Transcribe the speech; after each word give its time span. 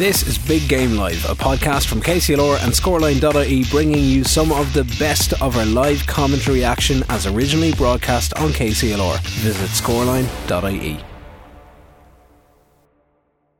This 0.00 0.26
is 0.26 0.38
Big 0.38 0.66
Game 0.66 0.92
Live, 0.96 1.26
a 1.26 1.34
podcast 1.34 1.86
from 1.86 2.00
KCLR 2.00 2.64
and 2.64 2.72
Scoreline.ie 2.72 3.64
bringing 3.64 4.02
you 4.02 4.24
some 4.24 4.50
of 4.50 4.72
the 4.72 4.84
best 4.98 5.34
of 5.42 5.58
our 5.58 5.66
live 5.66 6.06
commentary 6.06 6.64
action 6.64 7.04
as 7.10 7.26
originally 7.26 7.74
broadcast 7.74 8.32
on 8.38 8.48
KCLR. 8.48 9.20
Visit 9.20 9.68
Scoreline.ie. 9.68 11.09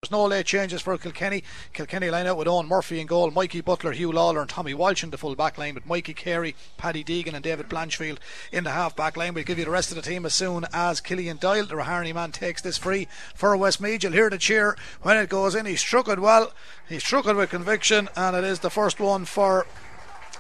There's 0.03 0.13
no 0.13 0.25
late 0.25 0.47
changes 0.47 0.81
for 0.81 0.97
Kilkenny. 0.97 1.45
Kilkenny 1.75 2.09
line 2.09 2.27
out 2.27 2.39
with 2.39 2.49
Owen 2.49 2.67
Murphy 2.67 3.01
in 3.01 3.07
goal, 3.07 3.31
Mikey 3.31 3.61
Butler, 3.61 3.93
Hugh 3.93 4.11
Lawler, 4.11 4.41
and 4.41 4.49
Tommy 4.49 4.73
Walsh 4.73 5.05
in 5.05 5.11
the 5.11 5.19
full 5.19 5.35
back 5.35 5.59
line 5.59 5.75
with 5.75 5.85
Mikey 5.85 6.15
Carey, 6.15 6.57
Paddy 6.79 7.05
Deegan, 7.05 7.35
and 7.35 7.45
David 7.45 7.69
Blanchfield 7.69 8.17
in 8.51 8.65
the 8.65 8.71
half 8.71 8.97
back 8.97 9.19
line. 9.19 9.35
We'll 9.35 9.45
give 9.45 9.59
you 9.59 9.67
the 9.67 9.71
rest 9.71 9.91
of 9.91 9.97
the 9.97 10.03
team 10.03 10.25
as 10.25 10.33
soon 10.33 10.65
as 10.73 11.03
Killian 11.03 11.37
Doyle, 11.37 11.67
the 11.67 11.75
Raharney 11.75 12.15
man, 12.15 12.33
takes 12.33 12.63
this 12.63 12.79
free 12.79 13.09
for 13.35 13.55
Westmeath. 13.59 14.03
You'll 14.03 14.15
hear 14.15 14.31
the 14.31 14.39
cheer 14.39 14.75
when 15.03 15.19
it 15.19 15.29
goes 15.29 15.55
in. 15.55 15.67
He 15.67 15.77
struck 15.77 16.09
it 16.09 16.19
well, 16.19 16.55
he 16.89 16.99
struck 16.99 17.27
it 17.27 17.37
with 17.37 17.51
conviction, 17.51 18.09
and 18.17 18.35
it 18.35 18.45
is 18.45 18.61
the 18.61 18.71
first 18.71 19.01
one 19.01 19.27
for 19.27 19.67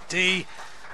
the 0.08 0.46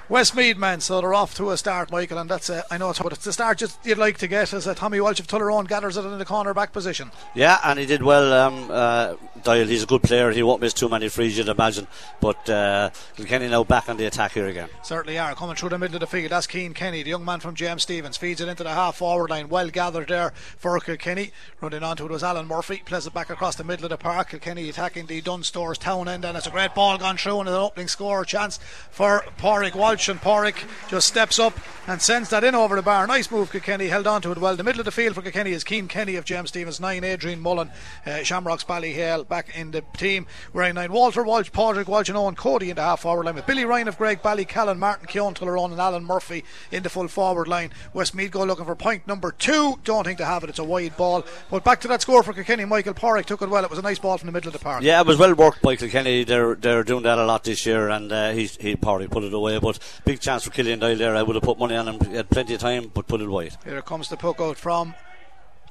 Westmeath 0.09 0.57
men, 0.57 0.81
so 0.81 1.01
they're 1.01 1.15
off 1.15 1.35
to 1.35 1.51
a 1.51 1.57
start, 1.57 1.91
Michael, 1.91 2.19
and 2.19 2.31
that's 2.31 2.49
a, 2.49 2.63
I 2.71 2.79
know 2.79 2.91
it's 2.91 3.01
but 3.01 3.13
it's 3.13 3.25
the 3.25 3.33
start 3.33 3.59
just 3.59 3.85
you'd 3.85 3.99
like 3.99 4.19
to 4.19 4.29
get 4.29 4.53
as 4.53 4.67
a 4.69 4.75
Tommy 4.75 5.01
Walsh 5.01 5.19
of 5.19 5.27
Tullaroan 5.27 5.67
gathers 5.67 5.97
it 5.97 6.05
in 6.05 6.19
the 6.19 6.25
corner 6.25 6.55
back 6.55 6.73
position. 6.73 7.11
Yeah, 7.35 7.59
and 7.65 7.77
he 7.77 7.87
did 7.87 8.05
well. 8.05 8.33
Um, 8.33 8.71
uh, 8.71 9.17
Doyle, 9.43 9.67
he's 9.67 9.83
a 9.83 9.87
good 9.87 10.05
player. 10.05 10.31
He 10.31 10.45
won't 10.45 10.61
miss 10.61 10.73
too 10.73 10.89
many 10.89 11.09
frees, 11.09 11.37
you'd 11.37 11.49
imagine. 11.49 11.89
But 12.21 12.49
uh, 12.49 12.91
Kilkenny 13.17 13.49
now 13.49 13.65
back 13.65 13.89
on 13.89 13.97
the 13.97 14.07
attack 14.07 14.33
here 14.33 14.47
again. 14.47 14.69
Certainly 14.85 15.19
are 15.19 15.35
coming 15.35 15.57
through 15.57 15.71
the 15.71 15.79
middle 15.79 15.97
of 15.97 16.01
the 16.01 16.07
field. 16.07 16.31
That's 16.31 16.47
Cian 16.47 16.73
Kenny, 16.73 17.03
the 17.03 17.11
young 17.11 17.25
man 17.25 17.41
from 17.41 17.57
James 17.57 17.83
Stephens, 17.83 18.17
feeds 18.17 18.41
it 18.41 18.49
into 18.49 18.63
the 18.63 18.71
half 18.71 18.97
forward 18.97 19.31
line. 19.31 19.49
Well 19.49 19.71
gathered 19.71 20.09
there 20.09 20.31
for 20.57 20.79
Kilkenny. 20.79 21.33
Running 21.61 21.83
onto 21.83 22.05
it 22.05 22.13
was 22.13 22.23
Alan 22.23 22.47
Murphy. 22.47 22.83
Plays 22.85 23.09
it 23.09 23.15
back 23.15 23.31
across 23.31 23.57
the 23.57 23.65
middle 23.65 23.87
of 23.87 23.91
the 23.91 23.97
park. 23.97 24.31
Kilkenny 24.31 24.69
attacking 24.69 25.07
the 25.07 25.21
Dunstores 25.21 25.79
town 25.79 26.09
end, 26.09 26.25
and 26.25 26.37
it's 26.37 26.47
a 26.47 26.51
great 26.51 26.77
ball 26.77 26.97
gone 26.97 27.17
through 27.17 27.41
and 27.41 27.49
an 27.49 27.55
opening 27.57 27.89
score 27.89 28.25
chance 28.25 28.61
for 28.91 29.25
Pádraig 29.39 29.75
Walsh 29.75 29.96
and 30.09 30.21
Pádraig 30.21 30.57
just 30.89 31.09
steps 31.09 31.39
up 31.39 31.59
and 31.89 32.03
sends 32.03 32.31
that 32.31 32.45
in 32.45 32.55
over 32.55 32.77
the 32.77 32.83
bar. 32.83 33.07
Nice 33.07 33.31
move, 33.31 33.51
Kilkenny 33.51 33.87
held 33.87 34.07
on 34.07 34.21
to 34.23 34.33
it 34.33 34.39
well. 34.39 34.57
The 34.57 34.65
middle 34.65 34.81
of 34.81 34.85
the 34.85 34.91
field 34.91 35.15
for 35.15 35.23
Kilkenny 35.23 35.53
is 35.53 35.65
Cian 35.67 35.89
Kenny 35.89 36.17
of 36.17 36.25
James 36.25 36.49
Stephens, 36.49 36.81
nine 36.81 37.05
Adrian 37.05 37.41
Mullen, 37.41 37.71
uh, 38.05 38.23
Shamrocks 38.23 38.65
Ballyhale 38.65 39.27
back 39.27 39.57
in 39.57 39.71
the 39.71 39.83
team. 39.97 40.27
Wearing 40.53 40.75
nine 40.75 40.93
Walter 40.93 41.23
Walsh, 41.23 41.51
Padraig 41.53 41.87
Walsh, 41.87 42.09
and 42.09 42.19
Owen 42.19 42.35
Cody 42.35 42.71
in 42.71 42.77
the 42.77 42.83
half 42.83 43.01
forward 43.01 43.27
line 43.27 43.37
with 43.37 43.47
Billy 43.47 43.65
Ryan 43.65 43.89
of 43.89 43.99
Greg 43.99 44.23
Ballycallan, 44.23 44.79
Martin 44.79 45.07
Keoghan 45.07 45.35
Tullaroan, 45.35 45.71
and 45.71 45.81
Alan 45.81 46.05
Murphy 46.05 46.45
in 46.71 46.83
the 46.83 46.91
full 46.91 47.09
forward 47.09 47.49
line. 47.49 47.71
Westmeath 47.95 48.33
go 48.33 48.45
looking 48.45 48.65
for 48.65 48.75
point 48.75 49.07
number 49.07 49.33
two. 49.33 49.79
Don't 49.85 50.05
think 50.05 50.19
to 50.19 50.25
have 50.25 50.43
it. 50.45 50.51
It's 50.51 50.59
a 50.59 50.65
wide 50.65 50.97
ball. 50.97 51.25
But 51.51 51.65
back 51.65 51.81
to 51.83 51.89
that 51.89 52.03
score 52.03 52.23
for 52.23 52.33
Kilkenny. 52.33 52.65
Michael 52.65 52.95
Pádraig 52.95 53.27
took 53.27 53.43
it 53.43 53.49
well. 53.49 53.65
It 53.65 53.71
was 53.71 53.79
a 53.79 53.83
nice 53.83 53.99
ball 53.99 54.19
from 54.19 54.27
the 54.27 54.33
middle 54.33 54.49
of 54.49 54.53
the 54.53 54.59
park. 54.59 54.83
Yeah, 54.83 55.01
it 55.01 55.07
was 55.07 55.19
well 55.19 55.35
worked 55.35 55.63
by 55.63 55.77
Kilkenny. 55.77 56.25
They're 56.25 56.55
they're 56.57 56.83
doing 56.83 57.05
that 57.05 57.19
a 57.19 57.25
lot 57.25 57.45
this 57.45 57.65
year, 57.65 57.89
and 57.89 58.11
uh, 58.11 58.33
he 58.33 58.47
he 58.47 58.77
Pádraig 58.77 59.11
put 59.11 59.23
it 59.23 59.33
away. 59.33 59.59
But 59.59 59.79
big 60.05 60.21
chance 60.21 60.45
for 60.45 60.51
Killian 60.51 60.79
Doyle 60.79 60.97
there. 60.97 61.17
I 61.17 61.23
would 61.23 61.37
have 61.37 61.43
put 61.43 61.59
money 61.59 61.77
on 61.77 61.89
him. 61.89 62.01
He 62.09 62.17
had 62.17 62.31
plenty 62.31 62.55
of 62.55 62.61
time, 62.61 62.91
but 62.93 63.07
put 63.07 63.21
it 63.21 63.29
wide. 63.29 63.57
Here 63.65 63.83
comes 63.83 64.09
the 64.09 64.17
puck 64.17 64.41
out 64.41 64.57
from 64.57 64.95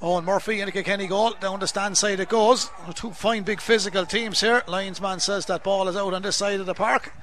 Owen 0.02 0.26
Murphy 0.26 0.62
in 0.62 0.68
a 0.68 0.72
Kilkenny 0.72 1.08
goal. 1.08 1.34
Down 1.40 1.60
the 1.60 1.68
stand 1.68 1.98
side 1.98 2.20
it 2.20 2.30
goes. 2.30 2.70
Two 2.94 3.12
fine 3.12 3.44
big 3.44 3.62
physical 3.62 4.06
teams 4.06 4.42
here. 4.42 4.64
Linesman 4.68 5.20
says 5.20 5.46
that 5.46 5.64
ball 5.64 5.88
is 5.88 5.96
out 5.96 6.14
on 6.14 6.22
this 6.22 6.36
side 6.36 6.60
of 6.60 6.66
the 6.66 6.74
park. 6.74 7.14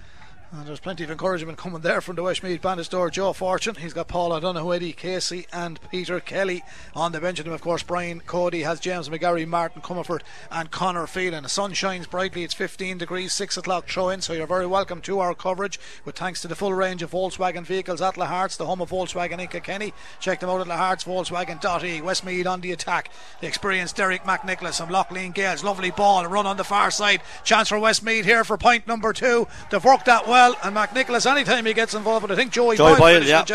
And 0.54 0.66
there's 0.66 0.80
plenty 0.80 1.02
of 1.02 1.10
encouragement 1.10 1.56
coming 1.56 1.80
there 1.80 2.02
from 2.02 2.16
the 2.16 2.22
Westmeath 2.22 2.60
Bandit 2.60 2.84
store. 2.84 3.08
Joe 3.08 3.32
Fortune, 3.32 3.76
he's 3.76 3.94
got 3.94 4.08
Paul 4.08 4.34
O'Donoghue, 4.34 4.92
Casey, 4.92 5.46
and 5.50 5.80
Peter 5.90 6.20
Kelly 6.20 6.62
on 6.94 7.12
the 7.12 7.22
bench. 7.22 7.40
And 7.40 7.48
of 7.48 7.62
course, 7.62 7.82
Brian 7.82 8.20
Cody 8.20 8.60
has 8.60 8.78
James 8.78 9.08
McGarry, 9.08 9.48
Martin 9.48 9.80
Comerford, 9.80 10.20
and 10.50 10.70
Connor 10.70 11.06
Phelan. 11.06 11.44
The 11.44 11.48
sun 11.48 11.72
shines 11.72 12.06
brightly, 12.06 12.44
it's 12.44 12.52
15 12.52 12.98
degrees, 12.98 13.32
6 13.32 13.56
o'clock 13.56 13.88
throw 13.88 14.10
in, 14.10 14.20
so 14.20 14.34
you're 14.34 14.46
very 14.46 14.66
welcome 14.66 15.00
to 15.00 15.20
our 15.20 15.34
coverage. 15.34 15.80
With 16.04 16.18
thanks 16.18 16.42
to 16.42 16.48
the 16.48 16.54
full 16.54 16.74
range 16.74 17.02
of 17.02 17.12
Volkswagen 17.12 17.64
vehicles 17.64 18.02
at 18.02 18.16
Lahart's, 18.16 18.58
the 18.58 18.66
home 18.66 18.82
of 18.82 18.90
Volkswagen 18.90 19.40
in 19.40 19.48
Kilkenny. 19.48 19.94
Check 20.20 20.40
them 20.40 20.50
out 20.50 20.60
at 20.60 20.66
Lahart's, 20.66 21.04
Volkswagen.e. 21.04 22.02
Westmeath 22.02 22.46
on 22.46 22.60
the 22.60 22.72
attack. 22.72 23.10
The 23.40 23.46
experienced 23.46 23.96
Derek 23.96 24.24
McNicholas 24.24 24.82
and 24.82 24.92
Lough 24.92 25.06
Lene 25.10 25.32
Gaels. 25.32 25.64
Lovely 25.64 25.92
ball, 25.92 26.26
run 26.26 26.46
on 26.46 26.58
the 26.58 26.64
far 26.64 26.90
side. 26.90 27.22
Chance 27.42 27.70
for 27.70 27.78
Westmeath 27.78 28.26
here 28.26 28.44
for 28.44 28.58
point 28.58 28.86
number 28.86 29.14
two. 29.14 29.48
They've 29.70 29.82
worked 29.82 30.04
that 30.04 30.28
well 30.28 30.41
and 30.64 30.76
McNicholas 30.76 31.30
anytime 31.30 31.64
he 31.66 31.74
gets 31.74 31.94
involved 31.94 32.22
but 32.22 32.30
I 32.30 32.36
think 32.36 32.52
Joey, 32.52 32.76
Joey 32.76 32.92
Boyle, 32.92 32.98
Boyle, 32.98 33.22
yeah. 33.24 33.42
it, 33.42 33.50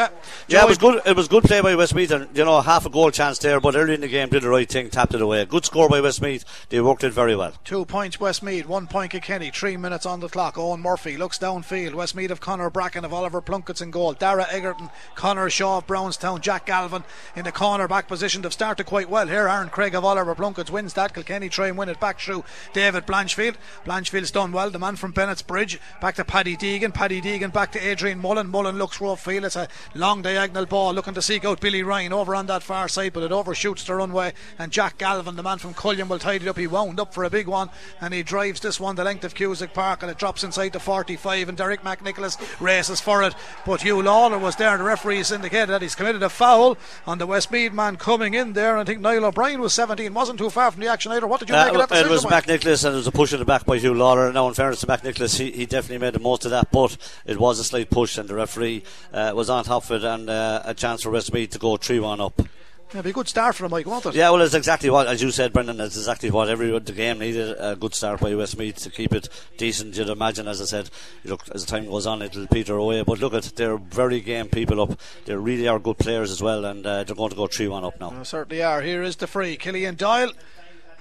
yeah. 0.48 0.64
It 0.64 0.68
was 0.68 0.78
good. 0.78 1.02
It 1.06 1.16
was 1.16 1.28
good 1.28 1.44
play 1.44 1.62
by 1.62 1.76
Westmeath, 1.76 2.12
and 2.12 2.28
you 2.36 2.44
know 2.44 2.62
half 2.62 2.86
a 2.86 2.90
goal 2.90 3.12
chance 3.12 3.40
there. 3.40 3.60
But 3.60 3.76
early 3.76 3.94
in 3.94 4.02
the 4.02 4.08
game, 4.08 4.30
did 4.30 4.44
the 4.44 4.50
right 4.50 4.70
thing, 4.70 4.90
tapped 4.90 5.14
it 5.14 5.22
away. 5.22 5.46
Good 5.46 5.66
score 5.66 5.88
by 5.88 6.02
Westmeath. 6.02 6.44
They 6.70 6.82
worked 6.82 7.04
it 7.04 7.14
very 7.14 7.36
well. 7.36 7.54
Two 7.64 7.86
points 7.86 8.20
Westmeath, 8.20 8.68
one 8.68 8.88
point 8.88 9.12
Kilkenny, 9.12 9.52
three 9.52 9.78
minutes 9.78 10.06
on 10.06 10.20
the 10.20 10.28
clock. 10.28 10.58
Owen 10.58 10.82
Murphy 10.82 11.18
looks 11.18 11.38
downfield. 11.38 11.94
Westmeath 11.94 12.32
of 12.32 12.42
Connor 12.42 12.70
Bracken 12.70 13.06
of 13.06 13.14
Oliver 13.14 13.42
Plunkett's 13.42 13.82
in 13.82 13.92
goal. 13.92 14.14
Dara 14.14 14.46
Egerton, 14.50 14.90
Connor 15.16 15.50
Shaw 15.50 15.78
of 15.78 15.88
Brownstown, 15.88 16.42
Jack 16.42 16.66
Galvin 16.66 17.04
in 17.36 17.46
the 17.46 17.52
corner 17.52 17.88
back 17.88 18.08
position. 18.08 18.42
They've 18.42 18.52
started 18.52 18.86
quite 18.86 19.10
well 19.10 19.28
here. 19.28 19.48
Aaron 19.48 19.70
Craig 19.70 19.96
of 19.96 20.04
Oliver 20.04 20.36
Plunkett's 20.36 20.72
wins 20.72 20.94
that. 20.94 21.14
Kilkenny 21.14 21.50
try 21.50 21.68
and 21.68 21.78
win 21.78 21.90
it 21.90 22.00
back 22.00 22.20
through 22.20 22.44
David 22.74 23.06
Blanchfield. 23.06 23.56
Blanchfield's 23.86 24.32
done 24.32 24.52
well. 24.52 24.70
The 24.70 24.80
man 24.80 24.96
from 24.96 25.12
Bennett's 25.12 25.42
Bridge 25.42 25.80
back 26.02 26.16
to 26.16 26.26
Paddy 26.26 26.56
Deegan. 26.80 26.94
Paddy 26.94 27.22
Deegan 27.22 27.52
back 27.52 27.72
to 27.72 27.80
Adrian 27.80 28.20
Mullen. 28.20 28.50
Mullen 28.50 28.78
looks 28.78 29.02
rough 29.02 29.24
field. 29.24 29.46
It's 29.46 29.56
a 29.56 29.68
long 29.96 30.22
diagonal 30.22 30.66
ball 30.66 30.94
looking 30.94 31.14
to 31.16 31.22
seek 31.22 31.44
out 31.46 31.60
Billy 31.60 31.84
Ryan 31.84 32.14
over 32.14 32.36
on 32.36 32.46
that 32.48 32.64
far 32.64 32.88
side, 32.88 33.14
but 33.14 33.24
it 33.24 33.32
overshoots 33.32 33.84
the 33.84 33.96
runway. 33.96 34.34
And 34.60 34.72
Jack 34.72 34.98
Galvin, 34.98 35.36
the 35.36 35.44
man 35.44 35.58
from 35.58 35.74
Cullion, 35.74 36.08
will 36.08 36.20
tidy 36.20 36.46
it 36.46 36.50
up. 36.50 36.58
He 36.58 36.68
wound 36.68 37.00
up 37.00 37.14
for 37.14 37.24
a 37.24 37.30
big 37.30 37.48
one 37.48 37.70
and 38.02 38.14
he 38.14 38.24
drives 38.24 38.60
this 38.60 38.80
one 38.80 38.96
the 38.96 39.04
length 39.04 39.24
of 39.24 39.34
Cusack 39.36 39.74
Park 39.74 40.02
and 40.04 40.12
it 40.12 40.18
drops 40.18 40.44
inside 40.44 40.74
the 40.74 40.80
45. 40.80 41.50
And 41.50 41.58
Derek 41.58 41.82
McNicholas 41.82 42.38
races 42.62 43.02
for 43.02 43.24
it. 43.24 43.34
But 43.66 43.82
Hugh 43.82 44.02
Lawler 44.02 44.38
was 44.38 44.56
there. 44.56 44.78
The 44.78 44.84
referees 44.84 45.32
indicated 45.32 45.70
that 45.70 45.82
he's 45.82 45.96
committed 45.96 46.24
a 46.24 46.30
foul 46.30 46.78
on 47.06 47.18
the 47.18 47.26
Westmeath 47.28 47.74
man 47.74 47.98
coming 47.98 48.34
in 48.34 48.54
there. 48.54 48.78
I 48.78 48.84
think 48.84 49.02
Niall 49.02 49.26
O'Brien 49.26 49.60
was 49.62 49.74
17, 49.74 50.14
wasn't 50.14 50.40
too 50.40 50.50
far 50.50 50.72
from 50.72 50.82
the 50.82 50.88
action 50.88 51.12
either. 51.12 51.28
What 51.28 51.40
did 51.40 51.50
you 51.50 51.56
make 51.56 51.74
of 51.74 51.90
that 51.90 51.92
Uh, 51.92 52.08
it 52.08 52.10
was? 52.10 52.26
McNicholas 52.26 52.86
and 52.86 52.94
it 52.94 52.98
was 52.98 53.08
a 53.08 53.12
push 53.12 53.34
in 53.34 53.40
the 53.40 53.46
back 53.46 53.66
by 53.66 53.78
Hugh 53.78 53.94
Lawler. 53.94 54.32
Now, 54.32 54.48
in 54.48 54.54
fairness 54.54 54.82
to 54.82 54.88
McNicholas, 54.88 55.38
he, 55.40 55.52
he 55.52 55.66
definitely 55.66 56.00
made 56.06 56.14
the 56.14 56.20
most 56.20 56.46
of 56.46 56.52
that, 56.52 56.67
but 56.72 56.98
it 57.26 57.40
was 57.40 57.60
a 57.60 57.64
slight 57.64 57.90
push, 57.90 58.18
and 58.18 58.30
the 58.30 58.36
referee 58.36 58.84
uh, 59.14 59.32
was 59.36 59.50
on 59.50 59.64
top 59.64 59.86
of 59.86 60.04
it, 60.04 60.04
and 60.04 60.30
uh, 60.30 60.62
a 60.66 60.74
chance 60.74 61.04
for 61.04 61.12
Westmeath 61.12 61.52
to 61.52 61.60
go 61.60 61.78
3 61.78 62.00
1 62.00 62.22
up. 62.22 62.42
It'll 62.90 63.04
be 63.04 63.10
a 63.10 63.14
good 63.14 63.28
start 63.28 63.54
for 63.54 63.66
him, 63.66 63.72
Mike, 63.72 63.86
won't 63.86 64.06
it? 64.06 64.16
Yeah, 64.16 64.30
well, 64.30 64.42
it's 64.42 64.54
exactly 64.54 64.90
what, 64.90 65.08
as 65.08 65.22
you 65.22 65.30
said, 65.30 65.52
Brendan, 65.52 65.82
it's 65.82 65.98
exactly 65.98 66.32
what 66.32 66.48
every 66.48 66.78
the 66.80 66.94
game 66.94 67.20
needed 67.20 67.58
a 67.60 67.76
good 67.76 67.94
start 67.94 68.22
by 68.22 68.34
Westmeath 68.34 68.78
to 68.78 68.90
keep 68.90 69.12
it 69.14 69.28
decent. 69.58 69.98
You'd 69.98 70.08
imagine, 70.08 70.48
as 70.48 70.62
I 70.62 70.66
said, 70.66 70.90
look, 71.26 71.44
as 71.54 71.66
the 71.66 71.70
time 71.70 71.86
goes 71.88 72.08
on, 72.08 72.22
it'll 72.22 72.48
peter 72.48 72.78
away. 72.78 73.04
But 73.04 73.20
look, 73.20 73.34
at 73.34 73.44
they're 73.58 73.76
very 73.76 74.22
game 74.22 74.48
people 74.48 74.82
up. 74.82 74.98
They 75.26 75.36
really 75.36 75.68
are 75.68 75.80
good 75.80 75.98
players 75.98 76.32
as 76.32 76.42
well, 76.42 76.64
and 76.64 76.86
uh, 76.86 77.04
they're 77.04 77.16
going 77.16 77.32
to 77.32 77.36
go 77.36 77.48
3 77.48 77.68
1 77.68 77.84
up 77.84 78.00
now. 78.00 78.12
They 78.12 78.24
certainly 78.24 78.64
are. 78.64 78.82
Here 78.82 79.04
is 79.04 79.18
the 79.18 79.28
free. 79.28 79.58
Killian 79.58 79.96
Doyle. 79.96 80.32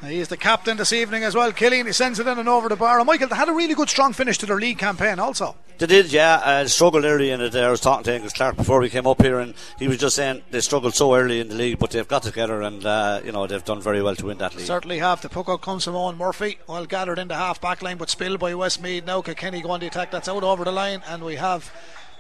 He 0.05 0.19
is 0.21 0.29
the 0.29 0.37
captain 0.37 0.77
this 0.77 0.93
evening 0.93 1.25
as 1.25 1.35
well. 1.35 1.51
Killian, 1.53 1.87
he 1.87 1.93
sends 1.93 2.21
it 2.21 2.27
in 2.27 2.39
and 2.39 2.49
over 2.49 2.69
the 2.69 2.77
bar. 2.77 2.99
And 2.99 3.07
Michael, 3.07 3.29
they 3.29 3.37
had 3.37 3.49
a 3.49 3.53
really 3.53 3.75
good 3.75 3.89
strong 3.89 4.13
finish 4.13 4.37
to 4.39 4.47
their 4.47 4.59
league 4.61 4.79
campaign 4.79 5.19
also. 5.19 5.57
They 5.79 5.87
did, 5.87 6.13
yeah. 6.13 6.35
Uh, 6.37 6.69
struggled 6.69 7.05
early 7.05 7.31
in 7.31 7.41
it. 7.41 7.53
there. 7.53 7.69
I 7.69 7.71
was 7.71 7.81
talking 7.81 8.05
to 8.05 8.13
Angus 8.13 8.33
Clark 8.33 8.57
before 8.57 8.81
we 8.81 8.91
came 8.91 9.07
up 9.07 9.21
here, 9.23 9.39
and 9.39 9.55
he 9.79 9.89
was 9.89 9.99
just 9.99 10.17
saying 10.17 10.43
they 10.51 10.61
struggled 10.61 10.95
so 10.95 11.15
early 11.15 11.41
in 11.41 11.49
the 11.49 11.55
league, 11.55 11.79
but 11.79 11.91
they've 11.91 12.07
got 12.07 12.23
together, 12.23 12.63
and 12.63 12.85
uh, 12.85 13.21
you 13.25 13.33
know 13.33 13.47
they've 13.47 13.65
done 13.65 13.81
very 13.81 14.03
well 14.03 14.17
to 14.17 14.27
win 14.27 14.39
that 14.39 14.55
league. 14.55 14.67
Certainly 14.67 14.99
have. 14.99 15.21
The 15.23 15.29
puck 15.29 15.49
out 15.49 15.61
comes 15.63 15.85
from 15.85 15.97
Owen 15.97 16.17
Murphy. 16.17 16.59
Well 16.67 16.87
gathered 16.87 17.19
in 17.19 17.29
the 17.29 17.37
half 17.37 17.61
back 17.61 17.83
line, 17.83 17.97
but 17.99 18.09
spilled 18.09 18.39
by 18.39 18.55
Westmeath. 18.55 19.05
Now 19.05 19.21
Kilkenny 19.23 19.61
go 19.61 19.71
on 19.71 19.81
the 19.81 19.87
attack. 19.87 20.11
That's 20.11 20.29
out 20.29 20.43
over 20.45 20.65
the 20.65 20.73
line, 20.73 21.03
and 21.09 21.23
we 21.25 21.37
have. 21.37 21.71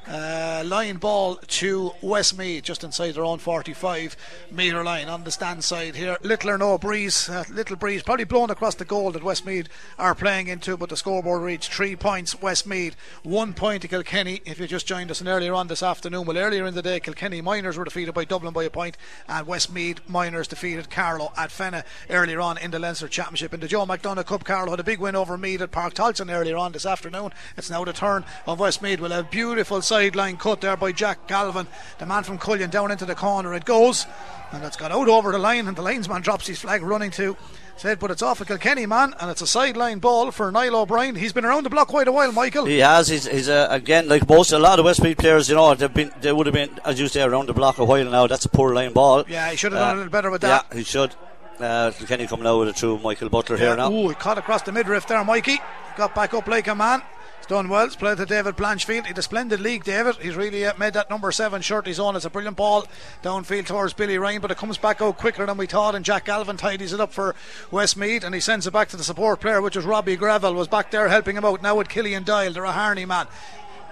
Uh, 0.08 0.62
line 0.64 0.96
ball 0.96 1.36
to 1.48 1.90
Westmeath 2.00 2.62
just 2.62 2.84
inside 2.84 3.12
their 3.12 3.24
own 3.24 3.38
45 3.38 4.16
metre 4.52 4.84
line 4.84 5.08
on 5.08 5.24
the 5.24 5.30
stand 5.32 5.64
side 5.64 5.96
here. 5.96 6.16
Little 6.22 6.50
or 6.50 6.58
no 6.58 6.78
breeze, 6.78 7.28
uh, 7.28 7.44
little 7.50 7.76
breeze, 7.76 8.04
probably 8.04 8.24
blown 8.24 8.50
across 8.50 8.76
the 8.76 8.84
goal 8.84 9.10
that 9.12 9.24
Westmeath 9.24 9.68
are 9.98 10.14
playing 10.14 10.46
into, 10.46 10.76
but 10.76 10.90
the 10.90 10.96
scoreboard 10.96 11.42
reads 11.42 11.66
three 11.66 11.96
points. 11.96 12.40
Westmeath, 12.40 12.94
one 13.24 13.52
point 13.52 13.82
to 13.82 13.88
Kilkenny. 13.88 14.42
If 14.44 14.60
you 14.60 14.68
just 14.68 14.86
joined 14.86 15.10
us 15.10 15.20
and 15.20 15.28
earlier 15.28 15.54
on 15.54 15.66
this 15.66 15.82
afternoon, 15.82 16.24
well, 16.24 16.38
earlier 16.38 16.66
in 16.66 16.74
the 16.74 16.82
day, 16.82 17.00
Kilkenny 17.00 17.40
Minors 17.40 17.76
were 17.76 17.84
defeated 17.84 18.14
by 18.14 18.24
Dublin 18.24 18.52
by 18.52 18.64
a 18.64 18.70
point, 18.70 18.96
and 19.28 19.46
Westmeath 19.46 20.08
Minors 20.08 20.46
defeated 20.46 20.88
Carlow 20.88 21.32
at 21.36 21.50
Fenna 21.50 21.84
earlier 22.10 22.40
on 22.40 22.58
in 22.58 22.70
the 22.70 22.78
Leinster 22.78 23.08
Championship. 23.08 23.52
In 23.52 23.60
the 23.60 23.68
Joe 23.68 23.84
McDonagh 23.84 24.26
Cup, 24.26 24.44
Carlow 24.44 24.70
had 24.70 24.80
a 24.80 24.84
big 24.84 25.00
win 25.00 25.16
over 25.16 25.36
Meath 25.36 25.60
at 25.60 25.72
Páirc 25.72 25.94
Tailteann 25.94 26.32
earlier 26.32 26.56
on 26.56 26.70
this 26.70 26.86
afternoon. 26.86 27.32
It's 27.56 27.70
now 27.70 27.84
the 27.84 27.92
turn 27.92 28.24
of 28.46 28.60
Westmeath. 28.60 29.00
We'll 29.00 29.10
have 29.10 29.30
beautiful 29.30 29.82
sideline 29.96 30.36
cut 30.36 30.60
there 30.60 30.76
by 30.76 30.92
Jack 30.92 31.26
Galvin, 31.26 31.66
the 31.98 32.04
man 32.04 32.22
from 32.22 32.38
Cullion, 32.38 32.70
down 32.70 32.90
into 32.90 33.06
the 33.06 33.14
corner. 33.14 33.54
It 33.54 33.64
goes, 33.64 34.04
and 34.52 34.62
it's 34.62 34.76
got 34.76 34.92
out 34.92 35.08
over 35.08 35.32
the 35.32 35.38
line, 35.38 35.66
and 35.68 35.74
the 35.74 35.80
linesman 35.80 36.20
drops 36.20 36.46
his 36.46 36.58
flag 36.58 36.82
running 36.82 37.10
to. 37.12 37.34
Said, 37.78 37.98
but 37.98 38.10
it's 38.10 38.20
off 38.20 38.42
a 38.42 38.44
Kilkenny 38.44 38.84
man, 38.84 39.14
and 39.18 39.30
it's 39.30 39.40
a 39.40 39.46
sideline 39.46 39.98
ball 39.98 40.30
for 40.32 40.52
Niall 40.52 40.76
O'Brien. 40.76 41.14
He's 41.14 41.32
been 41.32 41.46
around 41.46 41.64
the 41.64 41.70
block 41.70 41.88
quite 41.88 42.08
a 42.08 42.12
while, 42.12 42.30
Michael. 42.30 42.66
He 42.66 42.78
has. 42.78 43.08
He's, 43.08 43.26
he's 43.26 43.48
uh, 43.48 43.68
again 43.70 44.06
like 44.06 44.28
most 44.28 44.52
a 44.52 44.58
lot 44.58 44.78
of 44.78 44.84
Westmeath 44.84 45.16
players. 45.16 45.48
You 45.48 45.54
know, 45.54 45.74
they've 45.74 45.92
been 45.92 46.12
they 46.20 46.32
would 46.32 46.46
have 46.46 46.54
been 46.54 46.78
as 46.84 47.00
you 47.00 47.08
say 47.08 47.22
around 47.22 47.46
the 47.46 47.54
block 47.54 47.78
a 47.78 47.84
while 47.84 48.04
now. 48.04 48.26
That's 48.26 48.44
a 48.44 48.50
poor 48.50 48.74
line 48.74 48.92
ball. 48.92 49.24
Yeah, 49.28 49.50
he 49.50 49.56
should 49.56 49.72
have 49.72 49.80
done 49.80 49.94
a 49.94 49.96
little 49.96 50.12
better 50.12 50.30
with 50.30 50.42
that. 50.42 50.66
Yeah, 50.70 50.76
he 50.76 50.84
should. 50.84 51.14
Uh, 51.58 51.90
Kenny 52.06 52.26
coming 52.26 52.46
out 52.46 52.58
with 52.58 52.68
a 52.68 52.72
through 52.74 52.98
Michael 52.98 53.30
Butler 53.30 53.56
here 53.56 53.74
now. 53.76 53.90
Ooh, 53.90 54.08
he 54.10 54.14
caught 54.14 54.36
across 54.36 54.62
the 54.62 54.72
midriff 54.72 55.06
there, 55.06 55.24
Mikey. 55.24 55.58
Got 55.96 56.14
back 56.14 56.34
up 56.34 56.46
like 56.46 56.66
a 56.68 56.74
man. 56.74 57.02
He's 57.46 57.50
done 57.50 57.68
well. 57.68 57.88
Played 57.88 58.16
to 58.16 58.26
David 58.26 58.56
Blanchfield. 58.56 59.06
Had 59.06 59.18
a 59.18 59.22
splendid 59.22 59.60
league, 59.60 59.84
David. 59.84 60.16
He's 60.16 60.34
really 60.34 60.66
uh, 60.66 60.72
made 60.78 60.94
that 60.94 61.08
number 61.08 61.30
seven 61.30 61.62
shirt 61.62 61.86
his 61.86 62.00
own. 62.00 62.16
It's 62.16 62.24
a 62.24 62.30
brilliant 62.30 62.56
ball 62.56 62.88
downfield 63.22 63.66
towards 63.66 63.92
Billy 63.92 64.18
Ryan, 64.18 64.40
but 64.40 64.50
it 64.50 64.56
comes 64.56 64.78
back 64.78 65.00
out 65.00 65.16
quicker 65.16 65.46
than 65.46 65.56
we 65.56 65.66
thought. 65.66 65.94
And 65.94 66.04
Jack 66.04 66.24
Galvin 66.24 66.56
tidies 66.56 66.92
it 66.92 67.00
up 67.00 67.12
for 67.12 67.36
Westmeath 67.70 68.24
and 68.24 68.34
he 68.34 68.40
sends 68.40 68.66
it 68.66 68.72
back 68.72 68.88
to 68.88 68.96
the 68.96 69.04
support 69.04 69.38
player, 69.38 69.62
which 69.62 69.76
was 69.76 69.84
Robbie 69.84 70.16
Greville, 70.16 70.54
was 70.54 70.66
back 70.66 70.90
there 70.90 71.08
helping 71.08 71.36
him 71.36 71.44
out 71.44 71.62
now 71.62 71.76
with 71.76 71.88
Killian 71.88 72.24
Doyle, 72.24 72.52
the 72.52 72.58
Raharney 72.58 73.06
man. 73.06 73.28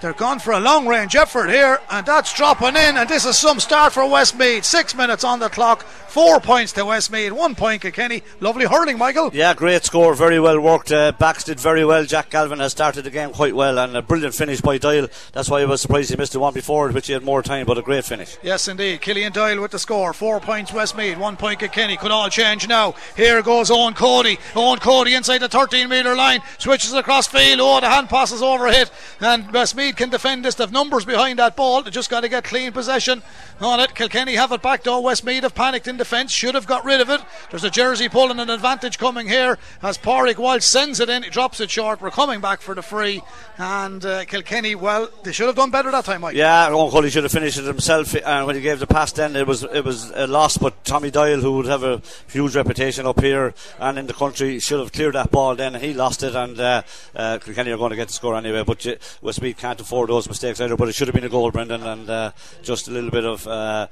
They're 0.01 0.13
gone 0.13 0.39
for 0.39 0.53
a 0.53 0.61
long 0.61 0.87
range 0.87 1.17
effort 1.17 1.49
here, 1.49 1.81
and 1.91 2.05
that's 2.05 2.35
dropping 2.35 2.77
in. 2.77 2.97
And 2.97 3.09
this 3.09 3.25
is 3.25 3.39
some 3.39 3.59
start 3.61 3.93
for 3.93 4.07
Westmeath. 4.09 4.65
Six 4.65 4.95
minutes 4.95 5.25
on 5.25 5.39
the 5.39 5.49
clock, 5.49 5.83
four 5.85 6.41
points 6.41 6.73
to 6.73 6.85
Westmeath, 6.85 7.33
one 7.33 7.55
point 7.55 7.83
Kilkenny. 7.83 8.23
Lovely 8.41 8.67
hurling, 8.67 8.99
Michael. 8.99 9.31
Yeah, 9.33 9.55
great 9.55 9.85
score, 9.85 10.15
very 10.15 10.39
well 10.39 10.61
worked. 10.61 10.93
Uh, 10.93 11.13
backs 11.13 11.45
did 11.45 11.59
very 11.59 11.85
well. 11.85 12.05
Jack 12.05 12.31
Galvin 12.31 12.59
has 12.59 12.73
started 12.73 13.03
the 13.03 13.11
game 13.11 13.31
quite 13.31 13.55
well, 13.55 13.79
and 13.79 13.97
a 13.97 14.03
brilliant 14.03 14.35
finish 14.35 14.61
by 14.61 14.77
Doyle. 14.79 15.09
That's 15.33 15.49
why 15.49 15.63
I 15.63 15.65
was 15.65 15.81
surprised 15.81 16.11
he 16.11 16.17
missed 16.17 16.33
the 16.33 16.41
one 16.41 16.53
before, 16.55 16.91
which 16.91 17.07
he 17.07 17.13
had 17.15 17.23
more 17.23 17.43
time, 17.43 17.65
but 17.67 17.79
a 17.79 17.83
great 17.83 18.05
finish. 18.05 18.37
Yes, 18.43 18.69
indeed. 18.69 19.01
Killian 19.01 19.33
Doyle 19.33 19.61
with 19.61 19.71
the 19.71 19.79
score. 19.79 20.13
Four 20.13 20.41
points 20.41 20.71
Westmead, 20.71 21.19
one 21.19 21.37
point 21.37 21.61
Kilkenny. 21.61 21.97
Could 21.97 22.11
all 22.11 22.29
change 22.29 22.69
now. 22.69 22.95
Here 23.17 23.43
goes 23.43 23.71
Owen 23.71 23.95
Cody. 23.95 24.39
Owen 24.55 24.81
Cody 24.81 25.15
inside 25.15 25.39
the 25.39 25.49
13 25.49 25.89
metre 25.89 26.15
line, 26.15 26.43
switches 26.59 26.93
across 26.93 27.27
field. 27.27 27.61
Oh, 27.63 27.81
the 27.81 27.89
hand 27.89 28.09
passes 28.09 28.43
over 28.43 28.71
hit, 28.71 28.91
and 29.21 29.51
Westmeath 29.85 29.97
can 29.97 30.09
defend 30.09 30.45
this. 30.47 30.55
They've 30.55 30.73
numbers 30.73 31.05
behind 31.05 31.39
that 31.39 31.57
ball. 31.57 31.83
They 31.83 31.91
just 31.91 32.09
got 32.09 32.23
to 32.23 32.29
get 32.31 32.45
clean 32.45 32.73
possession 32.73 33.23
on 33.61 33.81
it. 33.81 33.95
Kilkenny 33.95 34.35
have 34.35 34.51
it 34.51 34.63
back 34.63 34.83
though. 34.83 35.01
Westmeath 35.01 35.43
have 35.43 35.55
panicked 35.55 35.87
in 35.87 35.99
defence. 35.99 36.33
Should 36.33 36.55
have 36.55 36.67
got 36.67 36.87
rid 36.87 37.03
of 37.03 37.11
it. 37.11 37.21
There's 37.51 37.65
a 37.65 37.71
jersey 37.71 38.09
pulling 38.09 38.41
an 38.41 38.49
advantage 38.49 38.97
coming 38.97 39.29
here 39.29 39.59
as 39.83 39.99
Pádraig 39.99 40.39
Walsh 40.39 40.65
sends 40.65 41.01
it 41.01 41.11
in. 41.11 41.23
He 41.23 41.29
drops 41.29 41.61
it 41.61 41.71
short. 41.71 42.01
We're 42.01 42.11
coming 42.11 42.41
back 42.41 42.63
for 42.63 42.75
the 42.75 42.81
free. 42.81 43.21
And 43.59 44.03
uh, 44.07 44.25
Kilkenny, 44.25 44.75
well, 44.75 45.11
they 45.23 45.33
should 45.33 45.49
have 45.49 45.57
done 45.57 45.71
better 45.71 45.91
that 45.91 46.07
time, 46.07 46.23
Mike. 46.23 46.35
Yeah, 46.35 46.71
Cody 46.71 47.11
should 47.11 47.25
have 47.25 47.33
finished 47.33 47.59
it 47.59 47.65
himself. 47.67 48.15
And 48.15 48.47
when 48.47 48.57
he 48.57 48.63
gave 48.63 48.79
the 48.79 48.87
pass, 48.87 49.13
then 49.13 49.37
it 49.37 49.47
was 49.47 49.65
it 49.65 49.85
was 49.85 50.11
a 50.15 50.27
loss. 50.27 50.57
But 50.57 50.83
Tommy 50.85 51.11
Doyle, 51.11 51.41
who 51.41 51.53
would 51.59 51.67
have 51.67 51.83
a 51.83 52.01
huge 52.29 52.57
reputation 52.57 53.05
up 53.05 53.21
here 53.21 53.53
and 53.79 53.99
in 53.99 54.07
the 54.07 54.15
country, 54.15 54.59
should 54.61 54.81
have 54.81 54.93
cleared 54.93 55.15
that 55.15 55.31
ball. 55.31 55.55
Then 55.55 55.75
he 55.75 55.93
lost 55.93 56.23
it, 56.23 56.35
and 56.35 56.59
uh, 56.59 56.83
uh, 57.15 57.39
Kilkenny 57.39 57.71
are 57.71 57.77
going 57.77 57.91
to 57.91 57.97
get 57.97 58.09
the 58.09 58.15
score 58.15 58.35
anyway. 58.35 58.65
But 58.67 58.87
uh, 58.87 58.95
Westmeath 59.21 59.59
can't 59.75 59.81
afford 59.81 60.09
those 60.09 60.29
mistakes 60.29 60.61
either. 60.61 60.77
But 60.77 60.89
it 60.89 60.95
should 60.95 61.09
have 61.09 61.15
been 61.15 61.25
a 61.25 61.29
goal, 61.29 61.51
Brendan, 61.51 61.83
and 61.83 62.09
uh, 62.09 62.33
just 62.63 62.87
a 62.87 62.93
little 62.93 63.11
bit 63.11 63.25
of 63.25 63.47
uh, 63.49 63.89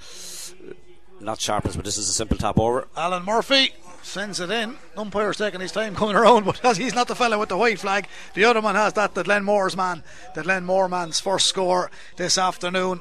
not 1.20 1.40
sharpness, 1.40 1.74
but 1.74 1.84
this 1.84 1.98
is 1.98 2.08
a 2.08 2.12
simple 2.12 2.36
tap 2.36 2.56
over. 2.56 2.86
Alan 2.96 3.24
Murphy 3.24 3.72
sends 4.02 4.38
it 4.38 4.50
in. 4.50 4.76
Umpire's 4.96 5.38
taking 5.38 5.60
his 5.60 5.72
time 5.72 5.96
coming 5.96 6.14
around, 6.14 6.44
but 6.62 6.76
he's 6.76 6.94
not 6.94 7.08
the 7.08 7.16
fella 7.16 7.36
with 7.36 7.48
the 7.48 7.56
white 7.56 7.80
flag. 7.80 8.06
The 8.34 8.44
other 8.44 8.62
man 8.62 8.76
has 8.76 8.92
that, 8.92 9.14
the 9.14 9.24
Glenmore's 9.24 9.76
man. 9.76 10.04
The 10.36 10.44
Glen 10.44 10.64
Moore 10.64 10.88
man's 10.88 11.18
first 11.18 11.46
score 11.46 11.90
this 12.16 12.38
afternoon. 12.38 13.00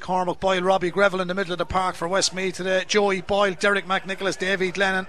Cormac 0.00 0.40
Boyle, 0.40 0.62
Robbie 0.62 0.90
Greville 0.90 1.20
in 1.20 1.28
the 1.28 1.34
middle 1.34 1.52
of 1.52 1.58
the 1.58 1.66
park 1.66 1.94
for 1.94 2.08
Westmeath 2.08 2.56
today. 2.56 2.84
Joey 2.88 3.20
Boyle, 3.20 3.54
Derek 3.54 3.86
McNicholas, 3.86 4.36
Davy 4.36 4.72
Glennon. 4.72 5.06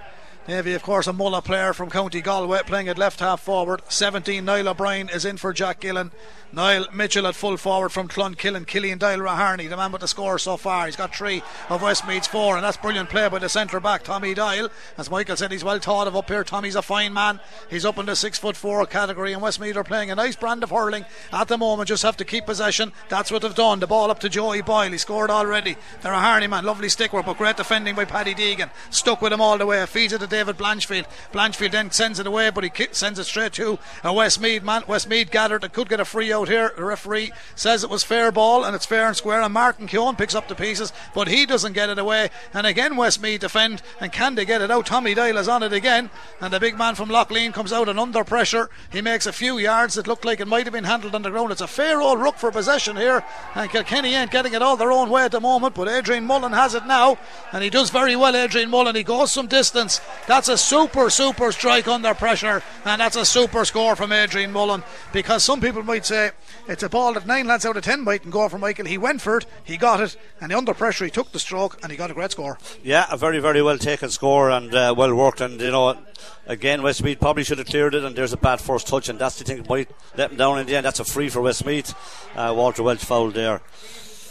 Davy, 0.47 0.73
of 0.73 0.81
course, 0.81 1.05
a 1.05 1.13
Mullagh 1.13 1.43
player 1.43 1.71
from 1.71 1.91
County 1.91 2.19
Galway, 2.19 2.61
playing 2.65 2.89
at 2.89 2.97
left 2.97 3.19
half 3.19 3.41
forward. 3.41 3.83
17, 3.89 4.43
Niall 4.43 4.69
O'Brien 4.69 5.07
is 5.07 5.23
in 5.23 5.37
for 5.37 5.53
Jack 5.53 5.81
Gillen. 5.81 6.11
Niall 6.53 6.87
Mitchell 6.93 7.27
at 7.27 7.35
full 7.35 7.55
forward 7.55 7.89
from 7.89 8.09
Clonkillen. 8.09 8.67
Killian 8.67 8.97
Doyle 8.97 9.19
Raharney, 9.19 9.69
the 9.69 9.77
man 9.77 9.91
with 9.91 10.01
the 10.01 10.07
score 10.07 10.37
so 10.37 10.57
far. 10.57 10.85
He's 10.85 10.97
got 10.97 11.15
three 11.15 11.41
of 11.69 11.81
Westmeath's 11.81 12.27
four, 12.27 12.55
and 12.55 12.65
that's 12.65 12.75
brilliant 12.75 13.09
play 13.09 13.29
by 13.29 13.39
the 13.39 13.47
centre 13.47 13.79
back, 13.79 14.03
Tommy 14.03 14.33
Doyle. 14.33 14.69
As 14.97 15.09
Michael 15.09 15.37
said, 15.37 15.51
he's 15.51 15.63
well 15.63 15.79
thought 15.79 16.07
of 16.07 16.15
up 16.15 16.27
here. 16.27 16.43
Tommy's 16.43 16.75
a 16.75 16.81
fine 16.81 17.13
man. 17.13 17.39
He's 17.69 17.85
up 17.85 17.97
in 17.99 18.05
the 18.07 18.15
six 18.15 18.37
foot 18.37 18.57
four 18.57 18.85
category, 18.85 19.31
and 19.31 19.41
Westmeath 19.41 19.77
are 19.77 19.83
playing 19.83 20.11
a 20.11 20.15
nice 20.15 20.35
brand 20.35 20.63
of 20.63 20.71
hurling 20.71 21.05
at 21.31 21.47
the 21.47 21.57
moment. 21.57 21.87
Just 21.87 22.03
have 22.03 22.17
to 22.17 22.25
keep 22.25 22.47
possession. 22.47 22.91
That's 23.07 23.31
what 23.31 23.43
they've 23.43 23.55
done. 23.55 23.79
The 23.79 23.87
ball 23.87 24.11
up 24.11 24.19
to 24.19 24.27
Joey 24.29 24.61
Boyle. 24.61 24.91
He 24.91 24.97
scored 24.97 25.29
already. 25.29 25.77
They're 26.01 26.11
a 26.11 26.19
Harney 26.19 26.47
man. 26.47 26.65
Lovely 26.65 26.89
stick 26.89 27.13
work, 27.13 27.27
but 27.27 27.37
great 27.37 27.55
defending 27.55 27.95
by 27.95 28.03
Paddy 28.03 28.33
Deegan. 28.33 28.71
Stuck 28.89 29.21
with 29.21 29.31
him 29.31 29.39
all 29.39 29.57
the 29.57 29.65
way. 29.65 29.85
Feeds 29.85 30.11
it 30.11 30.19
to 30.19 30.27
David 30.31 30.57
Blanchfield. 30.57 31.05
Blanchfield 31.31 31.71
then 31.71 31.91
sends 31.91 32.19
it 32.19 32.25
away, 32.25 32.49
but 32.49 32.63
he 32.63 32.71
sends 32.91 33.19
it 33.19 33.25
straight 33.25 33.53
to 33.53 33.77
a 34.03 34.11
Westmeath 34.11 34.63
man. 34.63 34.83
Westmeath 34.87 35.29
gathered. 35.29 35.63
It 35.63 35.73
could 35.73 35.89
get 35.89 35.99
a 35.99 36.05
free 36.05 36.33
out 36.33 36.47
here. 36.47 36.73
The 36.75 36.83
referee 36.83 37.31
says 37.55 37.83
it 37.83 37.89
was 37.89 38.03
fair 38.03 38.31
ball 38.31 38.63
and 38.63 38.75
it's 38.75 38.85
fair 38.85 39.07
and 39.07 39.15
square. 39.15 39.41
And 39.41 39.53
Martin 39.53 39.87
Keown 39.87 40.15
picks 40.15 40.33
up 40.33 40.47
the 40.47 40.55
pieces, 40.55 40.91
but 41.13 41.27
he 41.27 41.45
doesn't 41.45 41.73
get 41.73 41.89
it 41.89 41.99
away. 41.99 42.29
And 42.53 42.65
again, 42.65 42.95
Westmeath 42.95 43.41
defend. 43.41 43.83
And 43.99 44.11
can 44.11 44.35
they 44.35 44.45
get 44.45 44.61
it 44.61 44.71
out? 44.71 44.87
Tommy 44.87 45.13
Doyle 45.13 45.37
is 45.37 45.47
on 45.47 45.61
it 45.61 45.73
again. 45.73 46.09
And 46.39 46.51
the 46.51 46.59
big 46.59 46.77
man 46.77 46.95
from 46.95 47.09
Loughlin 47.09 47.51
comes 47.51 47.71
out 47.71 47.89
and 47.89 47.99
under 47.99 48.23
pressure. 48.23 48.69
He 48.91 49.01
makes 49.01 49.25
a 49.25 49.33
few 49.33 49.57
yards. 49.57 49.97
It 49.97 50.07
looked 50.07 50.25
like 50.25 50.39
it 50.39 50.47
might 50.47 50.65
have 50.65 50.73
been 50.73 50.85
handled 50.85 51.13
on 51.13 51.21
the 51.21 51.29
ground. 51.29 51.51
It's 51.51 51.61
a 51.61 51.67
fair 51.67 52.01
old 52.01 52.19
ruck 52.19 52.37
for 52.37 52.51
possession 52.51 52.95
here. 52.95 53.23
And 53.53 53.69
Kilkenny 53.69 54.15
ain't 54.15 54.31
getting 54.31 54.53
it 54.53 54.61
all 54.61 54.77
their 54.77 54.91
own 54.91 55.09
way 55.09 55.25
at 55.25 55.31
the 55.31 55.39
moment, 55.39 55.75
but 55.75 55.89
Adrian 55.89 56.25
Mullen 56.25 56.53
has 56.53 56.73
it 56.73 56.85
now. 56.85 57.17
And 57.51 57.63
he 57.63 57.69
does 57.69 57.89
very 57.89 58.15
well, 58.15 58.35
Adrian 58.35 58.69
Mullen. 58.69 58.95
He 58.95 59.03
goes 59.03 59.31
some 59.31 59.47
distance. 59.47 59.99
That's 60.27 60.49
a 60.49 60.57
super, 60.57 61.09
super 61.09 61.51
strike 61.51 61.87
under 61.87 62.13
pressure. 62.13 62.63
And 62.85 63.01
that's 63.01 63.15
a 63.15 63.25
super 63.25 63.65
score 63.65 63.95
from 63.95 64.11
Adrian 64.11 64.51
Mullen. 64.51 64.83
Because 65.11 65.43
some 65.43 65.59
people 65.59 65.83
might 65.83 66.05
say 66.05 66.31
it's 66.67 66.83
a 66.83 66.89
ball 66.89 67.13
that 67.13 67.25
nine 67.25 67.47
lads 67.47 67.65
out 67.65 67.77
of 67.77 67.83
ten 67.83 68.03
might 68.03 68.29
go 68.29 68.47
for 68.47 68.57
Michael. 68.57 68.85
He 68.85 68.97
went 68.97 69.21
for 69.21 69.37
it, 69.37 69.45
he 69.63 69.77
got 69.77 69.99
it, 69.99 70.15
and 70.39 70.53
under 70.53 70.73
pressure 70.73 71.05
he 71.05 71.11
took 71.11 71.31
the 71.31 71.39
stroke 71.39 71.79
and 71.81 71.91
he 71.91 71.97
got 71.97 72.11
a 72.11 72.13
great 72.13 72.31
score. 72.31 72.57
Yeah, 72.83 73.05
a 73.09 73.17
very, 73.17 73.39
very 73.39 73.61
well 73.61 73.77
taken 73.77 74.09
score 74.09 74.49
and 74.51 74.73
uh, 74.73 74.93
well 74.95 75.13
worked. 75.13 75.41
And 75.41 75.59
you 75.59 75.71
know, 75.71 75.97
again, 76.45 76.81
Westmeath 76.81 77.19
probably 77.19 77.43
should 77.43 77.57
have 77.57 77.67
cleared 77.67 77.95
it. 77.95 78.03
And 78.03 78.15
there's 78.15 78.33
a 78.33 78.37
bad 78.37 78.61
first 78.61 78.87
touch, 78.87 79.09
and 79.09 79.19
that's 79.19 79.37
the 79.37 79.43
thing 79.43 79.65
might 79.67 79.89
let 80.15 80.29
them 80.29 80.37
down 80.37 80.59
in 80.59 80.67
the 80.67 80.75
end. 80.75 80.85
That's 80.85 80.99
a 80.99 81.05
free 81.05 81.29
for 81.29 81.41
Westmeath. 81.41 81.93
Uh, 82.35 82.53
Walter 82.55 82.83
Welch 82.83 83.03
fouled 83.03 83.33
there. 83.33 83.61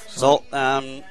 So. 0.08 0.44
Um, 0.52 1.02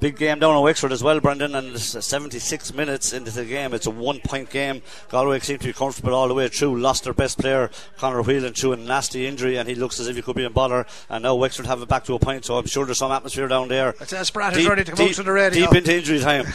Big 0.00 0.16
game 0.18 0.38
down 0.38 0.56
in 0.56 0.62
Wexford 0.62 0.92
as 0.92 1.02
well, 1.02 1.20
Brendan, 1.20 1.54
and 1.54 1.78
76 1.78 2.74
minutes 2.74 3.12
into 3.12 3.30
the 3.30 3.44
game. 3.44 3.72
It's 3.72 3.86
a 3.86 3.90
one 3.90 4.20
point 4.20 4.50
game. 4.50 4.82
Galway 5.08 5.40
seem 5.40 5.58
to 5.58 5.66
be 5.66 5.72
comfortable 5.72 6.14
all 6.14 6.28
the 6.28 6.34
way 6.34 6.48
through. 6.48 6.78
Lost 6.78 7.04
their 7.04 7.14
best 7.14 7.38
player, 7.38 7.70
Conor 7.96 8.22
Whelan, 8.22 8.52
through 8.52 8.72
a 8.72 8.76
nasty 8.76 9.26
injury, 9.26 9.56
and 9.56 9.68
he 9.68 9.74
looks 9.74 10.00
as 10.00 10.08
if 10.08 10.16
he 10.16 10.22
could 10.22 10.36
be 10.36 10.44
in 10.44 10.52
bother. 10.52 10.86
And 11.08 11.22
now 11.22 11.34
Wexford 11.36 11.66
have 11.66 11.80
it 11.80 11.88
back 11.88 12.04
to 12.04 12.14
a 12.14 12.18
point, 12.18 12.44
so 12.44 12.58
I'm 12.58 12.66
sure 12.66 12.84
there's 12.84 12.98
some 12.98 13.12
atmosphere 13.12 13.48
down 13.48 13.68
there. 13.68 13.94
It's 14.00 14.28
Spratt 14.28 14.56
is 14.56 14.68
ready 14.68 14.84
to 14.84 14.92
come 14.92 15.06
deep, 15.06 15.16
to 15.16 15.22
the 15.22 15.32
radio. 15.32 15.66
Deep 15.66 15.76
into 15.76 15.96
injury 15.96 16.20
time. 16.20 16.46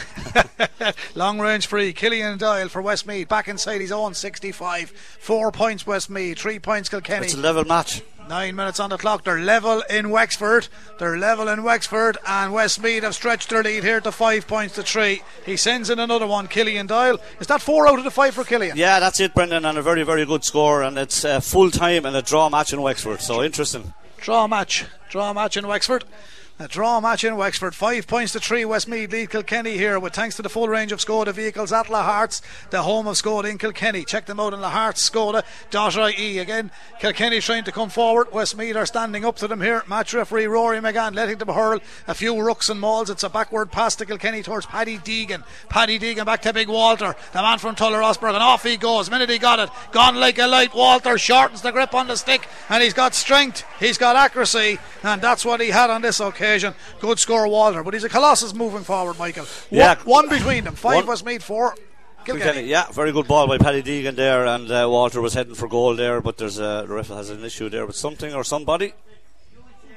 Long 1.14 1.40
range 1.40 1.66
free. 1.66 1.92
Killian 1.92 2.38
Doyle 2.38 2.68
for 2.68 2.82
Westmeath. 2.82 3.28
Back 3.28 3.48
inside 3.48 3.80
his 3.80 3.92
own 3.92 4.14
65. 4.14 4.90
Four 4.90 5.50
points 5.52 5.86
Westmeath, 5.86 6.38
three 6.38 6.58
points 6.58 6.88
Kilkenny. 6.88 7.26
It's 7.26 7.34
a 7.34 7.38
level 7.38 7.64
match. 7.64 8.02
Nine 8.30 8.54
minutes 8.54 8.78
on 8.78 8.90
the 8.90 8.96
clock. 8.96 9.24
They're 9.24 9.40
level 9.40 9.82
in 9.90 10.08
Wexford. 10.08 10.68
They're 11.00 11.18
level 11.18 11.48
in 11.48 11.64
Wexford, 11.64 12.16
and 12.24 12.52
Westmeath 12.52 13.02
have 13.02 13.16
stretched 13.16 13.50
their 13.50 13.64
lead 13.64 13.82
here 13.82 14.00
to 14.02 14.12
five 14.12 14.46
points 14.46 14.76
to 14.76 14.84
three. 14.84 15.22
He 15.44 15.56
sends 15.56 15.90
in 15.90 15.98
another 15.98 16.28
one, 16.28 16.46
Killian 16.46 16.86
Doyle. 16.86 17.18
Is 17.40 17.48
that 17.48 17.60
four 17.60 17.88
out 17.88 17.98
of 17.98 18.04
the 18.04 18.10
five 18.12 18.34
for 18.34 18.44
Killian? 18.44 18.76
Yeah, 18.76 19.00
that's 19.00 19.18
it, 19.18 19.34
Brendan, 19.34 19.64
and 19.64 19.76
a 19.76 19.82
very, 19.82 20.04
very 20.04 20.24
good 20.24 20.44
score. 20.44 20.84
And 20.84 20.96
it's 20.96 21.24
uh, 21.24 21.40
full 21.40 21.72
time 21.72 22.06
and 22.06 22.14
a 22.14 22.22
draw 22.22 22.48
match 22.48 22.72
in 22.72 22.80
Wexford. 22.80 23.20
So 23.20 23.42
interesting. 23.42 23.94
Draw 24.18 24.46
match. 24.46 24.84
Draw 25.08 25.32
match 25.32 25.56
in 25.56 25.66
Wexford. 25.66 26.04
A 26.60 26.68
draw 26.68 27.00
match 27.00 27.24
in 27.24 27.36
Wexford. 27.36 27.74
Five 27.74 28.06
points 28.06 28.34
to 28.34 28.38
three. 28.38 28.66
Westmeath 28.66 29.10
lead 29.10 29.30
Kilkenny 29.30 29.78
here 29.78 29.98
with 29.98 30.12
thanks 30.12 30.36
to 30.36 30.42
the 30.42 30.50
full 30.50 30.68
range 30.68 30.92
of 30.92 30.98
Skoda 30.98 31.32
vehicles 31.32 31.72
at 31.72 31.86
Lahart's, 31.86 32.42
the 32.68 32.82
home 32.82 33.06
of 33.06 33.16
Skoda 33.16 33.48
in 33.48 33.56
Kilkenny. 33.56 34.04
Check 34.04 34.26
them 34.26 34.38
out 34.38 34.52
in 34.52 34.60
Lahart's 34.60 35.08
Skoda.ie. 35.08 36.38
Again, 36.38 36.70
Kilkenny 37.00 37.40
trying 37.40 37.64
to 37.64 37.72
come 37.72 37.88
forward. 37.88 38.30
Westmeath 38.30 38.76
are 38.76 38.84
standing 38.84 39.24
up 39.24 39.36
to 39.36 39.48
them 39.48 39.62
here. 39.62 39.82
Match 39.88 40.12
referee 40.12 40.44
Rory 40.44 40.80
McGann 40.80 41.14
letting 41.14 41.38
them 41.38 41.48
hurl 41.48 41.80
a 42.06 42.12
few 42.12 42.38
rooks 42.38 42.68
and 42.68 42.78
mauls. 42.78 43.08
It's 43.08 43.24
a 43.24 43.30
backward 43.30 43.72
pass 43.72 43.96
to 43.96 44.04
Kilkenny 44.04 44.42
towards 44.42 44.66
Paddy 44.66 44.98
Deegan. 44.98 45.44
Paddy 45.70 45.98
Deegan 45.98 46.26
back 46.26 46.42
to 46.42 46.52
Big 46.52 46.68
Walter, 46.68 47.16
the 47.32 47.40
man 47.40 47.56
from 47.56 47.74
Tullogher 47.74 48.02
Rosbercon, 48.02 48.34
and 48.34 48.42
off 48.42 48.64
he 48.64 48.76
goes. 48.76 49.08
Minute 49.08 49.30
he 49.30 49.38
got 49.38 49.60
it, 49.60 49.70
gone 49.92 50.20
like 50.20 50.38
a 50.38 50.46
light. 50.46 50.74
Walter 50.74 51.16
shortens 51.16 51.62
the 51.62 51.70
grip 51.70 51.94
on 51.94 52.06
the 52.06 52.16
stick, 52.16 52.46
and 52.68 52.82
he's 52.82 52.92
got 52.92 53.14
strength, 53.14 53.64
he's 53.78 53.96
got 53.96 54.14
accuracy, 54.14 54.78
and 55.02 55.22
that's 55.22 55.42
what 55.42 55.62
he 55.62 55.68
had 55.68 55.88
on 55.88 56.02
this 56.02 56.20
occasion. 56.20 56.49
Good 57.00 57.18
score, 57.18 57.46
Walter, 57.48 57.82
but 57.82 57.94
he's 57.94 58.04
a 58.04 58.08
colossus 58.08 58.54
moving 58.54 58.82
forward, 58.82 59.18
Michael. 59.18 59.46
Yeah. 59.70 59.96
One, 60.04 60.26
one 60.26 60.28
between 60.28 60.64
them. 60.64 60.74
Five 60.74 60.96
One- 60.96 61.06
Westmeath, 61.06 61.42
four. 61.42 61.74
Kilkenny. 62.24 62.62
Yeah, 62.64 62.90
very 62.92 63.12
good 63.12 63.26
ball 63.26 63.46
by 63.48 63.56
Paddy 63.56 63.82
Deegan 63.82 64.14
there, 64.14 64.44
and 64.44 64.70
uh, 64.70 64.86
Walter 64.90 65.22
was 65.22 65.32
heading 65.32 65.54
for 65.54 65.66
goal 65.68 65.96
there, 65.96 66.20
but 66.20 66.36
there's 66.36 66.58
a 66.58 66.84
the 66.86 66.94
ref 66.94 67.08
has 67.08 67.30
an 67.30 67.42
issue 67.42 67.70
there 67.70 67.86
with 67.86 67.96
something 67.96 68.34
or 68.34 68.44
somebody. 68.44 68.92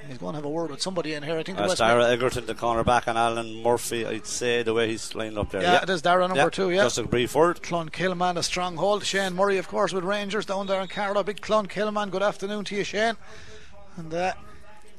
He's 0.08 0.18
going 0.18 0.34
to 0.34 0.38
have 0.38 0.46
a 0.46 0.50
word 0.50 0.70
with 0.70 0.82
somebody 0.82 1.14
in 1.14 1.24
here. 1.24 1.38
I 1.38 1.44
think 1.44 1.58
the 1.58 1.64
Uh. 1.66 1.76
Dara 1.76 2.10
Egerton, 2.10 2.46
the 2.46 2.56
corner 2.56 2.84
back, 2.84 3.08
and 3.08 3.18
Alan 3.18 3.62
Murphy, 3.62 4.06
I'd 4.06 4.26
say, 4.26 4.62
the 4.64 4.74
way 4.74 4.88
he's 4.90 5.16
lined 5.16 5.38
up 5.38 5.52
there. 5.52 5.62
Yeah, 5.62 5.82
it 5.84 5.90
is 5.90 6.02
Dara 6.02 6.28
number 6.28 6.50
two, 6.50 6.70
yeah. 6.72 6.84
Just 6.84 6.98
a 6.98 7.04
brief 7.04 7.36
word. 7.36 7.62
Clonkilman, 7.62 8.38
a 8.38 8.44
stronghold. 8.44 9.06
Shane 9.06 9.34
Murray, 9.34 9.58
of 9.58 9.68
course, 9.68 9.92
with 9.94 10.04
Rangers 10.06 10.46
down 10.46 10.68
there 10.68 10.82
in 10.82 10.88
Carlow. 10.88 11.24
Big 11.24 11.42
Clonkilman, 11.42 12.10
good 12.10 12.24
afternoon 12.24 12.64
to 12.66 12.76
you, 12.76 12.84
Shane. 12.86 13.16
And 13.98 14.14
uh, 14.14 14.34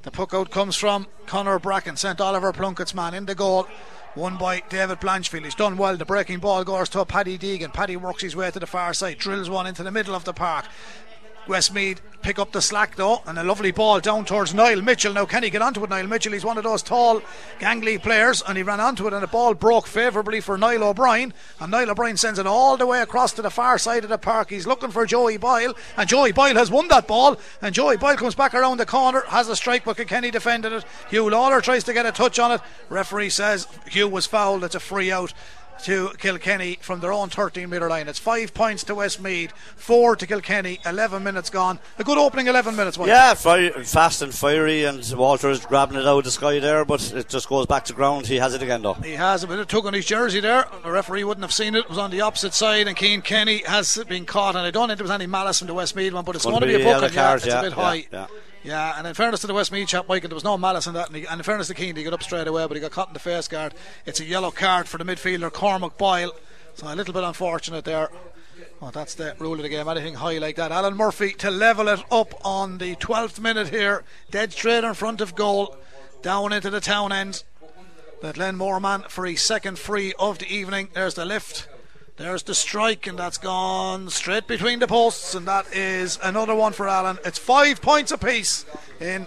the 0.04 0.10
puck 0.10 0.34
out 0.34 0.50
comes 0.50 0.76
from 0.76 1.06
Connor 1.26 1.58
Bracken, 1.58 1.96
St 1.96 2.20
Oliver 2.20 2.52
Plunkett's 2.52 2.94
man 2.94 3.14
in 3.14 3.26
the 3.26 3.34
goal. 3.34 3.66
Won 4.14 4.36
by 4.36 4.62
David 4.68 5.00
Blanchfield. 5.00 5.44
He's 5.44 5.54
done 5.54 5.76
well. 5.76 5.96
The 5.96 6.04
breaking 6.04 6.38
ball 6.38 6.62
goes 6.62 6.88
to 6.90 7.04
Paddy 7.04 7.36
Deegan. 7.36 7.72
Paddy 7.72 7.96
works 7.96 8.22
his 8.22 8.36
way 8.36 8.50
to 8.50 8.60
the 8.60 8.66
far 8.66 8.94
side, 8.94 9.18
drills 9.18 9.50
one 9.50 9.66
into 9.66 9.82
the 9.82 9.90
middle 9.90 10.14
of 10.14 10.24
the 10.24 10.32
park. 10.32 10.66
Westmeath 11.46 12.00
pick 12.24 12.38
up 12.38 12.52
the 12.52 12.62
slack 12.62 12.96
though, 12.96 13.22
and 13.26 13.38
a 13.38 13.44
lovely 13.44 13.70
ball 13.70 14.00
down 14.00 14.24
towards 14.24 14.54
Niall 14.54 14.80
Mitchell. 14.80 15.12
Now, 15.12 15.26
can 15.26 15.42
he 15.42 15.50
get 15.50 15.60
onto 15.60 15.84
it, 15.84 15.90
Niall 15.90 16.06
Mitchell? 16.06 16.32
He's 16.32 16.44
one 16.44 16.56
of 16.56 16.64
those 16.64 16.82
tall, 16.82 17.20
gangly 17.60 18.02
players, 18.02 18.42
and 18.48 18.56
he 18.56 18.62
ran 18.62 18.80
onto 18.80 19.06
it, 19.06 19.12
and 19.12 19.22
the 19.22 19.26
ball 19.26 19.52
broke 19.52 19.86
favourably 19.86 20.40
for 20.40 20.56
Niall 20.56 20.84
O'Brien. 20.84 21.34
And 21.60 21.70
Niall 21.70 21.90
O'Brien 21.90 22.16
sends 22.16 22.38
it 22.38 22.46
all 22.46 22.78
the 22.78 22.86
way 22.86 23.02
across 23.02 23.34
to 23.34 23.42
the 23.42 23.50
far 23.50 23.76
side 23.76 24.04
of 24.04 24.10
the 24.10 24.16
park. 24.16 24.48
He's 24.48 24.66
looking 24.66 24.90
for 24.90 25.04
Joey 25.04 25.36
Boyle, 25.36 25.74
and 25.98 26.08
Joey 26.08 26.32
Boyle 26.32 26.54
has 26.54 26.70
won 26.70 26.88
that 26.88 27.06
ball. 27.06 27.36
And 27.60 27.74
Joey 27.74 27.98
Boyle 27.98 28.16
comes 28.16 28.34
back 28.34 28.54
around 28.54 28.78
the 28.78 28.86
corner, 28.86 29.22
has 29.28 29.48
a 29.50 29.56
strike, 29.56 29.84
but 29.84 29.98
Kenny 30.08 30.30
defended 30.30 30.72
it. 30.72 30.84
Hugh 31.10 31.28
Lawler 31.28 31.60
tries 31.60 31.84
to 31.84 31.92
get 31.92 32.06
a 32.06 32.12
touch 32.12 32.38
on 32.38 32.52
it. 32.52 32.60
Referee 32.88 33.30
says 33.30 33.68
Hugh 33.88 34.08
was 34.08 34.26
fouled. 34.26 34.64
It's 34.64 34.74
a 34.74 34.80
free 34.80 35.12
out 35.12 35.34
to 35.84 36.10
Kilkenny 36.18 36.78
from 36.80 37.00
their 37.00 37.12
own 37.12 37.28
13 37.28 37.68
metre 37.68 37.88
line. 37.88 38.08
It's 38.08 38.18
five 38.18 38.54
points 38.54 38.84
to 38.84 38.94
Westmeath, 38.94 39.52
four 39.76 40.16
to 40.16 40.26
Kilkenny, 40.26 40.80
11 40.86 41.22
minutes 41.22 41.50
gone. 41.50 41.78
A 41.98 42.04
good 42.04 42.16
opening 42.16 42.46
11 42.46 42.74
minutes, 42.74 42.96
one. 42.96 43.08
Yeah, 43.08 43.34
fast 43.34 44.22
and 44.22 44.34
fiery, 44.34 44.84
and 44.84 45.06
Walter 45.14 45.50
is 45.50 45.64
grabbing 45.64 45.98
it 45.98 46.06
out 46.06 46.18
of 46.18 46.24
the 46.24 46.30
sky 46.30 46.58
there, 46.58 46.86
but 46.86 47.12
it 47.12 47.28
just 47.28 47.48
goes 47.48 47.66
back 47.66 47.84
to 47.86 47.92
ground. 47.92 48.26
He 48.26 48.36
has 48.36 48.54
it 48.54 48.62
again, 48.62 48.80
though. 48.80 48.94
He 48.94 49.12
has 49.12 49.44
a 49.44 49.46
bit 49.46 49.58
of 49.58 49.68
tug 49.68 49.84
on 49.84 49.92
his 49.92 50.06
jersey 50.06 50.40
there. 50.40 50.66
The 50.82 50.90
referee 50.90 51.24
wouldn't 51.24 51.44
have 51.44 51.52
seen 51.52 51.74
it. 51.74 51.80
It 51.80 51.88
was 51.90 51.98
on 51.98 52.10
the 52.10 52.22
opposite 52.22 52.54
side, 52.54 52.88
and 52.88 52.98
Cian 52.98 53.20
Kenny 53.20 53.58
has 53.66 54.02
been 54.08 54.24
caught. 54.24 54.56
And 54.56 54.66
I 54.66 54.70
don't 54.70 54.88
think 54.88 54.98
there 54.98 55.04
was 55.04 55.10
any 55.10 55.26
malice 55.26 55.58
from 55.58 55.68
the 55.68 55.74
Westmeath 55.74 56.14
one, 56.14 56.24
but 56.24 56.34
it's 56.34 56.46
going 56.46 56.60
to 56.60 56.66
be, 56.66 56.78
be 56.78 56.82
a 56.82 56.84
booking. 56.84 57.14
Yeah, 57.14 57.34
it's 57.34 57.46
yeah, 57.46 57.58
a 57.58 57.62
bit 57.62 57.76
yeah, 57.76 57.82
high. 57.82 58.28
Yeah. 58.64 58.94
And 58.96 59.06
in 59.06 59.14
fairness 59.14 59.40
to 59.42 59.46
the 59.46 59.54
Westmeath 59.54 59.88
chap, 59.88 60.08
Michael, 60.08 60.28
there 60.28 60.34
was 60.34 60.44
no 60.44 60.56
malice 60.58 60.86
in 60.86 60.94
that. 60.94 61.08
And, 61.08 61.16
he, 61.16 61.26
and 61.26 61.38
in 61.38 61.44
fairness 61.44 61.68
to 61.68 61.74
Cian, 61.74 61.94
he 61.94 62.02
got 62.02 62.14
up 62.14 62.22
straight 62.22 62.48
away, 62.48 62.66
but 62.66 62.76
he 62.76 62.80
got 62.80 62.90
caught 62.90 63.08
in 63.08 63.14
the 63.14 63.20
face 63.20 63.46
guard. 63.46 63.74
It's 64.06 64.20
a 64.20 64.24
yellow 64.24 64.50
card 64.50 64.88
for 64.88 64.98
the 64.98 65.04
midfielder, 65.04 65.52
Cormac 65.52 65.98
Boyle. 65.98 66.32
So 66.74 66.92
a 66.92 66.96
little 66.96 67.14
bit 67.14 67.22
unfortunate 67.22 67.84
there. 67.84 68.10
Well, 68.80 68.90
that's 68.90 69.14
the 69.14 69.34
rule 69.38 69.54
of 69.54 69.62
the 69.62 69.68
game. 69.68 69.86
Anything 69.86 70.14
high 70.14 70.38
like 70.38 70.56
that. 70.56 70.72
Alan 70.72 70.96
Murphy 70.96 71.32
to 71.34 71.50
level 71.50 71.88
it 71.88 72.00
up 72.10 72.34
on 72.44 72.78
the 72.78 72.96
12th 72.96 73.38
minute 73.38 73.68
here. 73.68 74.04
Dead 74.30 74.52
straight 74.52 74.84
in 74.84 74.94
front 74.94 75.20
of 75.20 75.34
goal. 75.34 75.76
Down 76.22 76.52
into 76.52 76.70
the 76.70 76.80
town 76.80 77.12
end. 77.12 77.44
That 78.22 78.36
Len 78.36 78.56
Moorman 78.56 79.08
for 79.10 79.26
his 79.26 79.42
second 79.42 79.78
free 79.78 80.14
of 80.18 80.38
the 80.38 80.46
evening. 80.46 80.88
There's 80.94 81.14
the 81.14 81.24
lift. 81.24 81.68
There's 82.16 82.44
the 82.44 82.54
strike, 82.54 83.08
and 83.08 83.18
that's 83.18 83.38
gone 83.38 84.08
straight 84.08 84.46
between 84.46 84.78
the 84.78 84.86
posts, 84.86 85.34
and 85.34 85.48
that 85.48 85.66
is 85.74 86.16
another 86.22 86.54
one 86.54 86.72
for 86.72 86.88
Alan. 86.88 87.18
It's 87.24 87.38
five 87.38 87.82
points 87.82 88.12
apiece 88.12 88.64
in 89.00 89.26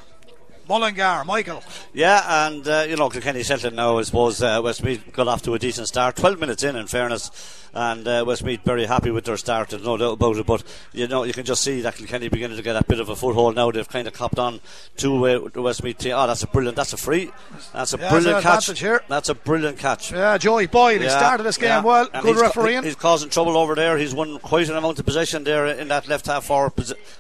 Mullingar, 0.68 1.24
Michael. 1.26 1.64
Yeah, 1.94 2.48
and 2.48 2.68
uh, 2.68 2.86
you 2.88 2.96
know, 2.96 3.10
Kilkenny 3.10 3.44
Celtic 3.44 3.74
now, 3.74 3.98
I 3.98 4.02
suppose 4.04 4.42
uh, 4.42 4.62
Westmeath 4.64 5.14
got 5.14 5.28
off 5.28 5.42
to 5.44 5.54
a 5.54 5.60
decent 5.60 5.88
start. 5.88 6.16
12 6.16 6.40
minutes 6.40 6.64
in, 6.64 6.76
in 6.76 6.88
fairness, 6.88 7.32
and 7.74 8.08
uh, 8.08 8.24
Westmeath 8.26 8.64
very 8.64 8.86
happy 8.86 9.12
with 9.12 9.26
their 9.26 9.38
start, 9.38 9.70
there's 9.70 9.84
no 9.84 9.98
doubt 9.98 10.14
about 10.14 10.38
it. 10.38 10.46
But 10.46 10.64
you 10.94 11.08
know, 11.08 11.24
you 11.24 11.34
can 11.34 11.46
just 11.46 11.64
see 11.64 11.82
that 11.82 11.96
Kilkenny 11.96 12.28
beginning 12.28 12.58
to 12.58 12.64
get 12.64 12.76
a 12.76 12.84
bit 12.84 13.00
of 13.00 13.10
a 13.10 13.16
foothold 13.16 13.56
now. 13.56 13.72
They've 13.72 13.88
kind 13.88 14.08
of 14.08 14.14
copped 14.14 14.40
on 14.40 14.60
to 14.98 15.28
uh, 15.28 15.50
the 15.50 15.62
Westmeath 15.62 16.00
team. 16.00 16.14
Oh, 16.16 16.28
that's 16.28 16.44
a 16.44 16.48
brilliant, 16.48 16.76
that's 16.76 16.94
a 16.94 16.98
free, 16.98 17.32
that's 17.74 17.94
a 17.94 17.98
yeah, 17.98 18.10
brilliant 18.10 18.44
catch. 18.44 18.80
Here. 18.80 19.02
That's 19.08 19.30
a 19.30 19.36
brilliant 19.36 19.78
catch. 19.78 20.12
Yeah, 20.12 20.38
Joey 20.38 20.68
Boyle, 20.68 20.98
yeah, 20.98 21.04
he 21.04 21.10
started 21.10 21.44
this 21.44 21.58
game 21.58 21.70
yeah. 21.70 21.84
well, 21.84 22.10
and 22.14 22.24
good 22.24 22.38
refereeing. 22.38 22.84
He's 22.84 22.96
causing 22.96 23.30
trouble 23.30 23.58
over 23.58 23.76
there. 23.76 23.98
He's 23.98 24.14
won 24.14 24.40
quite 24.40 24.70
an 24.70 24.76
amount 24.76 25.00
of 25.00 25.06
possession 25.06 25.44
there 25.44 25.68
in 25.68 25.88
that 25.90 26.08
left 26.08 26.26
half 26.26 26.46
forward 26.46 26.74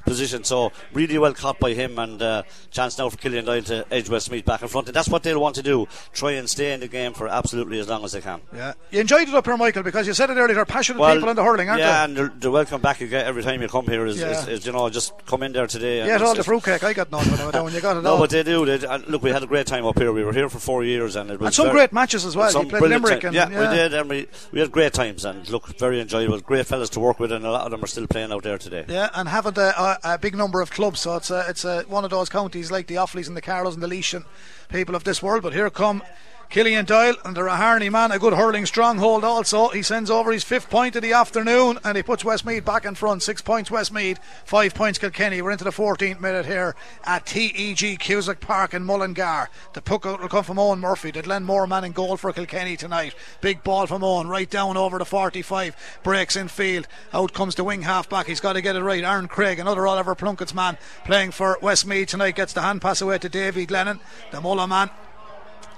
position. 0.05 0.43
So 0.43 0.71
really 0.93 1.17
well 1.17 1.33
caught 1.33 1.59
by 1.59 1.73
him, 1.73 1.99
and 1.99 2.21
uh, 2.21 2.43
chance 2.71 2.97
now 2.97 3.09
for 3.09 3.17
Killian 3.37 3.63
Doyle 3.63 3.83
to 3.83 3.93
edge 3.93 4.09
Westmeath 4.09 4.45
back 4.45 4.61
in 4.61 4.67
front. 4.67 4.87
And 4.87 4.95
that's 4.95 5.09
what 5.09 5.23
they'll 5.23 5.39
want 5.39 5.55
to 5.55 5.63
do. 5.63 5.87
Try 6.13 6.31
and 6.33 6.49
stay 6.49 6.73
in 6.73 6.79
the 6.79 6.87
game 6.87 7.13
for 7.13 7.27
absolutely 7.27 7.79
as 7.79 7.87
long 7.87 8.03
as 8.03 8.11
they 8.11 8.21
can. 8.21 8.41
Yeah. 8.53 8.73
You 8.91 9.01
enjoyed 9.01 9.27
it 9.27 9.33
up 9.33 9.45
here, 9.45 9.57
Michael, 9.57 9.83
because 9.83 10.07
you 10.07 10.13
said 10.13 10.29
it 10.29 10.37
earlier, 10.37 10.55
they're 10.55 10.65
passionate 10.65 10.99
well, 10.99 11.13
people 11.13 11.29
in 11.29 11.35
the 11.35 11.43
hurling, 11.43 11.69
aren't 11.69 11.81
yeah, 11.81 12.07
they? 12.07 12.13
Yeah, 12.13 12.23
and 12.23 12.33
the, 12.33 12.39
the 12.39 12.51
welcome 12.51 12.81
back 12.81 12.99
you 12.99 13.07
get 13.07 13.25
every 13.25 13.43
time 13.43 13.61
you 13.61 13.67
come 13.67 13.85
here 13.85 14.05
is, 14.05 14.19
yeah. 14.19 14.31
is, 14.31 14.47
is 14.47 14.65
you 14.65 14.71
know, 14.71 14.89
just 14.89 15.13
come 15.25 15.43
in 15.43 15.53
there 15.53 15.67
today. 15.67 16.05
Yeah, 16.05 16.17
all 16.17 16.35
the 16.35 16.43
fruitcake. 16.43 16.83
I 16.83 16.93
got 16.93 17.11
none 17.11 17.25
when 17.63 17.73
you 17.73 17.81
got 17.81 17.97
it 17.97 18.01
No, 18.01 18.13
all. 18.13 18.19
but 18.19 18.29
they 18.29 18.43
do. 18.43 18.65
They, 18.65 18.85
uh, 18.85 18.99
look, 19.07 19.21
we 19.21 19.31
had 19.31 19.43
a 19.43 19.47
great 19.47 19.67
time 19.67 19.85
up 19.85 19.97
here. 19.97 20.11
We 20.11 20.23
were 20.23 20.33
here 20.33 20.49
for 20.49 20.59
four 20.59 20.83
years 20.83 21.15
and 21.15 21.29
it 21.29 21.39
was. 21.39 21.47
And 21.47 21.55
some 21.55 21.69
great 21.69 21.93
matches 21.93 22.25
as 22.25 22.35
well. 22.35 22.49
Some 22.49 22.67
played 22.67 22.83
Limerick. 22.83 23.23
And, 23.23 23.35
yeah, 23.35 23.49
yeah, 23.49 23.69
we 23.69 23.75
did. 23.75 23.93
And 23.93 24.09
we, 24.09 24.27
we 24.51 24.59
had 24.59 24.71
great 24.71 24.93
times 24.93 25.25
and 25.25 25.47
look, 25.49 25.67
very 25.77 26.01
enjoyable. 26.01 26.39
Great 26.39 26.65
fellas 26.65 26.89
to 26.91 26.99
work 26.99 27.19
with, 27.19 27.31
and 27.31 27.45
a 27.45 27.51
lot 27.51 27.65
of 27.65 27.71
them 27.71 27.83
are 27.83 27.87
still 27.87 28.07
playing 28.07 28.31
out 28.31 28.43
there 28.43 28.57
today. 28.57 28.85
Yeah, 28.87 29.09
and 29.13 29.27
having 29.29 29.57
a, 29.57 29.73
a, 29.77 29.99
a 30.03 30.17
big 30.17 30.35
number 30.35 30.61
of 30.61 30.71
clubs, 30.71 31.01
so 31.01 31.15
it's, 31.17 31.29
a, 31.29 31.45
it's 31.49 31.65
a, 31.65 31.83
one 31.83 32.03
of 32.03 32.09
those 32.09 32.29
counties 32.29 32.71
like 32.71 32.87
the 32.87 32.95
Offaly's 32.95 33.26
and 33.27 33.37
the 33.37 33.41
Carlows 33.41 33.73
and 33.73 33.83
the 33.83 33.87
Laois 33.87 34.13
and 34.13 34.25
people 34.69 34.95
of 34.95 35.03
this 35.03 35.21
world. 35.21 35.43
But 35.43 35.53
here 35.53 35.69
come 35.69 36.01
Killian 36.49 36.85
Doyle 36.85 37.15
and 37.25 37.35
the 37.35 37.41
Raharney 37.41 37.91
man, 37.91 38.11
a 38.11 38.19
good 38.19 38.33
hurling 38.33 38.65
stronghold 38.65 39.25
also. 39.25 39.67
He 39.69 39.81
sends 39.81 40.09
over 40.09 40.31
his 40.31 40.45
fifth 40.45 40.69
point 40.69 40.95
of 40.95 41.01
the 41.01 41.11
afternoon 41.11 41.77
and 41.83 41.97
he 41.97 42.03
puts 42.03 42.23
Westmeath 42.23 42.63
back 42.63 42.85
in 42.85 42.95
front. 42.95 43.21
Six 43.21 43.41
points 43.41 43.69
Westmeath, 43.69 44.19
five 44.45 44.73
points 44.73 44.97
Kilkenny. 44.97 45.41
We're 45.41 45.51
into 45.51 45.65
the 45.65 45.71
14th 45.71 46.21
minute 46.21 46.45
here 46.45 46.73
at 47.03 47.25
TEG 47.25 47.99
Cusack 47.99 48.39
Park 48.39 48.73
in 48.73 48.85
Mullingar. 48.85 49.49
The 49.73 49.81
puck 49.81 50.05
out 50.05 50.21
will 50.21 50.29
come 50.29 50.45
from 50.45 50.57
Owen 50.57 50.79
Murphy. 50.79 51.11
The 51.11 51.21
Glenmore 51.21 51.67
man 51.67 51.83
in 51.83 51.91
goal 51.91 52.15
for 52.15 52.31
Kilkenny 52.31 52.77
tonight. 52.77 53.13
Big 53.41 53.61
ball 53.63 53.85
from 53.85 54.03
Owen, 54.03 54.29
right 54.29 54.49
down 54.49 54.77
over 54.77 54.97
the 54.97 55.05
45. 55.05 55.99
Breaks 56.01 56.37
in 56.37 56.47
field. 56.47 56.87
Out 57.13 57.33
comes 57.33 57.55
the 57.55 57.65
wing 57.65 57.81
half 57.81 58.09
back. 58.09 58.25
He's 58.25 58.39
got 58.39 58.53
to 58.53 58.61
get 58.61 58.77
it 58.77 58.81
right. 58.81 59.03
Aaron 59.03 59.27
Craig, 59.27 59.59
another 59.59 59.85
Oliver 59.85 60.15
Plunkett's 60.15 60.53
man, 60.53 60.77
playing 61.03 61.31
for 61.31 61.57
Westmead 61.61 62.07
tonight, 62.07 62.35
gets 62.35 62.53
the 62.53 62.61
hand 62.61 62.81
pass 62.81 63.01
away 63.01 63.17
to 63.17 63.27
Davy 63.27 63.67
Glennon. 63.67 63.99
The 64.31 64.37
Mullagh 64.37 64.69
man 64.69 64.89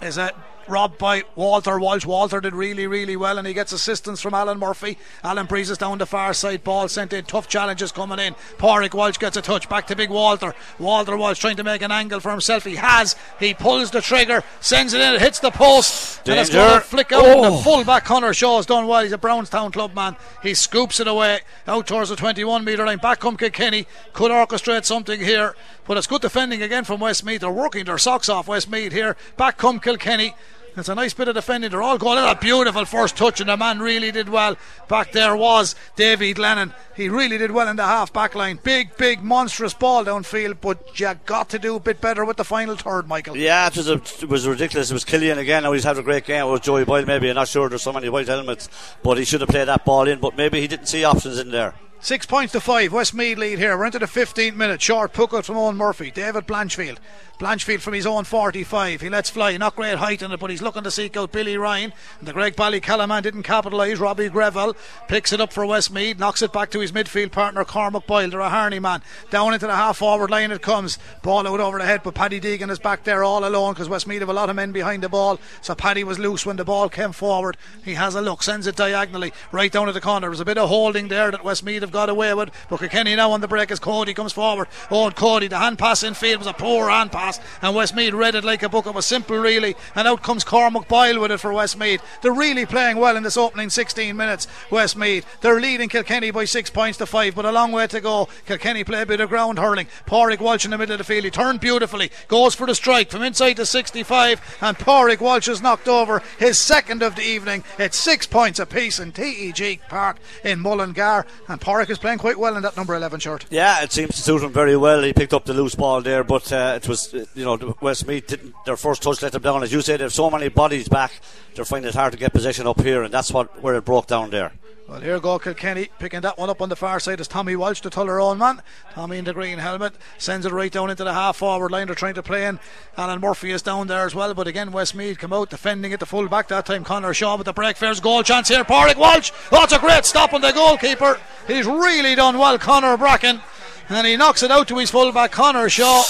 is 0.01 0.17
a 0.17 0.31
robbed 0.69 0.97
by 0.97 1.23
Walter 1.35 1.79
Walsh. 1.79 2.05
Walter 2.05 2.39
did 2.39 2.53
really, 2.53 2.87
really 2.87 3.15
well, 3.15 3.37
and 3.37 3.47
he 3.47 3.53
gets 3.53 3.71
assistance 3.71 4.21
from 4.21 4.33
Alan 4.33 4.59
Murphy. 4.59 4.97
Alan 5.23 5.45
breezes 5.45 5.77
down 5.77 5.97
the 5.97 6.05
far 6.05 6.33
side, 6.33 6.63
ball 6.63 6.87
sent 6.87 7.13
in, 7.13 7.25
tough 7.25 7.47
challenges 7.47 7.91
coming 7.91 8.19
in. 8.19 8.35
Pádraig 8.57 8.93
Walsh 8.93 9.17
gets 9.17 9.37
a 9.37 9.41
touch, 9.41 9.67
back 9.69 9.87
to 9.87 9.95
big 9.95 10.09
Walter. 10.09 10.53
Walter 10.77 11.17
Walsh 11.17 11.39
trying 11.39 11.57
to 11.57 11.63
make 11.63 11.81
an 11.81 11.91
angle 11.91 12.19
for 12.19 12.31
himself. 12.31 12.63
He 12.65 12.75
has, 12.75 13.15
he 13.39 13.53
pulls 13.53 13.91
the 13.91 14.01
trigger, 14.01 14.43
sends 14.59 14.93
it 14.93 15.01
in, 15.01 15.15
it 15.15 15.21
hits 15.21 15.39
the 15.39 15.51
post, 15.51 16.23
Danger. 16.23 16.31
and 16.31 16.39
it's 16.41 16.49
going 16.49 16.79
to 16.79 16.85
flick 16.85 17.11
out. 17.11 17.23
Oh. 17.25 17.57
The 17.57 17.63
full 17.63 17.83
back 17.83 18.05
Connor 18.05 18.33
Shaw 18.33 18.57
has 18.57 18.65
done 18.65 18.87
well. 18.87 19.03
He's 19.03 19.11
a 19.11 19.17
Brownstown 19.17 19.71
club 19.71 19.95
man. 19.95 20.15
He 20.43 20.53
scoops 20.53 20.99
it 20.99 21.07
away 21.07 21.41
out 21.67 21.87
towards 21.87 22.09
the 22.09 22.15
21 22.15 22.63
metre 22.63 22.85
line. 22.85 22.97
Back 22.97 23.19
come 23.19 23.37
Kilkenny, 23.37 23.87
could 24.13 24.31
orchestrate 24.31 24.85
something 24.85 25.19
here, 25.19 25.55
but 25.85 25.97
it's 25.97 26.07
good 26.07 26.21
defending 26.21 26.61
again 26.61 26.83
from 26.83 26.99
Westmeath. 26.99 27.41
They're 27.41 27.51
working 27.51 27.85
their 27.85 27.97
socks 27.97 28.29
off 28.29 28.47
Westmeath 28.47 28.91
here. 28.91 29.15
Back 29.37 29.57
come 29.57 29.79
Kilkenny. 29.79 30.35
It's 30.77 30.89
a 30.89 30.95
nice 30.95 31.13
bit 31.13 31.27
of 31.27 31.35
defending. 31.35 31.71
They're 31.71 31.81
all 31.81 31.97
going. 31.97 32.17
A 32.17 32.35
beautiful 32.35 32.85
first 32.85 33.17
touch, 33.17 33.41
and 33.41 33.49
the 33.49 33.57
man 33.57 33.79
really 33.79 34.11
did 34.11 34.29
well. 34.29 34.55
Back 34.87 35.11
there 35.11 35.35
was 35.35 35.75
David 35.95 36.37
Lennon. 36.37 36.73
He 36.95 37.09
really 37.09 37.37
did 37.37 37.51
well 37.51 37.67
in 37.67 37.75
the 37.75 37.83
half 37.83 38.13
back 38.13 38.35
line. 38.35 38.59
Big, 38.63 38.95
big, 38.97 39.23
monstrous 39.23 39.73
ball 39.73 40.05
downfield, 40.05 40.57
but 40.61 40.99
you 40.99 41.13
got 41.25 41.49
to 41.49 41.59
do 41.59 41.75
a 41.75 41.79
bit 41.79 42.01
better 42.01 42.23
with 42.25 42.37
the 42.37 42.45
final 42.45 42.75
third, 42.75 43.07
Michael. 43.07 43.37
Yeah, 43.37 43.67
it 43.67 43.77
was, 43.77 43.89
a, 43.89 43.93
it 43.93 44.29
was 44.29 44.47
ridiculous. 44.47 44.91
It 44.91 44.93
was 44.93 45.05
Killian 45.05 45.37
again. 45.37 45.63
Now 45.63 45.73
he's 45.73 45.83
had 45.83 45.97
a 45.97 46.03
great 46.03 46.25
game. 46.25 46.45
It 46.45 46.49
was 46.49 46.61
Joey 46.61 46.85
Boyle, 46.85 47.05
maybe. 47.05 47.29
I'm 47.29 47.35
not 47.35 47.47
sure 47.47 47.69
there's 47.69 47.81
so 47.81 47.93
many 47.93 48.09
white 48.09 48.27
helmets, 48.27 48.69
but 49.03 49.17
he 49.17 49.25
should 49.25 49.41
have 49.41 49.49
played 49.49 49.67
that 49.67 49.85
ball 49.85 50.07
in, 50.07 50.19
but 50.19 50.37
maybe 50.37 50.61
he 50.61 50.67
didn't 50.67 50.87
see 50.87 51.03
options 51.03 51.39
in 51.39 51.51
there. 51.51 51.73
Six 52.01 52.25
points 52.25 52.53
to 52.53 52.61
five. 52.61 52.93
Westmeath 52.93 53.37
lead 53.37 53.59
here. 53.59 53.77
We're 53.77 53.85
into 53.85 53.99
the 53.99 54.05
15th 54.05 54.55
minute. 54.55 54.81
Short 54.81 55.11
puck 55.11 55.33
out 55.33 55.43
from 55.43 55.57
Owen 55.57 55.75
Murphy. 55.75 56.11
David 56.11 56.47
Blanchfield. 56.47 56.97
Blanchfield 57.39 57.79
from 57.79 57.93
his 57.93 58.05
own 58.05 58.23
45. 58.25 58.99
He 58.99 59.09
lets 59.09 59.29
fly. 59.29 59.55
Not 59.55 59.75
great 59.75 59.97
height 59.97 60.21
in 60.21 60.31
it, 60.31 60.39
but 60.39 60.49
he's 60.49 60.61
looking 60.61 60.83
to 60.83 60.91
seek 60.91 61.15
out 61.15 61.31
Billy 61.31 61.57
Ryan. 61.57 61.93
And 62.19 62.27
the 62.27 62.33
Greg 62.33 62.55
Ballycalaman 62.55 63.21
didn't 63.21 63.43
capitalise. 63.43 63.99
Robbie 63.99 64.29
Greville 64.29 64.75
picks 65.07 65.31
it 65.31 65.39
up 65.39 65.53
for 65.53 65.65
Westmeath. 65.65 66.19
Knocks 66.19 66.41
it 66.41 66.51
back 66.53 66.71
to 66.71 66.79
his 66.79 66.91
midfield 66.91 67.31
partner, 67.31 67.63
Cormac 67.63 68.07
Boyle. 68.07 68.29
They're 68.29 68.41
a 68.41 68.49
Harney 68.49 68.79
man. 68.79 69.01
Down 69.29 69.53
into 69.53 69.67
the 69.67 69.75
half 69.75 69.97
forward 69.97 70.31
line 70.31 70.51
it 70.51 70.61
comes. 70.61 70.99
Ball 71.21 71.47
out 71.47 71.59
over 71.59 71.77
the 71.79 71.85
head, 71.85 72.01
but 72.03 72.15
Paddy 72.15 72.41
Deegan 72.41 72.69
is 72.69 72.79
back 72.79 73.03
there 73.03 73.23
all 73.23 73.45
alone 73.45 73.73
because 73.73 73.89
Westmeath 73.89 74.19
have 74.19 74.29
a 74.29 74.33
lot 74.33 74.49
of 74.49 74.55
men 74.55 74.71
behind 74.73 75.03
the 75.03 75.09
ball. 75.09 75.39
So 75.61 75.75
Paddy 75.75 76.03
was 76.03 76.19
loose 76.19 76.45
when 76.45 76.57
the 76.57 76.65
ball 76.65 76.89
came 76.89 77.13
forward. 77.13 77.57
He 77.83 77.93
has 77.93 78.15
a 78.15 78.21
look, 78.21 78.43
sends 78.43 78.67
it 78.67 78.75
diagonally 78.75 79.31
right 79.51 79.71
down 79.71 79.87
to 79.87 79.93
the 79.93 80.01
corner. 80.01 80.27
There's 80.27 80.39
a 80.41 80.45
bit 80.45 80.57
of 80.57 80.67
holding 80.67 81.07
there 81.07 81.31
that 81.31 81.45
Westmeath 81.45 81.81
have 81.81 81.88
got 81.89 82.09
away 82.09 82.33
with. 82.33 82.51
But 82.69 82.89
Kenny 82.89 83.15
now 83.15 83.31
on 83.31 83.41
the 83.41 83.47
break 83.47 83.71
as 83.71 83.79
Cody 83.79 84.13
comes 84.13 84.33
forward. 84.33 84.67
And 84.89 85.15
Cody, 85.15 85.47
the 85.47 85.57
hand 85.57 85.77
pass 85.77 86.03
in 86.03 86.13
field 86.13 86.39
was 86.39 86.47
a 86.47 86.53
poor 86.53 86.89
hand 86.89 87.11
pass, 87.11 87.39
and 87.61 87.75
Westmeath 87.75 88.13
read 88.13 88.35
it 88.35 88.43
like 88.43 88.63
a 88.63 88.69
book. 88.69 88.85
It 88.85 88.93
was 88.93 89.05
simple, 89.05 89.37
really. 89.37 89.75
And 89.95 90.07
out 90.07 90.23
comes 90.23 90.43
Cormac 90.43 90.87
Boyle 90.87 91.19
with 91.19 91.31
it 91.31 91.39
for 91.39 91.53
Westmeath. 91.53 92.01
They're 92.21 92.31
really 92.31 92.65
playing 92.65 92.97
well 92.97 93.15
in 93.15 93.23
this 93.23 93.37
opening 93.37 93.69
16 93.69 94.15
minutes. 94.15 94.47
Westmeath. 94.69 95.25
They're 95.41 95.59
leading 95.59 95.89
Kilkenny 95.89 96.31
by 96.31 96.45
six 96.45 96.69
points 96.69 96.97
to 96.97 97.05
five, 97.05 97.35
but 97.35 97.45
a 97.45 97.51
long 97.51 97.71
way 97.71 97.87
to 97.87 98.01
go. 98.01 98.27
Kilkenny 98.45 98.83
play 98.83 99.01
a 99.01 99.05
bit 99.05 99.21
of 99.21 99.29
ground 99.29 99.59
hurling. 99.59 99.87
Pádraig 100.05 100.39
Walsh 100.39 100.65
in 100.65 100.71
the 100.71 100.77
middle 100.77 100.93
of 100.93 100.97
the 100.99 101.03
field. 101.03 101.23
He 101.23 101.31
turned 101.31 101.59
beautifully. 101.59 102.11
Goes 102.27 102.55
for 102.55 102.67
the 102.67 102.75
strike 102.75 103.11
from 103.11 103.23
inside 103.23 103.57
the 103.57 103.65
65, 103.65 104.57
and 104.61 104.77
Pádraig 104.77 105.21
Walsh 105.21 105.47
is 105.47 105.61
knocked 105.61 105.87
over 105.87 106.21
his 106.37 106.57
second 106.57 107.01
of 107.01 107.15
the 107.15 107.21
evening. 107.21 107.63
It's 107.77 107.97
six 107.97 108.27
points 108.27 108.59
apiece 108.59 108.99
in 108.99 109.11
TEG 109.11 109.81
Park 109.89 110.17
in 110.43 110.59
Mullingar, 110.59 111.25
and 111.47 111.61
Pádraig 111.61 111.78
Is 111.87 111.97
playing 111.97 112.17
quite 112.19 112.37
well 112.37 112.57
in 112.57 112.63
that 112.63 112.75
number 112.75 112.93
11 112.93 113.21
shirt. 113.21 113.45
Yeah, 113.49 113.81
it 113.81 113.91
seems 113.91 114.15
to 114.15 114.21
suit 114.21 114.43
him 114.43 114.51
very 114.51 114.75
well. 114.75 115.01
He 115.01 115.13
picked 115.13 115.33
up 115.33 115.45
the 115.45 115.53
loose 115.53 115.75
ball 115.75 116.01
there, 116.01 116.23
but 116.23 116.51
uh, 116.51 116.79
it 116.81 116.87
was, 116.89 117.13
you 117.13 117.45
know, 117.45 117.75
Westmeath 117.79 118.27
didn't, 118.27 118.53
their 118.65 118.75
first 118.75 119.01
touch 119.01 119.21
let 119.21 119.31
them 119.31 119.41
down. 119.41 119.63
As 119.63 119.71
you 119.71 119.81
said, 119.81 119.99
they 119.99 120.03
have 120.03 120.13
so 120.13 120.29
many 120.29 120.49
bodies 120.49 120.89
back, 120.89 121.13
they're 121.55 121.65
finding 121.65 121.89
it 121.89 121.95
hard 121.95 122.11
to 122.11 122.19
get 122.19 122.33
possession 122.33 122.67
up 122.67 122.81
here, 122.81 123.03
and 123.03 123.13
that's 123.13 123.31
what 123.31 123.61
where 123.63 123.75
it 123.75 123.85
broke 123.85 124.07
down 124.07 124.29
there. 124.29 124.51
Well, 124.89 125.01
here 125.01 125.19
go 125.19 125.37
Kilkenny 125.37 125.89
picking 125.99 126.21
that 126.21 126.39
one 126.39 126.49
up 126.49 126.63
on 126.63 126.69
the 126.69 126.75
far 126.75 126.99
side 126.99 127.19
is 127.19 127.27
Tommy 127.27 127.55
Walsh, 127.55 127.81
the 127.81 127.91
Tullaroan 127.91 128.39
man. 128.39 128.63
Tommy 128.93 129.19
in 129.19 129.25
the 129.25 129.33
green 129.33 129.59
helmet 129.59 129.93
sends 130.17 130.47
it 130.47 130.51
right 130.51 130.71
down 130.71 130.89
into 130.89 131.03
the 131.03 131.13
half 131.13 131.37
forward 131.37 131.69
line. 131.69 131.85
They're 131.85 131.95
trying 131.95 132.15
to 132.15 132.23
play 132.23 132.47
in. 132.47 132.59
Alan 132.97 133.21
Murphy 133.21 133.51
is 133.51 133.61
down 133.61 133.85
there 133.85 134.03
as 134.03 134.15
well, 134.15 134.33
but 134.33 134.47
again, 134.47 134.71
Westmeath 134.71 135.19
come 135.19 135.31
out 135.31 135.51
defending 135.51 135.93
at 135.93 135.99
the 135.99 136.07
full 136.07 136.27
back 136.27 136.47
that 136.47 136.65
time. 136.65 136.83
Connor 136.83 137.13
Shaw 137.13 137.37
with 137.37 137.45
the 137.45 137.53
break. 137.53 137.77
Fair's 137.77 137.99
goal 137.99 138.23
chance 138.23 138.47
here. 138.47 138.63
Pádraig 138.63 138.97
Walsh. 138.97 139.31
Oh, 139.51 139.63
it's 139.63 139.73
a 139.73 139.77
great 139.77 140.05
stop 140.05 140.33
on 140.33 140.41
the 140.41 140.51
goalkeeper. 140.53 141.19
He's 141.45 141.67
really 141.67 142.15
done 142.15 142.39
well, 142.39 142.57
Connor 142.57 142.97
Bracken. 142.97 143.41
And 143.89 144.07
he 144.07 144.17
knocks 144.17 144.41
it 144.41 144.49
out 144.49 144.67
to 144.69 144.77
his 144.79 144.89
full 144.89 145.11
back, 145.11 145.31
Connor 145.31 145.69
Shaw. 145.69 146.01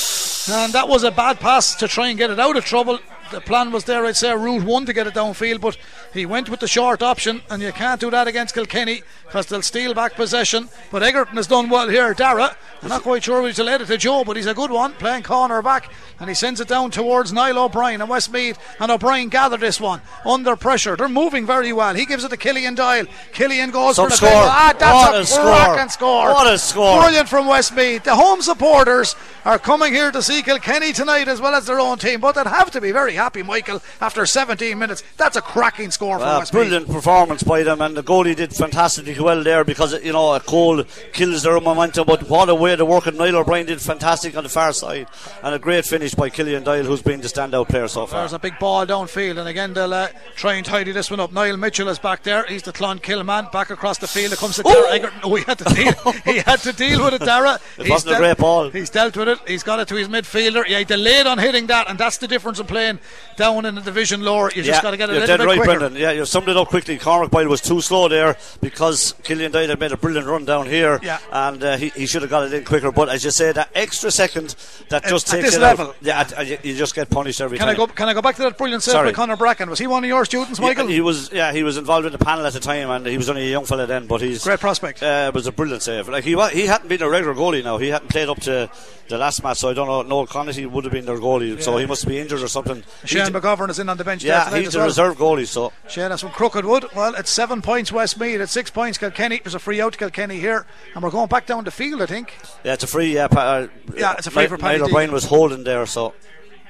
And 0.50 0.72
that 0.72 0.88
was 0.88 1.04
a 1.04 1.12
bad 1.12 1.42
pass 1.42 1.76
to 1.76 1.90
try 1.90 2.08
and 2.08 2.18
get 2.18 2.30
it 2.30 2.40
out 2.40 2.56
of 2.56 2.64
trouble 2.64 3.00
the 3.32 3.42
plan 3.42 3.72
was 3.72 3.84
there, 3.84 4.06
I'd 4.06 4.16
say, 4.16 4.34
route 4.34 4.64
one 4.64 4.86
to 4.86 4.94
get 4.94 5.08
it 5.08 5.14
downfield, 5.14 5.62
but 5.62 5.78
he 6.14 6.26
went 6.26 6.50
with 6.50 6.60
the 6.60 6.68
short 6.68 7.02
option, 7.02 7.42
and 7.50 7.62
you 7.62 7.72
can't 7.72 8.00
do 8.02 8.10
that 8.12 8.28
against 8.28 8.56
Kilkenny 8.56 9.04
because 9.26 9.46
they'll 9.46 9.62
steal 9.62 9.94
back 9.94 10.16
possession. 10.16 10.70
But 10.92 11.04
Egerton 11.04 11.36
has 11.38 11.48
done 11.48 11.70
well 11.70 11.88
here. 11.90 12.14
Dara, 12.14 12.56
I'm 12.82 12.90
not 12.90 13.04
quite 13.04 13.24
sure 13.24 13.46
he's 13.46 13.60
let 13.60 13.82
it 13.82 13.88
to 13.88 13.98
Joe, 13.98 14.24
but 14.24 14.36
he's 14.36 14.48
a 14.48 14.54
good 14.54 14.72
one, 14.72 14.94
playing 14.94 15.24
corner 15.24 15.62
back, 15.62 15.92
and 16.20 16.28
he 16.30 16.34
sends 16.34 16.60
it 16.60 16.68
down 16.68 16.90
towards 16.92 17.32
Niall 17.32 17.60
O'Brien 17.66 18.02
and 18.02 18.10
Westmeath, 18.10 18.58
and 18.80 18.92
O'Brien 18.92 19.30
gathered 19.30 19.60
this 19.60 19.80
one 19.80 20.02
under 20.26 20.56
pressure. 20.56 20.96
They're 20.96 21.08
moving 21.10 21.46
very 21.46 21.72
well. 21.74 21.94
He 21.94 22.06
gives 22.06 22.24
it 22.24 22.30
to 22.30 22.38
Killian 22.38 22.74
Doyle. 22.76 23.06
Killian 23.34 23.70
goes 23.70 23.98
Some 23.98 24.06
for 24.06 24.10
the 24.12 24.16
score. 24.18 24.30
Ah, 24.32 24.74
that's 24.78 24.94
What 24.94 25.16
a, 25.16 25.20
a 25.20 25.26
score. 25.26 25.44
cracking 25.44 25.90
score. 25.90 26.30
What 26.34 26.48
a 26.54 26.58
score. 26.58 27.02
Brilliant 27.02 27.30
from 27.30 27.46
Westmeath. 27.48 28.04
The 28.04 28.16
home 28.16 28.42
supporters 28.42 29.16
are 29.46 29.60
coming 29.60 29.94
here 29.94 30.12
to 30.12 30.22
see 30.24 30.42
Kilkenny 30.42 30.92
tonight 30.94 31.28
as 31.28 31.40
well 31.40 31.54
as 31.54 31.66
their 31.68 31.80
own 31.80 31.98
team, 32.00 32.20
but 32.20 32.34
they'd 32.34 32.48
have 32.48 32.72
to 32.72 32.82
be 32.82 32.92
very 32.92 33.14
happy, 33.14 33.44
Michael, 33.44 33.82
after 34.02 34.26
17 34.26 34.78
minutes. 34.78 35.04
That's 35.18 35.36
a 35.38 35.42
cracking 35.42 35.92
score 35.92 35.99
for 36.00 36.16
Uh, 36.20 36.40
Westmeath. 36.40 36.52
brilliant 36.64 36.88
performance 36.90 37.44
by 37.44 37.62
them, 37.64 37.82
and 37.82 37.96
the 37.96 38.02
goalie 38.04 38.36
did 38.36 38.56
fantastically 38.56 39.20
well 39.20 39.44
there 39.44 39.64
because 39.64 39.94
you 40.04 40.14
know 40.14 40.34
a 40.34 40.40
goal 40.40 40.84
kills 41.14 41.44
their 41.44 41.60
momentum. 41.60 42.06
But 42.08 42.30
what 42.30 42.48
a 42.50 42.56
way 42.56 42.76
to 42.76 42.86
work 42.86 43.06
it! 43.08 43.16
Niall 43.16 43.36
O'Brien 43.36 43.66
did 43.66 43.82
fantastic 43.82 44.36
on 44.38 44.44
the 44.44 44.50
far 44.50 44.72
side, 44.74 45.08
and 45.44 45.54
a 45.54 45.60
great 45.60 45.86
finish 45.86 46.16
by 46.16 46.30
Killian 46.30 46.64
Doyle, 46.64 46.86
who's 46.86 47.02
been 47.02 47.22
the 47.22 47.28
standout 47.28 47.68
player 47.70 47.88
so 47.88 48.06
far. 48.06 48.22
There's 48.22 48.34
a 48.34 48.40
big 48.40 48.58
ball 48.60 48.86
downfield, 48.86 49.38
and 49.38 49.48
again 49.48 49.74
they'll 49.74 49.94
uh, 49.94 50.08
try 50.36 50.54
and 50.56 50.66
tidy 50.66 50.92
this 50.94 51.12
one 51.12 51.20
up. 51.20 51.32
Niall 51.34 51.58
Mitchell 51.58 51.90
is 51.90 52.00
back 52.00 52.24
there. 52.24 52.46
He's 52.46 52.64
the 52.64 52.74
Clonkill 52.74 53.26
man. 53.26 53.48
Back 53.52 53.70
across 53.70 53.98
the 53.98 54.08
field. 54.08 54.32
It 54.34 54.40
comes 54.40 54.56
to 54.56 54.64
Dara 54.64 54.92
Egerton. 54.92 55.20
Oh, 55.24 55.36
he 55.36 55.44
had 55.44 55.58
to 55.60 55.66
deal. 55.66 56.12
he 56.26 56.38
had 56.40 56.60
to 56.62 56.72
deal 56.74 57.04
with 57.04 57.16
it, 57.16 57.26
Dara. 57.26 57.60
It 57.78 57.90
wasn't 57.90 58.16
a 58.16 58.18
great 58.20 58.38
ball. 58.38 58.70
He's 58.70 58.90
dealt 58.90 59.18
with 59.18 59.28
it. 59.28 59.40
He's 59.48 59.64
got 59.64 59.80
it 59.80 59.88
to 59.90 59.96
his 59.96 60.08
midfielder. 60.08 60.66
Yeah, 60.68 60.80
he 60.80 60.86
delayed 60.86 61.28
on 61.28 61.38
hitting 61.40 61.68
that, 61.68 61.90
and 61.90 62.00
that's 62.00 62.18
the 62.20 62.28
difference 62.28 62.60
in 62.60 62.66
playing 62.68 63.00
down 63.36 63.66
in 63.66 63.76
the 63.76 63.82
division 63.82 64.22
lower. 64.22 64.50
You 64.56 64.64
just 64.64 64.82
got 64.82 64.92
to 64.92 64.98
get 64.98 65.10
a 65.10 65.14
you're 65.14 65.22
little 65.22 65.38
dead 65.38 65.44
bit 65.44 65.48
right, 65.48 65.58
quicker. 65.58 65.80
Brendan. 65.80 65.89
Yeah, 65.96 66.12
you 66.12 66.26
summed 66.26 66.48
it 66.50 66.58
up 66.58 66.68
quickly. 66.70 66.98
Cormac 66.98 67.32
Boyle 67.32 67.48
was 67.48 67.62
too 67.62 67.82
slow 67.82 68.08
there 68.08 68.38
because 68.62 69.14
Killian 69.24 69.54
had 69.54 69.80
made 69.80 69.92
a 69.92 69.98
brilliant 69.98 70.28
run 70.28 70.46
down 70.46 70.66
here, 70.68 71.00
Yeah. 71.04 71.20
and 71.32 71.64
uh, 71.64 71.78
he, 71.78 71.90
he 71.90 72.06
should 72.06 72.22
have 72.22 72.32
got 72.32 72.46
it 72.48 72.54
in 72.54 72.64
quicker. 72.66 72.92
But 72.92 73.10
as 73.10 73.24
you 73.24 73.32
say, 73.32 73.52
that 73.52 73.70
extra 73.76 74.12
second 74.12 74.56
that 74.90 75.04
just 75.06 75.28
at 75.30 75.32
takes 75.38 75.46
this 75.48 75.56
it 75.56 75.62
level. 75.62 75.88
out. 75.88 75.96
Yeah, 76.02 76.20
at- 76.22 76.38
uh, 76.38 76.42
you, 76.42 76.58
you 76.64 76.76
just 76.76 76.96
get 76.96 77.10
punished 77.10 77.42
every 77.42 77.58
Can 77.58 77.68
time. 77.68 77.76
I 77.76 77.78
go? 77.78 77.88
Can 77.88 78.10
I 78.10 78.14
go 78.14 78.22
back 78.22 78.36
to 78.38 78.42
that 78.44 78.58
brilliant 78.58 78.84
save 78.84 78.96
by 78.96 79.12
Conor 79.12 79.36
Bracken? 79.38 79.70
Was 79.70 79.80
he 79.80 79.88
one 79.88 80.04
of 80.04 80.08
your 80.08 80.26
students, 80.26 80.60
Michael? 80.60 80.86
Yeah, 80.90 80.96
he 80.96 81.02
was. 81.02 81.32
Yeah, 81.32 81.52
he 81.54 81.64
was 81.64 81.78
involved 81.78 82.06
in 82.06 82.12
the 82.12 82.18
panel 82.18 82.46
at 82.46 82.54
the 82.54 82.60
time, 82.60 82.90
and 82.90 83.06
he 83.06 83.18
was 83.18 83.30
only 83.30 83.48
a 83.48 83.52
young 83.52 83.66
fella 83.66 83.86
then. 83.86 84.08
But 84.08 84.22
he's 84.22 84.44
Great 84.44 84.60
prospect. 84.60 85.02
Uh, 85.04 85.26
it 85.30 85.34
was 85.36 85.48
a 85.48 85.52
brilliant 85.52 85.84
save. 85.84 86.08
Like 86.10 86.24
he 86.24 86.36
wa- 86.36 86.50
he 86.50 86.66
hadn't 86.66 86.88
been 86.90 87.02
a 87.02 87.10
regular 87.10 87.34
goalie 87.36 87.64
now. 87.64 87.78
He 87.78 87.90
hadn't 87.90 88.10
played 88.10 88.30
up 88.30 88.40
to 88.42 88.70
the 89.08 89.18
last 89.18 89.44
match, 89.44 89.58
so 89.58 89.70
I 89.70 89.74
don't 89.74 89.88
know. 89.88 90.02
Noel 90.04 90.28
Connaughty 90.28 90.68
would 90.70 90.84
have 90.84 90.94
been 90.94 91.06
their 91.06 91.18
goalie, 91.18 91.62
so 91.62 91.78
he 91.78 91.86
must 91.86 92.08
be 92.08 92.20
injured 92.20 92.42
or 92.42 92.48
something. 92.48 92.84
Shane 93.06 93.26
McGovern 93.28 93.70
is 93.70 93.80
in 93.80 93.90
on 93.90 93.98
the 93.98 94.04
bench 94.04 94.24
yeah, 94.24 94.56
he's 94.56 94.72
the 94.74 94.78
well. 94.80 94.88
reserve 94.88 95.18
goalie. 95.18 95.48
So 95.48 95.74
Shane, 95.88 96.10
that's 96.10 96.22
from 96.22 96.32
Crookedwood. 96.32 96.94
Well, 96.96 97.16
it's 97.16 97.32
seven 97.32 97.62
points 97.64 97.90
Westmead. 97.90 98.40
It's 98.42 98.52
six 98.52 98.70
points 98.70 98.98
Kilkenny. 98.98 99.40
There's 99.44 99.56
a 99.56 99.60
free 99.60 99.82
out 99.82 99.94
to 99.94 100.00
Kilkenny 100.00 100.40
here, 100.40 100.66
and 100.94 101.04
we're 101.04 101.10
going 101.10 101.28
back 101.30 101.48
down 101.48 101.64
the 101.64 101.72
field. 101.72 102.02
I 102.02 102.06
think. 102.06 102.36
yeah, 102.64 102.74
it's 102.74 102.84
a 102.84 102.88
free. 102.88 103.16
Yeah, 103.16 103.28
pa- 103.28 103.42
uh, 103.42 103.68
Yeah, 103.96 104.14
it's 104.18 104.28
a 104.28 104.32
free 104.32 104.46
for 104.48 104.58
Paddy 104.58 104.82
O'Brien 104.82 105.12
was 105.12 105.26
holding 105.26 105.64
there, 105.64 105.86
so 105.88 106.14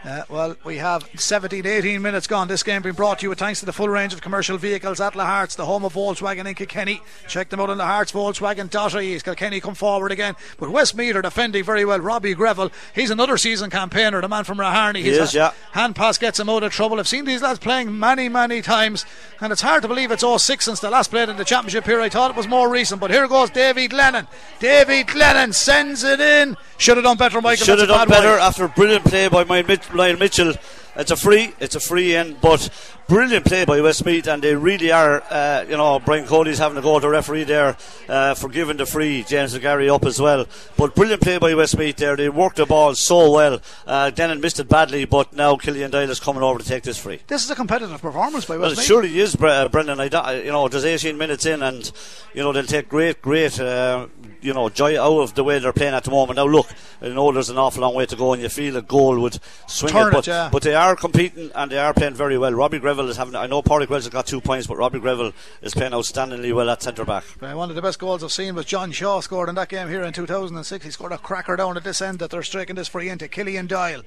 Uh, 0.06 0.24
well, 0.30 0.56
we 0.64 0.78
have 0.78 1.08
17, 1.18 1.66
18 1.66 2.02
minutes 2.02 2.26
gone. 2.26 2.48
This 2.48 2.64
game 2.64 2.82
being 2.82 2.96
brought 2.96 3.20
to 3.20 3.24
you 3.26 3.30
with 3.30 3.40
thanks 3.40 3.60
to 3.60 3.66
the 3.66 3.74
full 3.74 3.90
range 3.90 4.14
of 4.14 4.22
commercial 4.22 4.58
vehicles 4.58 5.02
at 5.02 5.14
Lahart's, 5.14 5.58
the 5.58 5.66
home 5.66 5.84
of 5.84 5.94
Volkswagen 5.94 6.46
in 6.48 6.56
Kilkenny. 6.56 7.02
Check 7.28 7.50
them 7.50 7.60
out 7.60 7.70
on 7.70 7.78
Lahart's 7.80 8.14
Volkswagen.ie. 8.14 9.20
Kilkenny 9.20 9.60
come 9.60 9.76
forward 9.76 10.14
again. 10.14 10.36
But 10.58 10.70
Westmeath 10.70 11.16
are 11.16 11.22
defending 11.22 11.66
very 11.66 11.84
well. 11.84 12.00
Robbie 12.00 12.34
Greville, 12.34 12.72
he's 12.96 13.10
another 13.12 13.38
season 13.38 13.70
campaigner, 13.70 14.22
the 14.22 14.30
man 14.30 14.46
from 14.46 14.58
Raharney. 14.58 15.00
He's 15.04 15.18
is, 15.18 15.36
a- 15.36 15.38
yeah. 15.38 15.52
Hand 15.74 15.98
pass 15.98 16.18
gets 16.18 16.40
him 16.40 16.48
out 16.50 16.64
of 16.64 16.72
trouble. 16.72 16.98
I've 16.98 17.08
seen 17.08 17.26
these 17.26 17.42
lads 17.42 17.60
playing 17.60 17.98
many, 18.00 18.30
many 18.30 18.62
times, 18.62 19.06
and 19.42 19.52
it's 19.52 19.62
hard 19.62 19.82
to 19.82 19.90
believe 19.90 20.12
it's 20.12 20.24
06 20.24 20.64
since 20.64 20.80
the 20.80 20.90
last 20.90 21.12
played 21.12 21.28
in 21.28 21.36
the 21.36 21.44
championship 21.46 21.84
here. 21.84 22.00
I 22.00 22.08
thought 22.08 22.32
it 22.32 22.38
was 22.38 22.48
more 22.48 22.70
recent, 22.70 23.02
but 23.02 23.12
here 23.12 23.28
goes 23.28 23.50
David 23.50 23.92
Lennon. 23.92 24.28
David 24.60 25.14
Lennon 25.14 25.52
sends 25.52 26.06
it 26.06 26.22
in. 26.22 26.56
Should 26.78 26.96
have 26.96 27.04
done 27.04 27.18
better, 27.18 27.42
Michael. 27.42 27.66
should 27.66 27.80
have 27.80 27.90
done 27.90 28.08
better 28.08 28.30
one. 28.32 28.40
after 28.40 28.64
a 28.64 28.70
brilliant 28.70 29.04
play 29.04 29.28
by 29.28 29.44
my 29.44 29.62
Mitch, 29.62 29.89
Niall 29.94 30.18
Mitchell. 30.18 30.54
It's 30.96 31.12
a 31.12 31.16
free, 31.16 31.54
it's 31.60 31.76
a 31.76 31.80
free 31.80 32.16
in, 32.16 32.38
but 32.42 32.70
brilliant 33.10 33.44
play 33.46 33.66
by 33.66 33.82
Westmeath, 33.82 34.28
and 34.28 34.42
they 34.42 34.56
really 34.56 34.92
are. 34.92 35.22
Uh, 35.30 35.66
you 35.68 35.76
know, 35.76 36.00
Brian 36.00 36.26
Cody's 36.26 36.60
having 36.60 36.76
to 36.76 36.82
go 36.82 36.96
to 37.00 37.02
the 37.02 37.10
referee 37.10 37.44
there 37.44 37.76
uh, 38.08 38.36
for 38.36 38.48
giving 38.48 38.78
the 38.78 38.86
free. 38.86 39.24
James 39.24 39.58
Gary 39.58 39.90
up 39.90 40.06
as 40.06 40.22
well, 40.22 40.46
but 40.78 40.96
brilliant 40.96 41.22
play 41.22 41.38
by 41.40 41.54
Westmeath 41.54 41.98
there. 41.98 42.16
They 42.16 42.30
worked 42.30 42.58
the 42.58 42.66
ball 42.66 42.96
so 42.96 43.32
well. 43.32 43.60
Uh, 43.86 44.12
Denon 44.12 44.40
missed 44.40 44.60
it 44.60 44.70
badly, 44.70 45.04
but 45.06 45.34
now 45.34 45.58
Killian 45.58 45.92
Doyle 45.92 46.10
is 46.10 46.20
coming 46.20 46.44
over 46.44 46.60
to 46.60 46.66
take 46.66 46.84
this 46.84 46.98
free. 46.98 47.20
This 47.28 47.44
is 47.44 47.50
a 47.52 47.56
competitive 47.56 48.02
performance 48.02 48.46
by 48.46 48.56
Well, 48.56 48.68
it 48.68 48.78
Westmeath. 48.78 48.86
surely 48.88 49.20
is, 49.20 49.36
uh, 49.36 49.68
Brendan. 49.68 50.00
I, 50.00 50.42
you 50.44 50.52
know, 50.52 50.68
there's 50.70 50.86
18 50.86 51.18
minutes 51.18 51.46
in, 51.46 51.62
and 51.64 51.92
you 52.34 52.44
know 52.44 52.54
they'll 52.54 52.64
take 52.64 52.88
great, 52.88 53.22
great, 53.22 53.60
uh, 53.60 54.08
you 54.42 54.54
know, 54.54 54.70
joy 54.70 55.02
out 55.02 55.20
of 55.20 55.34
the 55.34 55.44
way 55.44 55.60
they're 55.60 55.74
playing 55.74 55.94
at 55.96 56.04
the 56.04 56.12
moment. 56.12 56.38
Now, 56.38 56.46
look, 56.46 56.68
I 57.02 57.10
know 57.10 57.32
there's 57.32 57.50
an 57.50 57.58
awful 57.58 57.82
long 57.82 57.96
way 57.96 58.06
to 58.06 58.16
go, 58.16 58.34
and 58.34 58.42
you 58.42 58.50
feel 58.50 58.78
a 58.78 58.82
goal 58.82 59.20
would 59.20 59.40
swing 59.68 59.92
Turn 59.92 60.08
it, 60.08 60.10
it, 60.10 60.14
but 60.14 60.28
yeah. 60.28 60.50
but 60.52 60.62
they 60.62 60.76
are 60.76 60.96
competing 60.96 61.52
and 61.56 61.72
they 61.72 61.78
are 61.80 61.94
playing 61.94 62.14
very 62.14 62.38
well. 62.38 62.54
Robbie 62.54 62.80
Greville 62.80 62.99
is 63.08 63.18
having. 63.18 63.36
I 63.36 63.48
know 63.48 63.62
Pádraig 63.62 63.90
Wells 63.90 64.04
has 64.06 64.12
got 64.12 64.28
two 64.28 64.42
points, 64.42 64.68
but 64.68 64.78
Robbie 64.78 65.00
Greville 65.00 65.34
is 65.62 65.74
playing 65.74 65.94
outstandingly 65.94 66.54
well 66.54 66.70
at 66.70 66.84
centre 66.84 67.06
back. 67.06 67.24
One 67.40 67.70
of 67.70 67.76
the 67.76 67.82
best 67.82 68.00
goals 68.00 68.24
I've 68.24 68.32
seen 68.32 68.56
was 68.56 68.66
John 68.66 68.92
Shaw 68.92 69.22
scored 69.22 69.50
in 69.50 69.56
that 69.56 69.70
game 69.70 69.88
here 69.88 70.04
in 70.04 70.12
2006. 70.12 70.84
He 70.84 70.92
scored 70.92 71.12
a 71.12 71.18
cracker 71.18 71.56
down 71.56 71.78
at 71.78 71.84
this 71.84 72.02
end 72.02 72.20
that 72.20 72.32
they're 72.32 72.44
striking 72.44 72.76
this 72.76 72.88
free 72.88 73.10
into 73.10 73.28
Killian 73.28 73.68
Doyle. 73.68 74.02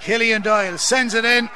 Killian 0.00 0.40
Doyle 0.40 0.78
sends 0.78 1.12
it 1.12 1.24
in. 1.24 1.50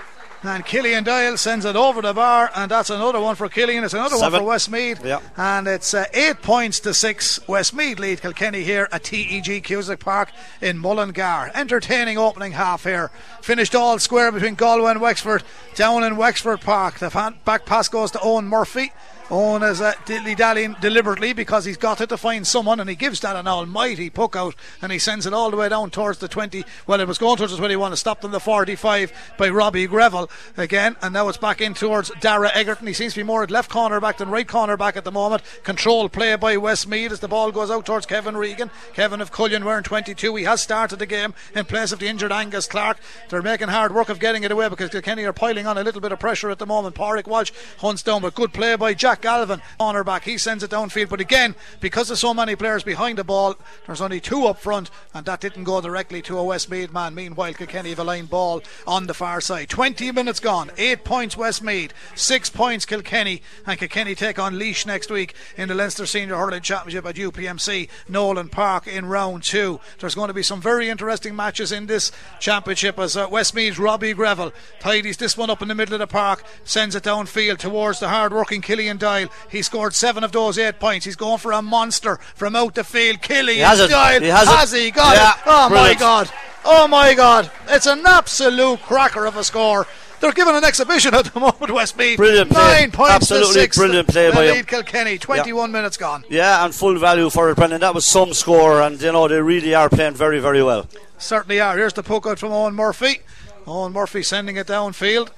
And 0.47 0.65
Killian 0.67 1.05
Doyle 1.05 1.39
sends 1.39 1.65
it 1.65 1.75
over 1.75 2.03
the 2.03 2.13
bar, 2.13 2.51
and 2.55 2.71
that's 2.71 2.91
another 2.91 3.19
one 3.19 3.35
for 3.35 3.49
Killian. 3.49 3.83
It's 3.83 3.95
another 3.95 4.17
Seven. 4.17 4.33
one 4.33 4.41
for 4.43 4.47
Westmeath. 4.47 5.03
Yeah. 5.03 5.21
And 5.39 5.67
it's 5.67 5.95
uh, 5.95 6.05
eight 6.13 6.43
points 6.43 6.81
to 6.81 6.93
six. 6.93 7.41
Westmeath 7.49 7.99
lead 7.99 8.21
Kilkenny 8.21 8.63
here 8.63 8.87
at 8.93 9.05
TEG 9.05 9.65
Cusack 9.65 10.01
Park 10.01 10.31
in 10.61 10.77
Mullingar. 10.79 11.51
Entertaining 11.55 12.19
opening 12.19 12.53
half 12.53 12.85
here. 12.85 13.11
Finished 13.41 13.75
all 13.75 13.99
square 13.99 14.31
between 14.31 14.55
Galway 14.55 14.91
and 14.91 15.01
Wexford. 15.01 15.43
Down 15.75 16.05
in 16.05 16.17
Wexford 16.19 16.61
Park. 16.61 16.99
The 16.99 17.09
fan- 17.11 17.37
back 17.47 17.65
pass 17.65 17.89
goes 17.89 18.11
to 18.11 18.21
Owen 18.21 18.45
Murphy. 18.47 18.93
Owen 19.31 19.63
is 19.63 19.81
uh, 19.81 19.95
dilly 20.05 20.35
dallying 20.35 20.77
deliberately 20.83 21.33
because 21.33 21.65
he's 21.65 21.79
got 21.79 22.01
it 22.03 22.11
to 22.11 22.17
find 22.19 22.47
someone 22.47 22.79
and 22.79 22.91
he 22.91 22.95
gives 22.95 23.21
that 23.21 23.37
an 23.37 23.49
almighty 23.49 24.11
puck 24.11 24.37
out 24.37 24.55
and 24.83 24.93
he 24.93 24.99
sends 24.99 25.25
it 25.25 25.33
all 25.33 25.51
the 25.51 25.57
way 25.57 25.71
down 25.71 25.91
towards 25.91 26.19
the 26.19 26.29
20. 26.29 26.63
Well, 26.87 27.01
it 27.01 27.09
was 27.09 27.17
going 27.17 27.39
towards 27.39 27.53
the 27.53 27.59
21. 27.59 27.95
It 27.95 27.97
stopped 27.97 28.25
on 28.25 28.33
the 28.33 28.41
45 28.41 29.35
by 29.39 29.49
Robbie 29.49 29.87
Greville 29.87 30.29
again 30.59 30.97
and 31.01 31.15
now 31.15 31.29
it's 31.29 31.39
back 31.39 31.63
in 31.63 31.73
towards 31.73 32.11
Dara 32.21 32.51
Egerton. 32.55 32.87
He 32.87 32.93
seems 32.93 33.15
to 33.15 33.21
be 33.21 33.25
more 33.25 33.43
at 33.43 33.51
left 33.51 33.71
corner 33.71 33.99
back 33.99 34.19
than 34.19 34.29
right 34.29 34.47
corner 34.47 34.77
back 34.77 34.95
at 34.97 35.05
the 35.05 35.11
moment. 35.11 35.43
Control 35.63 36.11
play 36.11 36.37
by 36.37 36.59
Westmeath 36.59 37.13
as 37.13 37.21
the 37.21 37.29
ball 37.29 37.51
goes 37.51 37.71
out 37.71 37.87
towards 37.87 38.05
Kevin 38.05 38.37
Regan. 38.37 38.71
Kevin 38.93 39.23
of 39.23 39.33
Cullion 39.33 39.65
wearing 39.65 39.85
22. 39.85 40.37
He 40.37 40.45
has 40.45 40.61
started 40.61 40.99
the 40.99 41.07
game 41.07 41.33
in 41.55 41.65
place 41.65 41.93
of 41.93 41.99
the 41.99 42.09
injured 42.09 42.31
Angus 42.31 42.67
Clark. 42.67 42.99
They're 43.31 43.41
making 43.41 43.69
hard 43.69 43.95
work 43.95 44.11
of 44.11 44.21
getting 44.21 44.45
it 44.45 44.53
away 44.53 44.69
because 44.69 44.91
Kilkenny 44.91 45.25
are 45.25 45.33
piling 45.33 45.67
on 45.67 45.79
a 45.79 45.83
little 45.83 46.03
bit 46.03 46.13
of 46.13 46.21
pressure 46.21 46.51
at 46.51 46.59
the 46.59 46.67
moment. 46.67 46.95
Pádraig 46.95 47.27
Walsh 47.27 47.53
hunts 47.79 48.03
down, 48.03 48.21
but 48.21 48.35
good 48.35 48.53
play 48.53 48.77
by 48.77 48.93
Jack 48.93 49.14
Galvin. 49.21 49.63
Corner 49.79 50.05
back, 50.05 50.25
he 50.25 50.39
sends 50.39 50.63
it 50.63 50.71
downfield. 50.71 51.09
But 51.09 51.21
again, 51.21 51.55
because 51.81 52.09
there's 52.09 52.21
so 52.21 52.35
many 52.35 52.57
players 52.57 52.83
behind 52.83 53.19
the 53.19 53.25
ball, 53.25 53.57
there's 53.87 54.01
only 54.01 54.21
two 54.21 54.47
up 54.47 54.59
front, 54.59 54.91
and 55.13 55.27
that 55.27 55.41
didn't 55.41 55.65
go 55.65 55.81
directly 55.81 56.23
to 56.23 56.39
a 56.39 56.45
Westmeath 56.45 56.93
man. 56.93 57.15
Meanwhile, 57.15 57.55
Kilkenny 57.55 57.91
have 57.91 57.99
a 57.99 58.05
line 58.05 58.27
ball 58.27 58.63
on 58.87 59.07
the 59.07 59.15
far 59.15 59.41
side. 59.41 59.69
20 59.69 60.13
minutes 60.13 60.41
gone, 60.41 60.71
8 60.77 61.05
points 61.05 61.37
Westmeath, 61.37 61.93
6 62.15 62.51
points 62.51 62.87
Kilkenny, 62.87 63.43
and 63.67 63.79
Kilkenny 63.79 64.15
take 64.15 64.39
on 64.39 64.59
Laois 64.59 64.87
next 64.87 65.11
week 65.11 65.35
in 65.57 65.69
the 65.69 65.75
Leinster 65.75 66.07
Senior 66.07 66.37
Hurling 66.37 66.63
Championship 66.63 67.07
at 67.07 67.17
UPMC 67.17 67.89
Nolan 68.09 68.49
Park 68.49 68.87
in 68.87 69.07
round 69.07 69.43
two. 69.43 69.81
There's 69.99 70.15
going 70.15 70.29
to 70.29 70.35
be 70.35 70.43
some 70.43 70.61
very 70.61 70.89
interesting 70.89 71.37
matches 71.37 71.73
in 71.73 71.87
this 71.87 72.11
championship 72.41 72.99
as 72.99 73.17
uh, 73.17 73.29
Westmead's 73.29 73.79
Robbie 73.79 74.15
Greville 74.15 74.53
tidies 74.81 75.17
this 75.17 75.37
one 75.37 75.51
up 75.51 75.63
in 75.63 75.69
the 75.69 75.75
middle 75.75 75.95
of 75.95 76.01
the 76.01 76.07
park, 76.07 76.45
sends 76.65 76.95
it 76.95 77.03
downfield 77.03 77.59
towards 77.59 78.01
the 78.01 78.09
hard 78.09 78.33
working 78.33 78.61
Killian 78.61 78.99
Doyle. 79.05 79.29
He 79.51 79.63
scored 79.63 79.95
seven 79.95 80.25
of 80.25 80.33
those 80.33 80.59
eight 80.59 80.81
points. 80.81 81.05
He's 81.05 81.17
going 81.17 81.39
for 81.39 81.53
a 81.53 81.61
monster 81.63 82.17
from 82.35 82.57
out 82.57 82.75
the 82.75 82.85
field. 82.85 83.21
Killian 83.23 83.67
has 83.67 83.81
it. 83.81 83.91
Doyle. 83.91 84.21
He 84.21 84.29
has 84.29 84.73
it. 84.73 84.81
he 84.83 84.91
got 84.91 85.15
Yeah, 85.17 85.35
it? 85.35 85.41
Oh 85.47 85.69
brilliant. 85.69 86.01
my 86.01 86.01
God. 86.01 86.31
Oh 86.65 86.89
my 86.89 87.15
God. 87.15 87.51
It's 87.69 87.87
an 87.87 88.03
absolute 88.07 88.81
cracker 88.81 89.27
of 89.27 89.37
a 89.37 89.45
score. 89.45 89.87
They're 90.21 90.33
giving 90.33 90.55
an 90.57 90.65
exhibition 90.65 91.13
at 91.15 91.27
the 91.27 91.39
moment, 91.39 91.71
Westmeath. 91.71 92.17
Brilliant 92.17 92.51
play. 92.51 92.81
Nine 92.81 92.91
points 92.93 93.13
Absolutely 93.13 93.55
to 93.55 93.61
six. 93.61 93.77
brilliant 93.77 94.09
play 94.09 94.31
by 94.31 94.47
him. 94.47 94.65
Kilkenny. 94.65 95.19
21 95.19 95.71
minutes 95.71 95.99
gone. 95.99 96.25
Yeah, 96.31 96.65
and 96.65 96.75
full 96.75 96.99
value 96.99 97.29
for 97.29 97.51
it, 97.51 97.57
Brendan. 97.57 97.81
That 97.83 97.95
was 97.95 98.07
some 98.07 98.33
score, 98.33 98.81
and 98.81 98.99
you 99.03 99.13
know 99.13 99.29
they 99.29 99.43
really 99.43 99.75
are 99.75 99.91
playing 99.91 100.15
very, 100.15 100.39
very 100.41 100.63
well. 100.63 100.87
Certainly 101.19 101.61
are. 101.61 101.77
Here's 101.77 101.93
the 101.93 102.03
poke 102.03 102.27
out 102.27 102.39
from 102.39 102.53
Owen 102.53 102.75
Murphy. 102.75 103.21
Owen 103.67 103.93
Murphy 103.93 104.23
sending 104.23 104.57
it 104.57 104.67
downfield. 104.67 105.29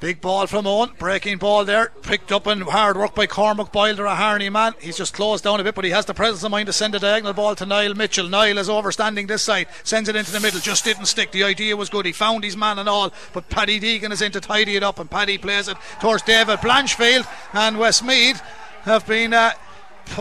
Big 0.00 0.22
ball 0.22 0.46
from 0.46 0.66
Owen, 0.66 0.92
breaking 0.98 1.36
ball 1.36 1.66
there, 1.66 1.92
picked 2.00 2.32
up 2.32 2.46
and 2.46 2.62
hard 2.62 2.96
work 2.96 3.14
by 3.14 3.26
Cormac 3.26 3.70
Boyle, 3.70 4.00
a 4.00 4.14
Harney 4.14 4.48
man. 4.48 4.72
He's 4.80 4.96
just 4.96 5.12
closed 5.12 5.44
down 5.44 5.60
a 5.60 5.64
bit, 5.64 5.74
but 5.74 5.84
he 5.84 5.90
has 5.90 6.06
the 6.06 6.14
presence 6.14 6.42
of 6.42 6.50
mind 6.50 6.68
to 6.68 6.72
send 6.72 6.94
a 6.94 6.98
diagonal 6.98 7.34
ball 7.34 7.54
to 7.56 7.66
Niall 7.66 7.92
Mitchell. 7.94 8.26
Niall 8.26 8.56
is 8.56 8.70
overstanding 8.70 9.28
this 9.28 9.42
side, 9.42 9.68
sends 9.84 10.08
it 10.08 10.16
into 10.16 10.32
the 10.32 10.40
middle, 10.40 10.58
just 10.58 10.86
didn't 10.86 11.04
stick. 11.04 11.32
The 11.32 11.44
idea 11.44 11.76
was 11.76 11.90
good, 11.90 12.06
he 12.06 12.12
found 12.12 12.44
his 12.44 12.56
man 12.56 12.78
and 12.78 12.88
all, 12.88 13.12
but 13.34 13.50
Paddy 13.50 13.78
Deegan 13.78 14.10
is 14.10 14.22
in 14.22 14.32
to 14.32 14.40
tidy 14.40 14.74
it 14.74 14.82
up, 14.82 14.98
and 14.98 15.10
Paddy 15.10 15.36
plays 15.36 15.68
it 15.68 15.76
towards 16.00 16.22
David 16.22 16.60
Blanchfield, 16.60 17.28
and 17.52 17.78
Westmeath 17.78 18.40
have 18.84 19.06
been. 19.06 19.34
Uh, 19.34 19.52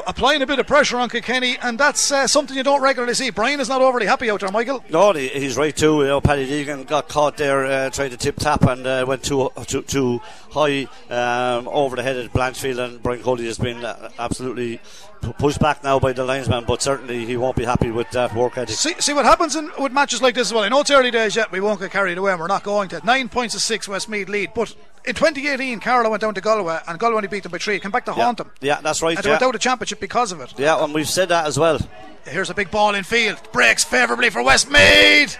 Applying 0.07 0.41
a 0.41 0.47
bit 0.47 0.59
of 0.59 0.67
pressure 0.67 0.97
on 0.97 1.09
Kilkenny, 1.09 1.57
and 1.61 1.79
that's 1.79 2.11
uh, 2.11 2.27
something 2.27 2.55
you 2.55 2.63
don't 2.63 2.81
regularly 2.81 3.13
see. 3.13 3.31
Brian 3.31 3.59
is 3.59 3.69
not 3.69 3.81
overly 3.81 4.05
happy 4.05 4.29
out 4.29 4.39
there, 4.39 4.51
Michael. 4.51 4.83
No, 4.89 5.13
he's 5.13 5.57
right 5.57 5.75
too. 5.75 6.01
You 6.01 6.07
know, 6.07 6.21
Paddy 6.21 6.47
Deegan 6.47 6.85
got 6.87 7.07
caught 7.09 7.37
there, 7.37 7.65
uh, 7.65 7.89
tried 7.89 8.09
to 8.11 8.17
tip 8.17 8.35
tap 8.37 8.63
and 8.63 8.85
uh, 8.85 9.05
went 9.07 9.23
too 9.23 9.49
too, 9.65 9.81
too 9.81 10.21
high 10.51 10.83
um, 11.09 11.67
over 11.67 11.95
the 11.95 12.03
head 12.03 12.17
of 12.17 12.31
Blanchfield, 12.31 12.77
and 12.79 13.01
Brian 13.01 13.21
Cody 13.21 13.45
has 13.45 13.57
been 13.57 13.83
uh, 13.83 14.09
absolutely 14.19 14.79
pushed 15.37 15.59
back 15.59 15.83
now 15.83 15.99
by 15.99 16.13
the 16.13 16.23
linesman. 16.23 16.65
But 16.65 16.81
certainly 16.81 17.25
he 17.25 17.37
won't 17.37 17.55
be 17.55 17.65
happy 17.65 17.91
with 17.91 18.09
that 18.11 18.33
work 18.33 18.57
ethic. 18.57 18.75
See, 18.75 18.93
see 18.99 19.13
what 19.13 19.25
happens 19.25 19.55
in, 19.55 19.69
with 19.79 19.91
matches 19.91 20.21
like 20.21 20.35
this 20.35 20.47
as 20.49 20.53
well. 20.53 20.63
I 20.63 20.69
know 20.69 20.79
it's 20.81 20.91
early 20.91 21.11
days 21.11 21.35
yet. 21.35 21.51
We 21.51 21.59
won't 21.59 21.79
get 21.79 21.91
carried 21.91 22.17
away, 22.17 22.31
and 22.31 22.39
we're 22.39 22.47
not 22.47 22.63
going 22.63 22.89
to. 22.89 23.05
Nine 23.05 23.29
points 23.29 23.53
to 23.53 23.59
six, 23.59 23.87
Westmeath 23.87 24.29
lead. 24.29 24.51
But 24.53 24.75
in 25.05 25.15
2018, 25.15 25.79
Carlow 25.79 26.09
went 26.09 26.21
down 26.21 26.33
to 26.35 26.41
Galway, 26.41 26.79
and 26.87 26.99
Galway 26.99 27.15
only 27.17 27.27
beat 27.27 27.43
them 27.43 27.51
by 27.51 27.57
three. 27.57 27.79
Came 27.79 27.91
back 27.91 28.05
to 28.05 28.13
Yeah, 28.15 28.23
haunt 28.23 28.37
them, 28.39 28.51
yeah, 28.61 28.79
that's 28.81 29.01
right. 29.01 29.15
and 29.15 29.23
they 29.23 29.29
Yeah. 29.29 29.33
went 29.35 29.43
out 29.43 29.55
of 29.55 29.61
championship 29.61 29.99
because 29.99 30.31
of 30.31 30.41
it. 30.41 30.53
yeah, 30.57 30.83
and 30.83 30.93
we've 30.93 31.07
said 31.09 31.29
that 31.29 31.45
as 31.45 31.57
well. 31.59 31.79
Here's 32.25 32.49
a 32.49 32.53
big 32.53 32.69
ball 32.69 32.93
in 32.95 33.03
field. 33.03 33.39
Breaks 33.51 33.83
favourably 33.83 34.29
for 34.29 34.43
Westmeath. 34.43 35.37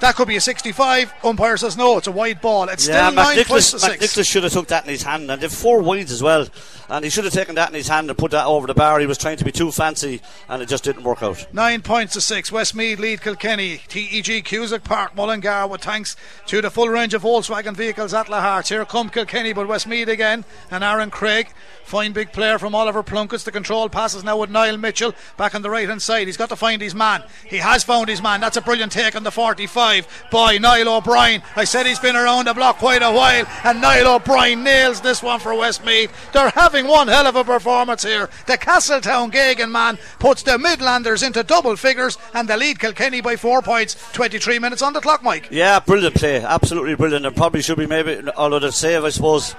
That 0.00 0.16
could 0.16 0.28
be 0.28 0.36
a 0.36 0.40
65. 0.40 1.12
Umpire 1.24 1.56
says 1.56 1.76
no. 1.76 1.96
It's 1.98 2.06
a 2.06 2.12
wide 2.12 2.40
ball. 2.40 2.68
It's 2.68 2.86
Yeah, 2.86 3.08
still 3.08 3.14
nine 3.14 3.44
points 3.44 3.70
to 3.70 3.78
six. 3.78 3.96
McNicholas 3.96 4.28
should 4.30 4.42
have 4.44 4.52
took 4.52 4.68
that 4.68 4.84
in 4.84 4.90
his 4.90 5.02
hand, 5.02 5.30
and 5.30 5.40
they've 5.40 5.52
four 5.52 5.80
wides 5.82 6.12
as 6.12 6.22
well. 6.22 6.46
And 6.90 7.04
he 7.04 7.10
should 7.10 7.24
have 7.24 7.32
taken 7.32 7.54
that 7.54 7.68
in 7.70 7.74
his 7.74 7.88
hand 7.88 8.10
and 8.10 8.18
put 8.18 8.32
that 8.32 8.44
over 8.46 8.66
the 8.66 8.74
bar. 8.74 9.00
He 9.00 9.06
was 9.06 9.16
trying 9.16 9.38
to 9.38 9.44
be 9.44 9.52
too 9.52 9.72
fancy, 9.72 10.20
and 10.48 10.62
it 10.62 10.68
just 10.68 10.84
didn't 10.84 11.02
work 11.04 11.22
out. 11.22 11.46
Nine 11.54 11.80
points 11.80 12.12
to 12.12 12.20
six. 12.20 12.52
Westmeath 12.52 12.98
lead 12.98 13.22
Kilkenny. 13.22 13.80
TEG 13.88 14.44
Cusack 14.44 14.84
Park 14.84 15.16
Mullingar 15.16 15.66
with 15.66 15.82
thanks 15.82 16.16
to 16.46 16.60
the 16.60 16.70
full 16.70 16.88
range 16.88 17.14
of 17.14 17.22
Volkswagen 17.22 17.74
vehicles 17.74 18.12
at 18.12 18.26
Lahart's. 18.26 18.68
Here 18.68 18.84
come 18.84 19.08
Kilkenny, 19.08 19.52
but 19.54 19.66
Westmeath 19.68 20.08
again. 20.08 20.44
And 20.70 20.84
Aaron 20.84 21.10
Craig. 21.10 21.48
Fine 21.84 22.12
big 22.12 22.32
player 22.32 22.58
from 22.58 22.74
Oliver 22.74 23.02
Plunkett's. 23.02 23.44
The 23.44 23.52
control 23.52 23.88
passes 23.88 24.24
now 24.24 24.38
with 24.38 24.50
Niall 24.50 24.76
Mitchell 24.78 25.14
back 25.36 25.54
on 25.54 25.62
the 25.62 25.70
right 25.70 25.88
hand 25.88 26.02
side. 26.02 26.26
He's 26.26 26.36
got 26.36 26.48
to 26.50 26.56
find 26.56 26.80
his 26.82 26.94
man. 26.94 27.22
He 27.46 27.58
has 27.58 27.84
found 27.84 28.08
his 28.08 28.22
man. 28.22 28.40
That's 28.40 28.56
a 28.56 28.62
brilliant 28.62 28.92
take 28.92 29.14
on 29.16 29.22
the 29.22 29.30
45 29.30 29.70
by 30.30 30.58
Niall 30.58 30.96
O'Brien. 30.96 31.42
I 31.56 31.64
said 31.64 31.86
he's 31.86 31.98
been 31.98 32.16
around 32.16 32.46
the 32.46 32.54
block 32.54 32.78
quite 32.78 33.02
a 33.02 33.12
while, 33.12 33.46
and 33.64 33.80
Niall 33.80 34.16
O'Brien 34.16 34.64
nails 34.64 35.00
this 35.00 35.22
one 35.22 35.40
for 35.40 35.54
Westmeath. 35.54 36.10
They're 36.32 36.50
having 36.50 36.86
one 36.86 37.08
hell 37.08 37.26
of 37.26 37.36
a 37.36 37.44
performance 37.44 38.02
here. 38.02 38.30
The 38.46 38.56
Castletown 38.56 39.30
Geoghegan 39.30 39.70
man 39.70 39.98
puts 40.18 40.42
the 40.42 40.52
Midlanders 40.52 41.24
into 41.24 41.42
double 41.42 41.76
figures, 41.76 42.16
and 42.32 42.48
they 42.48 42.56
lead 42.56 42.78
Kilkenny 42.78 43.20
by 43.20 43.36
four 43.36 43.62
points. 43.62 43.96
23 44.12 44.58
minutes 44.58 44.82
on 44.82 44.92
the 44.92 45.00
clock, 45.00 45.22
Mike. 45.22 45.48
Yeah, 45.50 45.80
brilliant 45.80 46.14
play, 46.14 46.42
absolutely 46.42 46.94
brilliant. 46.94 47.26
And 47.26 47.36
probably 47.36 47.62
should 47.62 47.78
be 47.78 47.86
maybe, 47.86 48.22
although 48.36 48.58
the 48.58 48.72
save, 48.72 49.04
I 49.04 49.10
suppose. 49.10 49.54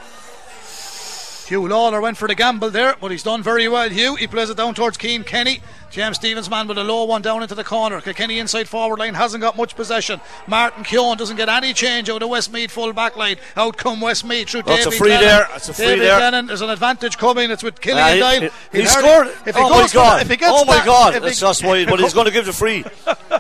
Hugh 1.46 1.68
Lawler 1.68 2.02
went 2.02 2.18
for 2.18 2.28
the 2.28 2.34
gamble 2.36 2.70
there, 2.72 2.96
but 3.00 3.12
he's 3.12 3.22
done 3.24 3.44
very 3.44 3.68
well. 3.68 3.90
Hugh, 3.90 4.16
he 4.16 4.26
plays 4.28 4.50
it 4.50 4.58
down 4.58 4.74
towards 4.74 4.98
Cian 4.98 5.24
Kenny. 5.24 5.62
James 5.92 6.18
Stephens 6.18 6.50
man 6.50 6.68
with 6.68 6.78
a 6.78 6.84
low 6.84 7.06
one 7.06 7.22
down 7.22 7.42
into 7.42 7.56
the 7.56 7.64
corner. 7.64 8.02
Kenny 8.02 8.40
inside 8.40 8.68
forward 8.68 9.00
line 9.00 9.14
hasn't 9.14 9.42
got 9.42 9.56
much 9.56 9.76
possession. 9.76 10.20
Martin 10.48 10.84
Keown 10.84 11.16
doesn't 11.18 11.38
get 11.38 11.48
any 11.48 11.72
change 11.74 12.10
out 12.10 12.22
of 12.24 12.30
Westmeath 12.30 12.72
full 12.72 12.92
back 12.92 13.16
line. 13.16 13.38
Out 13.56 13.78
come 13.78 14.02
Westmeath 14.02 14.50
through 14.50 14.64
That's 14.64 14.82
a 14.88 14.90
David 14.90 14.98
free 14.98 15.10
Lennon. 15.12 15.26
there. 15.28 15.48
That's 15.52 15.70
a 15.70 15.74
free 15.74 15.86
David 15.86 16.02
there. 16.06 16.20
Lennon, 16.20 16.48
there's 16.48 16.62
an 16.62 16.70
advantage 16.72 17.18
coming. 17.18 17.50
It's 17.52 17.64
with 17.64 17.80
Killian 17.80 18.04
Ah, 18.06 18.12
he, 18.14 18.20
Doyle. 18.20 18.50
he- 18.74 18.80
he 18.82 18.86
scored. 18.88 19.28
If 19.46 19.56
he 19.56 19.62
oh 19.62 19.70
goes 19.70 19.94
my 19.94 20.02
god! 20.02 20.22
if 20.24 20.30
he 20.30 20.36
gets 20.38 20.52
oh 20.54 20.66
my 20.66 20.76
that- 20.78 20.86
god! 20.86 21.14
That's 21.24 21.40
just 21.40 21.64
wide, 21.64 21.88
but 21.88 22.00
he's 22.00 22.14
going 22.14 22.26
to 22.26 22.32
give 22.32 22.46
the 22.46 22.54
free, 22.54 22.84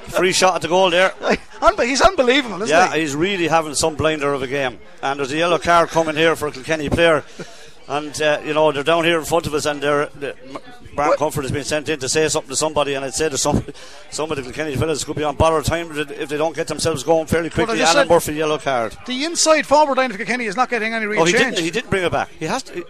free 0.09 0.31
shot 0.31 0.55
at 0.55 0.61
the 0.61 0.67
goal 0.69 0.89
there. 0.91 1.13
He's 1.81 2.01
unbelievable, 2.01 2.61
isn't 2.61 2.67
Yeah, 2.69 2.93
he? 2.93 2.99
he's 2.99 3.15
really 3.15 3.47
having 3.47 3.73
some 3.73 3.95
blinder 3.95 4.31
of 4.33 4.43
a 4.43 4.47
game. 4.47 4.77
And 5.01 5.19
there's 5.19 5.31
a 5.31 5.37
yellow 5.37 5.57
card 5.57 5.89
coming 5.89 6.15
here 6.15 6.35
for 6.35 6.47
a 6.47 6.51
Kilkenny 6.51 6.89
player. 6.89 7.23
And, 7.87 8.19
uh, 8.19 8.41
you 8.43 8.53
know, 8.53 8.71
they're 8.71 8.83
down 8.83 9.03
here 9.03 9.19
in 9.19 9.25
front 9.25 9.45
of 9.45 9.53
us, 9.53 9.65
and 9.67 9.79
they're, 9.79 10.07
the, 10.07 10.35
Brian 10.95 11.15
Comfort 11.17 11.43
has 11.43 11.51
been 11.51 11.63
sent 11.63 11.87
in 11.87 11.99
to 11.99 12.09
say 12.09 12.27
something 12.27 12.49
to 12.49 12.55
somebody, 12.55 12.95
and 12.95 13.05
I'd 13.05 13.13
say 13.13 13.29
to 13.29 13.37
some, 13.37 13.63
some 14.09 14.31
of 14.31 14.37
the 14.37 14.43
Kilkenny 14.43 14.75
fellas 14.75 15.03
could 15.03 15.15
be 15.15 15.23
on 15.23 15.35
borrowed 15.35 15.65
time 15.65 15.91
if 15.95 16.29
they 16.29 16.37
don't 16.37 16.55
get 16.55 16.67
themselves 16.67 17.03
going 17.03 17.27
fairly 17.27 17.51
quickly. 17.51 17.77
just 17.77 17.95
Alan 17.95 18.07
Murphy, 18.07 18.33
yellow 18.33 18.57
card. 18.57 18.97
The 19.05 19.23
inside 19.25 19.67
forward 19.67 19.97
line 19.97 20.09
of 20.09 20.17
Kilkenny 20.17 20.45
is 20.45 20.55
not 20.55 20.69
getting 20.69 20.93
any 20.93 21.05
real 21.05 21.21
Oh, 21.21 21.25
he 21.25 21.33
change. 21.33 21.55
didn't, 21.55 21.63
he 21.63 21.69
didn't 21.69 21.89
bring 21.91 22.03
it 22.03 22.11
back. 22.11 22.29
He 22.39 22.45
has 22.45 22.63
to. 22.63 22.85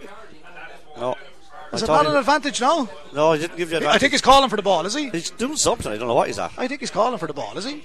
No. 0.96 1.14
I 1.72 1.76
is 1.76 1.82
it 1.82 1.88
not 1.88 2.06
an 2.06 2.16
advantage 2.16 2.60
now? 2.60 2.88
no, 3.12 3.32
he 3.32 3.40
didn't 3.40 3.56
give 3.58 3.72
you 3.72 3.86
I 3.86 3.98
think 3.98 4.12
he's 4.12 4.22
calling 4.22 4.48
for 4.48 4.56
the 4.56 4.62
ball, 4.62 4.86
is 4.86 4.94
he? 4.94 5.10
He's 5.10 5.30
doing 5.30 5.56
something. 5.56 5.92
I 5.92 5.98
don't 5.98 6.08
know 6.08 6.14
what 6.14 6.28
he's 6.28 6.38
at. 6.38 6.52
I 6.56 6.68
think 6.68 6.80
he's 6.80 6.92
calling 6.92 7.18
for 7.18 7.26
the 7.26 7.34
ball, 7.34 7.58
is 7.58 7.64
he? 7.66 7.82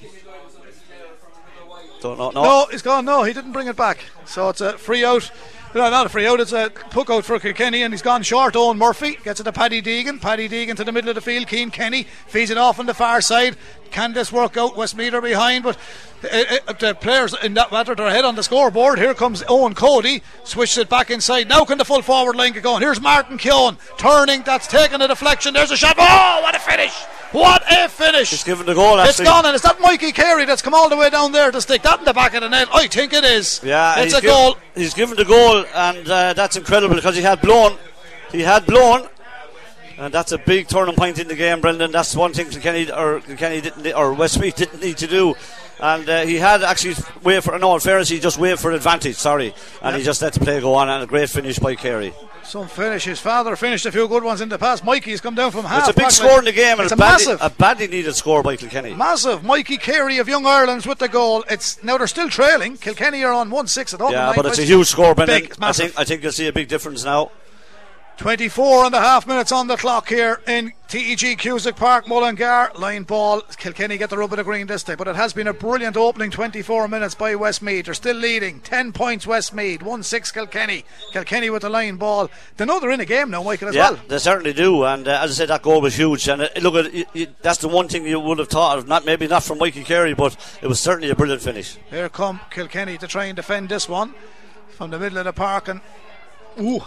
Don't 2.00 2.18
know. 2.18 2.30
No. 2.32 2.44
No, 2.44 2.66
he's 2.72 2.82
gone. 2.82 3.06
No, 3.06 3.24
he 3.24 3.34
didn't 3.34 3.52
bring 3.52 3.68
it 3.68 3.76
back. 3.76 4.04
So 4.26 4.50
it's 4.50 4.62
a 4.62 4.78
free 4.78 5.04
out. 5.04 5.30
No, 5.74 5.90
not 5.90 6.06
a 6.06 6.10
free 6.10 6.28
out. 6.28 6.42
It's 6.42 6.52
a 6.52 6.70
puck 6.70 7.10
out 7.10 7.24
for 7.24 7.40
Kilkenny, 7.40 7.82
and 7.84 7.94
he's 7.94 8.02
gone 8.02 8.24
short. 8.24 8.58
Owen 8.58 8.78
Murphy 8.78 9.18
gets 9.24 9.40
it 9.40 9.46
to 9.46 9.54
Paddy 9.54 9.82
Deegan. 9.82 10.20
Paddy 10.20 10.50
Deegan 10.50 10.76
to 10.76 10.84
the 10.84 10.92
middle 10.92 11.10
of 11.10 11.16
the 11.16 11.22
field. 11.22 11.48
Cian 11.48 11.72
Kenny 11.72 12.04
feeds 12.28 12.52
it 12.52 12.58
off 12.58 12.78
on 12.78 12.88
the 12.88 12.94
far 12.94 13.22
side. 13.22 13.56
Can 13.90 14.12
this 14.12 14.34
work 14.34 14.58
out? 14.58 14.76
Westmeath 14.76 15.14
are 15.14 15.22
behind, 15.22 15.64
but 15.64 15.78
uh, 16.26 16.58
uh, 16.68 16.74
the 16.74 16.94
players 16.96 17.34
in 17.42 17.54
that 17.54 17.72
matter 17.72 17.94
are 17.94 18.08
ahead 18.08 18.26
on 18.26 18.36
the 18.36 18.44
scoreboard. 18.44 19.00
Here 19.00 19.14
comes 19.14 19.44
Owen 19.48 19.74
Cody, 19.74 20.24
switches 20.44 20.78
it 20.78 20.90
back 20.90 21.10
inside. 21.10 21.48
Now 21.48 21.64
can 21.64 21.78
the 21.78 21.86
full 21.86 22.02
forward 22.02 22.36
line 22.36 22.52
get 22.52 22.64
going? 22.64 22.82
Here's 22.82 23.00
Martin 23.00 23.38
Keown 23.38 23.78
turning. 23.98 24.44
That's 24.44 24.68
taking 24.68 25.02
a 25.02 25.08
deflection. 25.08 25.54
There's 25.54 25.72
a 25.72 25.78
shot. 25.78 25.96
Oh, 25.98 26.40
what 26.42 26.54
a 26.54 26.60
finish! 26.60 26.94
What 27.32 27.64
a 27.72 27.88
finish! 27.88 28.32
He's 28.32 28.44
given 28.44 28.66
the 28.66 28.74
goal. 28.74 29.00
It's 29.00 29.20
gone, 29.20 29.46
and 29.46 29.56
is 29.56 29.62
that 29.62 29.80
Mikey 29.80 30.12
Carey 30.12 30.46
that's 30.46 30.62
come 30.62 30.74
all 30.74 30.90
the 30.90 30.98
way 30.98 31.10
down 31.10 31.32
there 31.32 31.50
to 31.52 31.62
stick 31.62 31.82
that 31.84 32.00
in 32.00 32.06
the 32.06 32.14
back 32.14 32.34
of 32.34 32.42
the 32.42 32.50
net? 32.50 32.68
I 32.74 32.88
think 32.88 33.14
it 33.14 33.24
is. 33.24 33.62
Yeah, 33.64 34.00
it's 34.00 34.14
a 34.14 34.22
given- 34.22 34.36
goal. 34.36 34.58
He's 34.76 34.94
given 34.94 35.16
the 35.16 35.26
goal, 35.26 35.66
and 35.74 36.10
uh, 36.10 36.34
that's 36.34 36.58
incredible 36.58 36.96
because 36.96 37.16
he 37.16 37.22
had 37.22 37.42
blown. 37.42 37.78
He 38.32 38.42
had 38.42 38.66
blown. 38.66 39.08
And 39.98 40.12
that's 40.12 40.32
a 40.32 40.40
big 40.40 40.68
turning 40.68 40.96
point 40.96 41.20
in 41.20 41.28
the 41.28 41.36
game, 41.36 41.62
Brendan. 41.62 41.92
That's 41.92 42.16
one 42.16 42.34
thing 42.34 42.50
Kenny 42.50 42.90
or 42.92 43.20
Kenny 43.22 43.62
didn't 43.62 43.86
or 43.94 44.16
Westmead 44.16 44.56
didn't 44.56 44.82
need 44.82 44.98
to 44.98 45.06
do. 45.06 45.36
And 45.80 46.10
uh, 46.10 46.22
he 46.24 46.38
had 46.38 46.64
actually 46.64 46.96
wait 47.22 47.44
for 47.44 47.58
no. 47.60 47.76
In 47.76 47.80
fairness, 47.82 48.10
he 48.10 48.20
just 48.20 48.40
waited 48.40 48.60
for 48.60 48.72
advantage. 48.72 49.16
Sorry, 49.18 49.54
and 49.82 49.96
he 49.96 50.02
just 50.02 50.22
let 50.24 50.34
the 50.34 50.40
play 50.40 50.60
go 50.60 50.74
on. 50.74 50.90
And 50.90 51.04
a 51.04 51.06
great 51.06 51.30
finish 51.30 51.60
by 51.60 51.76
Carey. 51.76 52.14
Some 52.44 52.68
finish. 52.68 53.06
His 53.06 53.20
father 53.20 53.56
finished 53.56 53.86
a 53.86 53.92
few 53.92 54.08
good 54.08 54.24
ones 54.24 54.42
in 54.42 54.50
the 54.50 54.58
past. 54.58 54.84
Mikey's 54.84 55.22
come 55.22 55.36
down 55.36 55.52
from 55.52 55.64
half. 55.66 55.80
It's 55.82 55.90
a 55.90 55.94
big 55.94 56.04
back 56.06 56.12
score 56.12 56.40
in 56.40 56.46
the 56.46 56.52
game, 56.52 56.74
and 56.80 56.82
It's 56.84 56.92
a, 56.92 56.98
badly, 56.98 57.28
massive, 57.28 57.40
a 57.42 57.50
badly 57.50 57.88
needed 57.88 58.14
score 58.16 58.44
by 58.44 58.56
Kilkenny. 58.58 58.94
massive. 58.94 59.44
Mikey 59.44 59.78
Carey 59.78 60.18
of 60.18 60.28
Young 60.28 60.46
Ireland's 60.46 60.86
with 60.86 60.98
the 61.00 61.08
goal. 61.08 61.44
It's 61.50 61.82
now 61.84 61.98
they're 61.98 62.08
still 62.08 62.30
trailing. 62.30 62.78
Kilkenny 62.78 63.24
are 63.24 63.32
on 63.34 63.50
one 63.52 63.68
six 63.68 63.94
at 63.94 64.02
home. 64.02 64.12
Yeah, 64.12 64.34
but 64.36 64.46
it's 64.46 64.60
a 64.60 64.64
huge 64.64 64.88
score. 64.88 65.16
Big, 65.16 65.54
I 65.62 65.72
think 65.72 65.98
I 65.98 66.04
think 66.04 66.24
you'll 66.24 66.32
see 66.32 66.48
a 66.48 66.54
big 66.54 66.68
difference 66.68 67.04
now. 67.06 67.32
24 68.18 68.86
and 68.86 68.94
a 68.96 69.00
half 69.00 69.26
minutes 69.26 69.52
on 69.52 69.66
the 69.66 69.76
clock 69.76 70.08
here 70.10 70.42
in 70.46 70.74
TEG 70.88 71.40
Cusack 71.40 71.76
Park, 71.76 72.08
Mullingar. 72.08 72.72
Line 72.78 73.02
ball. 73.02 73.42
Kilkenny 73.58 73.98
get 73.98 74.12
the 74.12 74.18
rub 74.18 74.32
of 74.32 74.38
the 74.38 74.44
green 74.44 74.68
this 74.68 74.84
day, 74.84 74.94
but 74.94 75.08
it 75.08 75.16
has 75.16 75.34
been 75.34 75.48
a 75.48 75.54
brilliant 75.54 75.98
opening 75.98 76.30
24 76.30 76.88
minutes 76.88 77.16
by 77.16 77.34
Westmead. 77.34 77.86
They're 77.86 77.96
still 77.96 78.16
leading. 78.18 78.60
10 78.60 78.92
points 78.94 79.26
Westmead, 79.26 79.82
1 79.82 80.04
6 80.04 80.32
Kilkenny. 80.34 80.86
Kilkenny 81.14 81.50
with 81.50 81.64
the 81.64 81.70
line 81.70 81.96
ball. 81.96 82.30
They 82.58 82.66
know 82.66 82.80
they're 82.80 82.92
in 82.92 83.00
a 83.00 83.06
game 83.06 83.32
now, 83.32 83.42
Michael, 83.42 83.70
as 83.70 83.76
Yeah, 83.76 83.92
well. 83.92 84.00
they 84.08 84.20
certainly 84.20 84.54
do. 84.54 84.84
And 84.84 85.08
uh, 85.08 85.22
as 85.24 85.32
I 85.32 85.34
said, 85.34 85.50
that 85.50 85.64
goal 85.64 85.82
was 85.82 85.96
huge. 85.96 86.28
And 86.28 86.44
uh, 86.44 86.50
look, 86.62 86.76
at 86.76 86.94
it, 86.94 87.08
it, 87.16 87.42
that's 87.42 87.60
the 87.60 87.70
one 87.70 87.88
thing 87.88 88.06
you 88.06 88.20
would 88.20 88.38
have 88.38 88.50
thought 88.50 88.78
of. 88.78 88.88
Not 88.88 89.04
maybe 89.04 89.28
not 89.28 89.44
from 89.44 89.58
Mikey 89.58 89.84
Carey, 89.84 90.14
but 90.14 90.38
it 90.62 90.68
was 90.68 90.80
certainly 90.80 91.10
a 91.10 91.16
brilliant 91.16 91.42
finish. 91.42 91.78
Here 91.90 92.08
come 92.10 92.40
Kilkenny 92.52 93.00
to 93.00 93.08
try 93.08 93.26
and 93.26 93.36
defend 93.36 93.70
this 93.70 93.90
one 93.90 94.14
from 94.70 94.92
the 94.92 95.00
middle 95.00 95.18
of 95.18 95.26
the 95.26 95.34
park. 95.34 95.70
And 95.70 95.82
ooh, 96.60 96.82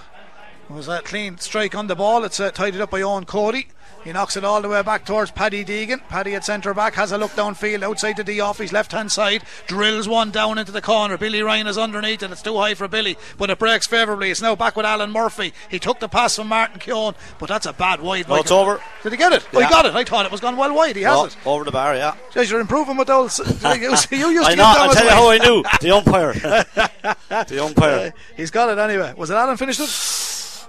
it 0.69 0.73
was 0.73 0.89
a 0.89 1.01
clean 1.03 1.39
strike 1.39 1.75
on 1.75 1.87
the 1.87 1.95
ball. 1.97 2.25
It's 2.25 2.41
uh, 2.41 2.51
tidied 2.51 2.81
up 2.81 2.91
by 2.91 3.03
Owen 3.03 3.25
Cody. 3.25 3.69
He 4.03 4.13
knocks 4.13 4.37
it 4.37 4.45
all 4.45 4.61
the 4.61 4.69
way 4.69 4.83
back 4.83 5.07
towards 5.07 5.31
Paddy 5.31 5.65
Deegan. 5.65 6.07
Paddy 6.09 6.35
at 6.35 6.45
centre 6.45 6.75
back 6.75 6.93
has 6.95 7.11
a 7.11 7.17
look 7.17 7.31
downfield 7.31 7.83
outside 7.83 8.19
the 8.19 8.25
D 8.25 8.39
off 8.39 8.59
his 8.59 8.71
left 8.71 8.93
hand 8.93 9.11
side. 9.11 9.43
Drills 9.67 10.07
one 10.07 10.31
down 10.31 10.59
into 10.59 10.73
the 10.73 10.83
corner. 10.83 11.17
Billy 11.17 11.41
Ryan 11.41 11.67
is 11.67 11.79
underneath 11.79 12.23
and 12.23 12.31
it's 12.31 12.43
too 12.43 12.59
high 12.59 12.75
for 12.75 12.87
Billy, 12.87 13.17
but 13.39 13.49
it 13.49 13.59
breaks 13.59 13.87
favourably. 13.87 14.31
It's 14.31 14.43
now 14.43 14.57
back 14.57 14.77
with 14.77 14.85
Alan 14.85 15.11
Murphy. 15.11 15.55
He 15.71 15.79
took 15.79 16.01
the 16.01 16.09
pass 16.09 16.37
from 16.37 16.49
Martin 16.49 16.81
Keown, 16.81 17.15
but 17.39 17.49
that's 17.49 17.65
a 17.65 17.73
bad 17.73 18.03
wide. 18.03 18.27
It's 18.29 18.51
over. 18.51 18.79
Did 19.03 19.13
he 19.13 19.17
get 19.17 19.33
it? 19.33 19.47
Oh, 19.55 19.61
he 19.61 19.69
got 19.71 19.87
it. 19.87 19.95
I 19.95 20.05
thought 20.05 20.27
it 20.27 20.33
was 20.33 20.41
gone 20.43 20.59
well 20.59 20.75
wide. 20.75 20.97
He 20.97 21.03
has 21.03 21.17
Oh, 21.19 21.25
it. 21.25 21.37
over 21.47 21.65
the 21.65 21.73
bar, 21.73 21.95
yeah. 21.97 22.15
You're 22.35 22.61
improving 22.61 22.99
with 22.99 23.09
those. 23.09 23.39
you 23.39 23.47
used 23.47 24.11
to 24.11 24.17
I 24.17 24.55
know. 24.55 24.65
I'll 24.67 24.93
tell 24.93 25.05
you 25.05 25.11
how 25.11 25.31
I 25.31 25.39
knew. 25.39 25.65
The 25.81 25.91
umpire. 25.97 26.33
the 27.47 27.65
umpire. 27.65 28.13
He's 28.37 28.51
got 28.51 28.69
it 28.69 28.79
anyway. 28.79 29.15
Was 29.17 29.31
it 29.31 29.35
Alan 29.35 29.57
finished 29.57 29.81
it? 29.81 30.24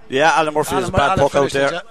Yeah, 0.10 0.32
Alan 0.34 0.54
Murphy 0.54 0.76
is 0.78 0.90
a 0.90 0.92
bad 0.92 1.18
Alan 1.18 1.30
puck 1.30 1.36
out 1.36 1.48
it, 1.48 1.54
there. 1.54 1.82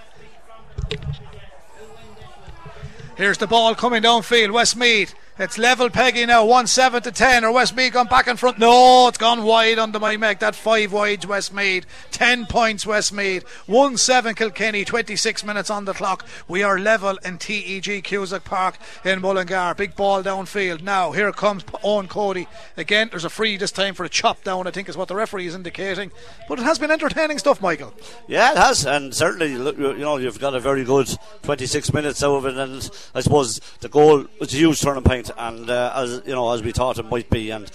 Here's 3.16 3.38
the 3.38 3.46
ball 3.46 3.74
coming 3.74 4.02
downfield. 4.02 4.52
Westmeath. 4.52 5.14
It's 5.36 5.58
level 5.58 5.90
Peggy 5.90 6.26
now, 6.26 6.44
1 6.44 6.68
7 6.68 7.02
to 7.02 7.10
10. 7.10 7.44
Or 7.44 7.52
Westmeath 7.52 7.92
gone 7.92 8.06
back 8.06 8.28
in 8.28 8.36
front? 8.36 8.60
No, 8.60 9.08
it's 9.08 9.18
gone 9.18 9.42
wide 9.42 9.80
under 9.80 9.98
my 9.98 10.16
meg. 10.16 10.38
That 10.38 10.54
5 10.54 10.92
wides 10.92 11.26
Westmeath. 11.26 11.86
10 12.12 12.46
points 12.46 12.86
Westmeath. 12.86 13.42
1 13.66 13.96
7 13.96 14.36
Kilkenny, 14.36 14.84
26 14.84 15.44
minutes 15.44 15.70
on 15.70 15.86
the 15.86 15.92
clock. 15.92 16.24
We 16.46 16.62
are 16.62 16.78
level 16.78 17.18
in 17.24 17.38
TEG 17.38 18.04
Cusack 18.04 18.44
Park 18.44 18.78
in 19.04 19.20
Mullingar. 19.20 19.74
Big 19.74 19.96
ball 19.96 20.22
downfield. 20.22 20.82
Now, 20.82 21.10
here 21.10 21.32
comes 21.32 21.64
Owen 21.82 22.06
Cody. 22.06 22.46
Again, 22.76 23.08
there's 23.10 23.24
a 23.24 23.30
free 23.30 23.56
this 23.56 23.72
time 23.72 23.94
for 23.94 24.04
a 24.04 24.08
chop 24.08 24.44
down, 24.44 24.68
I 24.68 24.70
think 24.70 24.88
is 24.88 24.96
what 24.96 25.08
the 25.08 25.16
referee 25.16 25.48
is 25.48 25.56
indicating. 25.56 26.12
But 26.48 26.60
it 26.60 26.62
has 26.62 26.78
been 26.78 26.92
entertaining 26.92 27.38
stuff, 27.38 27.60
Michael. 27.60 27.92
Yeah, 28.28 28.52
it 28.52 28.56
has, 28.56 28.86
and 28.86 29.12
certainly, 29.12 29.50
you 29.52 29.98
know, 29.98 30.16
you've 30.16 30.38
got 30.38 30.54
a 30.54 30.60
very 30.60 30.84
good 30.84 31.08
26 31.42 31.92
minutes 31.92 32.22
out 32.22 32.36
of 32.36 32.46
it, 32.46 32.56
and 32.56 32.88
I 33.16 33.20
suppose 33.20 33.60
the 33.80 33.88
goal 33.88 34.26
was 34.38 34.54
a 34.54 34.56
huge 34.56 34.80
turning 34.80 35.02
point, 35.02 35.23
and 35.36 35.68
uh, 35.70 35.92
as 35.94 36.22
you 36.26 36.32
know, 36.34 36.52
as 36.52 36.62
we 36.62 36.72
thought 36.72 36.98
it 36.98 37.04
might 37.10 37.28
be, 37.30 37.50
and 37.50 37.70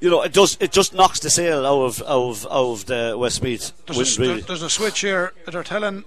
you 0.00 0.10
know, 0.10 0.22
it 0.22 0.32
just 0.32 0.62
it 0.62 0.72
just 0.72 0.94
knocks 0.94 1.20
the 1.20 1.30
sail 1.30 1.66
out 1.66 1.82
of 1.82 2.02
out 2.02 2.08
of, 2.30 2.46
out 2.46 2.72
of 2.72 2.86
the 2.86 3.14
Westmeath 3.18 3.72
There's, 3.86 4.18
a, 4.18 4.20
really. 4.20 4.40
there's 4.42 4.62
a 4.62 4.70
switch 4.70 5.00
here. 5.00 5.32
They're 5.50 5.62
telling 5.62 6.04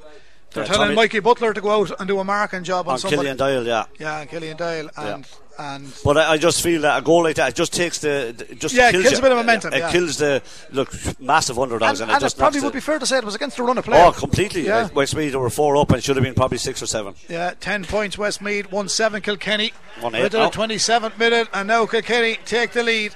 they're 0.53 0.63
Yeah, 0.63 0.67
telling 0.71 0.85
Tommy- 0.89 0.95
Mikey 0.95 1.19
Butler 1.19 1.53
to 1.53 1.61
go 1.61 1.71
out 1.81 1.91
and 1.99 2.07
do 2.07 2.19
a 2.19 2.23
marking 2.23 2.63
job 2.63 2.87
on, 2.87 2.93
on 2.93 2.99
somebody. 2.99 3.17
Killian 3.17 3.37
Doyle, 3.37 3.65
yeah. 3.65 3.85
Yeah, 3.99 4.19
and 4.21 4.29
Killian 4.29 4.57
Doyle 4.57 4.89
and 4.97 5.25
and 5.59 5.91
But 6.03 6.17
I, 6.17 6.31
I 6.33 6.37
just 6.37 6.61
feel 6.61 6.81
that 6.81 6.97
a 6.97 7.01
goal 7.01 7.23
like 7.23 7.35
that 7.35 7.49
it 7.49 7.55
just 7.55 7.73
takes 7.73 7.99
the, 7.99 8.33
just 8.57 8.73
Yeah, 8.73 8.91
kills, 8.91 9.03
kills 9.03 9.13
you. 9.13 9.19
a 9.19 9.21
bit 9.21 9.31
of 9.31 9.37
momentum, 9.37 9.73
It 9.73 9.79
yeah. 9.79 9.91
kills 9.91 10.17
the 10.17 10.41
look 10.71 10.91
massive 11.19 11.59
underdogs, 11.59 12.01
and, 12.01 12.09
and, 12.09 12.15
and 12.15 12.23
it 12.23 12.33
it 12.33 12.37
probably 12.37 12.61
would 12.61 12.73
be 12.73 12.79
fair 12.79 12.99
to 12.99 13.05
say 13.05 13.17
it 13.17 13.23
was 13.23 13.35
against 13.35 13.57
the 13.57 13.63
run 13.63 13.77
of 13.77 13.85
play. 13.85 14.01
Oh, 14.03 14.11
completely. 14.11 14.65
Yeah. 14.65 14.89
Westmeath 14.93 15.35
were 15.35 15.49
four 15.49 15.77
up 15.77 15.91
and 15.91 16.03
should 16.03 16.15
have 16.15 16.23
been 16.23 16.33
probably 16.33 16.57
six 16.57 16.81
or 16.81 16.87
seven. 16.87 17.13
Yeah, 17.29 17.53
10 17.59 17.85
points 17.85 18.17
Westmeath, 18.17 18.71
1 18.71 18.89
7 18.89 19.21
Kilkenny. 19.21 19.73
One 19.99 20.15
eight 20.15 20.25
at 20.25 20.31
the 20.31 20.49
27th 20.49 21.17
minute, 21.19 21.47
and 21.53 21.67
now 21.67 21.85
Kilkenny 21.85 22.37
take 22.45 22.71
the 22.71 22.83
lead. 22.83 23.13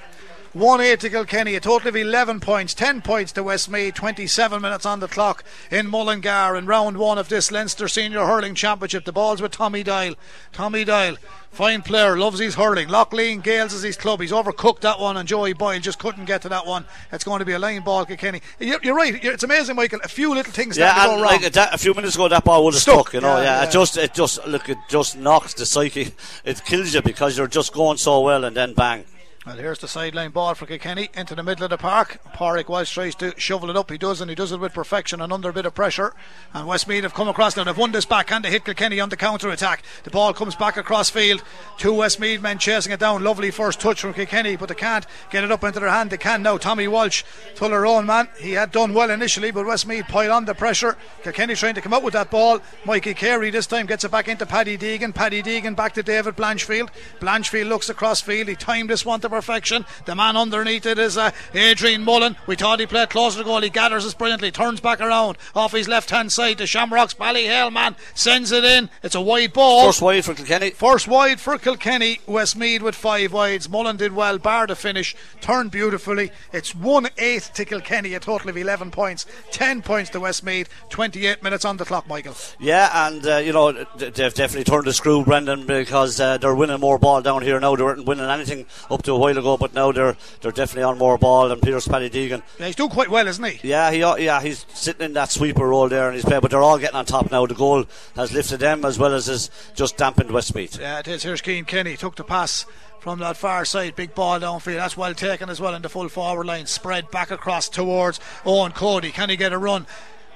1 0.58 0.80
8 0.80 0.98
to 1.00 1.10
Kilkenny, 1.10 1.54
a 1.54 1.60
total 1.60 1.88
of 1.88 1.94
11 1.96 2.40
points, 2.40 2.74
10 2.74 3.00
points 3.02 3.30
to 3.32 3.44
Westmeath, 3.44 3.94
27 3.94 4.60
minutes 4.60 4.84
on 4.84 4.98
the 4.98 5.06
clock 5.06 5.44
in 5.70 5.86
Mullingar 5.88 6.56
in 6.56 6.66
round 6.66 6.96
one 6.96 7.16
of 7.16 7.28
this 7.28 7.52
Leinster 7.52 7.86
Senior 7.86 8.26
Hurling 8.26 8.56
Championship. 8.56 9.04
The 9.04 9.12
ball's 9.12 9.40
with 9.40 9.52
Tommy 9.52 9.84
Doyle. 9.84 10.14
Tommy 10.52 10.84
Doyle, 10.84 11.16
fine 11.52 11.82
player, 11.82 12.18
loves 12.18 12.40
his 12.40 12.56
hurling. 12.56 12.88
Lough 12.88 13.06
Lene 13.12 13.40
Gaels 13.40 13.72
is 13.72 13.82
his 13.82 13.96
club. 13.96 14.20
He's 14.20 14.32
overcooked 14.32 14.80
that 14.80 14.98
one, 14.98 15.16
and 15.16 15.28
Joey 15.28 15.52
Boyle 15.52 15.78
just 15.78 16.00
couldn't 16.00 16.24
get 16.24 16.42
to 16.42 16.48
that 16.48 16.66
one. 16.66 16.86
It's 17.12 17.22
going 17.22 17.38
to 17.38 17.44
be 17.44 17.52
a 17.52 17.58
line 17.60 17.82
ball, 17.82 18.04
Kilkenny. 18.04 18.40
You're, 18.58 18.80
you're 18.82 18.96
right, 18.96 19.12
you're- 19.22 19.34
it's 19.34 19.44
amazing, 19.44 19.76
Michael. 19.76 20.00
A 20.02 20.08
few 20.08 20.34
little 20.34 20.52
things 20.52 20.76
Yeah, 20.76 20.92
that 20.92 21.06
go 21.06 21.12
and 21.12 21.22
wrong. 21.22 21.40
like 21.40 21.52
that, 21.52 21.72
a 21.72 21.78
few 21.78 21.94
minutes 21.94 22.16
ago, 22.16 22.26
that 22.26 22.42
ball 22.44 22.64
would 22.64 22.74
have 22.74 22.82
Stuck, 22.82 23.10
stuck. 23.10 23.14
You 23.14 23.20
know, 23.20 23.36
yeah, 23.36 23.42
yeah, 23.44 23.60
yeah. 23.62 23.68
It 23.68 23.70
just, 23.70 23.96
it 23.96 24.12
just 24.12 24.44
look, 24.44 24.68
it 24.68 24.78
just 24.88 25.16
knocks 25.16 25.54
the 25.54 25.66
psyche. 25.66 26.14
It 26.44 26.64
kills 26.64 26.94
you 26.94 27.02
because 27.02 27.38
you're 27.38 27.46
just 27.46 27.72
going 27.72 27.98
so 27.98 28.22
well, 28.22 28.44
and 28.44 28.56
then 28.56 28.74
bang. 28.74 29.04
Well, 29.46 29.56
here's 29.56 29.78
the 29.78 29.88
sideline 29.88 30.32
ball 30.32 30.54
for 30.54 30.66
Kilkenny 30.66 31.10
into 31.14 31.34
the 31.34 31.44
middle 31.44 31.64
of 31.64 31.70
the 31.70 31.78
park. 31.78 32.18
Pádraig 32.34 32.68
Walsh 32.68 32.92
tries 32.92 33.14
to 33.14 33.32
shovel 33.38 33.70
it 33.70 33.76
up. 33.76 33.90
He 33.90 33.96
does, 33.96 34.20
and 34.20 34.28
he 34.28 34.34
does 34.34 34.50
it 34.50 34.58
with 34.58 34.74
perfection 34.74 35.22
and 35.22 35.32
under 35.32 35.48
a 35.48 35.52
bit 35.52 35.64
of 35.64 35.74
pressure. 35.74 36.12
And 36.52 36.66
Westmeath 36.66 37.04
have 37.04 37.14
come 37.14 37.28
across 37.28 37.56
now. 37.56 37.62
They've 37.64 37.76
won 37.76 37.92
this 37.92 38.04
back 38.04 38.32
and 38.32 38.44
they 38.44 38.50
hit 38.50 38.64
Kilkenny 38.64 38.98
on 38.98 39.08
the 39.08 39.16
counter 39.16 39.48
attack. 39.48 39.84
The 40.02 40.10
ball 40.10 40.34
comes 40.34 40.56
back 40.56 40.76
across 40.76 41.08
field. 41.08 41.42
Two 41.78 41.94
Westmeath 41.94 42.42
men 42.42 42.58
chasing 42.58 42.92
it 42.92 43.00
down. 43.00 43.22
Lovely 43.22 43.52
first 43.52 43.80
touch 43.80 44.00
from 44.00 44.12
Kilkenny, 44.12 44.56
but 44.56 44.68
they 44.68 44.74
can't 44.74 45.06
get 45.30 45.44
it 45.44 45.52
up 45.52 45.62
into 45.62 45.80
their 45.80 45.88
hand. 45.88 46.10
They 46.10 46.18
can 46.18 46.42
now. 46.42 46.58
Tommy 46.58 46.88
Walsh, 46.88 47.22
Tullaroan 47.54 48.06
man. 48.06 48.28
He 48.40 48.52
had 48.52 48.72
done 48.72 48.92
well 48.92 49.08
initially, 49.08 49.52
but 49.52 49.66
Westmeath 49.66 50.08
pile 50.08 50.32
on 50.32 50.46
the 50.46 50.54
pressure. 50.54 50.96
Kilkenny 51.22 51.54
trying 51.54 51.76
to 51.76 51.80
come 51.80 51.94
out 51.94 52.02
with 52.02 52.14
that 52.14 52.30
ball. 52.30 52.60
Mikey 52.84 53.14
Carey 53.14 53.50
this 53.50 53.68
time 53.68 53.86
gets 53.86 54.04
it 54.04 54.10
back 54.10 54.26
into 54.26 54.44
Paddy 54.46 54.76
Deegan. 54.76 55.14
Paddy 55.14 55.42
Deegan 55.42 55.76
back 55.76 55.94
to 55.94 56.02
David 56.02 56.36
Blanchfield. 56.36 56.90
Blanchfield 57.20 57.68
looks 57.68 57.88
across 57.88 58.20
field. 58.20 58.48
He 58.48 58.56
timed 58.56 58.90
this 58.90 59.06
one 59.06 59.20
to 59.20 59.27
perfection. 59.28 59.84
The 60.04 60.14
man 60.14 60.36
underneath 60.36 60.86
it 60.86 60.98
is 60.98 61.16
uh, 61.16 61.30
Adrian 61.54 62.04
Mullen. 62.04 62.36
We 62.46 62.56
thought 62.56 62.80
he 62.80 62.86
played 62.86 63.10
closer 63.10 63.38
to 63.38 63.44
goal. 63.44 63.60
He 63.60 63.70
gathers 63.70 64.06
us 64.06 64.14
brilliantly. 64.14 64.50
Turns 64.50 64.80
back 64.80 65.00
around 65.00 65.38
off 65.54 65.72
his 65.72 65.88
left 65.88 66.10
hand 66.10 66.32
side 66.32 66.58
to 66.58 66.66
Shamrocks. 66.66 67.14
Ballyhale 67.14 67.72
man 67.72 67.96
sends 68.14 68.52
it 68.52 68.64
in. 68.64 68.90
It's 69.02 69.14
a 69.14 69.20
wide 69.20 69.52
ball. 69.52 69.86
First 69.86 70.02
wide 70.02 70.24
for 70.24 70.34
Kilkenny. 70.34 70.70
First 70.70 71.08
wide 71.08 71.40
for 71.40 71.58
Kilkenny, 71.58 72.20
Westmeath 72.26 72.82
with 72.82 72.94
five 72.94 73.32
wides. 73.32 73.68
Mullen 73.68 73.96
did 73.96 74.12
well, 74.12 74.38
bar 74.38 74.66
the 74.66 74.76
finish, 74.76 75.14
turned 75.40 75.70
beautifully. 75.70 76.30
It's 76.52 76.74
1 76.74 77.08
8 77.16 77.50
to 77.54 77.64
Kilkenny, 77.64 78.14
a 78.14 78.20
total 78.20 78.50
of 78.50 78.56
11 78.56 78.90
points. 78.90 79.26
10 79.50 79.82
points 79.82 80.10
to 80.10 80.20
Westmeath, 80.20 80.68
28 80.88 81.42
minutes 81.42 81.64
on 81.64 81.76
the 81.76 81.84
clock, 81.84 82.06
Michael. 82.08 82.34
Yeah, 82.58 83.06
and 83.08 83.26
uh, 83.26 83.36
you 83.36 83.52
know 83.52 83.72
they've 83.96 84.12
definitely 84.34 84.64
turned 84.64 84.86
the 84.86 84.92
screw, 84.92 85.24
Brendan, 85.24 85.66
because 85.66 86.20
uh, 86.20 86.38
they're 86.38 86.54
winning 86.54 86.80
more 86.80 86.98
ball 86.98 87.22
down 87.22 87.42
here 87.42 87.58
now. 87.60 87.76
They 87.76 87.82
weren't 87.82 88.06
winning 88.06 88.26
anything 88.26 88.66
up 88.90 89.02
to 89.04 89.16
a 89.18 89.20
while 89.20 89.36
ago, 89.38 89.56
but 89.56 89.74
now 89.74 89.92
they're 89.92 90.16
they're 90.40 90.52
definitely 90.52 90.84
on 90.84 90.98
more 90.98 91.18
ball. 91.18 91.50
And 91.50 91.60
Peter 91.60 91.80
Paddy 91.80 92.08
Deegan, 92.08 92.42
Yeah, 92.58 92.66
he's 92.66 92.76
doing 92.76 92.90
quite 92.90 93.10
well, 93.10 93.26
isn't 93.26 93.44
he? 93.44 93.68
yeah, 93.68 93.90
he 93.90 94.02
uh, 94.02 94.16
yeah 94.16 94.40
he's 94.40 94.64
sitting 94.72 95.04
in 95.04 95.12
that 95.14 95.30
sweeper 95.30 95.66
role 95.68 95.88
there, 95.88 96.06
and 96.06 96.14
he's 96.14 96.24
playing. 96.24 96.40
But 96.40 96.50
they're 96.50 96.62
all 96.62 96.78
getting 96.78 96.96
on 96.96 97.04
top 97.04 97.30
now. 97.30 97.46
The 97.46 97.54
goal 97.54 97.84
has 98.16 98.32
lifted 98.32 98.60
them 98.60 98.84
as 98.84 98.98
well 98.98 99.12
as 99.14 99.26
has 99.26 99.50
just 99.74 99.96
dampened 99.96 100.30
Westmeath. 100.30 100.78
Yeah, 100.80 101.00
it 101.00 101.08
is. 101.08 101.22
Here's 101.22 101.40
Cian 101.40 101.64
Kenny. 101.64 101.96
Took 101.96 102.16
the 102.16 102.24
pass 102.24 102.64
from 103.00 103.18
that 103.20 103.36
far 103.36 103.64
side. 103.64 103.94
Big 103.96 104.14
ball 104.14 104.40
downfield. 104.40 104.76
That's 104.76 104.96
well 104.96 105.14
taken 105.14 105.48
as 105.50 105.60
well 105.60 105.74
in 105.74 105.82
the 105.82 105.88
full 105.88 106.08
forward 106.08 106.46
line. 106.46 106.66
Spread 106.66 107.10
back 107.10 107.30
across 107.30 107.68
towards 107.68 108.18
Owen 108.44 108.72
Cody. 108.72 109.10
Can 109.10 109.30
he 109.30 109.36
get 109.36 109.52
a 109.52 109.58
run? 109.58 109.86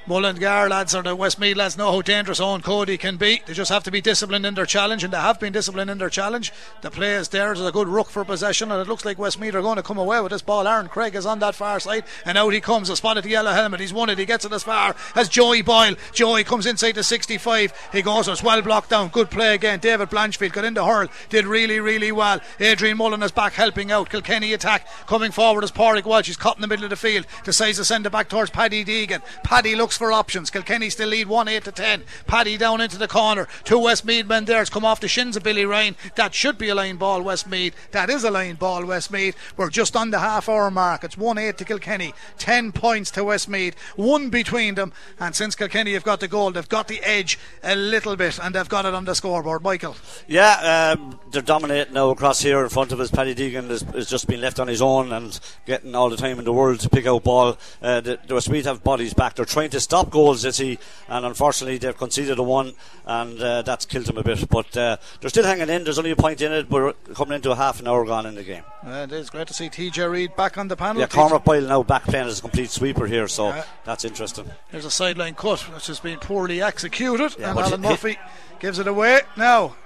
Mullingar 0.05 0.69
lads 0.69 0.97
or 0.97 1.03
the 1.03 1.15
Westmeath 1.15 1.57
lads 1.57 1.79
know 1.79 1.93
how 1.93 2.03
dangerous 2.03 2.41
Owen 2.41 2.61
Cody 2.61 2.99
can 2.99 3.17
be. 3.17 3.41
They 3.47 3.53
just 3.53 3.71
have 3.71 3.85
to 3.85 3.91
be 3.91 4.01
disciplined 4.01 4.45
in 4.45 4.55
their 4.55 4.67
challenge, 4.67 5.05
and 5.05 5.13
they 5.13 5.19
have 5.19 5.39
been 5.39 5.53
disciplined 5.53 5.91
in 5.91 5.99
their 5.99 6.11
challenge. 6.11 6.53
The 6.81 6.91
play 6.91 7.15
is 7.15 7.29
there. 7.29 7.55
There's 7.55 7.61
a 7.65 7.71
good 7.71 7.87
ruck 7.87 8.11
for 8.11 8.25
possession, 8.25 8.73
and 8.73 8.81
it 8.81 8.89
looks 8.89 9.05
like 9.05 9.19
Westmeath 9.19 9.55
are 9.55 9.63
going 9.63 9.77
to 9.77 9.83
come 9.83 9.99
away 9.99 10.21
with 10.21 10.33
this 10.33 10.43
ball. 10.43 10.67
Aaron 10.67 10.89
Craig 10.89 11.15
is 11.15 11.25
on 11.25 11.39
that 11.39 11.55
far 11.55 11.79
side, 11.79 12.05
and 12.25 12.37
out 12.37 12.53
he 12.53 12.61
comes. 12.61 12.91
A 12.91 12.97
spot 12.97 13.17
at 13.17 13.23
the 13.23 13.31
yellow 13.31 13.53
helmet. 13.53 13.79
He's 13.79 13.93
won 13.93 14.11
it. 14.11 14.19
He 14.19 14.27
gets 14.27 14.45
it 14.45 14.53
as 14.53 14.65
far 14.65 14.97
as 15.15 15.29
Joey 15.29 15.63
Boyle. 15.63 15.95
Joey 16.13 16.43
comes 16.43 16.67
inside 16.67 16.97
the 16.97 17.05
65. 17.05 17.73
He 17.93 18.03
goes. 18.03 18.27
It's 18.27 18.43
well 18.43 18.61
blocked 18.61 18.91
down. 18.91 19.09
Good 19.09 19.31
play 19.31 19.55
again. 19.55 19.79
David 19.79 20.11
Blanchfield 20.11 20.53
got 20.53 20.65
into 20.65 20.85
hurl. 20.85 21.09
Did 21.29 21.47
really, 21.47 21.79
really 21.79 22.11
well. 22.11 22.41
Adrian 22.59 22.97
Mullen 22.97 23.23
is 23.23 23.31
back 23.31 23.53
helping 23.53 23.93
out. 23.93 24.11
Kilkenny 24.11 24.53
attack 24.53 24.89
coming 25.07 25.31
forward 25.31 25.63
as 25.63 25.71
Pádraig 25.71 26.05
Walsh. 26.05 26.27
He's 26.27 26.37
caught 26.37 26.57
in 26.57 26.63
the 26.63 26.67
middle 26.67 26.85
of 26.85 26.91
the 26.91 26.97
field. 26.97 27.27
Decides 27.45 27.79
to 27.79 27.85
send 27.85 28.05
it 28.05 28.11
back 28.11 28.29
towards 28.29 28.51
Paddy 28.51 28.85
Deegan. 28.85 29.23
Paddy 29.45 29.77
looks 29.77 29.92
for 29.97 30.13
options. 30.13 30.51
Kilkenny 30.51 30.91
still 30.91 31.09
lead 31.09 31.29
1 31.29 31.49
8 31.49 31.65
to 31.65 31.73
10. 31.73 32.03
Paddy 32.27 32.57
down 32.57 32.81
into 32.81 32.99
the 32.99 33.09
corner. 33.09 33.49
Two 33.65 33.79
Westmeath 33.79 34.27
men 34.27 34.45
there. 34.45 34.61
It's 34.61 34.71
come 34.71 34.85
off 34.85 35.01
the 35.01 35.09
shins 35.09 35.37
of 35.37 35.43
Billy 35.43 35.65
Ryan. 35.65 35.97
That 36.17 36.35
should 36.35 36.59
be 36.59 36.69
a 36.69 36.75
line 36.75 36.97
ball, 36.97 37.23
Westmeath. 37.23 37.75
That 37.93 38.11
is 38.11 38.25
a 38.25 38.31
line 38.31 38.57
ball, 38.57 38.85
Westmeath. 38.85 39.37
We're 39.57 39.71
just 39.71 39.97
on 39.97 40.11
the 40.11 40.19
half 40.19 40.49
hour 40.49 40.71
mark. 40.71 41.05
It's 41.05 41.17
1 41.17 41.39
8 41.39 41.59
to 41.59 41.65
Kilkenny. 41.65 42.15
10 42.39 42.73
points 42.73 43.11
to 43.13 43.25
Westmeath. 43.25 43.79
One 43.97 44.31
between 44.31 44.75
them. 44.75 44.93
And 45.19 45.35
since 45.35 45.55
Kilkenny 45.55 45.93
have 45.95 46.05
got 46.05 46.21
the 46.21 46.29
goal, 46.29 46.53
they've 46.53 46.69
got 46.69 46.89
the 46.89 47.01
edge 47.03 47.39
a 47.63 47.75
little 47.75 48.17
bit 48.17 48.39
and 48.39 48.55
they've 48.55 48.69
got 48.69 48.87
it 48.87 48.95
on 48.95 49.05
the 49.05 49.15
scoreboard. 49.15 49.63
Michael. 49.63 49.97
Yeah, 50.27 50.97
um, 50.97 51.19
they're 51.31 51.43
dominating 51.43 51.95
now 51.95 52.11
across 52.11 52.41
here 52.41 52.63
in 52.63 52.69
front 52.69 52.93
of 52.93 53.01
us. 53.01 53.11
Paddy 53.11 53.35
Deegan 53.35 53.69
has, 53.69 53.83
has 53.83 54.09
just 54.09 54.27
been 54.27 54.41
left 54.41 54.61
on 54.61 54.69
his 54.69 54.83
own 54.83 55.13
and 55.13 55.39
getting 55.67 55.95
all 55.95 56.11
the 56.11 56.17
time 56.17 56.39
in 56.39 56.45
the 56.45 56.53
world 56.53 56.81
to 56.81 56.89
pick 56.89 57.07
out 57.07 57.25
ball. 57.25 57.57
Uh, 57.81 58.01
the, 58.01 58.19
the 58.27 58.35
Westmeath 58.35 58.65
have 58.65 58.85
bodies 58.85 59.15
back. 59.15 59.35
They're 59.35 59.45
trying 59.45 59.71
to 59.71 59.81
stop 59.83 60.11
goals, 60.11 60.45
you 60.45 60.53
see, 60.53 60.79
and 61.09 61.27
unfortunately 61.27 61.79
they've 61.79 61.97
conceded 61.97 62.39
a 62.39 62.43
one, 62.43 62.73
and 63.05 63.41
uh, 63.41 63.63
that's 63.63 63.85
killed 63.85 64.07
them 64.07 64.19
a 64.19 64.23
bit. 64.23 64.49
But 64.49 64.77
uh, 64.77 64.97
they're 65.21 65.31
still 65.31 65.45
hanging 65.45 65.69
in. 65.69 65.85
There's 65.85 65.99
only 65.99 66.11
a 66.13 66.17
point 66.17 66.41
in 66.41 66.53
it. 66.53 66.71
We're 66.71 66.93
coming 67.15 67.35
into 67.37 67.51
a 67.51 67.57
half 67.57 67.81
an 67.81 67.89
hour 67.89 68.05
gone 68.05 68.27
in 68.27 68.35
the 68.35 68.43
game. 68.45 68.63
It 68.85 69.13
is 69.13 69.31
great 69.31 69.47
to 69.49 69.55
see 69.55 69.69
TJ 69.69 70.11
Reid 70.11 70.37
back 70.37 70.59
on 70.59 70.69
the 70.69 70.77
panel. 70.77 71.01
Yeah, 71.01 71.07
Cormac 71.09 71.45
Boyle 71.45 71.63
now 71.63 71.83
back 71.83 72.05
playing 72.05 72.27
as 72.29 72.39
a 72.39 72.43
complete 72.43 72.71
sweeper 72.71 73.07
here, 73.07 73.29
so 73.29 73.49
Yeah. 73.49 73.65
that's 73.85 74.05
interesting. 74.05 74.51
There's 74.71 74.85
a 74.85 74.91
sideline 74.91 75.35
cut 75.35 75.61
which 75.75 75.87
has 75.89 76.01
been 76.01 76.19
poorly 76.19 76.63
executed, 76.63 77.35
Yeah, 77.39 77.51
and 77.51 77.59
Alan 77.61 77.81
Murphy 77.81 78.19
gives 78.61 78.79
it 78.79 78.87
away. 78.87 79.21
Now, 79.37 79.77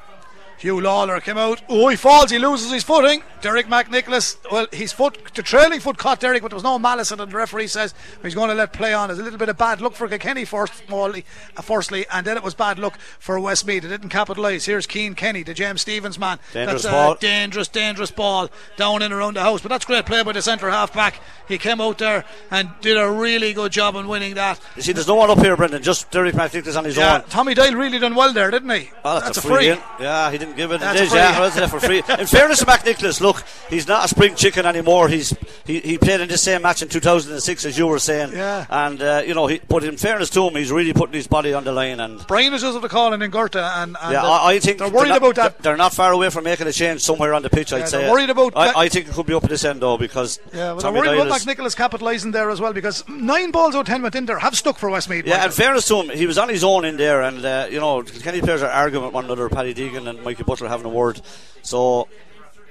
Hugh 0.59 0.81
Lawler 0.81 1.21
came 1.21 1.37
out. 1.39 1.63
Oh, 1.69 1.89
he 1.89 1.97
falls. 1.97 2.31
He 2.31 2.39
loses 2.39 2.71
his 2.73 2.83
footing. 2.83 3.23
Derek 3.43 3.67
McNicholas. 3.67 4.37
Well, 4.51 4.67
his 4.73 4.93
foot, 4.93 5.19
the 5.35 5.43
trailing 5.43 5.81
foot 5.81 5.99
caught 5.99 6.21
Derek, 6.21 6.43
but 6.43 6.49
there 6.49 6.57
was 6.57 6.65
no 6.65 6.79
malice 6.79 7.13
in 7.13 7.21
it. 7.21 7.27
The 7.31 7.37
referee 7.37 7.67
says 7.69 7.95
he's 8.23 8.35
going 8.35 8.49
to 8.49 8.55
let 8.55 8.73
play 8.73 8.95
on. 8.95 9.11
It's 9.11 9.21
a 9.21 9.23
little 9.23 9.39
bit 9.39 9.49
of 9.49 9.59
bad 9.59 9.81
luck 9.81 9.93
for 9.95 10.09
Kilkenny 10.09 10.45
first, 10.45 10.89
morally, 10.89 11.25
uh, 11.57 11.63
firstly, 11.63 12.07
and 12.13 12.27
then 12.27 12.37
it 12.37 12.43
was 12.43 12.55
bad 12.55 12.79
luck 12.79 12.99
for 13.19 13.39
Westmeath. 13.39 13.83
They 13.83 13.89
didn't 13.89 14.09
capitalise. 14.09 14.65
Here's 14.65 14.87
Cian 14.87 15.15
Kenny, 15.15 15.43
the 15.43 15.55
James 15.55 15.83
Stephens 15.83 16.19
man. 16.19 16.39
Dangerous 16.53 16.83
that's 16.83 16.93
ball. 16.95 17.13
a 17.13 17.19
dangerous, 17.19 17.69
dangerous 17.69 18.11
ball 18.11 18.51
down 18.77 19.03
in 19.03 19.13
around 19.13 19.35
the 19.35 19.43
house. 19.43 19.61
But 19.61 19.69
that's 19.69 19.85
great 19.85 20.07
play 20.07 20.23
by 20.23 20.33
the 20.33 20.43
centre 20.43 20.71
half 20.71 20.93
back. 20.95 21.21
He 21.49 21.59
came 21.59 21.81
out 21.81 21.99
there 21.99 22.25
and 22.51 22.71
did 22.81 22.97
a 22.97 23.09
really 23.11 23.53
good 23.53 23.71
job 23.73 23.95
in 23.97 24.09
winning 24.09 24.35
that. 24.35 24.59
You 24.75 24.83
see, 24.83 24.93
there's 24.93 25.07
no 25.07 25.15
one 25.15 25.31
up 25.31 25.39
here, 25.39 25.57
Brendan. 25.57 25.83
Just 25.83 26.11
Derek 26.11 26.35
McNicholas 26.35 26.77
on 26.77 26.85
his 26.85 26.97
Yeah, 26.97 27.17
own. 27.19 27.29
Tommy 27.29 27.55
Doyle 27.55 27.75
really 27.75 27.99
done 27.99 28.15
well 28.15 28.33
there, 28.33 28.51
didn't 28.51 28.71
he? 28.71 28.91
Oh, 29.05 29.15
that's, 29.21 29.27
that's 29.27 29.39
a 29.39 29.43
free. 29.43 29.73
free. 29.75 29.83
Yeah, 30.01 30.31
he 30.33 30.39
didn't 30.47 30.57
give 30.57 30.73
it. 30.73 30.83
A 30.83 30.93
is, 30.93 31.11
free. 31.11 31.19
yeah, 31.19 31.41
that's 31.41 31.57
it 31.57 31.69
for 31.69 31.81
free. 31.81 31.99
In 31.99 32.27
fairness 32.27 32.61
to 32.61 32.67
McNicholas, 32.67 33.21
look, 33.21 33.43
he's 33.69 33.87
not 33.87 34.05
a 34.05 34.09
spring 34.09 34.35
chicken 34.35 34.67
anymore. 34.67 35.09
He's 35.09 35.37
he, 35.67 35.81
he 35.81 35.99
played 35.99 36.21
in 36.21 36.29
the 36.29 36.39
same 36.39 36.63
match 36.63 36.83
in 36.83 36.89
2006 36.89 37.65
as 37.65 37.79
you 37.79 37.87
were 37.87 37.99
saying. 37.99 38.33
Yeah. 38.33 38.67
And 38.69 39.03
uh, 39.03 39.23
you 39.27 39.35
know, 39.35 39.47
he, 39.47 39.61
but 39.69 39.85
in 39.85 39.97
fairness 39.97 40.31
to 40.31 40.47
him, 40.47 40.55
he's 40.55 40.71
really 40.73 40.93
putting 40.93 41.15
his 41.15 41.27
body 41.27 41.53
on 41.53 41.65
the 41.65 41.73
line. 41.73 42.01
And 42.01 42.25
Brian 42.27 42.55
is 42.55 42.63
just 42.63 42.77
of 42.77 42.83
the 42.83 42.89
calling 42.89 43.23
in 43.23 43.31
Gorta, 43.31 43.63
and, 43.77 43.97
and 44.01 44.13
yeah, 44.13 44.25
uh, 44.25 44.29
I, 44.29 44.53
I 44.55 44.59
think 44.59 44.79
they're 44.79 44.89
worried 44.91 45.09
not, 45.09 45.19
about 45.19 45.35
that. 45.37 45.63
They're 45.63 45.77
not 45.77 45.93
far 45.93 46.13
away 46.13 46.31
from 46.31 46.45
making 46.45 46.67
a 46.67 46.73
change 46.73 47.03
somewhere 47.03 47.35
on 47.35 47.43
the 47.43 47.51
pitch. 47.51 47.73
I'd 47.73 47.89
say. 47.89 48.11
worried 48.11 48.31
about 48.31 48.55
that- 48.55 48.77
I, 48.77 48.85
I 48.85 48.89
think 48.89 49.09
it 49.09 49.13
could 49.13 49.27
be 49.27 49.35
up 49.35 49.45
at 49.45 49.51
this 49.51 49.65
end 49.65 49.81
though 49.81 49.99
because 49.99 50.39
Yeah, 50.53 50.73
well, 50.73 50.77
they're 50.77 50.93
worried 50.93 51.17
Doyle 51.17 51.23
about 51.27 51.37
is- 51.37 51.47
McNicholas 51.47 51.77
capitalising 51.77 52.33
there 52.33 52.51
as 52.51 52.61
well 52.61 52.73
because 52.73 53.07
nine 53.09 53.51
balls 53.51 53.75
out 53.75 53.81
of 53.81 53.87
ten 53.87 54.03
went 54.03 54.15
in 54.15 54.27
there 54.27 54.39
have 54.39 54.57
stuck 54.57 54.79
for 54.79 54.91
Westmeath. 54.91 55.27
Yeah, 55.27 55.45
in 55.45 55.51
fairness 55.51 55.87
to 55.89 56.03
him, 56.03 56.11
he 56.11 56.27
was 56.27 56.39
on 56.39 56.49
his 56.49 56.65
own 56.65 56.85
in 56.85 56.97
there, 56.97 57.23
and 57.23 57.45
uh, 57.45 57.67
you 57.71 57.81
know, 57.81 58.03
Kenny 58.03 58.41
players 58.41 58.63
are 58.63 58.71
arguing 58.71 59.05
with 59.05 59.15
one 59.15 59.25
another. 59.25 59.49
Paddy 59.49 59.75
Deegan 59.75 60.09
and 60.09 60.25
Mikey 60.37 60.45
Butler 60.45 60.69
having 60.69 60.85
a 60.85 60.91
word. 60.91 61.19
So 61.63 62.09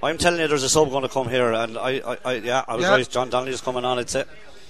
I'm 0.04 0.20
telling 0.20 0.40
you, 0.40 0.48
there's 0.48 0.62
a 0.62 0.70
sub 0.70 0.92
going 0.92 1.02
to 1.02 1.10
come 1.10 1.28
here, 1.28 1.52
and 1.52 1.80
I, 1.80 2.00
I, 2.06 2.18
I 2.24 2.34
yeah, 2.36 2.64
I 2.68 2.76
was 2.76 2.84
Yeah. 2.84 2.92
right. 2.92 3.10
John 3.10 3.32
Donnelly 3.32 3.54
is 3.54 3.62
coming 3.62 3.84
on. 3.84 3.98
I'd 3.98 4.08
say. 4.10 4.24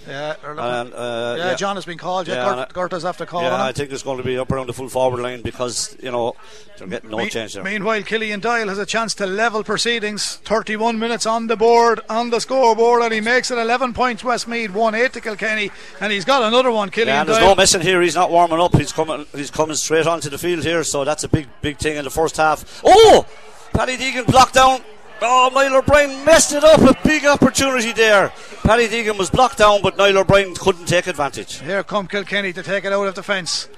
Yeah, 0.08 0.36
And, 0.44 0.94
uh, 0.94 1.36
yeah, 1.38 1.56
John 1.56 1.76
has 1.76 1.86
been 1.86 1.98
called. 1.98 2.28
Yeah, 2.28 2.36
Yeah, 2.36 2.52
and 2.52 2.60
I- 2.62 2.68
Gorta's 2.72 3.06
after 3.06 3.26
calling 3.26 3.48
Yeah. 3.48 3.64
I 3.64 3.72
think 3.72 3.92
it's 3.92 4.04
going 4.04 4.18
to 4.18 4.24
be 4.24 4.38
up 4.38 4.52
around 4.52 4.68
the 4.68 4.74
full 4.74 4.90
forward 4.90 5.22
line 5.22 5.42
because 5.42 5.98
you 6.02 6.12
know 6.12 6.36
they're 6.78 6.88
getting 6.88 7.10
no 7.10 7.18
Me- 7.18 7.30
change 7.30 7.54
there. 7.54 7.64
Meanwhile, 7.64 8.04
Killian 8.04 8.40
Doyle 8.40 8.68
has 8.68 8.78
a 8.78 8.86
chance 8.86 9.14
to 9.16 9.26
level 9.26 9.64
proceedings. 9.64 10.36
31 10.46 11.00
minutes 11.00 11.26
on 11.26 11.48
the 11.48 11.56
board, 11.56 12.02
on 12.10 12.30
the 12.30 12.40
scoreboard, 12.40 13.02
and 13.04 13.14
he 13.14 13.22
makes 13.22 13.50
it 13.52 13.58
11 13.58 13.94
points. 13.94 14.24
Westmeath 14.24 14.72
1 14.72 14.96
8 14.96 15.14
to 15.14 15.22
Kilkenny, 15.22 15.72
and 16.00 16.12
he's 16.12 16.26
got 16.26 16.44
another 16.44 16.72
one. 16.72 16.90
Killian 16.90 17.16
Yeah, 17.16 17.22
and 17.22 17.30
there's 17.30 17.40
no 17.42 17.56
missing 17.56 17.82
here. 17.82 18.02
He's 18.02 18.16
not 18.16 18.30
warming 18.32 18.60
up. 18.60 18.76
He's 18.76 18.92
coming. 18.92 19.26
He's 19.36 19.52
coming 19.52 19.76
straight 19.76 20.08
onto 20.08 20.30
the 20.30 20.38
field 20.38 20.64
here. 20.64 20.84
So 20.84 21.04
that's 21.04 21.24
a 21.24 21.28
big, 21.30 21.48
big 21.62 21.78
thing 21.78 21.98
in 21.98 22.04
the 22.04 22.12
first 22.12 22.38
half. 22.38 22.82
Oh, 22.84 23.26
Paddy 23.74 23.98
Deegan 23.98 24.26
blocked 24.28 24.54
down. 24.54 24.82
Oh, 25.22 25.50
Niall 25.54 25.78
O'Brien 25.78 26.26
messed 26.26 26.54
it 26.54 26.64
up. 26.64 26.82
A 26.82 26.98
big 27.04 27.26
opportunity 27.26 27.94
there. 27.94 28.34
Paddy 28.64 28.88
Deegan 28.88 29.18
was 29.18 29.30
blocked 29.30 29.58
down, 29.58 29.82
but 29.82 29.98
Niall 29.98 30.20
O'Brien 30.20 30.54
couldn't 30.56 30.86
take 30.86 31.08
advantage. 31.08 31.62
Here 31.62 31.84
come 31.84 32.08
Kilkenny 32.08 32.52
to 32.54 32.64
take 32.64 32.84
it 32.86 32.92
out 32.92 33.08
of 33.08 33.16
the 33.16 33.24
fence. 33.24 33.70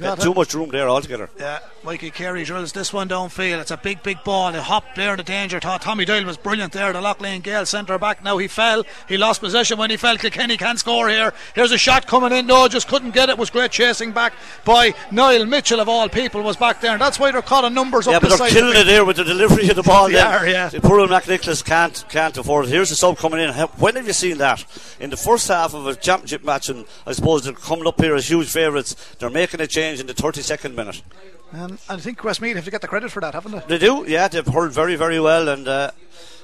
Got 0.00 0.20
too 0.20 0.32
much 0.32 0.54
room 0.54 0.70
there 0.70 0.88
altogether. 0.88 1.28
Yeah, 1.38 1.58
Mikey 1.82 2.10
Carey 2.10 2.44
drills 2.44 2.72
this 2.72 2.92
one 2.92 3.08
downfield. 3.08 3.60
It's 3.60 3.70
a 3.70 3.76
big, 3.76 4.02
big 4.02 4.24
ball. 4.24 4.50
They 4.52 4.60
hop 4.60 4.94
there 4.94 5.12
in 5.12 5.16
the 5.18 5.22
danger. 5.22 5.60
Thought 5.60 5.82
Tommy 5.82 6.06
Doyle 6.06 6.24
was 6.24 6.38
brilliant 6.38 6.72
there. 6.72 6.92
The 6.92 7.00
Lough 7.02 7.16
Lene 7.20 7.42
Gael 7.42 7.66
centre 7.66 7.98
back. 7.98 8.24
Now 8.24 8.38
he 8.38 8.48
fell. 8.48 8.84
He 9.08 9.18
lost 9.18 9.40
possession 9.40 9.76
when 9.76 9.90
he 9.90 9.98
fell. 9.98 10.16
Kilkenny 10.16 10.56
can't 10.56 10.78
score 10.78 11.08
here. 11.10 11.34
Here's 11.54 11.70
a 11.70 11.78
shot 11.78 12.06
coming 12.06 12.32
in. 12.32 12.46
No, 12.46 12.66
just 12.66 12.88
couldn't 12.88 13.10
get 13.10 13.28
it. 13.28 13.36
Was 13.36 13.50
great 13.50 13.72
chasing 13.72 14.12
back 14.12 14.32
by 14.64 14.94
Niall 15.10 15.44
Mitchell 15.44 15.80
of 15.80 15.88
all 15.88 16.08
people 16.08 16.42
was 16.42 16.56
back 16.56 16.80
there. 16.80 16.92
And 16.92 17.00
that's 17.00 17.18
why 17.18 17.30
they're 17.30 17.42
caught 17.42 17.64
in 17.64 17.74
numbers 17.74 18.06
Yeah, 18.06 18.16
up 18.16 18.22
but 18.22 18.30
the 18.30 18.36
they're 18.38 18.48
killing 18.48 18.76
it 18.76 18.86
here 18.86 19.04
with 19.04 19.16
the 19.16 19.24
delivery 19.24 19.68
of 19.68 19.76
the 19.76 19.82
ball. 19.82 20.08
They 20.08 20.18
are, 20.18 20.48
yeah. 20.48 20.70
The 20.70 20.80
Poor 20.80 21.00
old 21.00 21.10
McNicholas 21.10 21.62
can't 21.64 22.04
can't 22.08 22.36
afford 22.38 22.66
it. 22.66 22.70
Here's 22.70 22.88
the 22.88 22.96
sub 22.96 23.18
coming 23.18 23.40
in. 23.40 23.52
When 23.52 23.96
have 23.96 24.06
you 24.06 24.12
seen 24.14 24.38
that? 24.38 24.64
In 24.98 25.10
the 25.10 25.16
first 25.16 25.48
half 25.48 25.74
of 25.74 25.86
a 25.86 25.94
championship 25.94 26.42
match, 26.42 26.70
and 26.70 26.86
I 27.06 27.12
suppose 27.12 27.44
they're 27.44 27.52
coming 27.52 27.86
up 27.86 28.00
here 28.00 28.14
as 28.14 28.30
huge 28.30 28.48
favourites. 28.48 28.94
They're 29.18 29.28
making 29.28 29.60
a 29.60 29.66
change 29.74 30.00
in 30.00 30.06
the 30.06 30.14
32nd 30.14 30.74
minute. 30.74 31.02
And 31.52 31.78
I 31.88 31.96
think 31.96 32.22
Westmeath 32.22 32.56
have 32.56 32.64
to 32.64 32.70
get 32.70 32.80
the 32.80 32.88
credit 32.88 33.10
for 33.10 33.20
that, 33.20 33.34
haven't 33.34 33.52
they? 33.52 33.78
They 33.78 33.78
do, 33.78 34.04
yeah. 34.08 34.28
They've 34.28 34.46
heard 34.46 34.72
very, 34.72 34.96
very 34.96 35.20
well, 35.20 35.48
and 35.48 35.66
uh, 35.68 35.90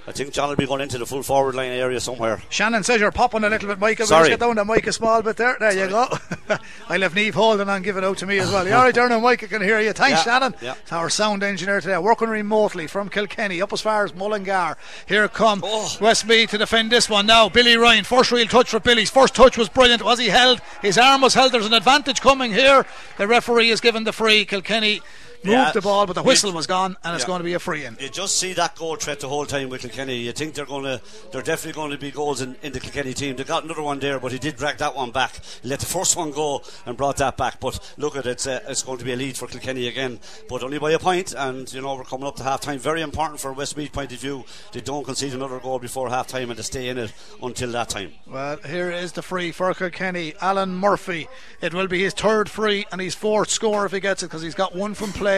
I 0.07 0.13
think 0.13 0.33
John 0.33 0.49
will 0.49 0.57
be 0.57 0.67
going 0.67 0.81
into 0.81 0.99
the 0.99 1.07
full 1.07 1.23
forward 1.23 1.55
line 1.55 1.71
area 1.71 2.01
somewhere. 2.01 2.43
Shannon 2.49 2.83
says 2.83 3.01
you're 3.01 3.13
popping 3.13 3.45
a 3.45 3.49
little 3.51 3.69
bit, 3.69 3.79
Michael. 3.79 4.07
Sorry. 4.07 4.23
We'll 4.23 4.31
get 4.31 4.41
down 4.41 4.57
to 4.57 4.65
Mike 4.65 4.87
a 4.87 4.93
small 4.93 5.23
bit 5.23 5.37
there. 5.37 5.57
There 5.61 5.73
you 5.73 5.89
go. 5.89 6.09
I 6.89 6.97
left 6.97 7.15
Neve 7.15 7.35
holding 7.35 7.69
on, 7.69 7.83
giving 7.83 8.03
out 8.03 8.19
to 8.19 8.27
me 8.27 8.39
as 8.39 8.51
well. 8.51 8.67
You 8.67 8.73
all 8.75 8.83
right, 8.85 8.95
Darren? 8.95 9.23
Mike, 9.23 9.45
I 9.45 9.47
can 9.47 9.63
hear 9.63 9.79
you. 9.79 9.93
Thanks, 9.93 10.25
Yeah, 10.27 10.39
Shannon. 10.41 10.55
yeah. 10.61 10.75
It's 10.83 10.93
our 10.93 11.11
sound 11.11 11.43
engineer 11.43 11.81
today, 11.81 11.99
working 11.99 12.29
remotely 12.29 12.87
from 12.87 13.09
Kilkenny, 13.09 13.61
up 13.63 13.73
as 13.73 13.83
far 13.83 14.05
as 14.05 14.13
Mullingar. 14.15 14.77
Here 15.07 15.29
come 15.29 15.61
Oh. 15.65 15.97
Westmeath 16.01 16.51
to 16.51 16.59
defend 16.59 16.91
this 16.91 17.09
one 17.09 17.27
now. 17.27 17.49
Billy 17.49 17.77
Ryan, 17.77 18.03
first 18.05 18.33
real 18.33 18.47
touch 18.49 18.71
for 18.71 18.81
Billy's. 18.81 19.11
First 19.11 19.35
touch 19.35 19.57
was 19.59 19.69
brilliant. 19.69 20.03
Was 20.03 20.19
he 20.19 20.29
held? 20.29 20.61
His 20.83 20.99
arm 20.99 21.21
was 21.21 21.35
held. 21.35 21.53
There's 21.53 21.67
an 21.67 21.75
advantage 21.75 22.21
coming 22.21 22.53
here. 22.53 22.85
The 23.19 23.29
referee 23.29 23.71
is 23.71 23.81
given 23.81 24.05
the 24.05 24.13
free. 24.13 24.45
Kilkenny 24.45 25.03
moved 25.43 25.53
Yeah. 25.57 25.71
the 25.73 25.81
ball, 25.81 26.07
but 26.07 26.15
the 26.15 26.23
You- 26.23 26.27
whistle 26.29 26.53
was 26.53 26.67
gone, 26.67 26.97
and 27.03 27.15
it's 27.15 27.23
Yeah. 27.25 27.27
going 27.29 27.41
to 27.41 27.45
be 27.45 27.55
a 27.55 27.59
free 27.59 27.85
in. 27.85 27.97
You 28.01 28.09
just 28.09 28.37
see 28.39 28.53
that 28.55 28.77
goal 28.77 28.97
threat 28.97 29.21
the 29.21 29.29
whole 29.29 29.47
time 29.47 29.69
with 29.69 29.81
Kilkenny. 29.83 30.17
You 30.17 30.33
think 30.33 30.55
they're 30.55 30.67
going 30.67 30.85
to, 30.85 31.01
they're 31.33 31.43
definitely 31.43 31.73
going 31.81 31.91
to 31.93 31.99
be 31.99 32.11
goals 32.11 32.41
in, 32.41 32.57
in 32.63 32.73
the 32.73 32.81
Kilkenny 32.81 33.15
team. 33.15 33.37
They 33.37 33.45
got 33.45 33.65
another 33.65 33.83
one 33.83 33.99
there, 34.01 34.19
but 34.21 34.33
he 34.33 34.39
did 34.39 34.57
drag 34.57 34.79
that 34.79 34.95
one 34.95 35.11
back. 35.11 35.33
He 35.63 35.69
let 35.69 35.81
the 35.81 35.87
first 35.87 36.17
one 36.17 36.31
go 36.31 36.63
and 36.87 36.97
brought 36.97 37.17
that 37.19 37.37
back. 37.37 37.61
But 37.61 37.79
look 37.97 38.17
at 38.17 38.27
it, 38.27 38.31
it's, 38.31 38.47
uh, 38.47 38.61
it's 38.69 38.83
going 38.83 38.99
to 38.99 39.05
be 39.05 39.13
a 39.13 39.17
lead 39.17 39.37
for 39.37 39.47
Kilkenny 39.47 39.89
again, 39.89 40.21
but 40.49 40.63
only 40.63 40.79
by 40.79 40.91
a 40.93 40.99
point. 40.99 41.33
And 41.37 41.73
you 41.73 41.81
know 41.81 41.95
we're 41.95 42.05
coming 42.05 42.27
up 42.27 42.37
to 42.37 42.43
half 42.43 42.61
time. 42.61 42.79
Very 42.79 43.01
important 43.03 43.41
for 43.41 43.53
Westmeath 43.53 43.93
point 43.93 44.13
of 44.13 44.19
view. 44.19 44.45
They 44.73 44.81
don't 44.81 45.05
concede 45.05 45.33
another 45.35 45.59
goal 45.59 45.79
before 45.79 46.11
half 46.11 46.27
time 46.27 46.51
and 46.51 46.59
they 46.59 46.63
stay 46.63 46.89
in 46.89 46.99
it 46.99 47.13
until 47.43 47.71
that 47.73 47.89
time. 47.89 48.13
Well, 48.27 48.59
here 48.67 48.91
is 48.91 49.13
the 49.13 49.23
free 49.23 49.53
for 49.53 49.73
Kilkenny. 49.75 50.35
Alan 50.41 50.75
Murphy. 50.75 51.29
It 51.61 51.73
will 51.73 51.87
be 51.89 52.03
his 52.03 52.13
third 52.15 52.51
free 52.51 52.87
and 52.93 53.01
his 53.01 53.15
fourth 53.15 53.51
score 53.51 53.87
if 53.87 53.93
he 53.93 54.01
gets 54.01 54.23
it 54.23 54.27
because 54.27 54.43
he's 54.43 54.55
got 54.55 54.75
one 54.75 54.95
from 54.95 55.13
play. 55.13 55.30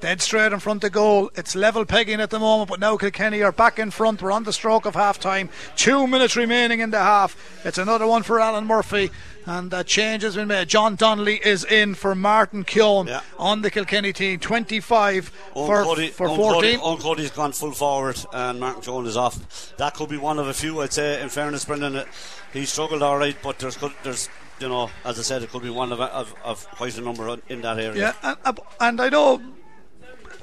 Dead 0.00 0.20
straight 0.20 0.52
in 0.52 0.58
front 0.60 0.84
of 0.84 0.92
goal. 0.92 1.30
It's 1.34 1.54
level 1.56 1.84
pegging 1.86 2.20
at 2.20 2.28
the 2.30 2.38
moment, 2.38 2.68
but 2.68 2.80
now 2.80 2.96
Kilkenny 2.96 3.42
are 3.42 3.52
back 3.52 3.78
in 3.78 3.90
front. 3.90 4.20
We're 4.20 4.30
on 4.32 4.44
the 4.44 4.52
stroke 4.52 4.84
of 4.84 4.94
half 4.94 5.18
time. 5.18 5.48
Two 5.74 6.06
minutes 6.06 6.36
remaining 6.36 6.80
in 6.80 6.90
the 6.90 6.98
half. 6.98 7.36
It's 7.64 7.78
another 7.78 8.06
one 8.06 8.22
for 8.22 8.38
Alan 8.38 8.66
Murphy. 8.66 9.10
And 9.46 9.70
that 9.70 9.86
change 9.86 10.22
has 10.24 10.34
been 10.34 10.48
made. 10.48 10.68
John 10.68 10.96
Donnelly 10.96 11.40
is 11.42 11.64
in 11.64 11.94
for 11.94 12.14
Martin 12.16 12.64
Keoghan 12.64 13.06
Yeah. 13.06 13.20
on 13.38 13.62
the 13.62 13.70
Kilkenny 13.70 14.12
team. 14.12 14.40
25 14.40 15.32
Owen 15.54 15.66
for, 15.66 15.82
Cody, 15.84 16.08
for 16.08 16.26
Owen 16.28 16.36
14. 16.36 16.54
Cody, 16.54 16.76
Owen 16.82 16.98
Cody's 16.98 17.30
gone 17.30 17.52
full 17.52 17.70
forward 17.72 18.18
and 18.32 18.58
Martin 18.60 18.82
Jones 18.82 19.08
is 19.08 19.16
off. 19.16 19.72
That 19.76 19.94
could 19.94 20.08
be 20.08 20.16
one 20.16 20.38
of 20.40 20.48
a 20.48 20.52
few, 20.54 20.80
I'd 20.82 20.92
say. 20.92 21.22
In 21.22 21.28
fairness, 21.28 21.64
Brendan, 21.64 22.04
he 22.52 22.66
struggled 22.66 23.02
all 23.02 23.18
right, 23.18 23.36
but 23.42 23.58
there's 23.60 23.76
good, 23.76 23.92
there's 24.02 24.28
you 24.60 24.68
know, 24.68 24.90
as 25.04 25.18
I 25.18 25.22
said, 25.22 25.42
it 25.42 25.50
could 25.50 25.62
be 25.62 25.70
one 25.70 25.92
of, 25.92 26.00
of, 26.00 26.34
of 26.44 26.66
quite 26.72 26.96
a 26.98 27.00
number 27.00 27.36
in 27.48 27.60
that 27.62 27.78
area. 27.78 28.14
Yeah, 28.22 28.36
and, 28.44 28.58
and 28.80 29.00
I 29.00 29.08
know 29.08 29.42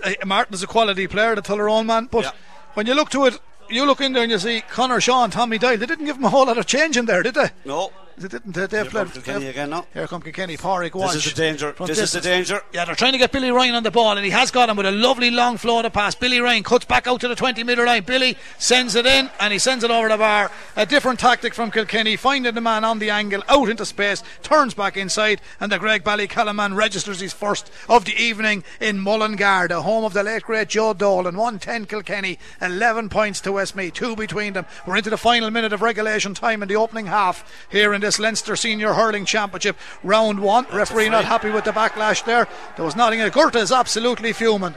uh, 0.03 0.11
Martin 0.25 0.53
is 0.53 0.63
a 0.63 0.67
quality 0.67 1.07
player, 1.07 1.35
the 1.35 1.41
Tullaroan 1.41 1.85
man, 1.85 2.07
but 2.11 2.23
Yeah. 2.25 2.31
when 2.73 2.85
you 2.87 2.93
look 2.93 3.09
to 3.11 3.25
it, 3.25 3.39
you 3.69 3.85
look 3.85 4.01
in 4.01 4.13
there 4.13 4.23
and 4.23 4.31
you 4.31 4.39
see 4.39 4.61
Connor 4.61 4.99
Shaw 5.01 5.23
and 5.23 5.33
Tommy 5.33 5.57
Doyle. 5.57 5.77
They 5.77 5.85
didn't 5.85 6.05
give 6.05 6.17
him 6.17 6.25
a 6.25 6.29
whole 6.29 6.45
lot 6.45 6.57
of 6.57 6.65
change 6.65 6.97
in 6.97 7.05
there, 7.05 7.23
did 7.23 7.33
they? 7.35 7.49
No, 7.65 7.91
They 8.17 8.27
didn't. 8.27 8.53
They, 8.53 8.67
they've 8.67 8.89
comes 8.89 9.13
Kilkenny 9.13 9.47
again 9.47 9.69
now. 9.71 9.85
Here 9.93 10.07
come 10.07 10.21
Kilkenny. 10.21 10.57
Pádraig 10.57 10.93
Walsh. 10.93 11.13
This 11.13 11.25
is 11.25 11.33
the 11.33 11.41
danger. 11.41 11.75
This 11.85 11.99
is 11.99 12.11
the 12.11 12.21
danger. 12.21 12.61
Yeah, 12.71 12.85
they're 12.85 12.95
trying 12.95 13.13
to 13.13 13.17
get 13.17 13.31
Billy 13.31 13.51
Ryan 13.51 13.75
on 13.75 13.83
the 13.83 13.91
ball, 13.91 14.15
and 14.15 14.23
he 14.23 14.31
has 14.31 14.51
got 14.51 14.69
him 14.69 14.77
with 14.77 14.85
a 14.85 14.91
lovely 14.91 15.31
long 15.31 15.57
flow 15.57 15.81
to 15.81 15.89
pass. 15.89 16.15
Billy 16.15 16.39
Ryan 16.39 16.63
cuts 16.63 16.85
back 16.85 17.07
out 17.07 17.21
to 17.21 17.27
the 17.27 17.35
20 17.35 17.63
metre 17.63 17.85
line. 17.85 18.03
Billy 18.03 18.37
sends 18.57 18.95
it 18.95 19.05
in, 19.05 19.29
and 19.39 19.51
he 19.51 19.59
sends 19.59 19.83
it 19.83 19.91
over 19.91 20.09
the 20.09 20.17
bar. 20.17 20.51
A 20.75 20.85
different 20.85 21.19
tactic 21.19 21.53
from 21.53 21.71
Kilkenny, 21.71 22.15
finding 22.15 22.53
the 22.53 22.61
man 22.61 22.83
on 22.83 22.99
the 22.99 23.09
angle, 23.09 23.41
out 23.49 23.69
into 23.69 23.85
space, 23.85 24.23
turns 24.43 24.73
back 24.73 24.95
inside, 24.95 25.41
and 25.59 25.71
the 25.71 25.79
Graigue-Ballycallan 25.79 26.55
man 26.55 26.75
registers 26.75 27.19
his 27.19 27.33
first 27.33 27.71
of 27.89 28.05
the 28.05 28.15
evening 28.15 28.63
in 28.79 28.99
Mullingar, 28.99 29.67
the 29.67 29.81
home 29.81 30.03
of 30.03 30.13
the 30.13 30.23
late 30.23 30.43
great 30.43 30.69
Joe 30.69 30.93
Dolan. 30.93 31.35
110 31.35 31.85
Kilkenny, 31.85 32.37
11 32.61 33.09
points 33.09 33.41
to 33.41 33.51
Westmeath, 33.51 33.93
two 33.93 34.15
between 34.15 34.53
them. 34.53 34.65
We're 34.85 34.97
into 34.97 35.09
the 35.09 35.17
final 35.17 35.49
minute 35.49 35.73
of 35.73 35.81
regulation 35.81 36.33
time 36.33 36.61
in 36.61 36.69
the 36.69 36.75
opening 36.75 37.07
half 37.07 37.67
here 37.69 37.93
in 37.93 38.02
this 38.03 38.19
Leinster 38.19 38.55
Senior 38.55 38.93
Hurling 38.93 39.25
Championship, 39.25 39.77
round 40.03 40.39
one. 40.39 40.67
Referee 40.71 41.09
not 41.09 41.25
happy 41.25 41.49
with 41.49 41.63
the 41.63 41.71
backlash 41.71 42.23
there. 42.25 42.47
There 42.75 42.85
was 42.85 42.95
nothing. 42.95 43.19
Gurta 43.19 43.55
is 43.55 43.71
absolutely 43.71 44.33
fuming. 44.33 44.75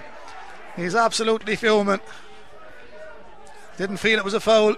He's 0.76 0.94
absolutely 0.94 1.56
fuming. 1.56 2.00
Didn't 3.76 3.98
feel 3.98 4.18
it 4.18 4.24
was 4.24 4.34
a 4.34 4.40
foul. 4.40 4.76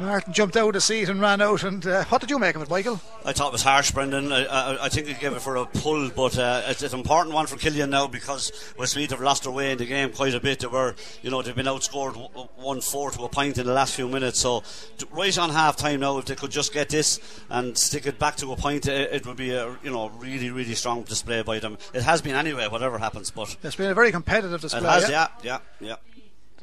Martin 0.00 0.32
jumped 0.32 0.56
out 0.56 0.68
of 0.68 0.72
the 0.74 0.80
seat 0.80 1.08
and 1.08 1.20
ran 1.20 1.40
out. 1.40 1.62
And 1.62 1.86
uh, 1.86 2.04
what 2.04 2.20
did 2.20 2.30
you 2.30 2.38
make 2.38 2.56
of 2.56 2.62
it, 2.62 2.70
Michael? 2.70 3.00
I 3.24 3.32
thought 3.32 3.48
it 3.48 3.52
was 3.52 3.62
harsh, 3.62 3.90
Brendan. 3.90 4.32
I, 4.32 4.44
I, 4.44 4.84
I 4.86 4.88
think 4.88 5.06
he 5.06 5.14
gave 5.14 5.32
it 5.32 5.42
for 5.42 5.56
a 5.56 5.66
pull, 5.66 6.10
but 6.10 6.38
uh, 6.38 6.62
it's, 6.66 6.82
it's, 6.82 6.94
an 6.94 7.00
important 7.00 7.34
one 7.34 7.46
for 7.46 7.56
Killian 7.56 7.90
now 7.90 8.06
because 8.06 8.52
Westmeath 8.78 9.10
have 9.10 9.20
lost 9.20 9.44
their 9.44 9.52
way 9.52 9.72
in 9.72 9.78
the 9.78 9.86
game 9.86 10.10
quite 10.12 10.34
a 10.34 10.40
bit. 10.40 10.60
They 10.60 10.66
were, 10.66 10.94
you 11.22 11.30
know, 11.30 11.42
they've 11.42 11.54
been 11.54 11.66
outscored 11.66 12.16
one 12.56 12.80
four 12.80 13.10
to 13.10 13.24
a 13.24 13.28
point 13.28 13.58
in 13.58 13.66
the 13.66 13.72
last 13.72 13.94
few 13.94 14.08
minutes. 14.08 14.40
So 14.40 14.62
right 15.10 15.36
on 15.38 15.50
half 15.50 15.76
time 15.76 16.00
now, 16.00 16.18
if 16.18 16.24
they 16.24 16.34
could 16.34 16.50
just 16.50 16.72
get 16.72 16.88
this 16.88 17.20
and 17.48 17.76
stick 17.76 18.06
it 18.06 18.18
back 18.18 18.36
to 18.36 18.52
a 18.52 18.56
point, 18.56 18.86
it, 18.86 19.12
it 19.12 19.26
would 19.26 19.36
be 19.36 19.52
a 19.52 19.76
you 19.82 19.90
know 19.90 20.08
really 20.18 20.50
really 20.50 20.74
strong 20.74 21.02
display 21.02 21.42
by 21.42 21.58
them. 21.58 21.78
It 21.92 22.02
has 22.02 22.22
been 22.22 22.34
anyway, 22.34 22.68
whatever 22.68 22.98
happens. 22.98 23.30
But 23.30 23.56
it's 23.62 23.76
been 23.76 23.90
a 23.90 23.94
very 23.94 24.12
competitive 24.12 24.60
display. 24.60 24.80
It 24.80 24.86
has, 24.86 25.10
yeah, 25.10 25.28
yeah, 25.42 25.58
yeah. 25.80 25.88
yeah. 25.88 25.96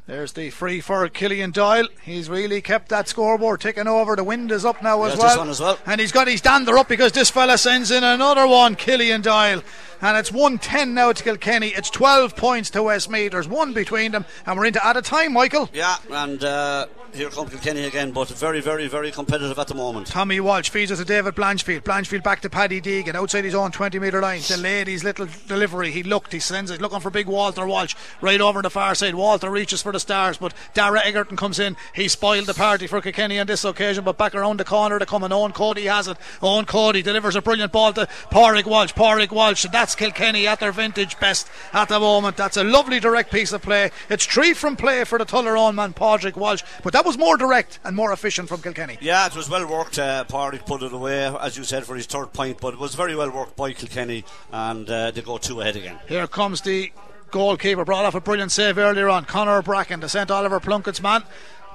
There's 0.08 0.32
the 0.32 0.48
free 0.48 0.80
for 0.80 1.06
Killian 1.10 1.50
Doyle. 1.50 1.86
He's 2.00 2.30
really 2.30 2.62
kept 2.62 2.88
that 2.88 3.08
scoreboard 3.08 3.60
ticking 3.60 3.86
over. 3.86 4.16
The 4.16 4.24
wind 4.24 4.50
is 4.50 4.64
up 4.64 4.82
now 4.82 5.02
as, 5.02 5.18
well. 5.18 5.50
as 5.50 5.60
well. 5.60 5.78
And 5.84 6.00
he's 6.00 6.12
got 6.12 6.28
his 6.28 6.40
dander 6.40 6.78
up 6.78 6.88
because 6.88 7.12
this 7.12 7.28
fella 7.28 7.58
sends 7.58 7.90
in 7.90 8.02
another 8.02 8.46
one, 8.46 8.74
Killian 8.74 9.20
Doyle. 9.20 9.62
And 10.00 10.16
it's 10.16 10.32
110 10.32 10.94
now 10.94 11.12
to 11.12 11.22
Kilkenny. 11.22 11.68
It's 11.68 11.90
12 11.90 12.36
points 12.36 12.70
to 12.70 12.84
Westmeath. 12.84 13.32
There's 13.32 13.48
one 13.48 13.74
between 13.74 14.12
them. 14.12 14.24
And 14.46 14.58
we're 14.58 14.64
into 14.64 14.82
added 14.82 15.04
time, 15.04 15.34
Michael. 15.34 15.68
Yeah, 15.74 15.98
and 16.08 16.42
uh, 16.42 16.86
here 17.14 17.30
comes 17.30 17.50
Kilkenny 17.50 17.84
again, 17.84 18.12
but 18.12 18.28
very, 18.28 18.60
very, 18.60 18.86
very 18.86 19.10
competitive 19.10 19.58
at 19.58 19.68
the 19.68 19.74
moment. 19.74 20.06
Tommy 20.06 20.40
Walsh 20.40 20.68
feeds 20.70 20.90
it 20.90 20.96
to 20.96 21.04
David 21.04 21.34
Blanchfield. 21.34 21.82
Blanchfield 21.82 22.22
back 22.22 22.40
to 22.42 22.50
Paddy 22.50 22.80
Deegan 22.80 23.14
outside 23.14 23.44
his 23.44 23.54
own 23.54 23.70
20 23.70 23.98
metre 23.98 24.20
line. 24.20 24.40
Delayed 24.40 24.88
his 24.88 25.04
little 25.04 25.26
delivery. 25.46 25.90
He 25.90 26.02
looked, 26.02 26.32
he 26.32 26.38
sends 26.38 26.70
it, 26.70 26.80
looking 26.80 27.00
for 27.00 27.10
big 27.10 27.26
Walter 27.26 27.66
Walsh 27.66 27.94
right 28.20 28.40
over 28.40 28.62
the 28.62 28.70
far 28.70 28.94
side. 28.94 29.14
Walter 29.14 29.50
reaches 29.50 29.82
for 29.82 29.92
the 29.92 30.00
stars, 30.00 30.36
but 30.36 30.52
Dara 30.74 31.00
Egerton 31.04 31.36
comes 31.36 31.58
in. 31.58 31.76
He 31.94 32.08
spoiled 32.08 32.46
the 32.46 32.54
party 32.54 32.86
for 32.86 33.00
Kilkenny 33.00 33.38
on 33.38 33.46
this 33.46 33.64
occasion, 33.64 34.04
but 34.04 34.18
back 34.18 34.34
around 34.34 34.58
the 34.58 34.64
corner 34.64 34.98
to 34.98 35.06
come 35.06 35.24
and 35.24 35.32
Owen 35.32 35.52
Cody 35.52 35.86
has 35.86 36.08
it. 36.08 36.16
Owen 36.42 36.66
Cody 36.66 37.02
delivers 37.02 37.36
a 37.36 37.42
brilliant 37.42 37.72
ball 37.72 37.92
to 37.94 38.06
Pádraig 38.30 38.66
Walsh. 38.66 38.92
Pádraig 38.92 39.30
Walsh, 39.30 39.66
that's 39.72 39.94
Kilkenny 39.94 40.46
at 40.46 40.60
their 40.60 40.72
vintage 40.72 41.18
best 41.18 41.48
at 41.72 41.88
the 41.88 41.98
moment. 41.98 42.36
That's 42.36 42.56
a 42.56 42.64
lovely 42.64 43.00
direct 43.00 43.32
piece 43.32 43.52
of 43.52 43.62
play. 43.62 43.90
It's 44.08 44.26
three 44.26 44.52
from 44.52 44.76
play 44.76 45.04
for 45.04 45.18
the 45.18 45.26
Tullaroan 45.26 45.74
man, 45.74 45.94
Pádraig 45.94 46.36
Walsh, 46.36 46.62
but 46.82 46.92
that 46.98 47.04
was 47.04 47.16
more 47.16 47.36
direct 47.36 47.78
and 47.84 47.94
more 47.94 48.12
efficient 48.12 48.48
from 48.48 48.60
Kilkenny. 48.60 48.98
Yeah, 49.00 49.24
it 49.24 49.36
was 49.36 49.48
well 49.48 49.64
worked. 49.70 50.00
Uh, 50.00 50.24
Pádraig 50.24 50.66
put 50.66 50.82
it 50.82 50.92
away, 50.92 51.26
as 51.26 51.56
you 51.56 51.62
said, 51.62 51.84
for 51.84 51.94
his 51.94 52.06
third 52.06 52.32
point, 52.32 52.60
but 52.60 52.74
it 52.74 52.80
was 52.80 52.96
very 52.96 53.14
well 53.14 53.30
worked 53.30 53.54
by 53.54 53.72
Kilkenny, 53.72 54.24
and 54.50 54.90
uh, 54.90 55.12
they 55.12 55.22
go 55.22 55.38
two 55.38 55.60
ahead 55.60 55.76
again. 55.76 55.96
Here 56.08 56.26
comes 56.26 56.62
the 56.62 56.90
goalkeeper 57.30 57.84
brought 57.84 58.04
off 58.04 58.16
a 58.16 58.20
brilliant 58.20 58.50
save 58.50 58.78
earlier 58.78 59.08
on. 59.08 59.26
Connor 59.26 59.62
Bracken, 59.62 60.00
the 60.00 60.08
St 60.08 60.28
Oliver 60.28 60.58
Plunkett's 60.58 61.00
man. 61.00 61.22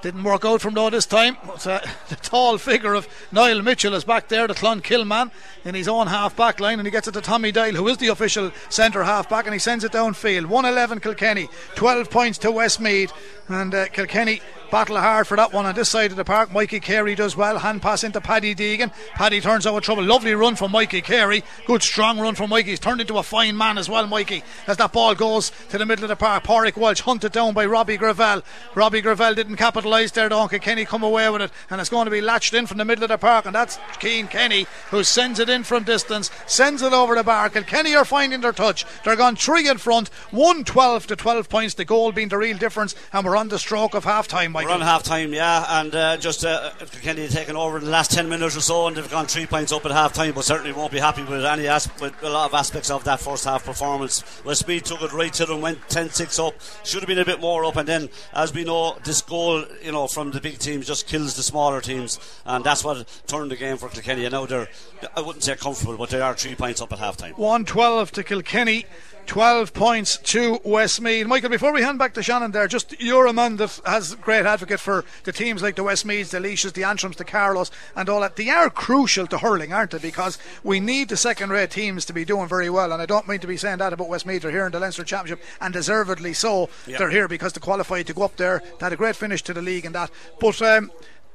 Didn't 0.02 0.26
work 0.26 0.44
out 0.44 0.60
from 0.60 0.74
though 0.74 0.90
this 0.90 1.06
time. 1.06 1.38
But, 1.46 1.66
uh, 1.66 1.80
the 2.10 2.18
tall 2.18 2.58
figure 2.58 2.94
of 2.94 3.08
Niall 3.32 3.62
Mitchell 3.62 3.94
is 3.94 4.04
back 4.04 4.28
there, 4.28 4.46
the 4.46 4.54
Clonkill 4.54 5.08
man, 5.08 5.32
in 5.64 5.74
his 5.74 5.88
own 5.88 6.08
half 6.08 6.36
back 6.36 6.60
line, 6.60 6.80
and 6.82 6.86
he 6.86 6.92
gets 6.92 7.08
it 7.08 7.14
to 7.14 7.22
Tommy 7.22 7.54
Doyle, 7.54 7.76
who 7.76 7.88
is 7.88 7.96
the 7.96 8.10
official 8.10 8.52
centre 8.68 9.06
half 9.06 9.30
back, 9.30 9.46
and 9.46 9.54
he 9.54 9.60
sends 9.60 9.86
it 9.86 9.94
downfield. 9.94 10.48
111 10.48 11.00
Kilkenny, 11.00 11.48
12 11.76 12.10
points 12.10 12.38
to 12.40 12.52
Westmeath, 12.52 13.14
and 13.48 13.74
uh, 13.74 13.88
Kilkenny 13.88 14.42
battle 14.74 14.98
hard 14.98 15.28
for 15.28 15.38
that 15.38 15.54
one 15.54 15.68
on 15.68 15.76
this 15.76 15.90
side 15.90 16.10
of 16.10 16.18
the 16.18 16.26
park. 16.26 16.52
Mikey 16.52 16.80
Carey 16.80 17.14
does 17.14 17.38
well. 17.38 17.60
Hand 17.60 17.80
pass 17.80 18.04
into 18.04 18.20
Paddy 18.20 18.56
Deegan. 18.56 18.92
Paddy 19.14 19.40
turns 19.40 19.68
out 19.68 19.76
with 19.76 19.84
trouble. 19.84 20.02
Lovely 20.02 20.34
run 20.34 20.56
from 20.56 20.72
Mikey 20.72 21.02
Carey. 21.02 21.44
Good 21.68 21.84
strong 21.84 22.20
run 22.20 22.34
from 22.34 22.50
Mikey. 22.50 22.72
He's 22.72 22.80
turned 22.80 23.00
into 23.00 23.20
a 23.20 23.22
fine 23.22 23.56
man 23.56 23.78
as 23.78 23.88
well, 23.88 24.08
Mikey, 24.08 24.44
as 24.66 24.78
that 24.78 24.92
ball 24.92 25.14
goes 25.14 25.52
to 25.70 25.78
the 25.78 25.86
middle 25.86 26.06
of 26.06 26.10
the 26.10 26.16
park. 26.16 26.46
Pádraig 26.46 26.76
Walsh 26.76 27.02
hunted 27.02 27.34
down 27.34 27.54
by 27.54 27.68
Robbie 27.68 27.98
Greville. 27.98 28.42
Robbie 28.74 29.02
Greville 29.02 29.36
didn't 29.36 29.58
capitalise 29.58 30.10
there, 30.10 30.28
Donkey 30.28 30.58
Kenny 30.58 30.86
come 30.86 31.04
away 31.04 31.30
with 31.30 31.44
it, 31.44 31.52
and 31.70 31.80
it's 31.80 31.92
going 31.92 32.06
to 32.06 32.12
be 32.12 32.20
latched 32.22 32.56
in 32.56 32.66
from 32.66 32.80
the 32.80 32.86
middle 32.86 33.04
of 33.04 33.10
the 33.10 33.20
park, 33.20 33.46
and 33.46 33.54
that's 33.54 33.78
Cian 34.00 34.28
Kenny 34.28 34.66
who 34.90 35.04
sends 35.04 35.38
it 35.38 35.50
in 35.50 35.64
from 35.64 35.84
distance, 35.84 36.32
sends 36.48 36.82
it 36.82 36.94
over 36.94 37.14
the 37.14 37.22
bar. 37.22 37.52
And 37.54 37.68
Kenny 37.68 37.94
are 37.94 38.06
finding 38.06 38.42
their 38.42 38.52
touch. 38.52 38.88
They're 39.04 39.16
gone 39.16 39.36
three 39.36 39.70
in 39.70 39.78
front, 39.78 40.08
1 40.32 40.64
12 40.64 41.06
to 41.08 41.16
12 41.16 41.48
points, 41.48 41.76
the 41.76 41.86
goal 41.86 42.12
being 42.12 42.30
the 42.30 42.40
real 42.40 42.58
difference, 42.58 42.96
and 43.12 43.24
we're 43.24 43.38
on 43.38 43.50
the 43.50 43.60
stroke 43.60 43.94
of 43.94 44.06
half 44.06 44.28
time, 44.28 44.52
Michael. 44.66 44.80
We're 44.80 44.82
on 44.84 44.88
half 44.88 45.04
time, 45.04 45.34
yeah, 45.34 45.80
and 45.82 45.94
uh, 45.96 46.18
just 46.18 46.46
uh, 46.46 46.72
Kenny 47.02 47.28
taken 47.28 47.56
over 47.56 47.78
in 47.78 47.86
the 47.86 47.90
last 47.92 48.12
10 48.12 48.30
minutes 48.30 48.56
or 48.58 48.62
so, 48.62 48.88
and 48.88 48.96
they've 48.96 49.10
gone 49.10 49.26
three 49.26 49.46
points 49.46 49.72
up 49.72 49.86
at 49.86 49.92
half 49.92 50.14
time, 50.14 50.34
but 50.34 50.44
certainly 50.46 50.72
won't 50.72 50.92
be 50.92 51.00
happy 51.00 51.24
with 51.24 51.44
any 51.46 51.68
as- 51.68 51.90
with 52.00 52.14
a 52.24 52.30
lot 52.30 52.48
of 52.50 52.54
aspects 52.54 52.90
of 52.90 53.04
that 53.04 53.20
first 53.20 53.46
half 53.46 53.66
performance. 53.66 54.24
Westmeath 54.44 54.84
took 54.84 55.02
it 55.02 55.12
right 55.14 55.34
to 55.34 55.46
them, 55.46 55.62
went 55.62 55.80
10 55.90 56.10
6 56.10 56.40
up, 56.40 56.54
should 56.84 57.02
have 57.02 57.08
been 57.08 57.20
a 57.20 57.26
bit 57.26 57.40
more 57.40 57.66
up, 57.66 57.76
and 57.76 57.88
then, 57.88 58.10
as 58.34 58.54
we 58.54 58.64
know, 58.64 58.98
this 59.04 59.22
goal, 59.22 59.66
you 59.84 59.92
know, 59.92 60.08
from 60.08 60.32
the 60.32 60.42
big 60.42 60.60
teams 60.60 60.88
just 60.88 61.08
kills 61.08 61.36
the 61.36 61.44
smaller 61.44 61.82
teams, 61.82 62.20
and 62.46 62.64
that's 62.64 62.84
what 62.84 63.08
turned 63.28 63.52
the 63.52 63.56
game 63.56 63.78
for 63.78 63.90
Kilkenny. 63.90 64.26
And 64.26 64.34
now 64.34 64.46
they're, 64.46 64.70
I 65.16 65.22
wouldn't 65.22 65.44
say 65.44 65.56
comfortable, 65.56 65.98
but 65.98 66.10
they 66.10 66.22
are 66.22 66.34
three 66.34 66.56
points 66.56 66.82
up 66.82 66.92
at 66.94 67.00
half 67.00 67.18
time. 67.18 67.34
112 67.34 68.12
to 68.14 68.24
Kilkenny. 68.24 68.86
12 69.26 69.74
points 69.74 70.18
to 70.18 70.60
Westmeath. 70.64 71.28
Michael, 71.28 71.50
before 71.50 71.74
we 71.74 71.82
hand 71.82 72.00
back 72.00 72.14
to 72.14 72.24
Shannon 72.24 72.52
there, 72.52 72.68
just 72.68 73.00
you're 73.02 73.26
a 73.26 73.34
man 73.34 73.58
that 73.58 73.80
has 73.86 74.16
great 74.16 74.46
advocate 74.46 74.80
for 74.80 75.06
the 75.24 75.32
teams 75.32 75.62
like 75.62 75.76
the 75.76 75.84
Westmeaths, 75.84 76.30
the 76.30 76.40
Laoises, 76.40 76.74
the 76.74 76.82
Antrims, 76.82 77.16
the 77.16 77.26
Carlows, 77.26 77.72
and 77.96 78.10
all 78.10 78.22
that. 78.22 78.36
They 78.36 78.50
are 78.50 78.70
crucial 78.70 79.28
to 79.28 79.38
hurling, 79.38 79.74
aren't 79.74 79.92
they? 79.92 80.00
Because 80.00 80.38
we 80.64 80.80
need 80.80 81.10
the 81.10 81.18
second 81.18 81.50
rate 81.50 81.72
teams 81.72 82.06
to 82.06 82.14
be 82.14 82.26
doing 82.26 82.48
very 82.48 82.70
well. 82.70 82.92
And 82.92 83.02
I 83.02 83.06
don't 83.06 83.28
mean 83.28 83.40
to 83.40 83.48
be 83.48 83.58
saying 83.58 83.80
that 83.80 83.94
about 83.94 84.10
Westmeath. 84.10 84.42
They're 84.42 84.52
here 84.52 84.66
in 84.66 84.72
the 84.72 84.80
Leinster 84.80 85.04
Championship, 85.04 85.44
and 85.62 85.74
deservedly 85.74 86.34
so. 86.34 86.70
Yep. 86.88 87.00
They're 87.00 87.10
here 87.10 87.28
because 87.28 87.54
they 87.54 87.60
qualified 87.60 88.08
to 88.08 88.14
go 88.14 88.24
up 88.24 88.36
there. 88.36 88.62
They 88.80 88.86
had 88.86 88.94
a 88.94 88.98
great 88.98 89.16
finish 89.16 89.42
to 89.44 89.54
the 89.54 89.62
league 89.62 89.86
and 89.86 89.96
that. 89.96 90.12
But 90.40 90.62
um, 90.62 90.92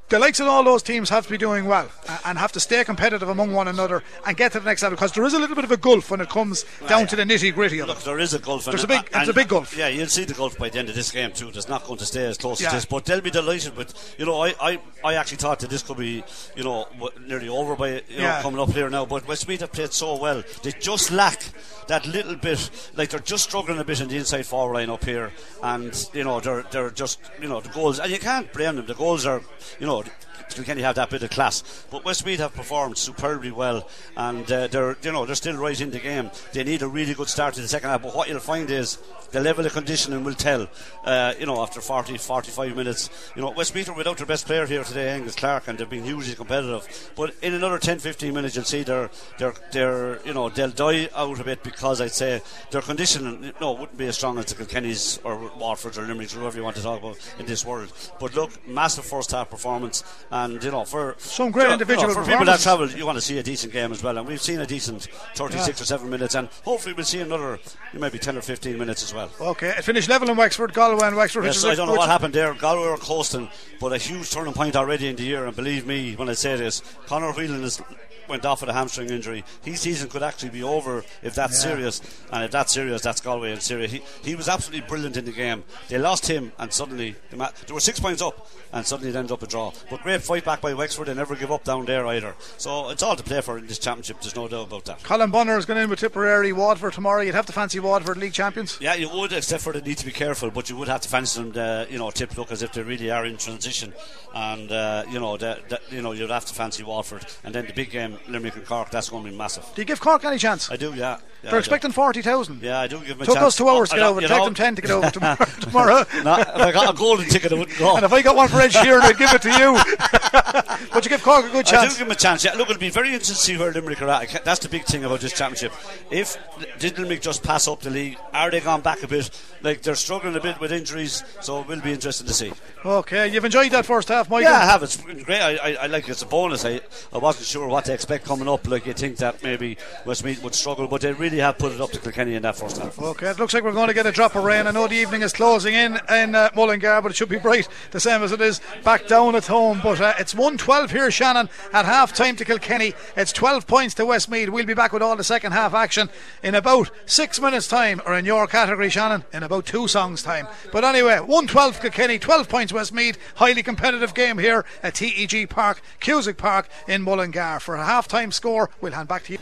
the 0.09 0.18
likes 0.18 0.40
of 0.40 0.46
all 0.46 0.64
those 0.64 0.82
teams 0.82 1.11
have 1.11 1.24
to 1.24 1.30
be 1.30 1.38
doing 1.38 1.66
well 1.66 1.88
uh, 2.09 2.18
and 2.24 2.38
have 2.38 2.52
to 2.52 2.61
stay 2.61 2.82
competitive 2.84 3.28
among 3.28 3.52
one 3.52 3.68
another 3.68 4.02
and 4.26 4.36
get 4.36 4.52
to 4.52 4.61
the 4.61 4.64
next 4.64 4.82
level 4.82 4.96
because 4.96 5.12
there 5.12 5.24
is 5.24 5.34
a 5.34 5.38
little 5.38 5.54
bit 5.54 5.64
of 5.64 5.72
a 5.72 5.76
gulf 5.76 6.11
when 6.11 6.20
it 6.20 6.28
comes 6.28 6.64
down 6.86 7.06
to 7.06 7.16
the 7.16 7.24
nitty 7.24 7.52
gritty 7.54 7.78
of 7.80 7.88
Look, 7.88 7.98
it. 7.98 8.04
there 8.04 8.18
is 8.18 8.34
a 8.34 8.38
gulf. 8.38 8.64
There's 8.64 8.84
a 8.84 8.88
big, 8.88 9.09
it's 9.14 9.28
a 9.28 9.34
big 9.34 9.48
gulf. 9.48 9.76
Yeah, 9.76 9.88
you'll 9.88 10.06
see 10.06 10.24
the 10.24 10.34
gulf 10.34 10.56
by 10.59 10.68
the 10.70 10.78
end 10.78 10.88
of 10.88 10.94
this 10.94 11.11
game 11.11 11.32
too. 11.32 11.48
It's 11.48 11.68
not 11.68 11.84
going 11.84 11.98
to 11.98 12.06
stay 12.06 12.26
as 12.26 12.38
close 12.38 12.61
yeah. 12.61 12.68
as 12.68 12.74
this, 12.74 12.84
but 12.84 13.04
they'll 13.04 13.20
be 13.20 13.30
delighted 13.30 13.76
with. 13.76 14.16
You 14.18 14.26
know, 14.26 14.40
I, 14.40 14.54
I, 14.61 14.80
I 15.04 15.14
actually 15.14 15.38
thought 15.38 15.61
that 15.61 15.70
this 15.70 15.82
could 15.82 15.98
be, 15.98 16.24
you 16.56 16.64
know, 16.64 16.86
nearly 17.26 17.48
over 17.48 17.76
by 17.76 17.88
you 17.88 18.02
yeah. 18.09 18.36
know 18.36 18.42
coming 18.42 18.61
up 18.61 18.70
here 18.70 18.88
now. 18.88 19.04
But 19.04 19.28
Westmeath 19.28 19.61
have 19.61 19.72
played 19.72 19.92
so 19.92 20.16
well. 20.16 20.42
They 20.62 20.72
just 20.72 21.11
lack 21.11 21.44
that 21.88 22.06
little 22.06 22.36
bit. 22.36 22.70
Like 22.96 23.11
they're 23.11 23.20
just 23.20 23.44
struggling 23.44 23.78
a 23.78 23.84
bit 23.84 24.00
in 24.00 24.09
the 24.09 24.16
inside 24.16 24.46
forward 24.46 24.74
line 24.74 24.90
up 24.90 25.04
here, 25.04 25.32
and 25.62 26.09
you 26.14 26.24
know 26.24 26.40
they're 26.40 26.62
they're 26.70 26.90
just 26.90 27.20
you 27.40 27.48
know 27.48 27.61
the 27.61 27.68
goals, 27.70 27.98
and 27.98 28.11
you 28.11 28.18
can't 28.18 28.52
blame 28.52 28.76
them. 28.76 28.86
The 28.86 28.94
goals 28.94 29.26
are, 29.26 29.42
you 29.78 29.86
know 29.86 29.97
God 29.99 30.28
Kilkenny 30.51 30.82
have 30.82 30.97
that 30.97 31.11
bit 31.11 31.22
of 31.22 31.30
class. 31.30 31.86
But 31.91 32.05
Westmeath 32.05 32.41
have 32.41 32.55
performed 32.55 32.99
superbly 32.99 33.51
well, 33.51 33.89
and 34.16 34.51
uh, 34.51 34.66
they're 34.66 34.97
you 35.03 35.12
know 35.12 35.26
they're 35.26 35.34
still 35.34 35.57
right 35.57 35.80
in 35.80 35.91
the 35.91 35.99
game. 35.99 36.30
They 36.53 36.64
need 36.64 36.82
a 36.82 36.89
really 36.89 37.14
good 37.14 37.28
start 37.28 37.55
to 37.55 37.61
the 37.61 37.68
second 37.68 37.91
half. 37.91 38.03
But 38.03 38.14
what 38.14 38.28
you'll 38.28 38.41
find 38.41 38.70
is 38.70 38.99
the 39.30 39.41
level 39.41 39.66
of 39.66 39.72
conditioning 39.72 40.24
will 40.24 40.34
tell. 40.34 40.68
Uh, 41.05 41.34
you 41.39 41.47
know, 41.47 41.62
after 41.62 41.80
40, 41.80 42.16
45 42.18 42.76
minutes, 42.76 43.11
you 43.34 43.43
know, 43.43 43.51
Westmeath 43.51 43.89
are 43.89 43.95
without 43.95 44.16
their 44.16 44.26
best 44.26 44.47
player 44.47 44.66
here 44.66 44.84
today, 44.84 45.11
Angus 45.11 45.34
Clark, 45.34 45.68
and 45.68 45.78
they've 45.78 45.89
been 45.89 46.05
hugely 46.05 46.34
competitive. 46.34 47.12
But 47.16 47.34
in 47.43 47.55
another 47.55 47.78
10, 47.78 47.99
15 47.99 48.34
minutes, 48.34 48.57
you'll 48.57 48.64
see 48.64 48.82
they're 48.82 49.11
they're 49.39 49.55
they're 49.72 50.20
you 50.26 50.34
know 50.34 50.49
they'll 50.49 50.70
die 50.70 51.09
out 51.14 51.41
a 51.41 51.45
bit 51.45 51.62
because 51.62 52.01
I'd 52.01 52.12
say 52.12 52.43
their 52.70 52.82
conditioning 52.82 53.45
you 53.45 53.53
know 53.61 53.72
wouldn't 53.72 53.99
be 53.99 54.07
as 54.07 54.16
strong 54.16 54.39
as 54.39 54.47
the 54.47 54.64
Kilkennys 54.64 55.20
or 55.24 55.51
Waterford 55.59 55.99
or 55.99 56.07
Limerick 56.07 56.34
or 56.34 56.41
whoever 56.41 56.57
you 56.57 56.64
want 56.64 56.76
to 56.76 56.82
talk 56.82 57.01
about 57.01 57.18
in 57.39 57.47
this 57.47 57.64
world. 57.64 57.93
But 58.18 58.34
look, 58.34 58.66
massive 58.66 59.05
first 59.05 59.32
half 59.32 59.51
performance 59.51 60.05
and 60.31 60.62
you 60.62 60.70
know 60.70 60.85
for 60.85 61.14
some 61.18 61.51
great 61.51 61.62
you 61.62 61.68
know, 61.68 61.72
individual 61.74 62.09
you 62.09 62.14
know, 62.14 62.22
for 62.22 62.31
people 62.31 62.45
that 62.45 62.61
travel 62.61 62.89
you 62.91 63.07
want 63.07 63.16
to 63.16 63.22
see 63.22 63.39
a 63.39 63.43
decent 63.43 63.72
game 63.72 63.93
as 63.93 64.03
well 64.03 64.16
and 64.18 64.26
we've 64.26 64.41
seen 64.41 64.61
a 64.61 64.66
decent 64.66 65.09
36 65.35 65.79
yeah. 65.79 65.83
or 65.83 65.87
7 65.87 66.11
minutes 66.11 66.35
and 66.35 66.49
hopefully 66.64 66.95
we'll 66.95 67.05
see 67.05 67.20
another 67.20 67.59
maybe 67.95 68.18
10 68.18 68.37
or 68.37 68.43
15 68.43 68.79
minutes 68.79 69.03
as 69.03 69.14
well. 69.14 69.31
Okay 69.41 69.68
it 69.68 69.85
finished 69.85 70.09
level 70.09 70.29
in 70.31 70.37
Wexford 70.37 70.72
Galway 70.74 71.07
and 71.07 71.16
Wexford 71.16 71.45
yes, 71.45 71.64
I 71.64 71.74
don't 71.74 71.89
know 71.89 71.95
what 71.95 72.09
happened 72.09 72.35
there. 72.35 72.55
Galway 72.55 72.89
are 72.89 72.97
coasting 72.99 73.49
but 73.81 73.93
a 73.93 73.99
huge 73.99 74.31
turning 74.31 74.55
point 74.55 74.76
already 74.76 75.09
in 75.09 75.16
the 75.16 75.24
year 75.24 75.47
and 75.47 75.57
believe 75.57 75.87
me 75.87 76.14
when 76.14 76.29
I 76.29 76.35
say 76.35 76.57
this 76.57 76.83
Conor 77.07 77.33
Whelan 77.33 77.64
is 77.64 77.81
went 78.29 78.45
off 78.45 78.61
with 78.61 78.70
a 78.70 78.72
hamstring 78.72 79.11
injury. 79.11 79.45
His 79.62 79.81
season 79.81 80.09
could 80.09 80.22
actually 80.22 80.51
be 80.51 80.62
over 80.62 81.05
if 81.22 81.35
that's 81.35 81.62
yeah. 81.64 81.70
serious, 81.70 82.24
and 82.33 82.45
if 82.45 82.51
that's 82.51 82.72
serious, 82.72 83.03
that's 83.03 83.20
Galway 83.20 83.53
and 83.53 83.62
Syria. 83.62 83.89
He, 83.89 84.03
he 84.22 84.35
was 84.35 84.49
absolutely 84.49 84.87
brilliant 84.89 85.16
in 85.16 85.24
the 85.24 85.33
game. 85.33 85.64
They 85.89 85.99
lost 85.99 86.26
him, 86.26 86.53
and 86.59 86.72
suddenly 86.72 87.16
they 87.31 87.72
were 87.72 87.81
six 87.81 88.01
points 88.01 88.22
up, 88.22 88.49
and 88.72 88.87
suddenly 88.87 89.11
it 89.11 89.16
ended 89.16 89.33
up 89.33 89.43
a 89.43 89.47
draw. 89.47 89.72
But 89.91 90.03
great 90.03 90.22
fight 90.22 90.45
back 90.45 90.61
by 90.61 90.74
Wexford. 90.74 91.09
They 91.09 91.14
never 91.14 91.35
give 91.35 91.53
up 91.53 91.64
down 91.64 91.85
there 91.87 92.07
either. 92.07 92.35
So 92.57 92.91
it's 92.91 93.03
all 93.03 93.16
to 93.16 93.22
play 93.22 93.41
for 93.41 93.59
in 93.59 93.66
this 93.66 93.79
championship. 93.79 94.20
There's 94.20 94.37
no 94.37 94.49
doubt 94.49 94.68
about 94.68 94.85
that. 94.87 95.01
Colm 95.01 95.33
Bonnar 95.33 95.59
is 95.59 95.66
going 95.66 95.83
in 95.83 95.91
with 95.91 96.01
Tipperary, 96.01 96.53
Waterford 96.53 96.93
tomorrow. 96.93 97.22
You'd 97.22 97.35
have 97.35 97.47
to 97.47 97.53
fancy 97.53 97.81
Waterford 97.81 98.18
league 98.18 98.33
champions. 98.33 98.79
Yeah, 98.81 98.95
you 98.95 99.09
would, 99.09 99.33
except 99.33 99.62
for 99.62 99.72
they 99.72 99.81
need 99.81 99.99
to 99.99 100.07
be 100.07 100.12
careful. 100.12 100.51
But 100.51 100.68
you 100.68 100.76
would 100.76 100.89
have 100.89 101.01
to 101.03 101.09
fancy 101.09 101.41
them. 101.41 101.53
To, 101.53 101.87
you 101.91 101.99
know, 101.99 102.11
tip 102.11 102.37
look 102.37 102.53
as 102.53 102.62
if 102.62 102.72
they 102.72 102.83
really 102.83 103.11
are 103.11 103.24
in 103.24 103.37
transition, 103.37 103.95
and 104.35 104.70
uh, 104.70 105.05
you 105.11 105.18
know, 105.20 105.37
the, 105.37 105.59
the, 105.68 105.81
you 105.91 106.03
know, 106.03 106.12
you'd 106.12 106.31
have 106.31 106.45
to 106.47 106.55
fancy 106.55 106.83
Waterford. 106.83 107.26
And 107.45 107.55
then 107.55 107.66
the 107.66 107.72
big 107.72 107.91
game 107.91 108.17
Limerick 108.26 108.56
and 108.56 108.66
Cork, 108.66 108.90
that's 108.90 109.08
going 109.10 109.24
to 109.24 109.30
be 109.30 109.36
massive. 109.36 109.64
Do 109.74 109.82
you 109.82 109.86
give 109.86 110.00
Cork 110.00 110.24
any 110.24 110.38
chance? 110.38 110.70
I 110.70 110.76
do, 110.76 110.94
yeah. 110.94 111.18
Yeah 111.43 111.51
They're 111.51 111.59
expecting 111.59 111.93
40,000. 111.93 112.62
Yeah, 112.62 112.80
I 112.80 112.86
do 112.86 112.99
give 112.99 113.09
them 113.09 113.22
a 113.22 113.24
chance. 113.26 113.34
Took 113.34 113.43
us 113.45 113.57
two 113.57 113.68
hours 113.68 113.91
to 113.91 113.97
get 113.97 114.05
over. 114.05 114.20
Take 114.20 114.30
know- 114.30 114.45
them 114.45 114.55
10 114.55 114.74
to 114.76 114.82
get 114.82 114.91
over 114.93 115.11
tomorrow. 115.12 115.45
tomorrow. 115.61 116.05
No, 116.24 116.34
if 116.36 116.49
I 116.49 116.72
got 116.72 116.93
a 116.95 116.97
golden 116.99 117.26
ticket, 117.28 117.53
I 117.53 117.55
wouldn't 117.57 117.78
go. 117.78 117.97
And 117.97 118.05
if 118.05 118.12
I 118.12 118.22
got 118.22 118.34
one 118.36 118.49
for 118.49 118.61
Ed 118.61 118.70
Sheeran, 118.72 119.01
I'd 119.03 119.16
give 119.18 119.32
it 119.32 119.43
to 119.43 119.51
you. 119.51 120.89
but 120.93 121.05
you 121.05 121.09
give 121.11 121.22
Cork 121.22 121.45
a 121.47 121.49
good 121.51 121.66
chance. 121.66 121.82
I 121.82 121.86
do 121.86 121.91
give 121.99 121.99
them 122.09 122.11
a 122.11 122.14
chance. 122.14 122.45
Yeah, 122.45 122.55
look, 122.55 122.68
it'll 122.70 122.80
be 122.80 122.91
very 122.91 123.09
interesting 123.09 123.34
to 123.36 123.41
see 123.41 123.57
where 123.57 123.72
Limerick 123.72 124.03
are 124.03 124.09
at. 124.09 124.45
That's 124.45 124.61
the 124.61 124.68
big 124.68 124.84
thing 124.84 125.05
about 125.05 125.20
this 125.20 125.32
championship. 125.32 125.72
If 126.11 126.36
did 126.78 126.99
Limerick 126.99 127.20
just 127.22 127.43
pass 127.43 127.68
up 127.68 127.80
the 127.80 127.91
league? 127.91 128.18
Are 128.32 128.51
they 128.51 128.61
gone 128.61 128.80
back 128.80 129.03
a 129.03 129.09
bit? 129.09 129.30
Like 129.62 129.82
they're 129.82 129.95
struggling 129.95 130.34
a 130.36 130.41
bit 130.41 130.61
with 130.61 130.72
injuries, 130.72 131.22
so 131.41 131.61
it 131.61 131.66
will 131.68 131.80
be 131.80 131.93
interesting 131.93 132.26
to 132.26 132.34
see. 132.34 132.53
Okay, 132.84 133.28
you've 133.28 133.45
enjoyed 133.45 133.72
that 133.72 133.86
first 133.86 134.09
half, 134.09 134.28
Michael. 134.30 134.51
Yeah, 134.51 134.59
I 134.59 134.64
have. 134.66 134.82
It's 134.82 134.97
great. 134.97 135.41
I, 135.41 135.57
I, 135.57 135.74
I 135.82 135.86
like 135.86 136.05
it. 136.09 136.12
it's 136.12 136.22
a 136.22 136.26
bonus. 136.26 136.64
I, 136.64 136.80
I 137.12 137.18
wasn't 137.18 137.47
sure 137.47 137.66
what 137.68 137.84
to 137.86 137.93
expect 137.93 138.24
coming 138.24 138.49
up. 138.49 138.66
Like 138.68 138.86
you 138.86 138.93
think 138.93 139.16
that 139.18 139.43
maybe 139.43 139.76
Westmeath 140.05 140.43
would 140.43 140.55
struggle, 140.55 140.86
but 140.89 141.01
they 141.03 141.12
really 141.12 141.28
have 141.37 141.59
put 141.59 141.72
it 141.72 141.81
up 141.81 141.91
to 141.91 141.99
Kilkenny 141.99 142.35
in 142.35 142.43
that 142.43 142.57
first 142.57 142.79
half. 142.79 142.99
Okay, 142.99 143.29
it 143.29 143.39
looks 143.39 143.53
like 143.53 143.62
we're 143.62 143.72
going 143.72 143.89
to 143.89 143.95
get 143.95 144.07
a 144.07 144.12
drop 144.12 144.35
of 144.35 144.45
rain. 144.45 144.66
I 144.66 144.70
know 144.70 144.89
the 144.89 144.97
evening 144.97 145.22
is 145.22 145.33
closing 145.35 145.74
in 145.74 145.99
in 146.11 146.35
uh, 146.35 146.51
Mullingar, 146.57 147.03
but 147.03 147.11
it 147.11 147.16
should 147.16 147.29
be 147.29 147.39
bright 147.39 147.68
the 147.91 148.01
same 148.01 148.22
as 148.22 148.33
it 148.33 148.41
is 148.41 148.61
back 148.83 149.07
down 149.07 149.37
at 149.37 149.47
home. 149.47 149.81
But 149.83 150.01
uh, 150.01 150.14
it's 150.18 150.35
112 150.35 150.91
here, 150.91 151.11
Shannon, 151.11 151.51
at 151.72 151.85
half 151.85 152.14
time 152.14 152.37
to 152.37 152.45
Kilkenny. 152.45 152.95
It's 153.16 153.33
12 153.33 153.66
points 153.66 153.95
to 153.95 154.07
Westmeath. 154.07 154.49
We'll 154.49 154.66
be 154.66 154.74
back 154.74 154.93
with 154.93 155.03
all 155.03 155.16
the 155.16 155.24
second 155.24 155.53
half 155.53 155.74
action 155.74 156.09
in 156.43 156.55
about 156.55 156.91
six 157.07 157.41
minutes' 157.41 157.68
time, 157.68 158.01
or 158.07 158.14
in 158.14 158.24
your 158.24 158.47
category, 158.47 158.89
Shannon, 158.89 159.24
in 159.33 159.43
about 159.43 159.66
two 159.66 159.87
songs' 159.89 160.22
time. 160.22 160.49
But 160.72 160.85
anyway, 160.85 161.20
112 161.20 161.81
Kilkenny, 161.81 162.18
12 162.18 162.49
points 162.49 162.72
Westmeath. 162.72 163.18
Highly 163.37 163.62
competitive 163.62 164.14
game 164.14 164.39
here 164.39 164.64
at 164.83 164.95
TEG 164.95 165.49
Park, 165.51 165.83
Cusack 166.01 166.39
Park 166.39 166.68
in 166.87 167.03
Mullingar. 167.03 167.61
For 167.61 167.74
a 167.74 167.85
half 167.85 168.09
time 168.09 168.33
score, 168.33 168.70
we'll 168.81 168.93
hand 168.93 169.09
back 169.09 169.24
to 169.24 169.33
you. 169.35 169.39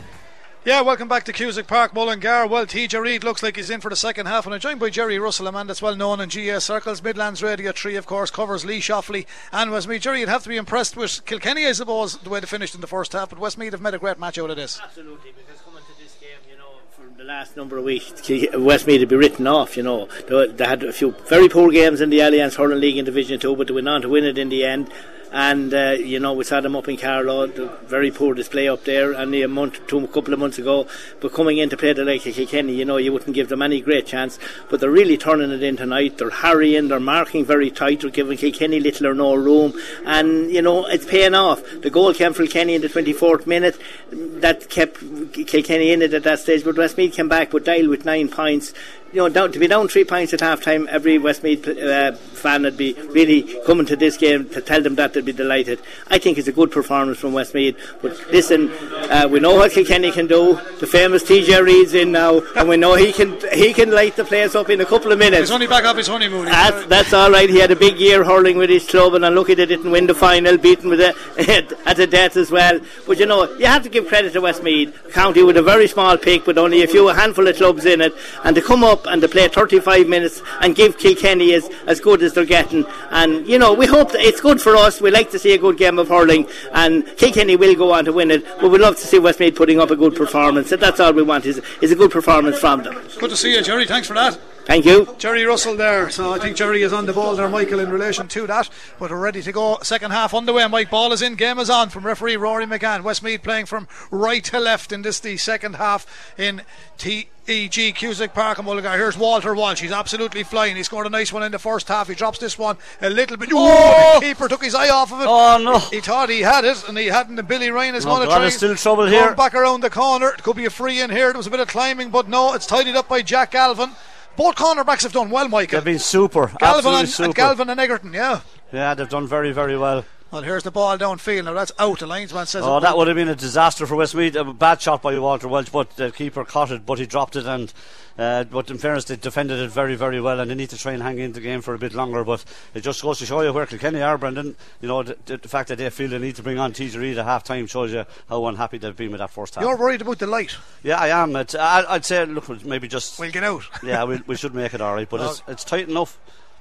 Yeah, 0.67 0.81
welcome 0.81 1.07
back 1.07 1.23
to 1.23 1.31
Cusack 1.31 1.65
Park, 1.65 1.93
Mullingar. 1.93 2.45
Well, 2.45 2.65
TJ 2.65 2.99
Reid 2.99 3.23
looks 3.23 3.41
like 3.41 3.55
he's 3.55 3.69
in 3.69 3.79
for 3.79 3.89
the 3.89 3.95
second 3.95 4.25
half, 4.25 4.45
and 4.45 4.53
I'm 4.53 4.59
joined 4.59 4.81
by 4.81 4.89
Jerry 4.89 5.17
Russell, 5.17 5.47
a 5.47 5.51
man 5.53 5.65
that's 5.65 5.81
well 5.81 5.95
known 5.95 6.19
in 6.19 6.27
GA 6.27 6.59
circles. 6.59 7.01
Midlands 7.01 7.41
Radio 7.41 7.71
3, 7.71 7.95
of 7.95 8.05
course, 8.05 8.29
covers 8.29 8.65
Laois, 8.65 8.81
Offaly 8.89 9.25
and 9.53 9.71
Westmeath. 9.71 10.01
Jerry, 10.01 10.19
you'd 10.19 10.27
have 10.27 10.43
to 10.43 10.49
be 10.49 10.57
impressed 10.57 10.97
with 10.97 11.23
Kilkenny, 11.25 11.65
I 11.65 11.71
suppose, 11.71 12.17
the 12.17 12.29
way 12.29 12.41
they 12.41 12.47
finished 12.47 12.75
in 12.75 12.81
the 12.81 12.87
first 12.87 13.13
half, 13.13 13.29
but 13.29 13.39
Westmeath 13.39 13.71
have 13.71 13.79
made 13.79 13.93
a 13.93 13.97
great 13.97 14.19
match 14.19 14.37
out 14.37 14.49
of 14.49 14.57
this. 14.57 14.77
Absolutely, 14.83 15.31
because 15.37 15.61
coming 15.61 15.83
to 15.83 16.03
this 16.03 16.17
game, 16.19 16.37
you 16.51 16.57
know, 16.57 16.79
for 16.91 17.17
the 17.17 17.23
last 17.23 17.55
number 17.55 17.77
of 17.77 17.85
weeks, 17.85 18.11
Westmeath 18.53 18.99
would 18.99 19.07
be 19.07 19.15
written 19.15 19.47
off. 19.47 19.77
You 19.77 19.83
know, 19.83 20.09
they, 20.27 20.65
had 20.65 20.83
a 20.83 20.91
few 20.91 21.11
very 21.29 21.47
poor 21.47 21.71
games 21.71 22.01
in 22.01 22.09
the 22.09 22.19
Allianz 22.19 22.57
Hurling 22.57 22.81
League 22.81 22.97
in 22.97 23.05
Division 23.05 23.39
Two, 23.39 23.55
but 23.55 23.67
they 23.67 23.73
went 23.73 23.87
on 23.87 24.01
to 24.01 24.09
win 24.09 24.25
it 24.25 24.37
in 24.37 24.49
the 24.49 24.65
end. 24.65 24.91
And 25.31 25.73
uh, 25.73 25.95
you 25.99 26.19
know, 26.19 26.33
we 26.33 26.43
saw 26.43 26.61
them 26.61 26.75
up 26.75 26.87
in 26.87 26.97
Carlow, 26.97 27.47
very 27.85 28.11
poor 28.11 28.33
display 28.33 28.67
up 28.67 28.83
there, 28.85 29.15
only 29.15 29.41
a 29.41 29.47
month, 29.47 29.85
two, 29.87 29.99
a 29.99 30.07
couple 30.07 30.33
of 30.33 30.39
months 30.39 30.57
ago. 30.57 30.87
But 31.19 31.33
coming 31.33 31.57
in 31.57 31.69
to 31.69 31.77
play 31.77 31.93
the 31.93 32.05
like 32.05 32.25
of 32.25 32.33
Kilkenny, 32.33 32.73
you 32.73 32.85
know, 32.85 32.97
you 32.97 33.11
wouldn't 33.11 33.35
give 33.35 33.49
them 33.49 33.61
any 33.61 33.81
great 33.81 34.05
chance. 34.05 34.39
But 34.69 34.79
they're 34.79 34.91
really 34.91 35.17
turning 35.17 35.51
it 35.51 35.63
in 35.63 35.77
tonight. 35.77 36.17
They're 36.17 36.29
harrying, 36.29 36.87
they're 36.87 36.99
marking 36.99 37.45
very 37.45 37.71
tight, 37.71 38.01
they're 38.01 38.09
giving 38.09 38.37
Kilkenny 38.37 38.79
little 38.79 39.07
or 39.07 39.13
no 39.13 39.35
room, 39.35 39.73
and 40.05 40.51
you 40.51 40.61
know, 40.61 40.85
it's 40.85 41.05
paying 41.05 41.35
off. 41.35 41.63
The 41.81 41.89
goal 41.89 42.13
came 42.13 42.33
from 42.33 42.45
Kilkenny 42.45 42.75
in 42.75 42.81
the 42.81 42.89
24th 42.89 43.47
minute, 43.47 43.77
that 44.11 44.69
kept 44.69 44.99
Kilkenny 45.33 45.91
in 45.91 46.01
it 46.01 46.13
at 46.13 46.23
that 46.23 46.39
stage. 46.39 46.63
But 46.63 46.77
Westmeath 46.77 47.13
came 47.13 47.29
back, 47.29 47.51
but 47.51 47.65
Doyle 47.65 47.89
with 47.89 48.05
nine 48.05 48.29
points. 48.29 48.73
You 49.13 49.21
know, 49.21 49.29
down 49.29 49.53
to 49.53 49.59
be 49.59 49.67
down 49.67 49.87
three 49.87 50.03
points 50.03 50.33
at 50.33 50.41
half 50.41 50.61
time, 50.61 50.85
every 50.91 51.17
Westmeath 51.17 51.65
uh, 51.65 52.11
fan 52.11 52.63
would 52.63 52.75
be 52.75 52.93
really 52.93 53.43
coming 53.65 53.85
to 53.85 53.95
this 53.95 54.17
game 54.17 54.49
to 54.49 54.59
tell 54.59 54.81
them 54.81 54.95
that 54.95 55.13
they'd 55.13 55.23
be 55.23 55.31
delighted. 55.31 55.79
I 56.07 56.17
think 56.17 56.37
it's 56.37 56.49
a 56.49 56.51
good 56.51 56.71
performance 56.71 57.17
from 57.17 57.31
Westmeath. 57.31 57.77
But 58.01 58.11
listen, 58.31 58.69
uh, 59.09 59.29
we 59.31 59.39
know 59.39 59.55
what 59.55 59.71
Kilkenny 59.71 60.11
can 60.11 60.27
do. 60.27 60.59
The 60.79 60.87
famous 60.87 61.23
TJ 61.23 61.65
Reid's 61.65 61.93
in 61.93 62.11
now, 62.11 62.41
and 62.57 62.67
we 62.67 62.75
know 62.75 62.95
he 62.95 63.13
can 63.13 63.39
he 63.53 63.73
can 63.73 63.91
light 63.91 64.17
the 64.17 64.25
place 64.25 64.55
up 64.55 64.69
in 64.69 64.81
a 64.81 64.85
couple 64.85 65.13
of 65.13 65.19
minutes. 65.19 65.43
He's 65.43 65.51
only 65.51 65.67
back 65.67 65.85
off 65.85 65.95
his 65.95 66.07
honeymoon. 66.07 66.45
That's, 66.45 66.85
that's 66.87 67.13
all 67.13 67.31
right. 67.31 67.49
He 67.49 67.59
had 67.59 67.71
a 67.71 67.77
big 67.77 67.97
year 67.97 68.25
hurling 68.25 68.57
with 68.57 68.69
his 68.69 68.85
club, 68.85 69.13
and 69.13 69.23
look, 69.33 69.47
they 69.47 69.55
didn't 69.55 69.89
win 69.89 70.07
the 70.07 70.15
final, 70.15 70.57
beaten 70.57 70.89
with 70.89 70.99
a, 70.99 71.15
at 71.85 71.95
the 71.95 72.07
death 72.07 72.35
as 72.35 72.51
well. 72.51 72.79
But 73.05 73.19
you 73.19 73.25
know, 73.25 73.55
you 73.57 73.67
have 73.67 73.83
to 73.83 73.89
give 73.89 74.07
credit 74.07 74.33
to 74.33 74.41
Westmeath 74.41 75.13
County 75.13 75.43
with 75.43 75.55
a 75.55 75.63
very 75.63 75.87
small 75.87 76.17
pick, 76.17 76.43
but 76.43 76.57
only 76.57 76.83
a 76.83 76.87
few, 76.87 77.07
a 77.07 77.13
handful 77.13 77.47
of 77.47 77.55
clubs 77.55 77.85
in 77.85 78.01
it, 78.01 78.13
and 78.43 78.55
to 78.55 78.61
come 78.61 78.83
up 78.83 78.96
and 79.05 79.21
to 79.21 79.27
play 79.27 79.47
35 79.47 80.07
minutes 80.07 80.41
and 80.61 80.75
give 80.75 80.97
Kilkenny 80.97 81.53
as, 81.53 81.69
as 81.85 81.99
good 81.99 82.23
as 82.23 82.33
they're 82.33 82.45
getting. 82.45 82.85
And 83.11 83.47
you 83.47 83.59
know, 83.59 83.73
we 83.73 83.85
hope 83.85 84.11
that 84.13 84.21
it's 84.21 84.41
good 84.41 84.61
for 84.61 84.75
us. 84.75 85.01
We 85.01 85.11
like 85.11 85.31
to 85.31 85.39
see 85.39 85.53
a 85.53 85.57
good 85.57 85.77
game 85.77 85.99
of 85.99 86.07
hurling, 86.07 86.47
and 86.73 87.05
Kilkenny 87.17 87.55
will 87.55 87.75
go 87.75 87.93
on 87.93 88.05
to 88.05 88.13
win 88.13 88.31
it. 88.31 88.45
But 88.59 88.69
we'd 88.69 88.81
love 88.81 88.95
to 88.97 89.07
see 89.07 89.19
Westmeath 89.19 89.55
putting 89.55 89.79
up 89.79 89.91
a 89.91 89.95
good 89.95 90.15
performance. 90.15 90.71
And 90.71 90.81
that's 90.81 90.99
all 90.99 91.13
we 91.13 91.23
want 91.23 91.45
is, 91.45 91.61
is 91.81 91.91
a 91.91 91.95
good 91.95 92.11
performance 92.11 92.59
from 92.59 92.83
them. 92.83 92.95
Good 93.19 93.29
to 93.29 93.37
see 93.37 93.53
you, 93.53 93.61
Jerry. 93.61 93.85
Thanks 93.85 94.07
for 94.07 94.13
that. 94.13 94.39
Thank 94.67 94.83
you. 94.83 95.15
Jerry 95.17 95.45
Russell 95.45 95.77
there. 95.77 96.09
So 96.09 96.33
I 96.33 96.39
think 96.39 96.57
Jerry 96.57 96.83
is 96.83 96.91
on 96.91 97.05
the 97.05 97.13
ball 97.13 97.37
there, 97.37 97.47
Michael, 97.47 97.79
in 97.79 97.89
relation 97.89 98.27
to 98.27 98.45
that. 98.47 98.69
But 98.99 99.11
we're 99.11 99.17
ready 99.17 99.41
to 99.41 99.51
go. 99.53 99.77
Second 99.81 100.11
half 100.11 100.33
underway. 100.33 100.67
Mike 100.67 100.89
Ball 100.89 101.13
is 101.13 101.21
in. 101.21 101.35
Game 101.35 101.57
is 101.57 101.69
on 101.69 101.87
from 101.87 102.05
referee 102.05 102.35
Rory 102.35 102.65
McGann. 102.65 103.01
Westmeath 103.01 103.43
playing 103.43 103.67
from 103.67 103.87
right 104.11 104.43
to 104.43 104.59
left 104.59 104.91
in 104.91 105.03
this 105.03 105.21
the 105.21 105.37
second 105.37 105.77
half 105.77 106.05
in 106.37 106.63
TEG 106.97 107.95
Cusack 107.95 108.33
Park 108.33 108.57
and 108.57 108.67
Mullingar. 108.67 108.97
Here's 108.97 109.17
Walter 109.17 109.55
Walsh. 109.55 109.79
He's 109.79 109.93
absolutely 109.93 110.43
flying. 110.43 110.75
He 110.75 110.83
scored 110.83 111.07
a 111.07 111.09
nice 111.09 111.31
one 111.31 111.43
in 111.43 111.53
the 111.53 111.59
first 111.59 111.87
half. 111.87 112.09
He 112.09 112.15
drops 112.15 112.39
this 112.39 112.59
one 112.59 112.75
a 113.01 113.09
little 113.09 113.37
bit. 113.37 113.47
Oh, 113.53 113.65
the 113.65 114.17
oh! 114.17 114.19
keeper 114.19 114.49
took 114.49 114.65
his 114.65 114.75
eye 114.75 114.89
off 114.89 115.13
of 115.13 115.21
it. 115.21 115.27
Oh, 115.29 115.57
no. 115.63 115.79
He 115.79 116.01
thought 116.01 116.27
he 116.27 116.41
had 116.41 116.65
it, 116.65 116.89
and 116.89 116.97
he 116.97 117.05
hadn't. 117.05 117.39
And 117.39 117.47
Billy 117.47 117.69
Ryan 117.69 117.95
is 117.95 118.03
No, 118.03 118.15
going 118.15 118.23
to 118.23 118.27
God, 118.27 118.33
try. 118.33 118.41
there's 118.41 118.57
still 118.57 118.75
trouble 118.75 119.05
here. 119.05 119.33
Back 119.33 119.53
around 119.53 119.79
the 119.79 119.89
corner. 119.89 120.27
It 120.27 120.43
could 120.43 120.57
be 120.57 120.65
a 120.65 120.69
free 120.69 120.99
in 120.99 121.09
here. 121.09 121.27
There 121.27 121.37
was 121.37 121.47
a 121.47 121.51
bit 121.51 121.61
of 121.61 121.69
climbing, 121.69 122.09
but 122.09 122.27
no, 122.27 122.53
it's 122.53 122.65
tidied 122.65 122.97
up 122.97 123.07
by 123.07 123.21
Jack 123.21 123.51
Galvin. 123.51 123.91
Both 124.37 124.55
cornerbacks 124.55 125.01
have 125.01 125.13
done 125.13 125.31
well, 125.31 125.49
Michael. 125.49 125.79
They've 125.79 125.85
been 125.85 125.99
super. 125.99 126.45
Galvin 126.45 126.59
absolutely 126.61 126.99
and, 126.99 127.09
super. 127.09 127.25
and 127.25 127.35
Galvin 127.35 127.69
and 127.71 127.79
Egerton, 127.79 128.13
yeah. 128.13 128.41
Yeah, 128.71 128.93
they've 128.93 129.09
done 129.09 129.27
very, 129.27 129.51
very 129.51 129.77
well. 129.77 130.05
Well, 130.29 130.41
here's 130.41 130.63
the 130.63 130.71
ball 130.71 130.97
downfield. 130.97 131.45
Now 131.45 131.53
that's 131.53 131.71
out. 131.79 131.93
Of 131.93 131.99
the 131.99 132.07
linesman 132.07 132.45
says. 132.47 132.63
Oh, 132.65 132.79
that 132.81 132.97
would 132.97 133.07
have 133.07 133.15
been 133.15 133.29
a 133.29 133.35
disaster 133.35 133.87
for 133.87 133.95
Westmeath. 133.95 134.35
A 134.35 134.43
bad 134.43 134.81
shot 134.81 135.01
by 135.01 135.17
Walter 135.17 135.47
Walsh, 135.47 135.69
but 135.69 135.95
the 135.95 136.11
keeper 136.11 136.43
caught 136.43 136.71
it, 136.71 136.85
but 136.85 136.99
he 136.99 137.05
dropped 137.05 137.37
it. 137.37 137.45
And 137.45 137.71
uh, 138.17 138.43
but 138.43 138.69
in 138.69 138.77
fairness, 138.77 139.05
they 139.05 139.15
defended 139.15 139.59
it 139.59 139.69
very, 139.69 139.95
very 139.95 140.19
well, 140.19 140.39
and 140.39 140.49
they 140.51 140.55
need 140.55 140.69
to 140.71 140.77
try 140.77 140.91
and 140.91 141.03
hang 141.03 141.19
in 141.19 141.31
the 141.33 141.39
game 141.39 141.61
for 141.61 141.73
a 141.73 141.79
bit 141.79 141.93
longer. 141.93 142.25
But 142.25 142.43
it 142.73 142.81
just 142.81 143.01
goes 143.01 143.19
to 143.19 143.25
show 143.25 143.41
you 143.41 143.53
where 143.53 143.65
Kilkenny 143.65 144.01
are, 144.01 144.17
Brendan. 144.17 144.55
You 144.81 144.87
know, 144.89 145.03
the, 145.03 145.37
the, 145.37 145.47
fact 145.47 145.69
that 145.69 145.77
they 145.77 145.89
feel 145.91 146.09
they 146.09 146.17
need 146.17 146.35
to 146.35 146.43
bring 146.43 146.59
on 146.59 146.73
TJ 146.73 146.99
Reid 146.99 147.17
at 147.17 147.25
half 147.25 147.43
time 147.43 147.67
shows 147.67 147.93
you 147.93 148.05
how 148.27 148.45
unhappy 148.47 148.79
they've 148.79 148.95
been 148.95 149.11
with 149.11 149.19
that 149.19 149.29
first 149.29 149.55
half. 149.55 149.63
You're 149.63 149.77
worried 149.77 150.01
about 150.01 150.19
the 150.19 150.27
light. 150.27 150.55
yeah, 150.83 150.97
I 150.99 151.09
am. 151.09 151.35
It's, 151.35 151.55
I, 151.55 151.85
I'd 151.87 152.05
say, 152.05 152.25
look, 152.25 152.49
maybe 152.65 152.87
just. 152.87 153.19
We'll 153.19 153.31
get 153.31 153.43
out. 153.43 153.63
yeah, 153.83 154.03
we, 154.03 154.21
we 154.27 154.35
should 154.35 154.55
make 154.55 154.73
it 154.73 154.81
all 154.81 154.95
right, 154.95 155.09
but 155.09 155.21
it's, 155.29 155.43
it's 155.47 155.63
tight 155.63 155.87
enough. 155.87 156.17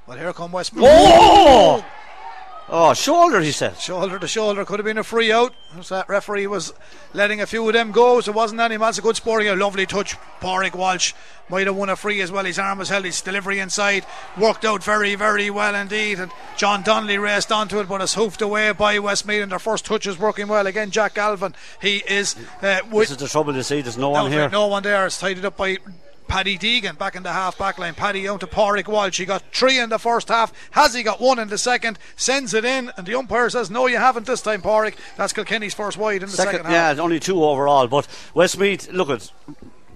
Well, 0.07 0.19
here 0.19 0.33
come 0.33 0.53
Westmeath. 0.53 0.85
Oh! 0.87 1.85
Oh, 2.69 2.95
shoulder, 2.95 3.41
he 3.41 3.53
said. 3.53 3.79
Shoulder 3.79 4.19
to 4.19 4.27
shoulder 4.27 4.65
could 4.65 4.81
have 4.81 4.85
been 4.85 4.99
a 4.99 5.05
free 5.05 5.31
out. 5.31 5.55
As 5.79 5.89
that 5.91 6.09
referee 6.09 6.49
was 6.49 6.73
letting 7.15 7.41
a 7.41 7.47
few 7.47 7.65
of 7.69 7.73
them 7.75 7.93
go, 7.93 8.21
so 8.21 8.33
it 8.33 8.35
wasn't 8.35 8.61
any 8.61 8.77
man. 8.77 8.89
It's 8.89 8.99
a 8.99 9.03
good 9.03 9.15
sporting. 9.15 9.47
A 9.47 9.55
lovely 9.55 9.87
touch. 9.87 10.17
Pádraig 10.41 10.75
Walsh 10.75 11.13
might 11.49 11.69
have 11.69 11.77
won 11.77 11.91
a 11.91 11.95
free 11.95 12.21
as 12.23 12.33
well. 12.33 12.45
His 12.45 12.59
arm 12.59 12.79
was 12.79 12.89
held. 12.89 13.05
His 13.05 13.21
delivery 13.21 13.61
inside 13.61 14.05
worked 14.37 14.65
out 14.65 14.83
very, 14.83 15.15
very 15.15 15.49
well 15.49 15.77
indeed. 15.77 16.19
And 16.19 16.33
John 16.57 16.83
Donnelly 16.83 17.19
raced 17.19 17.53
onto 17.53 17.79
it, 17.79 17.89
but 17.89 18.01
it's 18.01 18.15
hoofed 18.15 18.43
away 18.43 18.73
by 18.73 18.99
Westmeath. 18.99 19.43
And 19.45 19.53
their 19.53 19.61
first 19.61 19.85
touch 19.85 20.05
is 20.09 20.19
working 20.19 20.49
well. 20.49 20.67
Again, 20.67 20.91
Jack 20.91 21.15
Galvin. 21.15 21.55
He 21.81 22.03
is 22.09 22.35
uh, 22.63 22.81
This 22.91 23.13
is 23.13 23.17
the 23.19 23.29
trouble 23.29 23.55
you 23.55 23.63
see. 23.63 23.81
There's 23.81 23.97
no 23.97 24.11
one 24.11 24.33
here. 24.33 24.49
no 24.49 24.67
one 24.67 24.83
there. 24.83 25.07
It's 25.07 25.21
tidied 25.21 25.45
up 25.45 25.57
by 25.57 25.77
Paddy 26.29 26.59
Deegan 26.59 26.99
back 26.99 27.17
in 27.17 27.23
the 27.23 27.33
half 27.33 27.59
back 27.59 27.79
line. 27.79 27.95
Paddy 27.95 28.29
out 28.29 28.41
to 28.41 28.47
Pádraig 28.47 28.89
Walsh. 28.89 29.19
He 29.19 29.25
got 29.25 29.43
three 29.53 29.79
in 29.79 29.89
the 29.89 29.99
first 29.99 30.29
half. 30.29 30.53
Has 30.73 30.95
he 30.95 31.03
got 31.03 31.21
one 31.21 31.39
in 31.39 31.49
the 31.49 31.59
second? 31.59 31.99
Sends 32.17 32.55
it 32.55 32.65
in, 32.65 32.93
and 32.97 33.07
the 33.07 33.15
umpire 33.15 33.49
says, 33.51 33.71
No, 33.71 33.87
you 33.87 33.99
haven't 33.99 34.27
this 34.27 34.43
time, 34.43 34.63
Pádraig. 34.63 34.97
That's 35.17 35.33
Kilkenny's 35.33 35.75
first 35.75 35.97
wide 35.97 36.23
in 36.23 36.29
the 36.29 36.37
second, 36.37 36.65
Second, 36.65 36.73
yeah, 36.73 36.95
only 36.99 37.21
two 37.21 37.43
overall. 37.45 37.87
But 37.87 38.07
Westmeath, 38.35 38.91
look 38.93 39.11
at, 39.11 39.31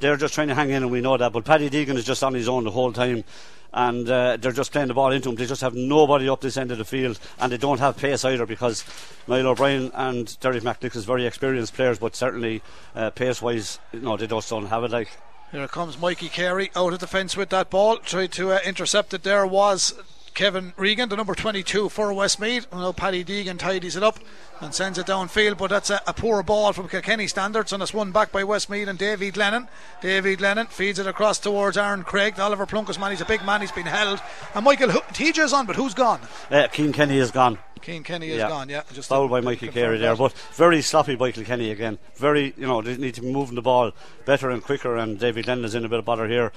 they're 0.01 0.17
just 0.17 0.35
trying 0.35 0.49
to 0.49 0.55
hang 0.55 0.71
in, 0.71 0.83
and 0.83 0.91
we 0.91 1.01
know 1.01 1.17
that. 1.17 1.33
But 1.33 1.45
Paddy 1.45 1.69
Deegan 1.69 1.97
is 1.97 2.05
just 2.05 2.23
on 2.23 2.35
his 2.35 2.49
own 2.49 2.65
the 2.65 2.71
whole 2.71 2.93
time, 2.93 3.25
and 3.73 4.09
uh, 4.09 4.37
they're 4.37 4.53
just 4.53 4.73
playing 4.73 4.89
the 4.89 4.95
ball 4.95 5.13
into 5.13 5.29
him. 5.29 5.37
They 5.37 5.47
just 5.47 5.61
have 5.61 5.75
nobody 5.75 6.29
up 6.29 6.41
this 6.41 6.57
end 6.57 6.73
of 6.73 6.79
the 6.79 6.85
field, 6.85 7.19
and 7.39 7.53
they 7.53 7.59
don't 7.59 7.81
have 7.81 7.97
pace 7.97 8.25
either 8.25 8.47
because 8.47 8.85
Niall 9.29 9.49
O'Brien 9.49 9.91
and 9.95 10.39
Derek 10.41 10.63
McNicholas 10.63 10.97
is 10.97 11.05
very 11.05 11.27
experienced 11.27 11.75
players, 11.75 11.99
but 11.99 12.17
certainly 12.17 12.63
uh, 12.95 13.11
pace-wise, 13.11 13.79
no, 13.93 14.17
they 14.17 14.27
just 14.27 14.51
don't 14.51 14.67
have 14.67 14.85
it. 14.85 14.91
Like 14.91 15.11
Here 15.53 15.67
comes 15.67 15.99
Mikey 15.99 16.29
Carey 16.29 16.71
out 16.77 16.93
of 16.93 17.01
the 17.01 17.09
fence 17.09 17.37
with 17.37 17.49
that 17.49 17.71
ball. 17.71 17.97
Tried 17.97 18.31
to 18.33 18.53
uh, 18.53 18.61
intercept 18.65 19.13
it 19.15 19.25
there 19.25 19.45
was 19.45 19.95
Kevin 20.33 20.73
Regan, 20.77 21.09
the 21.09 21.17
number 21.17 21.35
22 21.35 21.89
for 21.89 22.13
Westmeath. 22.13 22.69
I 22.73 22.81
know 22.81 22.93
Paddy 22.93 23.25
Deegan 23.25 23.59
tidies 23.59 23.97
it 23.97 24.03
up 24.05 24.21
and 24.61 24.75
sends 24.75 24.99
it 24.99 25.07
downfield, 25.07 25.59
but 25.59 25.71
that's 25.71 25.91
a, 25.91 26.01
a 26.07 26.13
poor 26.13 26.43
ball 26.43 26.73
from 26.73 26.89
Kilkenny 26.89 27.27
standards, 27.27 27.73
and 27.73 27.83
it's 27.83 27.95
won 27.95 28.13
back 28.13 28.31
by 28.33 28.45
Westmeath 28.45 28.89
and 28.89 28.99
David 28.99 29.37
Lennon. 29.37 29.69
David 30.01 30.41
Lennon 30.41 30.67
feeds 30.67 30.99
it 30.99 31.07
across 31.07 31.39
towards 31.39 31.77
Aaron 31.77 32.05
Craig. 32.05 32.39
Oliver 32.39 32.67
Plunkett 32.67 32.99
man, 32.99 33.11
he's 33.11 33.21
a 33.21 33.25
big 33.27 33.45
man, 33.45 33.61
he's 33.61 33.73
been 33.73 33.87
held. 33.87 34.21
And 34.55 34.65
Michael, 34.65 34.89
TJ 34.89 35.45
is 35.45 35.53
on, 35.53 35.67
but 35.67 35.77
who's 35.77 35.95
gone? 35.95 36.21
Uh, 36.51 36.69
Cian 36.69 36.93
Kenny 36.93 37.19
is 37.19 37.31
gone. 37.31 37.59
Cian 37.83 38.03
Kenny 38.03 38.29
is 38.31 38.39
yeah. 38.39 38.49
gone, 38.49 38.69
yeah. 38.69 38.83
Just 38.93 39.09
Fouled 39.09 39.31
by 39.31 39.41
Michael 39.41 39.69
Carey 39.69 39.99
there, 39.99 40.15
but 40.15 40.33
very 40.53 40.83
sloppy 40.83 41.17
by 41.17 41.33
Kenny 41.33 41.71
again. 41.71 41.99
Very, 42.17 42.53
you 42.57 42.67
know, 42.67 42.83
they 42.83 42.97
need 42.97 43.15
to 43.15 43.23
be 43.23 43.33
moving 43.33 43.55
the 43.55 43.63
ball 43.63 43.93
better 44.27 44.51
and 44.51 44.63
quicker, 44.63 44.97
and 44.97 45.19
David 45.19 45.47
Lennon 45.47 45.65
is 45.65 45.75
in 45.75 45.85
a 45.85 45.89
bit 45.89 45.99
of 45.99 46.05
bother 46.05 46.29
here 46.29 46.53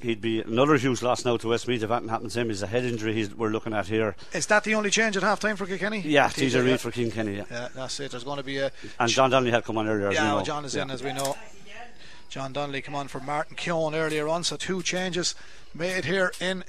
he'd 0.00 0.20
be 0.20 0.40
another 0.40 0.76
huge 0.76 1.02
loss 1.02 1.24
now 1.24 1.36
to 1.36 1.48
Westmeath 1.48 1.82
if 1.82 1.88
that 1.88 2.04
happened 2.04 2.30
to 2.30 2.40
him. 2.40 2.48
He's 2.48 2.62
a 2.62 2.66
head 2.66 2.84
injury 2.84 3.28
we're 3.36 3.50
looking 3.50 3.72
at 3.72 3.86
here. 3.86 4.16
Is 4.32 4.46
that 4.46 4.64
the 4.64 4.74
only 4.74 4.90
change 4.90 5.16
at 5.16 5.22
half 5.22 5.40
time 5.40 5.56
for 5.56 5.66
Kilkenny? 5.66 6.00
Yeah, 6.00 6.28
TJ 6.28 6.64
Reid 6.64 6.80
for 6.80 6.90
Cian 6.90 7.10
Kenny. 7.10 7.36
Yeah. 7.36 7.44
yeah. 7.50 7.68
that's 7.74 7.98
it. 8.00 8.10
There's 8.10 8.24
going 8.24 8.38
to 8.38 8.44
be 8.44 8.58
a. 8.58 8.70
And 8.98 9.10
John 9.10 9.30
Donnelly 9.30 9.50
had 9.50 9.64
come 9.64 9.78
on 9.78 9.88
earlier. 9.88 10.12
Yeah, 10.12 10.34
well, 10.34 10.44
John 10.44 10.64
is 10.64 10.74
yeah. 10.74 10.82
in 10.82 10.90
as 10.90 11.02
we 11.02 11.12
know. 11.12 11.36
John 12.28 12.52
Donnelly 12.52 12.82
come 12.82 12.94
on 12.94 13.08
for 13.08 13.20
Martin 13.20 13.56
Keoghan 13.56 13.94
earlier 13.94 14.28
on, 14.28 14.44
so 14.44 14.56
two 14.56 14.82
changes 14.82 15.34
made 15.74 16.04
here 16.04 16.32
in 16.40 16.64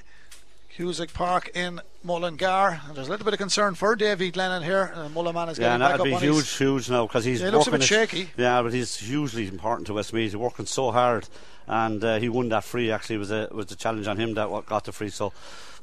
Cusack 0.78 1.12
Park 1.12 1.50
in 1.56 1.82
Mullingar. 2.04 2.82
And 2.88 2.96
there's 2.96 3.08
a 3.08 3.10
little 3.10 3.26
bit 3.26 3.34
of 3.34 3.40
concern 3.40 3.74
for 3.74 3.96
David 3.96 4.38
Lennon 4.38 4.64
here. 4.64 4.92
Uh, 4.94 5.10
Mullinaman 5.10 5.50
is 5.50 5.58
yeah, 5.58 5.78
getting 5.78 5.80
back 5.80 5.94
up 5.96 6.02
on 6.02 6.06
be 6.06 6.16
huge, 6.16 6.56
huge 6.56 6.90
now 6.90 7.08
because 7.08 7.26
he's 7.26 7.42
yeah, 7.42 7.50
looks 7.50 7.68
a 7.68 7.72
bit 7.72 7.84
shaky. 7.84 8.30
Yeah, 8.38 8.62
but 8.62 8.74
he's 8.74 8.96
hugely 8.98 9.48
important 9.48 9.88
to 9.88 9.94
Westmeath. 9.94 10.32
He's 10.32 10.38
working 10.38 10.68
so 10.68 10.92
hard 10.92 11.28
and 11.68 12.04
uh, 12.04 12.20
he 12.20 12.30
won 12.30 12.50
that 12.50 12.64
free. 12.64 12.92
Actually, 12.92 13.18
was 13.18 13.32
a 13.32 13.50
was 13.52 13.68
the 13.68 13.76
challenge 13.76 14.08
on 14.08 14.18
him 14.18 14.34
that 14.36 14.50
what 14.50 14.66
got 14.66 14.86
the 14.86 14.92
free. 14.92 15.10
So 15.10 15.34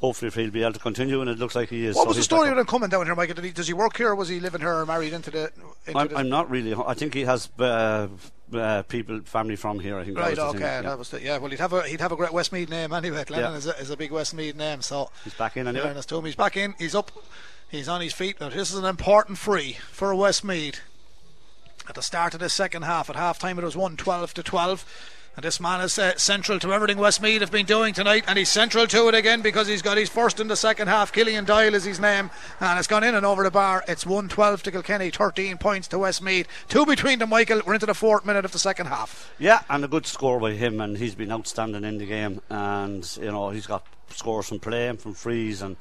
hopefully 0.00 0.30
he'll 0.30 0.50
be 0.50 0.62
able 0.62 0.72
to 0.72 0.78
continue, 0.78 1.20
and 1.20 1.30
it 1.30 1.38
looks 1.38 1.54
like 1.54 1.68
he 1.68 1.86
is. 1.86 1.96
What 1.96 2.04
so 2.04 2.08
was 2.08 2.16
the 2.16 2.22
story 2.22 2.50
with 2.50 2.58
him 2.58 2.66
coming 2.66 2.88
down 2.88 3.06
here, 3.06 3.14
Michael? 3.14 3.42
He, 3.42 3.50
does 3.50 3.66
he 3.66 3.74
work 3.74 3.96
here, 3.96 4.10
or 4.10 4.14
was 4.14 4.28
he 4.28 4.40
living 4.40 4.60
here, 4.60 4.74
or 4.74 4.86
married 4.86 5.12
into 5.12 5.30
the? 5.30 5.50
Into 5.86 5.98
I'm, 5.98 6.08
the 6.08 6.16
I'm, 6.16 6.28
not 6.28 6.50
really. 6.50 6.74
I 6.74 6.94
think 6.94 7.14
he 7.14 7.22
has. 7.22 7.48
Uh, 7.58 8.08
uh, 8.52 8.82
people, 8.82 9.20
family 9.24 9.56
from 9.56 9.80
here. 9.80 9.98
I 9.98 10.04
think. 10.04 10.18
Right. 10.18 10.38
okay. 10.38 10.60
Yeah. 10.60 10.82
That 10.82 10.98
was 10.98 11.10
the, 11.10 11.20
yeah. 11.20 11.38
Well, 11.38 11.50
he'd 11.50 11.60
have 11.60 11.72
a 11.72 11.82
he'd 11.82 12.00
have 12.00 12.12
a 12.12 12.16
great 12.16 12.32
Westmeath 12.32 12.68
name 12.68 12.92
anyway. 12.92 13.24
Glennon 13.24 13.52
yeah. 13.52 13.56
is, 13.56 13.66
a, 13.66 13.78
is 13.78 13.90
a 13.90 13.96
big 13.96 14.12
Westmeath 14.12 14.54
name. 14.54 14.82
So 14.82 15.10
he's 15.24 15.34
back 15.34 15.56
in 15.56 15.66
anyway. 15.66 16.00
to 16.00 16.16
him, 16.16 16.24
he's 16.24 16.36
back 16.36 16.56
in. 16.56 16.74
He's 16.78 16.94
up. 16.94 17.10
He's 17.68 17.88
on 17.88 18.00
his 18.00 18.12
feet. 18.12 18.40
Now 18.40 18.50
this 18.50 18.70
is 18.70 18.78
an 18.78 18.84
important 18.84 19.38
free 19.38 19.78
for 19.90 20.14
Westmeath. 20.14 20.80
At 21.88 21.96
the 21.96 22.02
start 22.02 22.32
of 22.32 22.40
the 22.40 22.48
second 22.48 22.82
half, 22.82 23.10
at 23.10 23.16
half 23.16 23.38
time 23.38 23.58
it 23.58 23.64
was 23.64 23.76
one 23.76 23.96
twelve 23.96 24.32
to 24.34 24.42
twelve. 24.42 24.84
And 25.36 25.44
this 25.44 25.58
man 25.58 25.80
is 25.80 25.98
uh, 25.98 26.16
central 26.16 26.60
to 26.60 26.72
everything 26.72 26.96
Westmeath 26.96 27.40
have 27.40 27.50
been 27.50 27.66
doing 27.66 27.92
tonight, 27.92 28.22
and 28.28 28.38
he's 28.38 28.48
central 28.48 28.86
to 28.86 29.08
it 29.08 29.16
again 29.16 29.42
because 29.42 29.66
he's 29.66 29.82
got 29.82 29.96
his 29.96 30.08
first 30.08 30.38
in 30.38 30.46
the 30.46 30.54
second 30.54 30.86
half. 30.86 31.12
Killian 31.12 31.44
Doyle 31.44 31.74
is 31.74 31.82
his 31.82 31.98
name, 31.98 32.30
and 32.60 32.78
it's 32.78 32.86
gone 32.86 33.02
in 33.02 33.16
and 33.16 33.26
over 33.26 33.42
the 33.42 33.50
bar. 33.50 33.82
It's 33.88 34.06
112 34.06 34.62
to 34.62 34.70
Kilkenny, 34.70 35.10
13 35.10 35.58
points 35.58 35.88
to 35.88 35.98
Westmeath. 35.98 36.46
Two 36.68 36.86
between 36.86 37.18
them, 37.18 37.30
Michael. 37.30 37.62
We're 37.66 37.74
into 37.74 37.86
the 37.86 37.94
fourth 37.94 38.24
minute 38.24 38.44
of 38.44 38.52
the 38.52 38.60
second 38.60 38.86
half. 38.86 39.34
Yeah, 39.40 39.62
and 39.68 39.84
a 39.84 39.88
good 39.88 40.06
score 40.06 40.38
by 40.38 40.52
him, 40.52 40.80
and 40.80 40.98
he's 40.98 41.16
been 41.16 41.32
outstanding 41.32 41.82
in 41.82 41.98
the 41.98 42.06
game. 42.06 42.40
And, 42.48 43.04
you 43.20 43.32
know, 43.32 43.50
he's 43.50 43.66
got 43.66 43.84
scores 44.10 44.48
from 44.48 44.60
play 44.60 44.86
and 44.86 45.00
from 45.00 45.14
frees, 45.14 45.62
and 45.62 45.76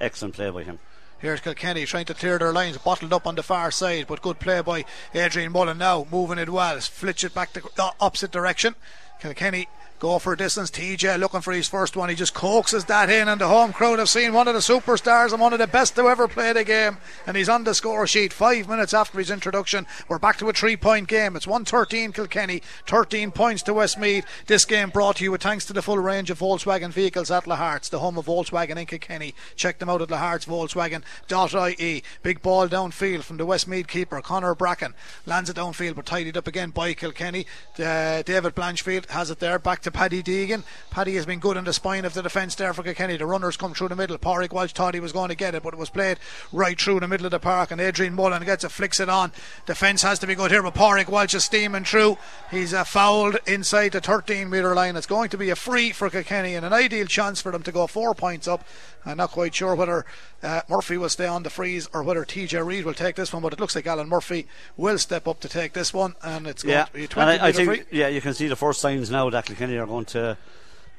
excellent 0.00 0.34
play 0.34 0.48
by 0.48 0.62
him. 0.62 0.78
Here's 1.24 1.40
Kilkenny 1.40 1.86
trying 1.86 2.04
to 2.04 2.12
clear 2.12 2.38
their 2.38 2.52
lines, 2.52 2.76
bottled 2.76 3.14
up 3.14 3.26
on 3.26 3.34
the 3.34 3.42
far 3.42 3.70
side, 3.70 4.08
but 4.08 4.20
good 4.20 4.38
play 4.38 4.60
by 4.60 4.84
Adrian 5.14 5.52
Mullen 5.52 5.78
now, 5.78 6.06
moving 6.12 6.36
it 6.36 6.50
well, 6.50 6.78
flitch 6.80 7.24
it 7.24 7.32
back 7.32 7.54
the 7.54 7.62
uh, 7.78 7.92
opposite 7.98 8.30
direction. 8.30 8.74
Kilkenny 9.20 9.66
go 10.04 10.18
for 10.18 10.36
distance. 10.36 10.70
TJ 10.70 11.18
looking 11.18 11.40
for 11.40 11.54
his 11.54 11.66
first 11.66 11.96
one. 11.96 12.10
He 12.10 12.14
just 12.14 12.34
coaxes 12.34 12.84
that 12.84 13.08
in, 13.08 13.26
and 13.26 13.40
the 13.40 13.48
home 13.48 13.72
crowd 13.72 13.98
have 13.98 14.10
seen 14.10 14.34
one 14.34 14.46
of 14.46 14.52
the 14.52 14.60
superstars 14.60 15.32
and 15.32 15.40
one 15.40 15.54
of 15.54 15.58
the 15.58 15.66
best 15.66 15.96
to 15.96 16.10
ever 16.10 16.28
play 16.28 16.52
the 16.52 16.62
game. 16.62 16.98
And 17.26 17.38
he's 17.38 17.48
on 17.48 17.64
the 17.64 17.72
score 17.74 18.06
sheet 18.06 18.30
five 18.30 18.68
minutes 18.68 18.92
after 18.92 19.18
his 19.18 19.30
introduction. 19.30 19.86
We're 20.06 20.18
back 20.18 20.36
to 20.38 20.48
a 20.50 20.52
three 20.52 20.76
point 20.76 21.08
game. 21.08 21.36
It's 21.36 21.46
113 21.46 22.12
Kilkenny, 22.12 22.60
13 22.86 23.30
points 23.30 23.62
to 23.62 23.72
Westmeath. 23.72 24.26
This 24.46 24.66
game 24.66 24.90
brought 24.90 25.16
to 25.16 25.24
you 25.24 25.32
with 25.32 25.42
thanks 25.42 25.64
to 25.66 25.72
the 25.72 25.80
full 25.80 25.98
range 25.98 26.28
of 26.28 26.38
Volkswagen 26.38 26.90
vehicles 26.90 27.30
at 27.30 27.44
Lahart's, 27.44 27.88
the 27.88 28.00
home 28.00 28.18
of 28.18 28.26
Volkswagen 28.26 28.76
in 28.76 28.84
Kilkenny. 28.84 29.34
Check 29.56 29.78
them 29.78 29.88
out 29.88 30.02
at 30.02 30.08
Lahart's 30.08 30.44
Volkswagen.ie. 30.44 32.04
Big 32.22 32.42
ball 32.42 32.68
downfield 32.68 33.22
from 33.22 33.38
the 33.38 33.46
Westmeath 33.46 33.88
keeper, 33.88 34.20
Connor 34.20 34.54
Bracken. 34.54 34.92
Lands 35.24 35.48
it 35.48 35.56
downfield 35.56 35.94
but 35.94 36.04
tidied 36.04 36.36
up 36.36 36.46
again 36.46 36.68
by 36.68 36.92
Kilkenny. 36.92 37.46
Uh, 37.78 38.20
David 38.20 38.54
Blanchfield 38.54 39.08
has 39.08 39.30
it 39.30 39.38
there. 39.38 39.58
Back 39.58 39.80
to 39.80 39.93
Paddy 39.94 40.22
Deegan. 40.22 40.64
Paddy 40.90 41.14
has 41.14 41.24
been 41.24 41.38
good 41.38 41.56
on 41.56 41.64
the 41.64 41.72
spine 41.72 42.04
of 42.04 42.12
the 42.12 42.22
defence 42.22 42.54
there 42.56 42.74
for 42.74 42.82
Kilkenny. 42.82 43.16
The 43.16 43.24
runners 43.24 43.56
come 43.56 43.72
through 43.72 43.88
the 43.88 43.96
middle. 43.96 44.18
Pádraig 44.18 44.52
Walsh 44.52 44.72
thought 44.72 44.92
he 44.92 45.00
was 45.00 45.12
going 45.12 45.30
to 45.30 45.34
get 45.34 45.54
it, 45.54 45.62
but 45.62 45.72
it 45.72 45.78
was 45.78 45.88
played 45.88 46.18
right 46.52 46.78
through 46.78 47.00
the 47.00 47.08
middle 47.08 47.24
of 47.26 47.32
the 47.32 47.38
park. 47.38 47.70
And 47.70 47.80
Adrian 47.80 48.12
Mullen 48.12 48.44
gets 48.44 48.64
it, 48.64 48.70
flicks 48.70 49.00
it 49.00 49.08
on. 49.08 49.32
Defence 49.64 50.02
has 50.02 50.18
to 50.18 50.26
be 50.26 50.34
good 50.34 50.50
here, 50.50 50.62
but 50.62 50.74
Pádraig 50.74 51.08
Walsh 51.08 51.34
is 51.34 51.44
steaming 51.44 51.84
through. 51.84 52.18
He's 52.50 52.74
uh, 52.74 52.84
fouled 52.84 53.38
inside 53.46 53.92
the 53.92 54.00
13 54.00 54.50
metre 54.50 54.74
line. 54.74 54.96
It's 54.96 55.06
going 55.06 55.30
to 55.30 55.38
be 55.38 55.50
a 55.50 55.56
free 55.56 55.92
for 55.92 56.10
Kilkenny 56.10 56.56
and 56.56 56.66
an 56.66 56.72
ideal 56.72 57.06
chance 57.06 57.40
for 57.40 57.52
them 57.52 57.62
to 57.62 57.72
go 57.72 57.86
four 57.86 58.14
points 58.14 58.48
up. 58.48 58.64
I'm 59.06 59.16
not 59.16 59.30
quite 59.30 59.54
sure 59.54 59.74
whether 59.74 60.04
uh, 60.42 60.62
Murphy 60.68 60.96
will 60.96 61.08
stay 61.08 61.26
on 61.26 61.42
the 61.42 61.50
freeze 61.50 61.88
or 61.92 62.02
whether 62.02 62.24
TJ 62.24 62.64
Reid 62.64 62.84
will 62.84 62.94
take 62.94 63.16
this 63.16 63.32
one, 63.32 63.42
but 63.42 63.52
it 63.52 63.60
looks 63.60 63.74
like 63.74 63.86
Alan 63.86 64.08
Murphy 64.08 64.46
will 64.76 64.98
step 64.98 65.28
up 65.28 65.40
to 65.40 65.48
take 65.48 65.72
this 65.72 65.92
one, 65.92 66.14
and 66.22 66.46
it's 66.46 66.62
going 66.62 66.74
yeah. 66.74 66.84
to 66.84 66.92
be 66.92 67.06
20 67.06 67.30
and 67.30 67.42
I, 67.42 67.48
I 67.48 67.52
think, 67.52 67.68
free. 67.68 67.82
Yeah, 67.90 68.08
you 68.08 68.20
can 68.20 68.34
see 68.34 68.48
the 68.48 68.56
first 68.56 68.80
signs 68.80 69.10
now 69.10 69.28
that 69.30 69.46
Kilkenny 69.46 69.76
are 69.76 69.86
going 69.86 70.06
to 70.06 70.36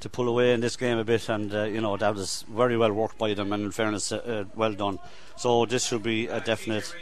to 0.02 0.10
pull 0.10 0.28
away 0.28 0.54
in 0.54 0.60
this 0.60 0.76
game 0.76 0.98
a 0.98 1.04
bit, 1.04 1.30
and 1.30 1.54
uh, 1.54 1.64
you 1.64 1.82
know 1.82 1.98
that 1.98 2.14
was 2.14 2.44
very 2.50 2.78
well 2.78 2.92
worked 2.92 3.18
by 3.18 3.34
them, 3.34 3.54
and 3.54 3.64
in 3.64 3.72
fairness, 3.72 4.12
uh, 4.12 4.18
uh 4.18 4.44
well 4.56 4.74
done. 4.74 5.00
So 5.38 5.66
this 5.66 5.86
should 5.86 6.04
be 6.04 6.28
a 6.28 6.40
definite 6.42 6.94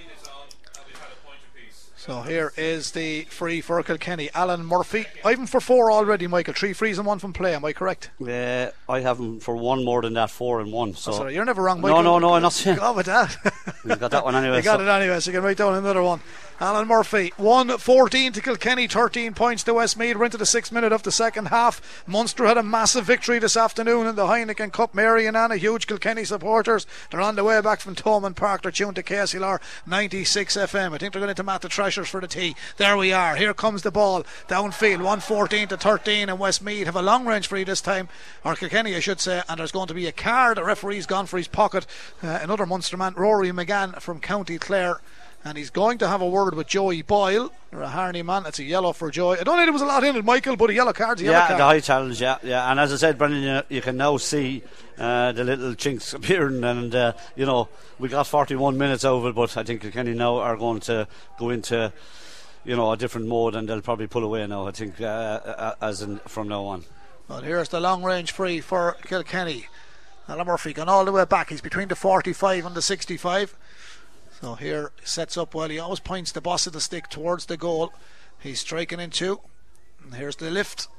so 2.06 2.22
here 2.22 2.52
is 2.58 2.92
the 2.92 3.22
free 3.30 3.62
for 3.62 3.82
Kilkenny. 3.82 4.30
Alan 4.34 4.66
Murphy. 4.66 5.06
I've 5.24 5.40
him 5.40 5.48
for 5.48 5.62
four 5.62 5.90
already, 5.90 6.28
Michael. 6.28 6.54
Three 6.54 6.74
frees 6.74 6.98
and 6.98 7.08
one 7.08 7.18
from 7.18 7.32
play. 7.32 7.56
Am 7.56 7.64
I 7.64 7.72
correct? 7.72 8.10
Uh, 8.22 8.72
I 8.90 9.00
have 9.00 9.20
him 9.20 9.40
for 9.40 9.56
one 9.56 9.86
more 9.86 10.02
than 10.02 10.12
that, 10.16 10.30
four 10.30 10.60
and 10.60 10.74
one. 10.74 10.96
So 10.96 11.14
oh, 11.14 11.16
sorry, 11.16 11.34
you're 11.34 11.46
never 11.46 11.62
wrong, 11.62 11.80
Michael. 11.80 12.04
No, 12.04 12.20
no, 12.20 12.28
no, 12.28 12.34
I'm 12.34 12.42
not 12.42 12.52
saying. 12.52 12.76
Go 12.76 12.92
with 12.92 13.06
that. 13.06 13.38
you 13.86 13.96
got 13.96 14.12
that 14.12 14.26
one 14.26 14.36
anyway. 14.36 14.58
you 14.58 14.64
got 14.64 14.80
so. 14.80 14.86
it 14.86 14.90
anyway, 14.90 15.18
so 15.22 15.32
you 15.32 15.38
can 15.38 15.46
write 15.46 15.56
down 15.56 15.76
another 15.76 16.04
one. 16.04 16.20
Alan 16.60 16.88
Murphy, 16.88 17.34
1 17.38 17.78
14 17.78 18.32
to 18.32 18.42
Kilkenny, 18.42 18.88
13 18.88 19.34
points 19.34 19.64
to 19.64 19.74
Westmeath. 19.74 20.16
We're 20.16 20.26
into 20.26 20.38
the 20.38 20.46
sixth 20.46 20.72
minute 20.72 20.94
of 20.94 21.04
the 21.04 21.12
second 21.12 21.48
half. 21.48 22.04
Munster 22.08 22.46
had 22.46 22.58
a 22.58 22.64
massive 22.64 23.06
victory 23.06 23.40
this 23.40 23.58
afternoon 23.58 24.08
in 24.08 24.16
the 24.16 24.28
Heineken 24.28 24.72
Cup. 24.72 24.94
Mary 24.94 25.26
and 25.26 25.36
Anna, 25.36 25.58
huge 25.58 25.88
Kilkenny 25.88 26.24
supporters. 26.24 26.86
They're 27.10 27.20
on 27.20 27.36
the 27.36 27.44
way 27.44 27.60
back 27.60 27.82
from 27.82 27.96
Thomond 27.96 28.36
Park. 28.36 28.62
They're 28.62 28.72
tuned 28.72 28.96
to 28.96 29.04
KCLR 29.04 29.60
96 29.86 30.56
FM. 30.56 30.94
I 30.94 30.98
think 30.98 31.12
they're 31.12 31.22
going 31.22 31.36
to 31.36 31.44
Matt 31.44 31.62
the 31.62 31.70
Threshers 31.94 32.10
for 32.10 32.22
the 32.22 32.28
tee. 32.28 32.56
There 32.78 32.98
we 32.98 33.14
are. 33.14 33.36
Here 33.36 33.54
comes 33.54 33.84
the 33.84 33.92
ball 33.92 34.24
downfield, 34.48 34.98
114 34.98 35.68
to 35.68 35.78
13, 35.78 36.28
and 36.28 36.40
Westmeath 36.40 36.86
have 36.86 36.96
a 36.96 37.04
long 37.04 37.28
range 37.28 37.48
free 37.48 37.64
this 37.64 37.82
time, 37.82 38.10
or 38.44 38.56
Kilkenny, 38.56 38.96
I 38.96 39.00
should 39.00 39.20
say. 39.20 39.44
And 39.48 39.60
there's 39.60 39.72
going 39.72 39.90
to 39.90 39.94
be 39.94 40.08
a 40.08 40.12
card. 40.12 40.58
The 40.58 40.64
referee's 40.64 41.06
gone 41.06 41.28
for 41.28 41.38
his 41.38 41.48
pocket. 41.48 41.86
Uh, 42.24 42.40
another 42.42 42.66
Munster 42.66 42.98
man, 42.98 43.14
Rory 43.14 43.50
McGann 43.50 44.02
from 44.02 44.20
County 44.20 44.58
Clare 44.58 45.02
and 45.46 45.58
he's 45.58 45.70
going 45.70 45.98
to 45.98 46.08
have 46.08 46.22
a 46.22 46.28
word 46.28 46.56
with 46.56 46.68
Joey 46.68 47.02
Boyle. 47.02 47.52
Or 47.72 47.80
Raharney 47.80 48.24
man. 48.24 48.46
It's 48.46 48.60
a 48.60 48.64
yellow 48.64 48.94
for 48.94 49.12
Joey. 49.12 49.40
I 49.40 49.44
don't 49.44 49.58
think 49.58 49.66
there 49.66 49.74
was 49.74 49.82
a 49.82 49.86
lot 49.86 50.04
in 50.04 50.16
it, 50.16 50.24
Michael, 50.24 50.56
but 50.56 50.70
a 50.70 50.74
yellow 50.74 50.94
card's 50.94 51.22
a 51.22 51.26
yellow 51.26 51.38
yeah, 51.38 51.48
card. 51.48 51.60
the 51.60 51.64
high 51.64 51.80
challenge, 51.80 52.22
yeah, 52.22 52.38
yeah. 52.44 52.70
And 52.70 52.80
as 52.80 52.94
I 52.94 52.98
said, 52.98 53.18
Brendan, 53.18 53.42
you, 53.44 53.76
you 53.76 53.82
can 53.82 53.98
now 53.98 54.18
see 54.18 54.64
uh, 54.98 55.32
the 55.34 55.44
little 55.44 55.76
chinks 55.76 56.14
appearing, 56.14 56.64
and 56.64 56.94
uh, 56.96 57.14
you 57.36 57.46
know 57.46 57.68
we 58.00 58.10
got 58.10 58.28
41 58.28 58.78
minutes 58.78 59.04
over 59.06 59.34
but 59.34 59.56
I 59.58 59.64
think 59.64 59.92
Kenny 59.92 60.14
now 60.14 60.38
are 60.38 60.58
going 60.58 60.80
to 60.82 61.08
go 61.38 61.50
into 61.50 61.92
you 62.64 62.76
know 62.76 62.92
a 62.92 62.98
different 62.98 63.28
mode, 63.28 63.56
and 63.56 63.68
they'll 63.68 63.82
probably 63.82 64.08
pull 64.08 64.24
away 64.24 64.46
now. 64.48 64.68
I 64.68 64.72
think 64.72 65.02
uh, 65.02 65.06
uh 65.06 65.76
as 65.82 66.02
in 66.02 66.20
from 66.20 66.48
now 66.48 66.64
on. 66.66 66.86
Well, 67.28 67.42
here's 67.42 67.70
the 67.70 67.80
long 67.80 68.04
range 68.04 68.32
free 68.32 68.62
for 68.62 68.98
Kilkenny. 69.04 69.68
Alan 70.28 70.48
Murphy 70.48 70.74
gone 70.74 70.90
all 70.90 71.04
the 71.04 71.12
way 71.12 71.26
back. 71.26 71.50
He's 71.50 71.62
between 71.62 71.90
the 71.90 71.96
45 71.96 72.66
and 72.66 72.76
the 72.76 72.82
65. 72.82 73.58
So 74.44 74.56
here 74.56 74.92
sets 75.06 75.38
up 75.38 75.56
well. 75.56 75.70
He 75.70 75.80
always 75.80 76.02
points 76.02 76.34
the 76.34 76.42
boss 76.42 76.68
of 76.68 76.74
the 76.74 76.82
stick 76.82 77.08
towards 77.08 77.46
the 77.46 77.56
goal. 77.56 77.94
He's 78.38 78.60
striking 78.60 79.00
in 79.00 79.10
two. 79.10 79.40
And 80.04 80.16
here's 80.16 80.36
the 80.36 80.52
lift. 80.52 80.90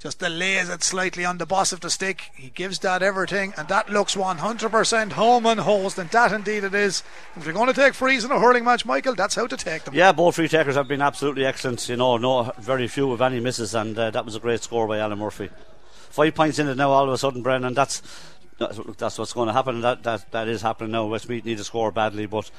Just 0.00 0.18
delays 0.18 0.68
it 0.68 0.82
slightly 0.82 1.24
on 1.24 1.38
the 1.38 1.46
boss 1.46 1.72
of 1.72 1.82
the 1.82 1.88
stick. 1.88 2.32
He 2.34 2.50
gives 2.50 2.80
that 2.80 3.00
everything, 3.00 3.54
and 3.56 3.68
that 3.68 3.90
looks 3.90 4.16
100% 4.16 5.12
home 5.12 5.46
and 5.46 5.60
host, 5.60 5.98
and 5.98 6.10
that 6.10 6.32
indeed 6.32 6.64
it 6.64 6.74
is. 6.74 7.04
If 7.36 7.44
you're 7.44 7.54
going 7.54 7.68
to 7.68 7.80
take 7.80 7.94
frees 7.94 8.24
in 8.24 8.32
a 8.32 8.40
hurling 8.40 8.64
match, 8.64 8.84
Michael, 8.84 9.14
that's 9.14 9.36
how 9.36 9.46
to 9.46 9.56
take 9.56 9.84
them. 9.84 9.94
Yeah, 9.94 10.10
both 10.10 10.34
free 10.34 10.48
takers 10.48 10.74
have 10.74 10.88
been 10.88 11.00
absolutely 11.00 11.46
excellent. 11.46 11.88
You 11.88 11.96
know, 11.96 12.16
no, 12.16 12.50
very 12.58 12.88
few 12.88 13.12
of 13.12 13.20
any 13.20 13.38
misses, 13.38 13.72
and 13.72 13.96
uh, 13.96 14.10
that 14.10 14.24
was 14.24 14.34
a 14.34 14.40
great 14.40 14.64
score 14.64 14.88
by 14.88 14.98
Alan 14.98 15.20
Murphy. 15.20 15.48
Five 16.08 16.34
points 16.34 16.58
in 16.58 16.66
it 16.66 16.76
now, 16.76 16.90
all 16.90 17.04
of 17.04 17.12
a 17.12 17.18
sudden, 17.18 17.40
Brennan. 17.40 17.74
That's 17.74 18.02
that's 18.60 19.18
what's 19.18 19.32
going 19.32 19.46
to 19.48 19.52
happen. 19.52 19.80
That 19.80 20.02
that 20.04 20.30
that 20.32 20.48
is 20.48 20.62
happening 20.62 20.92
now. 20.92 21.06
Westmeath 21.06 21.44
need 21.44 21.58
to 21.58 21.64
score 21.64 21.90
badly, 21.90 22.26
but 22.26 22.50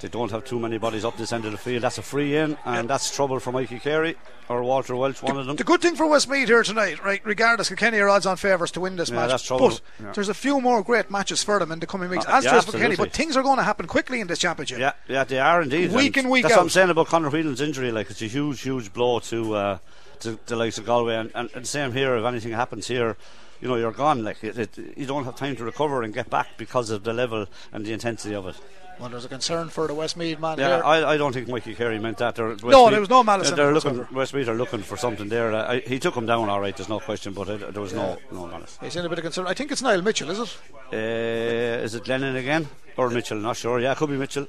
they 0.00 0.08
don't 0.08 0.30
have 0.30 0.44
too 0.44 0.58
many 0.58 0.78
bodies 0.78 1.04
up 1.04 1.16
this 1.16 1.32
end 1.32 1.44
of 1.44 1.52
the 1.52 1.58
field. 1.58 1.82
That's 1.82 1.98
a 1.98 2.02
free 2.02 2.36
in, 2.36 2.56
and 2.64 2.88
that's 2.88 3.14
trouble 3.14 3.38
for 3.40 3.52
Mikey 3.52 3.78
Carey 3.80 4.16
or 4.48 4.62
Walter 4.62 4.96
Walsh, 4.96 5.22
one 5.22 5.36
of 5.36 5.46
them. 5.46 5.56
The 5.56 5.64
good 5.64 5.80
thing 5.82 5.94
for 5.94 6.06
Westmeath 6.06 6.48
here 6.48 6.62
tonight, 6.62 7.04
right, 7.04 7.20
regardless, 7.24 7.68
Kilkenny 7.68 7.98
are 7.98 8.08
odds 8.08 8.26
on 8.26 8.36
favours 8.36 8.70
to 8.72 8.80
win 8.80 8.96
this 8.96 9.10
Yeah, 9.10 9.16
match. 9.16 9.30
that's 9.30 9.42
trouble. 9.46 9.68
But 9.68 9.80
Yeah. 10.02 10.12
there's 10.12 10.28
a 10.30 10.34
few 10.34 10.60
more 10.60 10.82
great 10.82 11.10
matches 11.10 11.42
for 11.42 11.58
them 11.58 11.70
in 11.70 11.80
the 11.80 11.86
coming 11.86 12.08
weeks, 12.10 12.24
Uh, 12.26 12.32
as 12.32 12.44
yeah, 12.44 12.60
for 12.60 12.72
Kilkenny. 12.72 12.96
But 12.96 13.12
things 13.12 13.36
are 13.36 13.42
going 13.42 13.58
to 13.58 13.62
happen 13.62 13.86
quickly 13.86 14.20
in 14.20 14.26
this 14.26 14.38
championship. 14.38 14.78
Yeah, 14.78 14.92
yeah, 15.06 15.24
they 15.24 15.38
are 15.38 15.60
indeed. 15.62 15.92
Week 15.92 16.16
And 16.16 16.26
in, 16.26 16.30
week 16.30 16.42
That's 16.44 16.56
what 16.56 16.62
I'm 16.62 16.70
saying 16.70 16.90
about 16.90 17.08
Conor 17.08 17.28
Whelan's 17.30 17.60
injury. 17.60 17.92
Like 17.92 18.10
it's 18.10 18.22
a 18.22 18.26
huge, 18.26 18.62
huge 18.62 18.92
blow 18.92 19.20
to 19.20 19.54
uh, 19.54 19.78
to 20.20 20.38
the 20.46 20.56
likes 20.56 20.78
of 20.78 20.86
Galway, 20.86 21.16
and, 21.16 21.30
and, 21.34 21.50
and 21.54 21.66
same 21.66 21.92
here. 21.92 22.16
If 22.16 22.24
anything 22.24 22.52
happens 22.52 22.88
here, 22.88 23.16
you 23.60 23.68
know 23.68 23.76
you're 23.76 23.92
gone. 23.92 24.24
Like 24.24 24.42
it, 24.44 24.58
it, 24.58 24.78
you 24.96 25.06
don't 25.06 25.24
have 25.24 25.36
time 25.36 25.56
to 25.56 25.64
recover 25.64 26.02
and 26.02 26.12
get 26.14 26.28
back 26.30 26.48
because 26.56 26.90
of 26.90 27.04
the 27.04 27.12
level 27.12 27.46
and 27.72 27.84
the 27.86 27.92
intensity 27.92 28.34
of 28.34 28.46
it. 28.46 28.56
Well, 28.98 29.08
there's 29.08 29.24
a 29.24 29.28
concern 29.28 29.70
for 29.70 29.86
the 29.86 29.94
Westmeath 29.94 30.38
man 30.38 30.58
Yeah. 30.58 30.80
I, 30.80 31.12
I 31.14 31.16
don't 31.16 31.32
think 31.32 31.48
Mikey 31.48 31.74
Carey 31.74 31.98
meant 31.98 32.18
that. 32.18 32.34
They're- 32.34 32.54
No, 32.62 32.90
there 32.90 33.00
was 33.00 33.08
no 33.08 33.24
malice 33.24 33.50
They're 33.50 33.72
looking. 33.72 34.06
Westmeath 34.12 34.46
are 34.48 34.54
looking 34.54 34.82
for 34.82 34.98
something 34.98 35.30
there. 35.30 35.54
I, 35.54 35.78
he 35.80 35.98
took 35.98 36.14
him 36.14 36.26
down 36.26 36.50
all 36.50 36.60
right. 36.60 36.76
There's 36.76 36.90
no 36.90 37.00
question, 37.00 37.32
but 37.32 37.48
I, 37.48 37.56
there 37.56 37.80
was 37.80 37.94
no 37.94 38.18
no 38.30 38.46
malice. 38.46 38.76
He's 38.82 38.96
in 38.96 39.06
a 39.06 39.08
bit 39.08 39.18
of 39.18 39.24
concern. 39.24 39.46
I 39.46 39.54
think 39.54 39.72
it's 39.72 39.80
Niall 39.80 40.02
Mitchell, 40.02 40.30
is 40.30 40.38
it? 40.40 40.58
Uh, 40.92 41.84
is 41.84 41.94
it 41.94 42.06
Lennon 42.08 42.36
again 42.36 42.68
or 42.98 43.08
Mitchell? 43.08 43.38
Not 43.38 43.56
sure. 43.56 43.80
Yeah, 43.80 43.92
it 43.92 43.96
could 43.98 44.10
be 44.10 44.16
Mitchell. 44.18 44.46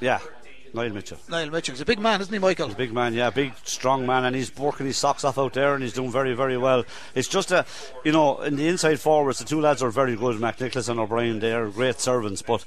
Yeah, 0.00 0.18
Niall 0.74 0.90
Mitchell. 0.90 1.18
Niall 1.28 1.50
Mitchell. 1.50 1.74
He's 1.74 1.80
a 1.80 1.84
big 1.84 2.00
man, 2.00 2.20
isn't 2.20 2.32
he, 2.32 2.38
Michael? 2.38 2.68
Big 2.68 2.92
man, 2.92 3.14
yeah, 3.14 3.30
big, 3.30 3.52
strong 3.64 4.04
man, 4.06 4.24
and 4.24 4.34
he's 4.34 4.54
working 4.56 4.86
his 4.86 4.96
socks 4.96 5.24
off 5.24 5.38
out 5.38 5.54
there, 5.54 5.74
and 5.74 5.82
he's 5.82 5.92
doing 5.92 6.10
very, 6.10 6.34
very 6.34 6.56
well. 6.56 6.84
It's 7.14 7.28
just 7.28 7.52
a, 7.52 7.64
you 8.04 8.12
know, 8.12 8.40
in 8.40 8.56
the 8.56 8.66
inside 8.66 9.00
forwards, 9.00 9.38
the 9.38 9.44
two 9.44 9.60
lads 9.60 9.82
are 9.82 9.90
very 9.90 10.16
good. 10.16 10.36
McNicholas 10.36 10.88
and 10.88 10.98
O'Brien, 10.98 11.38
they 11.38 11.52
are 11.52 11.68
great 11.68 12.00
servants, 12.00 12.42
but 12.42 12.64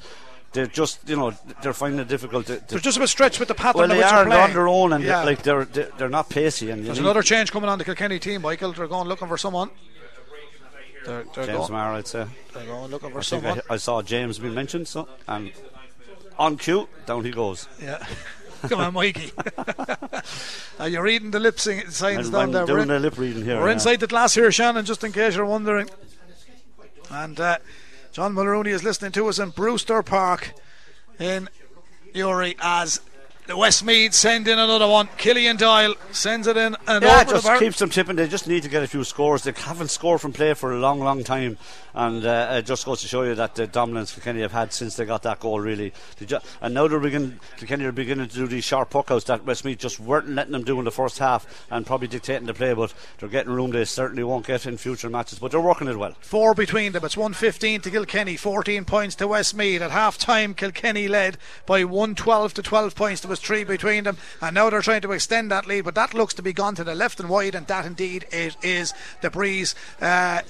they're 0.54 0.68
just, 0.68 1.08
you 1.10 1.18
know, 1.18 1.32
they're 1.62 1.74
finding 1.74 2.00
it 2.00 2.08
difficult 2.08 2.46
to. 2.48 2.58
to 2.58 2.68
There's 2.68 2.82
just 2.82 2.98
a 2.98 3.02
bit 3.02 3.10
stretched 3.10 3.40
with 3.40 3.50
the 3.50 3.56
pattern 3.56 3.80
well, 3.80 3.88
they 3.90 4.02
are 4.02 4.24
they're 4.24 4.30
they're 4.30 4.42
on 4.42 4.54
their 4.54 4.68
own, 4.68 4.94
and 4.94 5.04
yeah. 5.04 5.18
they're, 5.18 5.26
like 5.26 5.44
they're, 5.44 5.66
they're 5.66 5.92
they're 5.98 6.10
not 6.10 6.30
pacey. 6.30 6.70
And 6.70 6.86
There's 6.86 6.98
need 6.98 7.04
another 7.04 7.22
change 7.22 7.52
coming 7.52 7.70
on 7.70 7.78
the 7.78 7.86
Kilkenny 7.86 8.20
team, 8.20 8.42
Michael. 8.42 8.72
They're 8.72 8.88
going 8.88 9.08
looking 9.08 9.28
for 9.28 9.38
someone. 9.38 9.70
They're, 11.06 11.24
they're, 11.36 11.46
James 11.46 11.58
going, 11.58 11.72
Maher, 11.72 11.94
I'd 11.94 12.08
say. 12.08 12.26
they're 12.54 12.66
going 12.66 12.92
looking 12.92 13.12
for 13.12 13.20
I 13.20 13.22
someone. 13.22 13.62
I, 13.70 13.74
I 13.76 13.78
saw 13.78 14.02
James 14.02 14.40
being 14.40 14.54
mentioned, 14.54 14.88
so 14.88 15.08
and 15.28 15.52
on 16.38 16.58
cue, 16.58 16.88
down 17.06 17.24
he 17.24 17.32
goes. 17.32 17.68
Yeah. 17.82 18.06
Come 18.64 18.80
on, 18.80 18.94
Mikey. 18.94 19.32
Are 20.80 20.90
you 20.90 21.02
reading 21.02 21.32
the 21.32 21.40
lip 21.40 21.60
sing- 21.60 21.90
signs 21.90 22.28
And 22.28 22.34
down 22.34 22.42
I'm 22.44 22.52
there? 22.52 22.62
We're, 22.64 22.68
doing 22.68 22.82
in- 22.84 22.88
the 22.88 23.00
lip 23.00 23.18
reading 23.18 23.44
here. 23.44 23.60
we're 23.60 23.68
yeah. 23.68 23.74
inside 23.74 24.00
the 24.00 24.08
glass 24.08 24.34
here, 24.34 24.52
Shannon, 24.52 24.86
just 24.86 25.04
in 25.04 25.12
case 25.12 25.36
you're 25.36 25.46
wondering. 25.46 25.90
And 27.12 27.40
uh, 27.40 27.58
John 28.12 28.34
Mulrooney 28.34 28.72
is 28.72 28.84
listening 28.84 29.12
to 29.14 29.28
us 29.28 29.40
in 29.40 29.52
Brewster 29.52 30.02
Park 30.04 30.54
in 31.20 31.50
Uri 32.14 32.56
as 32.60 33.00
Westmeath 33.56 34.14
send 34.14 34.48
in 34.48 34.60
another 34.60 34.88
one. 34.88 35.08
Killian 35.18 35.58
Doyle 35.58 35.96
sends 36.12 36.48
it 36.48 36.58
in 36.58 36.76
and 36.88 37.04
Yeah, 37.04 37.22
over 37.22 37.32
just 37.32 37.44
the 37.44 37.50
bar. 37.50 37.60
keeps 37.60 37.80
them 37.80 37.90
tipping. 37.90 38.16
They 38.16 38.28
just 38.28 38.48
need 38.48 38.64
to 38.64 38.70
get 38.70 38.84
a 38.84 38.88
few 38.88 39.04
scores. 39.04 39.44
They 39.44 39.52
haven't 39.56 39.90
scored 39.90 40.22
from 40.22 40.34
play 40.34 40.54
for 40.54 40.72
a 40.74 40.78
long, 40.80 41.00
long 41.00 41.24
time, 41.24 41.58
and 41.94 42.26
uh, 42.26 42.50
it 42.54 42.66
just 42.66 42.86
goes 42.86 43.02
to 43.02 43.08
show 43.08 43.24
you 43.24 43.36
that 43.36 43.56
the 43.56 43.68
dominance 43.68 44.14
Kilkenny 44.14 44.42
have 44.42 44.52
had 44.52 44.74
since 44.74 44.96
they 44.96 45.06
got 45.06 45.24
that 45.24 45.40
goal. 45.40 45.60
Really, 45.60 45.94
ju- 46.26 46.40
and 46.62 46.74
now 46.74 46.88
they're 46.88 47.00
beginning. 47.00 47.40
Kilkenny 47.58 47.86
are 47.86 47.92
beginning 47.92 48.28
to 48.28 48.36
do 48.36 48.48
these 48.48 48.64
sharp 48.64 48.90
puckouts 48.90 49.26
that 49.26 49.46
Westmeath 49.46 49.80
just 49.80 50.00
weren't 50.00 50.30
letting 50.30 50.52
them 50.54 50.64
do 50.64 50.78
in 50.80 50.86
the 50.86 50.92
first 50.92 51.20
half, 51.20 51.66
and 51.72 51.86
probably 51.86 52.08
dictating 52.08 52.48
the 52.48 52.54
play. 52.54 52.74
But 52.74 52.94
they're 53.20 53.30
getting 53.30 53.52
room 53.54 53.72
they 53.72 53.86
certainly 53.86 54.24
won't 54.24 54.46
get 54.46 54.66
in 54.66 54.78
future 54.78 55.10
matches. 55.10 55.40
But 55.40 55.52
they're 55.52 55.62
working 55.62 55.88
it 55.88 55.98
well. 55.98 56.16
Four 56.20 56.54
between 56.54 56.92
them. 56.92 57.06
It's 57.06 57.18
115 57.18 57.82
to 57.82 57.92
Kilkenny, 57.92 58.36
14 58.38 58.86
points 58.86 59.16
to 59.16 59.28
Westmeath. 59.28 59.82
At 59.82 59.92
half 59.92 60.18
time, 60.18 60.54
Kilkenny 60.54 61.08
led 61.08 61.38
by 61.66 61.84
112 61.84 62.54
to 62.56 62.62
12 62.62 62.96
points. 62.96 63.22
There 63.22 63.30
was 63.38 63.46
three 63.46 63.64
between 63.64 64.04
them, 64.04 64.18
and 64.42 64.56
now 64.56 64.70
they're 64.70 64.82
trying 64.82 65.02
to 65.02 65.12
extend 65.12 65.52
that 65.52 65.68
lead, 65.68 65.86
but 65.86 65.96
that 65.96 66.14
looks 66.14 66.34
to 66.36 66.42
be 66.42 66.54
gone 66.54 66.76
to 66.76 66.84
the 66.84 66.96
left 66.96 67.20
and 67.20 67.30
wide, 67.30 67.56
and 67.56 67.68
that 67.68 67.86
indeed 67.86 68.26
it 68.32 68.56
is 68.62 68.94
the 69.22 69.30
breeze. 69.30 69.76
Uh, 70.02 70.42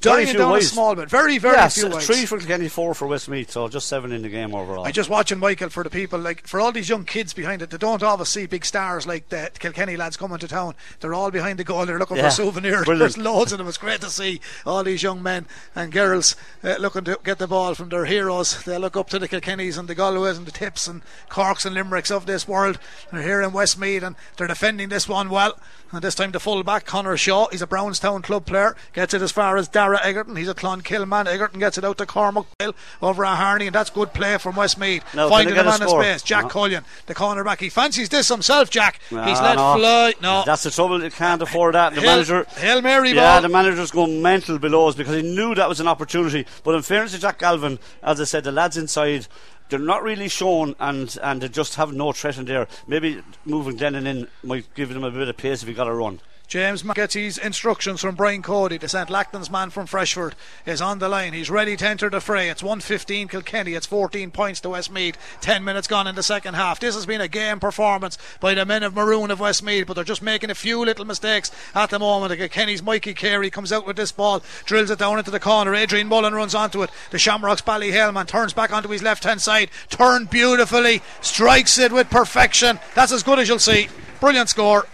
dying 0.00 0.36
down 0.36 0.56
a 0.56 0.62
small 0.62 0.94
bit. 0.94 1.08
Very, 1.10 1.38
very 1.38 1.56
yes, 1.56 1.76
few 1.76 1.88
wides. 1.88 2.06
three 2.06 2.26
for 2.26 2.38
Kilkenny, 2.38 2.68
four 2.68 2.94
for 2.94 3.06
Westmeath, 3.06 3.50
so 3.50 3.68
just 3.68 3.88
seven 3.88 4.12
in 4.12 4.22
the 4.22 4.28
game 4.28 4.54
overall. 4.54 4.84
I 4.84 4.90
just 4.92 5.10
watching 5.10 5.38
Michael 5.38 5.68
for 5.68 5.82
the 5.84 5.90
people 5.90 6.18
like 6.18 6.46
for 6.46 6.60
all 6.60 6.72
these 6.72 6.88
young 6.88 7.04
kids 7.04 7.32
behind 7.32 7.62
it. 7.62 7.70
They 7.70 7.78
don't 7.78 8.02
always 8.02 8.28
see 8.28 8.46
big 8.46 8.64
stars 8.64 9.06
like 9.06 9.28
the 9.28 9.50
Kilkenny 9.58 9.96
lads 9.96 10.16
coming 10.16 10.38
to 10.38 10.48
town. 10.48 10.74
They're 11.00 11.14
all 11.14 11.30
behind 11.30 11.58
the 11.58 11.64
goal. 11.64 11.86
They're 11.86 11.98
looking 11.98 12.16
Yeah, 12.16 12.30
for 12.30 12.36
souvenirs. 12.36 12.84
brilliant. 12.84 12.98
There's 13.14 13.18
loads 13.18 13.52
of 13.52 13.58
them. 13.58 13.68
It's 13.68 13.78
great 13.78 14.00
to 14.02 14.10
see 14.10 14.40
all 14.64 14.82
these 14.84 15.02
young 15.02 15.22
men 15.22 15.46
and 15.74 15.92
girls 15.92 16.36
uh, 16.62 16.76
looking 16.78 17.04
to 17.04 17.18
get 17.24 17.38
the 17.38 17.46
ball 17.46 17.74
from 17.74 17.88
their 17.88 18.04
heroes. 18.04 18.62
They 18.64 18.78
look 18.78 18.96
up 18.96 19.08
to 19.10 19.18
the 19.18 19.28
Kilkennys 19.28 19.78
and 19.78 19.88
the 19.88 19.94
Galways 19.94 20.38
and 20.38 20.46
the 20.46 20.52
Tips 20.52 20.86
and 20.86 21.02
Corks 21.28 21.64
and 21.64 21.74
Limericks 21.74 22.10
of 22.10 22.26
this 22.26 22.46
world. 22.48 22.78
They're 23.12 23.22
here 23.22 23.42
in 23.42 23.52
Westmeath 23.52 24.02
and 24.02 24.16
they're 24.36 24.46
defending 24.46 24.88
this 24.88 25.08
one 25.08 25.30
well. 25.30 25.58
And 25.92 26.02
this 26.02 26.16
time 26.16 26.32
the 26.32 26.40
full 26.40 26.62
back, 26.64 26.84
Connor 26.84 27.16
Shaw. 27.16 27.46
He's 27.50 27.62
a 27.62 27.66
Brownstown 27.66 28.20
club 28.22 28.44
player. 28.44 28.74
Gets 28.92 29.14
it 29.14 29.22
as 29.22 29.30
far 29.30 29.56
as 29.56 29.68
Dara 29.68 30.00
Egerton. 30.04 30.34
He's 30.36 30.48
a 30.48 30.54
Clonkill 30.54 31.06
man. 31.06 31.28
Egerton 31.28 31.60
gets 31.60 31.78
it 31.78 31.84
out 31.84 31.96
to 31.98 32.06
Cormac 32.06 32.46
Bale 32.58 32.74
of 33.00 33.16
Raharney, 33.18 33.66
and 33.66 33.74
that's 33.74 33.88
good 33.90 34.12
play 34.12 34.36
from 34.38 34.56
Westmeath. 34.56 35.04
Can 35.12 35.28
Finding 35.30 35.54
they 35.54 35.60
a 35.60 35.64
man 35.64 35.80
in 35.80 35.88
space. 35.88 36.22
Jack 36.22 36.42
No. 36.44 36.48
Cullion, 36.50 36.84
the 37.06 37.14
cornerback. 37.14 37.60
He 37.60 37.68
fancies 37.68 38.08
this 38.08 38.28
himself, 38.28 38.68
Jack. 38.68 39.00
He's 39.08 39.18
Ah, 39.18 39.42
let 39.42 39.56
no. 39.56 39.76
fly. 39.78 40.14
No. 40.20 40.42
That's 40.44 40.64
the 40.64 40.70
trouble. 40.72 41.02
You 41.02 41.10
can't 41.10 41.40
afford 41.40 41.74
that. 41.76 41.94
The 41.94 42.00
Hail- 42.00 42.10
manager, 42.10 42.44
Hail 42.56 42.82
Mary 42.82 43.12
yeah, 43.12 43.34
ball. 43.34 43.42
the 43.42 43.48
manager's 43.48 43.92
going 43.92 44.20
mental 44.20 44.58
below 44.58 44.88
us 44.88 44.96
because 44.96 45.14
he 45.14 45.22
knew 45.22 45.54
that 45.54 45.68
was 45.68 45.78
an 45.80 45.86
opportunity. 45.88 46.46
But 46.64 46.74
in 46.74 46.82
fairness 46.82 47.12
to 47.12 47.18
Jack 47.20 47.38
Galvin, 47.38 47.78
as 48.02 48.20
I 48.20 48.24
said, 48.24 48.42
the 48.44 48.52
lads 48.52 48.76
inside. 48.76 49.28
They're 49.68 49.78
not 49.78 50.02
really 50.02 50.28
shown, 50.28 50.76
and, 50.78 51.16
and 51.22 51.40
they 51.40 51.48
just 51.48 51.74
have 51.74 51.92
no 51.92 52.12
threat 52.12 52.38
in 52.38 52.44
there. 52.44 52.68
Maybe 52.86 53.22
moving 53.44 53.76
Glennon 53.76 54.06
in 54.06 54.28
might 54.44 54.72
give 54.74 54.90
them 54.90 55.04
a 55.04 55.10
bit 55.10 55.28
of 55.28 55.36
pace 55.36 55.62
if 55.62 55.68
he 55.68 55.74
got 55.74 55.88
a 55.88 55.94
run. 55.94 56.20
James 56.48 56.82
gets 56.82 57.14
his 57.14 57.38
instructions 57.38 58.00
from 58.00 58.14
Brian 58.14 58.40
Cody, 58.40 58.78
the 58.78 58.88
St. 58.88 59.08
Lachtain's 59.08 59.50
man 59.50 59.70
from 59.70 59.86
Freshford, 59.86 60.36
is 60.64 60.80
on 60.80 61.00
the 61.00 61.08
line. 61.08 61.32
He's 61.32 61.50
ready 61.50 61.76
to 61.76 61.86
enter 61.86 62.08
the 62.08 62.20
fray. 62.20 62.48
It's 62.48 62.62
115 62.62 63.26
Kilkenny. 63.26 63.74
It's 63.74 63.86
14 63.86 64.30
points 64.30 64.60
to 64.60 64.68
Westmeath. 64.68 65.18
10 65.40 65.64
minutes 65.64 65.88
gone 65.88 66.06
in 66.06 66.14
the 66.14 66.22
second 66.22 66.54
half. 66.54 66.78
This 66.78 66.94
has 66.94 67.04
been 67.04 67.20
a 67.20 67.26
game 67.26 67.58
performance 67.58 68.16
by 68.38 68.54
the 68.54 68.64
men 68.64 68.84
of 68.84 68.94
Maroon 68.94 69.32
of 69.32 69.40
Westmeath, 69.40 69.88
but 69.88 69.94
they're 69.94 70.04
just 70.04 70.22
making 70.22 70.50
a 70.50 70.54
few 70.54 70.84
little 70.84 71.04
mistakes 71.04 71.50
at 71.74 71.90
the 71.90 71.98
moment. 71.98 72.38
Kilkenny's 72.38 72.82
Mikey 72.82 73.14
Carey 73.14 73.50
comes 73.50 73.72
out 73.72 73.84
with 73.84 73.96
this 73.96 74.12
ball, 74.12 74.40
drills 74.64 74.90
it 74.90 75.00
down 75.00 75.18
into 75.18 75.32
the 75.32 75.40
corner. 75.40 75.74
Adrian 75.74 76.06
Mullen 76.06 76.34
runs 76.34 76.54
onto 76.54 76.84
it. 76.84 76.90
The 77.10 77.18
Shamrocks 77.18 77.62
Ballyhale 77.62 78.14
man 78.14 78.26
turns 78.26 78.52
back 78.52 78.72
onto 78.72 78.90
his 78.90 79.02
left 79.02 79.24
hand 79.24 79.42
side, 79.42 79.70
turned 79.88 80.30
beautifully, 80.30 81.02
strikes 81.20 81.76
it 81.76 81.90
with 81.90 82.08
perfection. 82.08 82.78
That's 82.94 83.10
as 83.10 83.24
good 83.24 83.40
as 83.40 83.48
you'll 83.48 83.58
see. 83.58 83.88
Brilliant 84.20 84.48
score. 84.48 84.86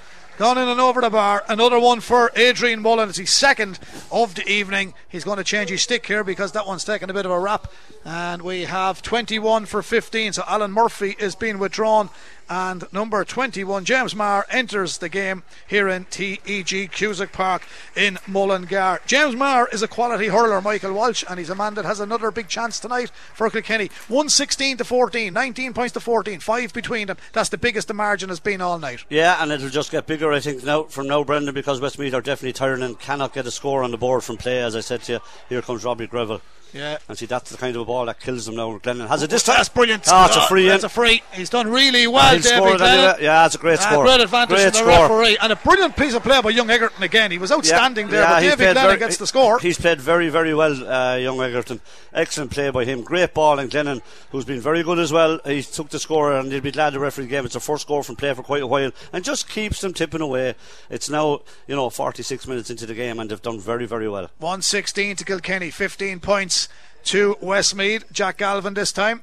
Gone 0.43 0.59
in 0.59 0.67
and 0.67 0.81
over 0.81 1.01
the 1.01 1.09
bar. 1.09 1.45
Another 1.49 1.79
one 1.79 2.01
for 2.01 2.33
Adrian 2.35 2.83
Mullen. 2.83 3.09
It's 3.09 3.19
his 3.19 3.31
second 3.31 3.79
of 4.11 4.35
the 4.35 4.45
evening. 4.51 4.93
He's 5.09 5.23
going 5.23 5.39
to 5.39 5.45
change 5.45 5.71
his 5.71 5.83
stick 5.83 6.05
here 6.05 6.25
because 6.25 6.51
that 6.51 6.67
one's 6.67 6.83
taken 6.83 7.09
a 7.09 7.15
bit 7.15 7.25
of 7.25 7.31
a 7.31 7.39
wrap. 7.39 7.71
And 8.05 8.43
we 8.43 8.65
have 8.65 9.01
21 9.03 9.67
for 9.67 9.83
15. 9.83 10.33
So 10.33 10.43
Alan 10.47 10.73
Murphy 10.73 11.15
is 11.19 11.35
being 11.35 11.59
withdrawn. 11.59 12.11
And 12.51 12.85
number 12.93 13.25
21, 13.25 13.85
James 13.85 14.15
Maher, 14.15 14.45
enters 14.51 14.99
the 14.99 15.09
game 15.09 15.43
here 15.67 15.89
in 15.89 16.05
TEG 16.07 16.91
Cusack 16.93 17.33
Park 17.33 17.63
in 17.97 18.19
Mullingar. 18.27 19.01
James 19.07 19.35
Maher 19.35 19.69
is 19.73 19.83
a 19.83 19.89
quality 19.89 20.27
hurler, 20.27 20.61
Michael 20.61 20.93
Walsh, 20.93 21.25
and 21.31 21.39
he's 21.39 21.49
a 21.49 21.55
man 21.55 21.75
that 21.75 21.87
has 21.87 21.99
another 21.99 22.31
big 22.31 22.49
chance 22.49 22.79
tonight 22.79 23.11
for 23.33 23.49
Kilkenny. 23.49 23.87
116 24.09 24.77
to 24.79 24.85
14, 24.85 25.33
19 25.33 25.73
points 25.73 25.93
to 25.95 26.01
14, 26.01 26.41
five 26.41 26.75
between 26.75 27.07
them. 27.07 27.17
That's 27.33 27.49
the 27.49 27.57
biggest 27.57 27.89
the 27.89 27.95
margin 27.95 28.29
has 28.29 28.41
been 28.41 28.61
all 28.61 28.79
night. 28.79 29.05
Yeah, 29.09 29.43
and 29.43 29.51
it'll 29.51 29.71
just 29.71 29.91
get 29.91 30.07
bigger, 30.07 30.31
I 30.31 30.41
think, 30.41 30.63
now 30.63 30.85
from 30.85 31.07
now, 31.07 31.25
Brendan, 31.25 31.55
because 31.55 31.81
Westmeath 31.81 32.13
are 32.13 32.21
definitely 32.21 32.53
tiring 32.53 32.83
and 32.83 32.99
cannot 32.99 33.33
get 33.33 33.47
a 33.47 33.51
score 33.51 33.83
on 33.83 33.93
the 33.93 33.97
board 33.97 34.25
from 34.25 34.37
play. 34.37 34.61
As 34.63 34.77
I 34.77 34.81
said 34.81 35.03
to 35.05 35.13
you, 35.13 35.21
here 35.49 35.63
comes 35.63 35.85
Robbie 35.85 36.07
Greville. 36.07 36.43
Yeah. 36.73 36.99
And 37.09 37.19
see, 37.19 37.27
that's 37.27 37.51
the 37.51 37.57
kind 37.59 37.75
of 37.77 37.83
a 37.83 37.85
ball 37.85 38.07
that 38.07 38.19
kills 38.21 38.47
them 38.47 38.57
now. 38.57 38.79
Glennon 38.79 39.07
has 39.09 39.23
it 39.23 39.29
this 39.31 39.43
time. 39.43 39.57
That's 39.57 39.69
brilliant. 39.69 40.05
Oh, 40.11 40.25
it's 40.27 40.37
a 40.37 40.41
free 40.49 40.69
That's 40.69 40.83
in. 40.83 40.87
a 40.87 40.89
free. 40.89 41.23
He's 41.33 41.51
done 41.51 41.69
really 41.71 42.07
well, 42.07 42.39
David. 42.39 42.81
Glennon. 42.81 43.21
Yeah, 43.21 43.45
it's 43.47 43.55
a 43.55 43.59
great 43.59 43.79
Ah, 43.81 43.91
score. 43.91 44.05
great 44.05 44.21
advantage 44.21 44.57
Great 44.57 44.65
to 44.65 44.71
the 44.71 44.79
score. 44.79 45.19
referee. 45.19 45.37
And 45.43 45.53
a 45.53 45.57
brilliant 45.57 45.97
piece 45.97 46.15
of 46.15 46.23
play 46.23 46.41
by 46.41 46.51
young 46.51 46.71
Egerton 46.71 47.03
again. 47.03 47.31
He 47.31 47.39
was 47.39 47.53
outstanding 47.53 48.09
there, 48.09 48.25
but 48.27 48.43
he's 48.43 48.53
David 48.53 48.65
played 48.65 48.77
Glennon 48.77 48.87
very- 48.89 48.99
gets 48.99 49.17
the 49.19 49.27
score. 49.27 49.59
He's 49.59 49.77
played 49.79 50.01
very, 50.01 50.29
very 50.31 50.55
well, 50.55 50.89
uh, 50.91 51.17
young 51.17 51.41
Egerton. 51.43 51.81
Excellent 52.15 52.51
play 52.51 52.71
by 52.71 52.85
him. 52.85 53.03
Great 53.03 53.35
ball, 53.35 53.59
and 53.59 53.71
Glennon, 53.71 54.01
who's 54.31 54.45
been 54.45 54.61
very 54.61 54.83
good 54.83 54.99
as 54.99 55.13
well. 55.13 55.41
He 55.45 55.63
took 55.63 55.91
the 55.91 55.99
score, 55.99 56.33
and 56.33 56.51
he'll 56.51 56.61
be 56.63 56.71
glad 56.73 56.95
the 56.95 57.01
referee 57.01 57.27
gave. 57.27 57.45
It's 57.45 57.55
a 57.57 57.61
first 57.61 57.83
score 57.83 58.03
from 58.03 58.17
play 58.17 58.33
for 58.35 58.43
quite 58.43 58.63
a 58.63 58.67
while, 58.67 58.91
and 59.13 59.23
just 59.25 59.49
keeps 59.49 59.81
them 59.83 59.93
tipping 59.93 60.21
away. 60.23 60.55
It's 60.91 61.11
now, 61.11 61.41
you 61.67 61.77
know, 61.77 61.91
46 61.91 62.47
minutes 62.47 62.71
into 62.71 62.87
the 62.87 62.95
game, 62.95 63.19
and 63.21 63.31
they've 63.31 63.43
done 63.43 63.61
very, 63.61 63.87
very 63.87 64.09
well. 64.09 64.31
116 64.39 65.17
to 65.17 65.25
Kilkenny, 65.25 65.71
15 65.71 66.21
points 66.21 66.62
to 67.05 67.37
Westmeath. 67.41 68.05
Jack 68.13 68.39
Galvin 68.39 68.75
this 68.75 68.93
time. 68.93 69.23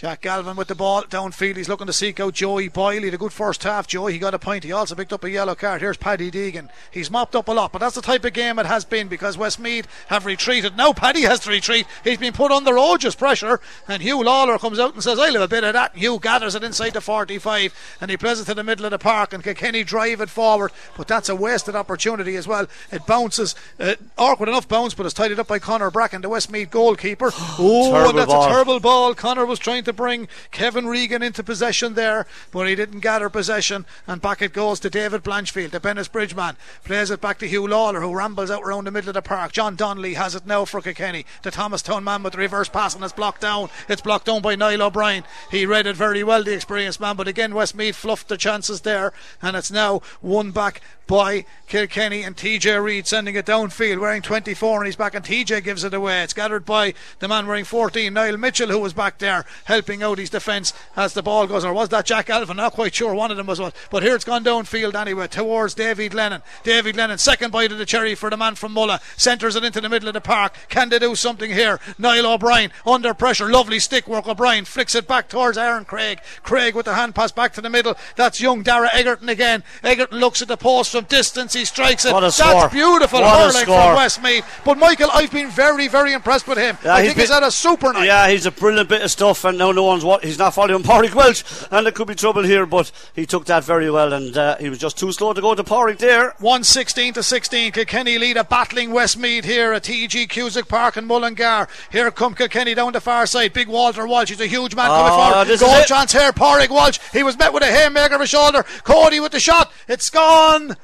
Jack 0.00 0.22
Galvin 0.22 0.56
with 0.56 0.68
the 0.68 0.74
ball 0.74 1.02
downfield. 1.02 1.56
He's 1.56 1.68
looking 1.68 1.86
to 1.86 1.92
seek 1.92 2.20
out 2.20 2.32
Joey 2.32 2.68
Boyle. 2.68 3.00
He 3.00 3.04
had 3.04 3.12
a 3.12 3.18
good 3.18 3.34
first 3.34 3.64
half, 3.64 3.86
Joey. 3.86 4.14
He 4.14 4.18
got 4.18 4.32
a 4.32 4.38
point. 4.38 4.64
He 4.64 4.72
also 4.72 4.94
picked 4.94 5.12
up 5.12 5.24
a 5.24 5.30
yellow 5.30 5.54
card. 5.54 5.82
Here's 5.82 5.98
Paddy 5.98 6.30
Deegan. 6.30 6.70
He's 6.90 7.10
mopped 7.10 7.36
up 7.36 7.48
a 7.48 7.52
lot, 7.52 7.70
but 7.70 7.80
that's 7.80 7.96
the 7.96 8.00
type 8.00 8.24
of 8.24 8.32
game 8.32 8.58
it 8.58 8.64
has 8.64 8.86
been 8.86 9.08
because 9.08 9.36
Westmeath 9.36 9.86
have 10.06 10.24
retreated. 10.24 10.74
Now 10.74 10.94
Paddy 10.94 11.20
has 11.24 11.40
to 11.40 11.50
retreat. 11.50 11.86
He's 12.02 12.16
been 12.16 12.32
put 12.32 12.50
under 12.50 12.78
Oge's 12.78 13.14
pressure, 13.14 13.60
and 13.86 14.02
Huw 14.02 14.24
Lawlor 14.24 14.58
comes 14.58 14.78
out 14.78 14.94
and 14.94 15.02
says, 15.02 15.18
I'll 15.18 15.34
have 15.34 15.42
a 15.42 15.48
bit 15.48 15.64
of 15.64 15.74
that. 15.74 15.92
And 15.92 16.02
Huw 16.02 16.18
gathers 16.18 16.54
it 16.54 16.64
inside 16.64 16.94
the 16.94 17.02
45, 17.02 17.98
and 18.00 18.10
he 18.10 18.16
plays 18.16 18.40
it 18.40 18.46
to 18.46 18.54
the 18.54 18.64
middle 18.64 18.86
of 18.86 18.92
the 18.92 18.98
park, 18.98 19.34
and 19.34 19.44
Kilkenny 19.44 19.84
drive 19.84 20.22
it 20.22 20.30
forward. 20.30 20.72
But 20.96 21.08
that's 21.08 21.28
a 21.28 21.36
wasted 21.36 21.76
opportunity 21.76 22.36
as 22.36 22.48
well. 22.48 22.68
It 22.90 23.04
bounces, 23.04 23.54
uh, 23.78 23.96
awkward 24.16 24.48
enough 24.48 24.66
bounce, 24.66 24.94
but 24.94 25.04
it's 25.04 25.14
tied 25.14 25.38
up 25.38 25.46
by 25.46 25.58
Connor 25.58 25.90
Bracken, 25.90 26.22
the 26.22 26.30
Westmeath 26.30 26.70
goalkeeper. 26.70 27.32
oh, 27.36 28.12
that's 28.14 28.32
ball. 28.32 28.46
a 28.46 28.48
terrible 28.48 28.80
ball. 28.80 29.14
Connor 29.14 29.44
was 29.44 29.58
trying 29.58 29.84
to 29.84 29.89
bring 29.92 30.28
Kevin. 30.50 30.90
Regan 30.90 31.22
into 31.22 31.42
possession 31.42 31.94
there, 31.94 32.26
but 32.50 32.66
he 32.66 32.74
didn't 32.74 33.00
gather 33.00 33.28
possession, 33.28 33.86
and 34.06 34.20
back 34.20 34.42
it 34.42 34.52
goes 34.52 34.80
to 34.80 34.90
David 34.90 35.22
Blanchfield, 35.22 35.70
the 35.70 35.80
Bennettsbridge 35.80 36.34
man. 36.34 36.56
Plays 36.84 37.10
it 37.10 37.20
back 37.20 37.38
to 37.38 37.48
Huw 37.48 37.68
Lawlor, 37.68 38.00
who 38.00 38.14
rambles 38.14 38.50
out 38.50 38.62
around 38.62 38.84
the 38.84 38.90
middle 38.90 39.10
of 39.10 39.14
the 39.14 39.22
park. 39.22 39.52
John 39.52 39.76
Donnelly 39.76 40.14
has 40.14 40.34
it 40.34 40.46
now 40.46 40.64
for 40.64 40.80
Kilkenny. 40.80 41.24
The 41.42 41.50
Thomastown 41.50 42.04
man 42.04 42.22
with 42.22 42.32
the 42.32 42.38
reverse 42.38 42.68
pass, 42.68 42.94
and 42.94 43.04
it's 43.04 43.12
blocked 43.12 43.42
down. 43.42 43.70
It's 43.88 44.02
blocked 44.02 44.26
down 44.26 44.42
by 44.42 44.56
Niall 44.56 44.82
O'Brien. 44.82 45.24
He 45.50 45.66
read 45.66 45.86
it 45.86 45.96
very 45.96 46.24
well, 46.24 46.42
the 46.42 46.54
experienced 46.54 47.00
man, 47.00 47.16
but 47.16 47.28
again, 47.28 47.54
Westmeath 47.54 47.96
fluffed 47.96 48.28
the 48.28 48.36
chances 48.36 48.80
there, 48.80 49.12
and 49.40 49.56
it's 49.56 49.70
now 49.70 50.02
one 50.20 50.50
back 50.50 50.80
by 51.10 51.44
Kilkenny 51.66 52.22
and 52.22 52.36
TJ 52.36 52.80
Reid 52.80 53.04
sending 53.04 53.34
it 53.34 53.44
downfield 53.44 53.98
wearing 53.98 54.22
24 54.22 54.78
and 54.78 54.86
he's 54.86 54.94
back 54.94 55.12
and 55.12 55.24
TJ 55.24 55.64
gives 55.64 55.82
it 55.82 55.92
away. 55.92 56.22
It's 56.22 56.32
gathered 56.32 56.64
by 56.64 56.94
the 57.18 57.26
man 57.26 57.48
wearing 57.48 57.64
14, 57.64 58.14
Niall 58.14 58.36
Mitchell, 58.36 58.68
who 58.68 58.78
was 58.78 58.92
back 58.92 59.18
there 59.18 59.44
helping 59.70 60.02
out 60.02 60.18
his 60.18 60.28
defence 60.30 60.72
as 60.96 61.14
the 61.14 61.22
ball 61.22 61.46
goes. 61.46 61.64
Or 61.64 61.72
was 61.72 61.88
that 61.90 62.04
Jack 62.04 62.26
Galvin? 62.26 62.56
Not 62.58 62.72
quite 62.74 62.94
sure. 62.94 63.14
One 63.14 63.30
of 63.30 63.36
them 63.36 63.46
was 63.46 63.60
one. 63.60 63.72
But 63.90 64.02
here 64.02 64.14
it's 64.14 64.24
gone 64.24 64.44
downfield 64.44 64.94
anyway 64.94 65.28
towards 65.28 65.74
David 65.74 66.12
Lennon. 66.12 66.42
David 66.64 66.96
Lennon, 66.96 67.18
second 67.18 67.50
bite 67.52 67.72
of 67.72 67.78
the 67.78 67.86
cherry 67.86 68.14
for 68.14 68.28
the 68.30 68.36
man 68.36 68.54
from 68.56 68.74
Mullagh. 68.74 69.00
Centres 69.18 69.56
it 69.56 69.64
into 69.64 69.80
the 69.80 69.88
middle 69.88 70.08
of 70.08 70.14
the 70.14 70.20
park. 70.20 70.54
Can 70.68 70.88
they 70.88 70.98
do 70.98 71.14
something 71.14 71.50
here? 71.50 71.78
Niall 71.98 72.26
O'Brien 72.26 72.72
under 72.86 73.14
pressure. 73.14 73.48
Lovely 73.48 73.78
stick 73.78 74.06
work. 74.06 74.26
O'Brien 74.26 74.64
flicks 74.64 74.94
it 74.94 75.06
back 75.06 75.28
towards 75.28 75.56
Aaron 75.56 75.84
Craig. 75.84 76.20
Craig 76.42 76.74
with 76.74 76.86
the 76.86 76.94
hand 76.94 77.14
pass 77.14 77.32
back 77.32 77.52
to 77.54 77.60
the 77.60 77.70
middle. 77.70 77.94
That's 78.16 78.40
young 78.40 78.62
Dara 78.62 78.90
Egerton 78.92 79.28
again. 79.28 79.62
Egerton 79.84 80.18
looks 80.18 80.42
at 80.42 80.48
the 80.48 80.56
post 80.56 80.92
from 80.92 81.04
distance. 81.04 81.54
He 81.54 81.64
strikes 81.64 82.04
it. 82.04 82.12
What 82.12 82.22
a 82.22 82.26
That's 82.26 82.36
score. 82.36 82.68
beautiful 82.68 83.20
What 83.20 83.26
a 83.26 83.38
hurling 83.38 83.62
score. 83.64 83.82
from 83.82 83.94
Westmeath. 83.96 84.44
But 84.64 84.78
Michael, 84.78 85.10
I've 85.12 85.30
been 85.30 85.50
very, 85.50 85.86
very 85.88 86.12
impressed 86.12 86.48
with 86.48 86.58
him. 86.58 86.76
Yeah, 86.84 86.94
I 86.94 87.02
think 87.02 87.16
he's 87.16 87.28
been- 87.28 87.34
had 87.34 87.42
a 87.44 87.50
super 87.50 87.92
night. 87.92 88.06
Yeah, 88.06 88.28
he's 88.28 88.46
a 88.46 88.50
brilliant 88.50 88.88
bit 88.88 89.02
of 89.02 89.10
stuff, 89.10 89.44
and 89.44 89.59
now 89.60 89.70
no 89.72 89.84
one's 89.84 90.04
what 90.04 90.24
he's 90.24 90.38
not 90.38 90.54
following 90.54 90.82
Pádraig 90.82 91.14
Walsh, 91.14 91.44
and 91.70 91.86
there 91.86 91.92
could 91.92 92.08
be 92.08 92.14
trouble 92.14 92.42
here. 92.42 92.66
But 92.66 92.90
he 93.14 93.26
took 93.26 93.44
that 93.44 93.62
very 93.62 93.90
well, 93.90 94.12
and 94.12 94.36
uh, 94.36 94.56
he 94.56 94.68
was 94.68 94.78
just 94.78 94.98
too 94.98 95.12
slow 95.12 95.32
to 95.34 95.40
go 95.40 95.54
to 95.54 95.62
Pádraig 95.62 95.98
there. 95.98 96.30
116 96.38 97.12
to 97.14 97.22
16. 97.22 97.72
Kilkenny 97.72 98.18
lead 98.18 98.36
a 98.38 98.42
battling 98.44 98.90
Westmeath 98.90 99.44
here 99.44 99.72
at 99.72 99.84
TG 99.84 100.28
Cusack 100.28 100.66
Park 100.66 100.96
in 100.96 101.04
Mullingar. 101.06 101.68
Here 101.92 102.10
come 102.10 102.34
Kilkenny 102.34 102.74
down 102.74 102.92
the 102.94 103.00
far 103.00 103.26
side. 103.26 103.52
Big 103.52 103.68
Walter 103.68 104.06
Walsh. 104.06 104.30
He's 104.30 104.40
a 104.40 104.46
huge 104.46 104.74
man 104.74 104.86
coming 104.88 105.12
Oh, 105.12 105.30
forward. 105.32 105.48
is 105.48 105.60
Goal 105.60 105.82
chance 105.84 106.12
here. 106.12 106.32
Pádraig 106.32 106.70
Walsh. 106.70 106.98
He 107.12 107.22
was 107.22 107.38
met 107.38 107.52
with 107.52 107.62
a 107.62 107.66
haymaker 107.66 108.14
of 108.14 108.20
a 108.22 108.26
shoulder. 108.26 108.64
Cody 108.82 109.20
with 109.20 109.32
the 109.32 109.40
shot. 109.40 109.70
It's 109.86 110.08
gone. 110.10 110.76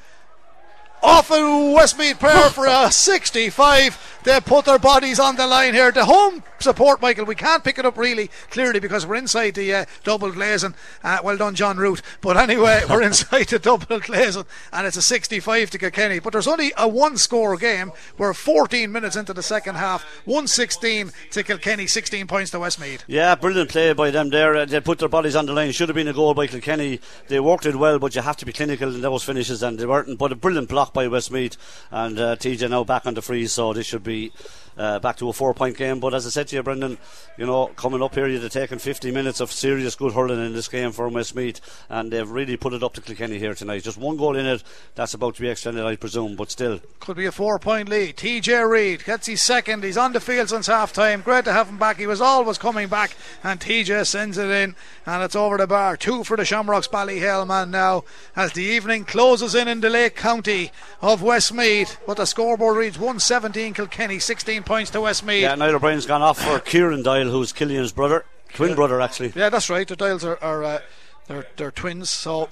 Off 1.03 1.29
a 1.29 1.73
Westmeath 1.75 2.19
prayer 2.19 2.49
for 2.49 2.65
a 2.67 2.91
65. 2.91 4.16
They 4.27 4.41
put 4.41 4.65
their 4.65 4.77
bodies 4.77 5.21
on 5.21 5.37
the 5.37 5.47
line 5.47 5.73
here. 5.73 5.89
The 5.89 6.03
home 6.03 6.43
support, 6.59 7.01
Michael, 7.01 7.23
we 7.23 7.33
can't 7.33 7.63
pick 7.63 7.79
it 7.79 7.85
up 7.85 7.97
really 7.97 8.29
clearly 8.49 8.81
because 8.81 9.05
we're 9.05 9.15
inside 9.15 9.55
the 9.55 9.73
uh, 9.73 9.85
double 10.03 10.33
glazing. 10.33 10.75
Uh, 11.01 11.19
well 11.23 11.37
done, 11.37 11.55
John 11.55 11.77
Root. 11.77 12.01
But 12.19 12.35
anyway, 12.35 12.81
we're 12.89 13.03
inside 13.03 13.47
the 13.47 13.57
double 13.57 14.01
glazing 14.01 14.43
and 14.73 14.85
it's 14.85 14.97
a 14.97 15.01
65 15.01 15.69
to 15.69 15.77
Kilkenny. 15.77 16.19
But 16.19 16.33
there's 16.33 16.45
only 16.45 16.73
a 16.77 16.89
one 16.89 17.15
score 17.15 17.55
game. 17.55 17.93
We're 18.17 18.33
14 18.33 18.91
minutes 18.91 19.15
into 19.15 19.33
the 19.33 19.41
second 19.41 19.75
half. 19.75 20.03
116 20.25 21.13
to 21.31 21.43
Kilkenny, 21.43 21.87
16 21.87 22.27
points 22.27 22.51
to 22.51 22.59
Westmeath. 22.59 23.05
Yeah, 23.07 23.33
brilliant 23.35 23.69
play 23.69 23.93
by 23.93 24.11
them 24.11 24.29
there. 24.29 24.57
Uh, 24.57 24.65
they 24.65 24.81
put 24.81 24.99
their 24.99 25.07
bodies 25.07 25.37
on 25.37 25.45
the 25.45 25.53
line. 25.53 25.71
Should 25.71 25.87
have 25.87 25.95
been 25.95 26.09
a 26.09 26.13
goal 26.13 26.33
by 26.33 26.47
Kilkenny. 26.47 26.99
They 27.29 27.39
worked 27.39 27.65
it 27.65 27.77
well, 27.77 27.97
but 27.97 28.13
you 28.13 28.21
have 28.21 28.35
to 28.35 28.45
be 28.45 28.51
clinical 28.51 28.93
in 28.93 28.99
those 28.99 29.23
finishes, 29.23 29.63
and 29.63 29.79
they 29.79 29.85
weren't. 29.85 30.19
But 30.19 30.33
a 30.33 30.35
brilliant 30.35 30.67
block 30.67 30.93
by 30.93 31.07
Westmeath, 31.07 31.55
and 31.91 32.19
uh, 32.19 32.35
TJ 32.35 32.69
now 32.69 32.83
back 32.83 33.05
on 33.05 33.13
the 33.13 33.21
freeze, 33.21 33.53
so 33.53 33.71
this 33.71 33.85
should 33.85 34.03
be. 34.03 34.16
Street. 34.17 34.33
Uh, 34.77 34.99
back 34.99 35.17
to 35.17 35.29
a 35.29 35.33
four 35.33 35.53
point 35.53 35.77
game, 35.77 35.99
but 35.99 36.13
as 36.13 36.25
I 36.25 36.29
said 36.29 36.47
to 36.49 36.55
you, 36.55 36.63
Brendan, 36.63 36.97
you 37.37 37.45
know, 37.45 37.67
coming 37.75 38.01
up 38.01 38.15
here, 38.15 38.27
you'd 38.27 38.43
have 38.43 38.51
taken 38.51 38.79
50 38.79 39.11
minutes 39.11 39.39
of 39.39 39.51
serious 39.51 39.95
good 39.95 40.13
hurling 40.13 40.45
in 40.45 40.53
this 40.53 40.67
game 40.67 40.91
for 40.91 41.09
Westmeath, 41.09 41.59
and 41.89 42.11
they've 42.11 42.29
really 42.29 42.57
put 42.57 42.73
it 42.73 42.83
up 42.83 42.93
to 42.93 43.01
Kilkenny 43.01 43.39
here 43.39 43.53
tonight. 43.53 43.83
Just 43.83 43.97
one 43.97 44.17
goal 44.17 44.35
in 44.35 44.45
it, 44.45 44.63
that's 44.95 45.13
about 45.13 45.35
to 45.35 45.41
be 45.41 45.49
extended, 45.49 45.83
I 45.85 45.95
presume, 45.95 46.35
but 46.35 46.51
still. 46.51 46.79
Could 46.99 47.17
be 47.17 47.25
a 47.25 47.31
four 47.31 47.59
point 47.59 47.89
lead. 47.89 48.17
TJ 48.17 48.69
Reid 48.69 49.05
gets 49.05 49.27
his 49.27 49.43
second. 49.43 49.83
He's 49.83 49.97
on 49.97 50.13
the 50.13 50.19
field 50.19 50.49
since 50.49 50.67
half 50.67 50.93
time. 50.93 51.21
Great 51.21 51.45
to 51.45 51.53
have 51.53 51.69
him 51.69 51.77
back. 51.77 51.97
He 51.97 52.07
was 52.07 52.21
always 52.21 52.57
coming 52.57 52.87
back. 52.87 53.15
And 53.43 53.59
TJ 53.59 54.05
sends 54.05 54.37
it 54.37 54.49
in. 54.49 54.75
And 55.05 55.23
it's 55.23 55.35
over 55.35 55.57
the 55.57 55.67
bar. 55.67 55.97
Two 55.97 56.23
for 56.23 56.37
the 56.37 56.45
Shamrocks 56.45 56.87
Ballyhale 56.87 57.47
man 57.47 57.71
now. 57.71 58.03
As 58.35 58.53
the 58.53 58.63
evening 58.63 59.05
closes 59.05 59.55
in 59.55 59.67
in 59.67 59.81
the 59.81 59.89
Lake 59.89 60.15
County 60.15 60.71
of 61.01 61.21
Westmeath. 61.21 61.97
But 62.05 62.17
the 62.17 62.25
scoreboard 62.25 62.77
reads 62.77 62.97
117 62.97 63.73
Kilkenny, 63.73 64.19
16 64.19 64.63
points 64.67 64.91
to 64.91 65.01
Westmeath. 65.01 65.41
Yeah, 65.41 65.55
Niall 65.55 65.75
O'Brien's 65.75 66.05
gone 66.05 66.21
off 66.21 66.39
for 66.39 66.59
Kieran 66.59 67.01
Doyle, 67.01 67.29
who's 67.29 67.53
Killian's 67.53 67.91
brother, 67.91 68.25
twin 68.53 68.75
brother 68.75 69.01
actually. 69.01 69.31
Yeah, 69.35 69.49
that's 69.49 69.69
right. 69.69 69.87
The 69.87 69.95
Doyles 69.95 70.23
are, 70.25 70.37
are 70.43 70.63
uh, 70.63 70.79
they're, 71.27 71.47
they're 71.55 71.71
twins. 71.71 72.09
So 72.09 72.49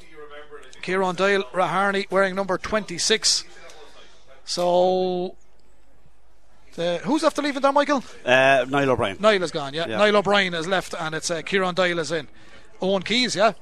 Kieran 0.81 1.15
Doyle 1.15 1.43
Raharney 1.53 2.09
wearing 2.09 2.33
number 2.35 2.57
26. 2.57 3.43
So 4.45 5.35
the, 6.75 6.99
who's 7.03 7.23
after 7.23 7.41
leaving 7.41 7.61
there, 7.61 7.71
Michael? 7.71 8.03
Uh, 8.25 8.65
Niall 8.69 8.91
O'Brien. 8.91 9.17
Niall 9.19 9.43
is 9.43 9.51
gone. 9.51 9.73
Yeah, 9.73 9.87
Yeah. 9.87 9.97
Niall 9.97 10.17
O'Brien 10.17 10.53
is 10.53 10.67
left, 10.67 10.93
and 10.97 11.13
it's 11.15 11.29
uh, 11.29 11.41
Kieran 11.41 11.75
Doyle 11.75 11.99
is 11.99 12.11
in. 12.11 12.27
Owen 12.81 13.01
Keys, 13.03 13.35
yeah. 13.35 13.53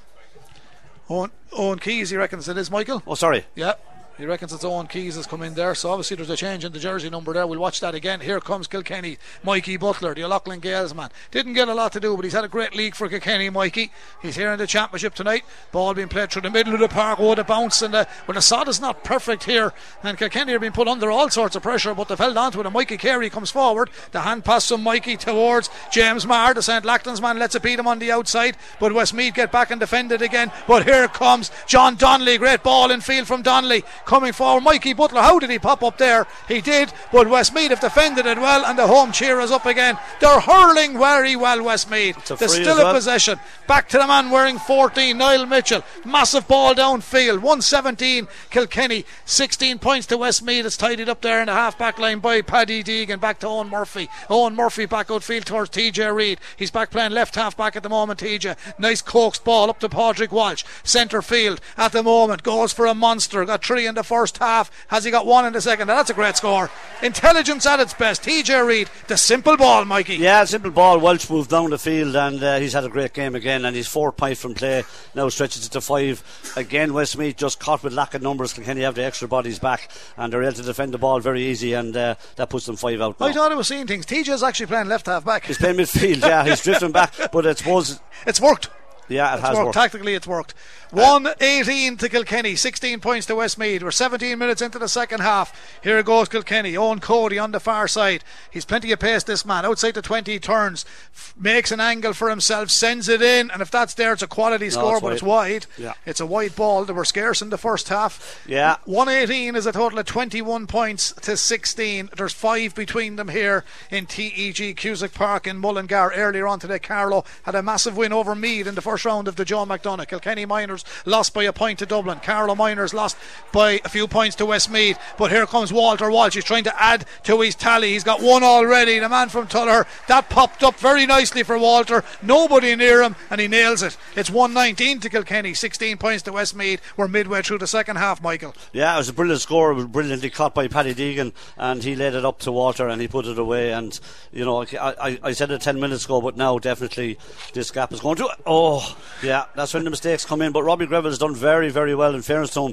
Owen, 1.09 1.31
Owen 1.51 1.79
Keys, 1.79 2.09
he 2.09 2.17
reckons 2.17 2.47
it 2.49 2.57
is 2.57 2.71
Michael. 2.71 3.03
Oh, 3.05 3.15
sorry. 3.15 3.45
Yeah. 3.55 3.73
He 4.17 4.27
reckons 4.27 4.53
it's 4.53 4.63
Owen 4.63 4.85
Keys 4.85 5.15
has 5.15 5.25
come 5.25 5.41
in 5.41 5.55
there, 5.55 5.73
so 5.73 5.89
obviously 5.89 6.15
there's 6.15 6.29
a 6.29 6.37
change 6.37 6.63
in 6.63 6.71
the 6.71 6.77
jersey 6.77 7.09
number 7.09 7.33
there. 7.33 7.47
We'll 7.47 7.59
watch 7.59 7.79
that 7.79 7.95
again. 7.95 8.19
Here 8.19 8.39
comes 8.39 8.67
Kilkenny, 8.67 9.17
Mikey 9.41 9.77
Butler, 9.77 10.13
the 10.13 10.23
O'Loughlin 10.23 10.59
Gaels 10.59 10.93
man. 10.93 11.09
Didn't 11.31 11.53
get 11.53 11.67
a 11.67 11.73
lot 11.73 11.93
to 11.93 11.99
do, 11.99 12.15
but 12.15 12.23
he's 12.23 12.33
had 12.33 12.43
a 12.43 12.47
great 12.47 12.75
league 12.75 12.93
for 12.93 13.09
Kilkenny, 13.09 13.49
Mikey. 13.49 13.91
He's 14.21 14.35
here 14.35 14.51
in 14.51 14.59
the 14.59 14.67
championship 14.67 15.15
tonight. 15.15 15.43
Ball 15.71 15.95
being 15.95 16.09
played 16.09 16.29
through 16.29 16.43
the 16.43 16.51
middle 16.51 16.75
of 16.75 16.79
the 16.79 16.89
park. 16.89 17.19
Oh, 17.19 17.33
the 17.33 17.43
bounce 17.43 17.81
and 17.81 17.91
the 17.91 18.07
well, 18.27 18.35
the 18.35 18.41
sod 18.41 18.67
is 18.67 18.79
not 18.79 19.03
perfect 19.03 19.45
here, 19.45 19.73
and 20.03 20.15
Kilkenny 20.15 20.53
are 20.53 20.59
being 20.59 20.73
put 20.73 20.87
under 20.87 21.09
all 21.09 21.31
sorts 21.31 21.55
of 21.55 21.63
pressure, 21.63 21.95
but 21.95 22.07
they've 22.07 22.17
held 22.17 22.37
on 22.37 22.51
to 22.51 22.59
it. 22.59 22.67
And 22.67 22.73
Mikey 22.73 22.97
Carey 22.97 23.31
comes 23.31 23.49
forward. 23.49 23.89
The 24.11 24.21
hand 24.21 24.45
pass 24.45 24.67
from 24.67 24.83
Mikey 24.83 25.17
towards 25.17 25.71
James 25.91 26.27
Maher, 26.27 26.53
the 26.53 26.61
St. 26.61 26.85
Lachtains 26.85 27.19
man. 27.19 27.39
Lets 27.39 27.55
it 27.55 27.63
beat 27.63 27.79
him 27.79 27.87
on 27.87 27.97
the 27.97 28.11
outside, 28.11 28.57
but 28.79 28.93
Westmeath 28.93 29.33
get 29.33 29.51
back 29.51 29.71
and 29.71 29.79
defend 29.79 30.11
it 30.11 30.21
again. 30.21 30.51
But 30.67 30.83
here 30.83 31.07
comes 31.07 31.49
John 31.65 31.95
Donnelly. 31.95 32.37
Great 32.37 32.61
ball 32.61 32.91
in 32.91 33.01
field 33.01 33.25
from 33.25 33.41
Donnelly 33.41 33.83
coming 34.05 34.33
forward. 34.33 34.63
Mikey 34.63 34.93
Butler, 34.93 35.21
how 35.21 35.39
did 35.39 35.49
he 35.49 35.59
pop 35.59 35.83
up 35.83 35.97
there? 35.97 36.27
He 36.47 36.61
did, 36.61 36.93
but 37.11 37.29
Westmeath 37.29 37.69
have 37.69 37.79
defended 37.79 38.25
it 38.25 38.37
well, 38.37 38.65
and 38.65 38.77
the 38.77 38.87
home 38.87 39.11
cheer 39.11 39.39
is 39.39 39.51
up 39.51 39.65
again. 39.65 39.97
They're 40.19 40.39
hurling 40.39 40.97
very 40.97 41.35
well, 41.35 41.63
Westmeath. 41.63 42.25
They're 42.27 42.47
still 42.47 42.77
in 42.77 42.83
well. 42.83 42.93
possession. 42.93 43.39
Back 43.67 43.89
to 43.89 43.97
the 43.97 44.07
man 44.07 44.29
wearing 44.29 44.59
14, 44.59 45.17
Niall 45.17 45.45
Mitchell. 45.45 45.83
Massive 46.05 46.47
ball 46.47 46.73
downfield. 46.75 47.35
117 47.35 48.27
Kilkenny. 48.49 49.05
16 49.25 49.79
points 49.79 50.07
to 50.07 50.17
Westmeath. 50.17 50.65
It's 50.65 50.77
tidied 50.77 51.09
up 51.09 51.21
there 51.21 51.39
in 51.39 51.47
the 51.47 51.53
half 51.53 51.77
back 51.77 51.99
line 51.99 52.19
by 52.19 52.41
Paddy 52.41 52.83
Deegan. 52.83 53.19
Back 53.19 53.39
to 53.39 53.47
Owen 53.47 53.69
Murphy. 53.69 54.09
Owen 54.29 54.55
Murphy 54.55 54.85
back 54.85 55.09
outfield 55.09 55.45
towards 55.45 55.69
TJ 55.69 56.13
Reid. 56.13 56.39
He's 56.57 56.71
back 56.71 56.91
playing 56.91 57.11
left 57.11 57.35
half 57.35 57.55
back 57.55 57.75
at 57.75 57.83
the 57.83 57.89
moment, 57.89 58.19
TJ. 58.19 58.57
Nice 58.77 59.01
coaxed 59.01 59.43
ball 59.43 59.69
up 59.69 59.79
to 59.79 59.89
Patrick 59.89 60.31
Walsh. 60.31 60.63
Centre 60.83 61.21
field 61.21 61.61
at 61.77 61.91
the 61.91 62.03
moment. 62.03 62.43
Goes 62.43 62.73
for 62.73 62.85
a 62.85 62.93
monster. 62.93 63.43
Got 63.45 63.63
three 63.63 63.87
in 63.93 63.95
the 63.95 64.03
first 64.03 64.39
half. 64.39 64.71
Has 64.87 65.03
he 65.03 65.11
got 65.11 65.27
one 65.27 65.45
in 65.45 65.53
the 65.53 65.61
second? 65.61 65.87
Now, 65.87 65.95
that's 65.95 66.09
a 66.09 66.15
great 66.15 66.35
score. 66.35 66.71
Intelligence 67.03 67.65
at 67.67 67.79
its 67.79 67.93
best. 67.93 68.23
TJ 68.23 68.65
Reid. 68.65 68.89
The 69.07 69.17
simple 69.17 69.55
ball, 69.55 69.85
Mikey. 69.85 70.15
Yeah, 70.15 70.43
simple 70.45 70.71
ball. 70.71 70.99
Walsh 70.99 71.29
moved 71.29 71.51
down 71.51 71.69
the 71.69 71.77
field 71.77 72.15
and 72.15 72.41
uh, 72.43 72.57
he's 72.57 72.73
had 72.73 72.85
a 72.85 72.89
great 72.89 73.13
game 73.13 73.35
again. 73.35 73.65
And 73.65 73.75
his 73.75 73.87
four 73.87 74.11
point 74.11 74.37
from 74.37 74.55
play 74.55 74.83
now 75.13 75.29
stretches 75.29 75.65
it 75.67 75.71
to 75.73 75.81
five. 75.81 76.23
Again, 76.55 76.93
Westmeath 76.93 77.37
just 77.37 77.59
caught 77.59 77.83
with 77.83 77.93
lack 77.93 78.15
of 78.15 78.21
numbers. 78.23 78.53
Can 78.53 78.77
you 78.77 78.83
have 78.83 78.95
the 78.95 79.03
extra 79.03 79.27
bodies 79.27 79.59
back? 79.59 79.91
And 80.17 80.33
they're 80.33 80.43
able 80.43 80.53
to 80.53 80.63
defend 80.63 80.93
the 80.93 80.97
ball 80.97 81.19
very 81.19 81.43
easy. 81.43 81.73
And 81.73 81.95
uh, 81.95 82.15
that 82.37 82.49
puts 82.49 82.65
them 82.65 82.75
five 82.75 82.99
out. 82.99 83.17
I 83.19 83.31
thought 83.31 83.51
I 83.51 83.55
was 83.55 83.67
seeing 83.67 83.85
things. 83.85 84.05
TJ's 84.05 84.41
actually 84.41 84.65
playing 84.67 84.87
left 84.87 85.05
half 85.05 85.23
back. 85.23 85.45
He's 85.45 85.57
playing 85.59 85.77
midfield, 85.77 86.21
yeah. 86.21 86.43
He's 86.43 86.61
drifting 86.63 86.91
back, 86.91 87.13
but 87.31 87.45
I 87.45 87.53
suppose 87.53 87.99
It's 88.25 88.41
worked. 88.41 88.69
Yeah, 89.09 89.31
it 89.33 89.39
It's 89.39 89.47
has 89.47 89.55
worked. 89.55 89.65
worked. 89.65 89.75
Tactically, 89.75 90.13
it's 90.15 90.27
worked. 90.27 90.53
Uh, 90.93 90.97
118 91.01 91.97
to 91.97 92.07
Kilkenny, 92.09 92.55
16 92.55 92.99
points 92.99 93.25
to 93.27 93.35
Westmeath. 93.35 93.81
We're 93.83 93.91
17 93.91 94.37
minutes 94.37 94.61
into 94.61 94.77
the 94.79 94.87
second 94.87 95.21
half. 95.21 95.79
Here 95.83 96.01
goes 96.03 96.29
Kilkenny. 96.29 96.77
Owen 96.77 96.99
Cody 96.99 97.39
on 97.39 97.51
the 97.51 97.59
far 97.59 97.87
side. 97.87 98.23
He's 98.51 98.63
plenty 98.65 98.91
of 98.91 98.99
pace, 98.99 99.23
this 99.23 99.43
man. 99.45 99.65
Outside 99.65 99.95
the 99.95 100.01
20, 100.03 100.37
turns, 100.39 100.85
f- 101.13 101.33
makes 101.37 101.71
an 101.71 101.79
angle 101.79 102.13
for 102.13 102.29
himself, 102.29 102.69
sends 102.69 103.09
it 103.09 103.21
in, 103.21 103.49
and 103.51 103.61
if 103.61 103.71
that's 103.71 103.95
there, 103.95 104.13
it's 104.13 104.21
a 104.21 104.27
quality 104.27 104.69
score, 104.69 104.95
it's 104.97 105.01
but 105.01 105.13
it's 105.13 105.23
wide. 105.23 105.65
Yeah. 105.77 105.93
It's 106.05 106.19
a 106.19 106.25
wide 106.27 106.55
ball. 106.55 106.85
They 106.85 106.93
were 106.93 107.05
scarce 107.05 107.41
in 107.41 107.49
the 107.49 107.57
first 107.57 107.89
half. 107.89 108.43
Yeah. 108.47 108.77
118 108.85 109.55
is 109.55 109.65
a 109.65 109.71
total 109.71 109.97
of 109.99 110.05
21 110.05 110.67
points 110.67 111.11
to 111.23 111.35
16. 111.35 112.09
There's 112.15 112.33
five 112.33 112.75
between 112.75 113.15
them 113.15 113.29
here 113.29 113.63
in 113.89 114.05
TEG 114.05 114.77
Cusack 114.77 115.13
Park 115.13 115.47
in 115.47 115.57
Mullingar. 115.57 116.11
Earlier 116.15 116.45
on 116.47 116.59
today, 116.59 116.79
Carlow 116.79 117.25
had 117.43 117.55
a 117.55 117.63
massive 117.63 117.97
win 117.97 118.13
over 118.13 118.35
Meath 118.35 118.67
in 118.67 118.75
the 118.75 118.81
first 118.81 118.92
round 119.05 119.27
of 119.27 119.35
the 119.35 119.45
Joe 119.45 119.65
McDonagh. 119.65 120.07
Kilkenny 120.07 120.45
Minors 120.45 120.85
lost 121.05 121.33
by 121.33 121.43
a 121.43 121.53
point 121.53 121.79
to 121.79 121.85
Dublin. 121.85 122.19
Carlow 122.19 122.55
Minors 122.55 122.93
lost 122.93 123.17
by 123.51 123.81
a 123.83 123.89
few 123.89 124.07
points 124.07 124.35
to 124.37 124.45
Westmeath. 124.45 124.99
But 125.17 125.31
here 125.31 125.45
comes 125.45 125.73
Walter 125.73 126.09
Walsh. 126.11 126.35
He's 126.35 126.43
trying 126.43 126.63
to 126.65 126.81
add 126.81 127.05
to 127.23 127.41
his 127.41 127.55
tally. 127.55 127.93
He's 127.93 128.03
got 128.03 128.21
one 128.21 128.43
already. 128.43 128.99
The 128.99 129.09
man 129.09 129.29
from 129.29 129.47
Tullogher. 129.47 129.85
That 130.07 130.29
popped 130.29 130.63
up 130.63 130.75
very 130.75 131.05
nicely 131.05 131.43
for 131.43 131.57
Walter. 131.57 132.03
Nobody 132.21 132.75
near 132.75 133.01
him, 133.01 133.15
and 133.29 133.41
he 133.41 133.47
nails 133.47 133.81
it. 133.81 133.97
It's 134.15 134.29
119 134.29 134.99
to 135.01 135.09
Kilkenny, 135.09 135.53
16 135.53 135.97
points 135.97 136.23
to 136.23 136.33
Westmeath. 136.33 136.81
We're 136.97 137.07
midway 137.07 137.41
through 137.41 137.59
the 137.59 137.67
second 137.67 137.97
half, 137.97 138.21
Michael. 138.21 138.55
Yeah, 138.71 138.93
it 138.93 138.97
was 138.97 139.09
a 139.09 139.13
brilliant 139.13 139.41
score. 139.41 139.71
It 139.71 139.75
was 139.75 139.85
brilliantly 139.85 140.29
caught 140.29 140.53
by 140.53 140.67
Paddy 140.67 140.93
Deegan, 140.93 141.33
and 141.57 141.83
he 141.83 141.95
laid 141.95 142.13
it 142.13 142.25
up 142.25 142.39
to 142.39 142.51
Walter, 142.51 142.87
and 142.87 143.01
he 143.01 143.07
put 143.07 143.25
it 143.25 143.37
away. 143.39 143.71
And 143.71 143.99
you 144.31 144.45
know, 144.45 144.63
I, 144.63 144.67
I, 144.79 145.19
I 145.23 145.31
said 145.33 145.51
it 145.51 145.61
ten 145.61 145.79
minutes 145.79 146.05
ago, 146.05 146.21
but 146.21 146.37
now 146.37 146.59
definitely 146.59 147.17
this 147.53 147.71
gap 147.71 147.91
is 147.93 147.99
going 147.99 148.17
to. 148.17 148.29
Oh, 148.45 148.82
yeah, 149.23 149.45
that's 149.55 149.73
when 149.73 149.83
the 149.83 149.89
mistakes 149.89 150.25
come 150.25 150.41
in. 150.41 150.51
But 150.51 150.63
Robbie 150.63 150.85
Greville 150.85 151.09
has 151.09 151.17
done 151.17 151.35
very, 151.35 151.69
very 151.69 151.95
well 151.95 152.13
in 152.13 152.21
fairness. 152.21 152.55
Uh, 152.57 152.71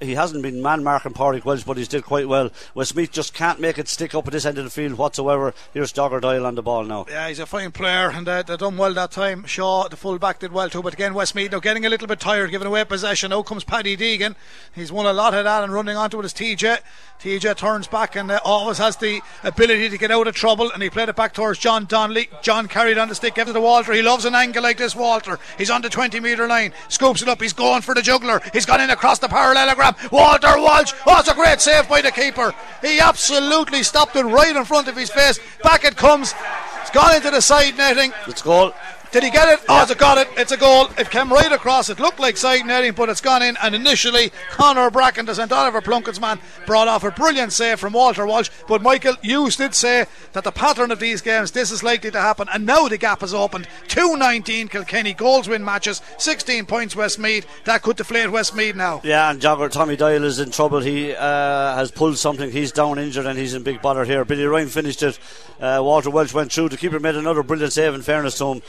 he 0.00 0.14
hasn't 0.14 0.42
been 0.42 0.62
man 0.62 0.84
marking 0.84 1.12
Pádraig 1.12 1.44
Walsh, 1.44 1.64
but 1.64 1.76
he's 1.76 1.88
did 1.88 2.04
quite 2.04 2.28
well. 2.28 2.50
Westmeath 2.74 3.10
just 3.10 3.34
can't 3.34 3.60
make 3.60 3.78
it 3.78 3.88
stick 3.88 4.14
up 4.14 4.26
at 4.26 4.32
this 4.32 4.46
end 4.46 4.58
of 4.58 4.64
the 4.64 4.70
field 4.70 4.94
whatsoever. 4.94 5.52
Here's 5.74 5.92
Dogger 5.92 6.20
Doyle 6.20 6.46
on 6.46 6.54
the 6.54 6.62
ball 6.62 6.84
now. 6.84 7.06
Yeah, 7.08 7.28
he's 7.28 7.38
a 7.38 7.46
fine 7.46 7.72
player, 7.72 8.10
and 8.10 8.28
uh, 8.28 8.42
they 8.42 8.56
done 8.56 8.76
well 8.76 8.94
that 8.94 9.10
time. 9.10 9.44
Shaw, 9.44 9.88
the 9.88 9.96
full-back, 9.96 10.38
did 10.38 10.52
well 10.52 10.70
too. 10.70 10.82
But 10.82 10.94
again, 10.94 11.14
Westmeath 11.14 11.50
they're 11.50 11.60
getting 11.60 11.86
a 11.86 11.88
little 11.88 12.06
bit 12.06 12.20
tired, 12.20 12.50
giving 12.50 12.68
away 12.68 12.84
possession. 12.84 13.30
Now 13.30 13.42
comes 13.42 13.64
Paddy 13.64 13.96
Deegan. 13.96 14.36
He's 14.74 14.92
won 14.92 15.06
a 15.06 15.12
lot 15.12 15.34
of 15.34 15.44
that 15.44 15.64
and 15.64 15.72
running 15.72 15.96
onto 15.96 16.20
it 16.20 16.24
is 16.24 16.32
TJ. 16.32 16.78
TJ 17.20 17.54
turns 17.56 17.86
back 17.86 18.16
and 18.16 18.30
uh, 18.30 18.40
always 18.46 18.78
has 18.78 18.96
the 18.96 19.20
ability 19.44 19.90
to 19.90 19.98
get 19.98 20.10
out 20.10 20.26
of 20.26 20.34
trouble. 20.34 20.70
And 20.72 20.82
he 20.82 20.88
played 20.88 21.10
it 21.10 21.16
back 21.16 21.34
towards 21.34 21.58
John 21.58 21.84
Donnelly. 21.84 22.30
John 22.40 22.66
carried 22.66 22.96
on 22.96 23.08
the 23.10 23.14
stick, 23.14 23.34
gave 23.34 23.46
it 23.46 23.52
to 23.52 23.60
Walter. 23.60 23.92
He 23.92 24.00
loves 24.00 24.24
an 24.24 24.34
angle 24.34 24.62
like 24.62 24.78
this, 24.78 24.96
Walter. 24.96 25.38
He's 25.58 25.68
on 25.68 25.82
the 25.82 25.90
20 25.90 26.18
metre 26.18 26.48
line, 26.48 26.72
scoops 26.88 27.20
it 27.20 27.28
up. 27.28 27.42
He's 27.42 27.52
going 27.52 27.82
for 27.82 27.94
the 27.94 28.00
juggler. 28.00 28.40
He's 28.54 28.64
gone 28.64 28.80
in 28.80 28.88
across 28.88 29.18
the 29.18 29.28
parallelogram. 29.28 29.96
Walter 30.10 30.56
Walsh. 30.56 30.94
Oh, 31.06 31.18
it's 31.18 31.28
a 31.28 31.34
great 31.34 31.60
save 31.60 31.90
by 31.90 32.00
the 32.00 32.10
keeper. 32.10 32.54
He 32.80 33.00
absolutely 33.00 33.82
stopped 33.82 34.16
it 34.16 34.24
right 34.24 34.56
in 34.56 34.64
front 34.64 34.88
of 34.88 34.96
his 34.96 35.10
face. 35.10 35.38
Back 35.62 35.84
it 35.84 35.96
comes. 35.96 36.34
It's 36.80 36.90
gone 36.90 37.14
into 37.14 37.30
the 37.30 37.42
side 37.42 37.76
netting. 37.76 38.14
It's 38.28 38.40
goal. 38.40 38.72
Did 39.12 39.24
he 39.24 39.30
get 39.30 39.48
it? 39.48 39.60
Oh, 39.68 39.82
it's 39.82 39.90
a 39.90 39.96
got 39.96 40.18
it. 40.18 40.28
It's 40.36 40.52
a 40.52 40.56
goal. 40.56 40.88
It 40.96 41.10
came 41.10 41.32
right 41.32 41.50
across. 41.50 41.90
It 41.90 41.98
looked 41.98 42.20
like 42.20 42.36
side 42.36 42.64
netting, 42.64 42.92
but 42.92 43.08
it's 43.08 43.20
gone 43.20 43.42
in. 43.42 43.56
And 43.60 43.74
initially, 43.74 44.30
Conor 44.50 44.88
Bracken, 44.88 45.26
the 45.26 45.34
St 45.34 45.50
Oliver 45.50 45.80
Plunkett's 45.80 46.20
man, 46.20 46.38
brought 46.64 46.86
off 46.86 47.02
a 47.02 47.10
brilliant 47.10 47.52
save 47.52 47.80
from 47.80 47.92
Walter 47.92 48.24
Walsh. 48.24 48.50
But 48.68 48.82
Michael, 48.82 49.16
you 49.20 49.50
did 49.50 49.74
say 49.74 50.06
that 50.32 50.44
the 50.44 50.52
pattern 50.52 50.92
of 50.92 51.00
these 51.00 51.20
games, 51.22 51.50
this 51.50 51.72
is 51.72 51.82
likely 51.82 52.12
to 52.12 52.20
happen. 52.20 52.46
And 52.52 52.64
now 52.64 52.86
the 52.86 52.98
gap 52.98 53.22
has 53.22 53.34
opened. 53.34 53.66
219 53.88 54.68
Kilkenny 54.68 55.12
goals 55.12 55.48
win 55.48 55.64
matches, 55.64 56.00
16 56.18 56.66
points 56.66 56.94
Westmeath. 56.94 57.46
That 57.64 57.82
could 57.82 57.96
deflate 57.96 58.30
Westmeath 58.30 58.76
now. 58.76 59.00
Yeah, 59.02 59.28
and 59.28 59.40
jogger 59.40 59.70
Tommy 59.72 59.96
Doyle 59.96 60.22
is 60.22 60.38
in 60.38 60.52
trouble. 60.52 60.80
He 60.80 61.14
uh, 61.14 61.74
has 61.74 61.90
pulled 61.90 62.16
something. 62.16 62.52
He's 62.52 62.70
down 62.70 63.00
injured 63.00 63.26
and 63.26 63.36
he's 63.36 63.54
in 63.54 63.64
big 63.64 63.82
bother 63.82 64.04
here. 64.04 64.24
Billy 64.24 64.44
Ryan 64.44 64.68
finished 64.68 65.02
it. 65.02 65.18
Uh, 65.60 65.80
Walter 65.82 66.10
Walsh 66.10 66.32
went 66.32 66.52
through. 66.52 66.68
The 66.68 66.76
keeper 66.76 67.00
made 67.00 67.16
another 67.16 67.42
brilliant 67.42 67.72
save, 67.72 67.94
in 67.94 68.02
fairness 68.02 68.38
to 68.38 68.52
him. 68.52 68.62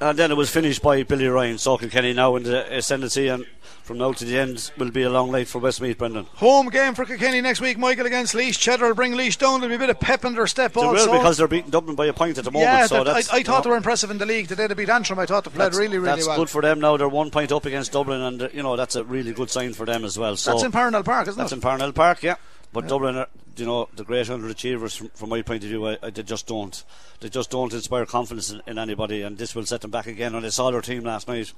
And 0.00 0.18
then 0.18 0.30
it 0.30 0.36
was 0.36 0.48
finished 0.50 0.80
by 0.82 1.02
Billy 1.02 1.26
Ryan. 1.26 1.58
So 1.58 1.76
Kilkenny 1.76 2.12
now 2.12 2.36
in 2.36 2.44
the 2.44 2.76
ascendancy, 2.76 3.26
and 3.26 3.44
from 3.82 3.98
now 3.98 4.12
to 4.12 4.24
the 4.24 4.38
end 4.38 4.70
will 4.78 4.92
be 4.92 5.02
a 5.02 5.10
long 5.10 5.32
night 5.32 5.48
for 5.48 5.58
Westmeath, 5.58 5.98
Brendan. 5.98 6.26
Home 6.36 6.68
game 6.68 6.94
for 6.94 7.04
Kilkenny 7.04 7.40
next 7.40 7.60
week, 7.60 7.78
Michael, 7.78 8.06
against 8.06 8.32
Laois. 8.34 8.56
Cheddar 8.56 8.86
will 8.86 8.94
bring 8.94 9.14
Laois 9.14 9.36
down. 9.36 9.60
There'll 9.60 9.70
be 9.70 9.74
a 9.74 9.86
bit 9.86 9.90
of 9.90 9.98
pep 9.98 10.24
in 10.24 10.34
their 10.34 10.46
step 10.46 10.74
They 10.74 10.82
also. 10.82 11.10
will 11.10 11.18
because 11.18 11.36
they're 11.38 11.48
beating 11.48 11.70
Dublin 11.70 11.96
by 11.96 12.06
a 12.06 12.12
point 12.12 12.38
at 12.38 12.44
the 12.44 12.52
moment. 12.52 12.70
yeah, 12.70 12.86
so 12.86 13.02
that- 13.02 13.12
that's, 13.14 13.30
I, 13.32 13.36
I 13.36 13.38
you 13.38 13.44
thought 13.44 13.58
know, 13.58 13.62
they 13.64 13.70
were 13.70 13.76
impressive 13.76 14.10
in 14.12 14.18
the 14.18 14.26
league 14.26 14.46
today. 14.46 14.68
They 14.68 14.74
beat 14.74 14.88
Antrim. 14.88 15.18
I 15.18 15.26
thought 15.26 15.42
they 15.44 15.50
played 15.50 15.60
that's- 15.62 15.78
really, 15.78 15.98
really 15.98 16.14
that's 16.16 16.28
well. 16.28 16.36
good 16.36 16.50
for 16.50 16.62
them 16.62 16.78
now. 16.78 16.96
They're 16.96 17.08
one 17.08 17.30
point 17.30 17.50
up 17.50 17.66
against 17.66 17.90
Dublin, 17.90 18.20
and 18.20 18.42
uh, 18.42 18.48
you 18.52 18.62
know 18.62 18.76
that's 18.76 18.94
a 18.94 19.02
really 19.02 19.32
good 19.32 19.50
sign 19.50 19.72
for 19.72 19.84
them 19.84 20.04
as 20.04 20.16
well. 20.16 20.36
So 20.36 20.52
That's 20.52 20.62
in 20.62 20.70
Parnell 20.70 21.02
Park, 21.02 21.26
isn't 21.26 21.38
That's 21.38 21.50
it? 21.50 21.56
That's 21.56 21.64
in 21.64 21.68
Parnell 21.68 21.92
Park, 21.92 22.22
yeah. 22.22 22.36
But 22.72 22.86
Dublin, 22.86 23.16
are, 23.16 23.26
you 23.58 23.66
know, 23.66 23.88
the 23.94 24.04
great 24.04 24.26
underachievers 24.26 24.96
from, 24.96 25.08
from 25.10 25.28
my 25.30 25.42
point 25.42 25.62
of 25.62 25.68
view, 25.68 25.86
I, 25.86 25.98
I, 26.02 26.10
they 26.10 26.22
just 26.22 26.46
don't. 26.46 26.82
They 27.20 27.28
just 27.28 27.50
don't 27.50 27.72
inspire 27.72 28.06
confidence 28.06 28.50
in, 28.50 28.62
in 28.66 28.78
anybody, 28.78 29.22
and 29.22 29.36
this 29.36 29.54
will 29.54 29.66
set 29.66 29.80
them 29.80 29.90
back 29.90 30.06
again. 30.06 30.34
When 30.34 30.44
I 30.44 30.48
saw 30.50 30.70
their 30.70 30.80
team 30.80 31.04
last 31.04 31.28
night, 31.28 31.52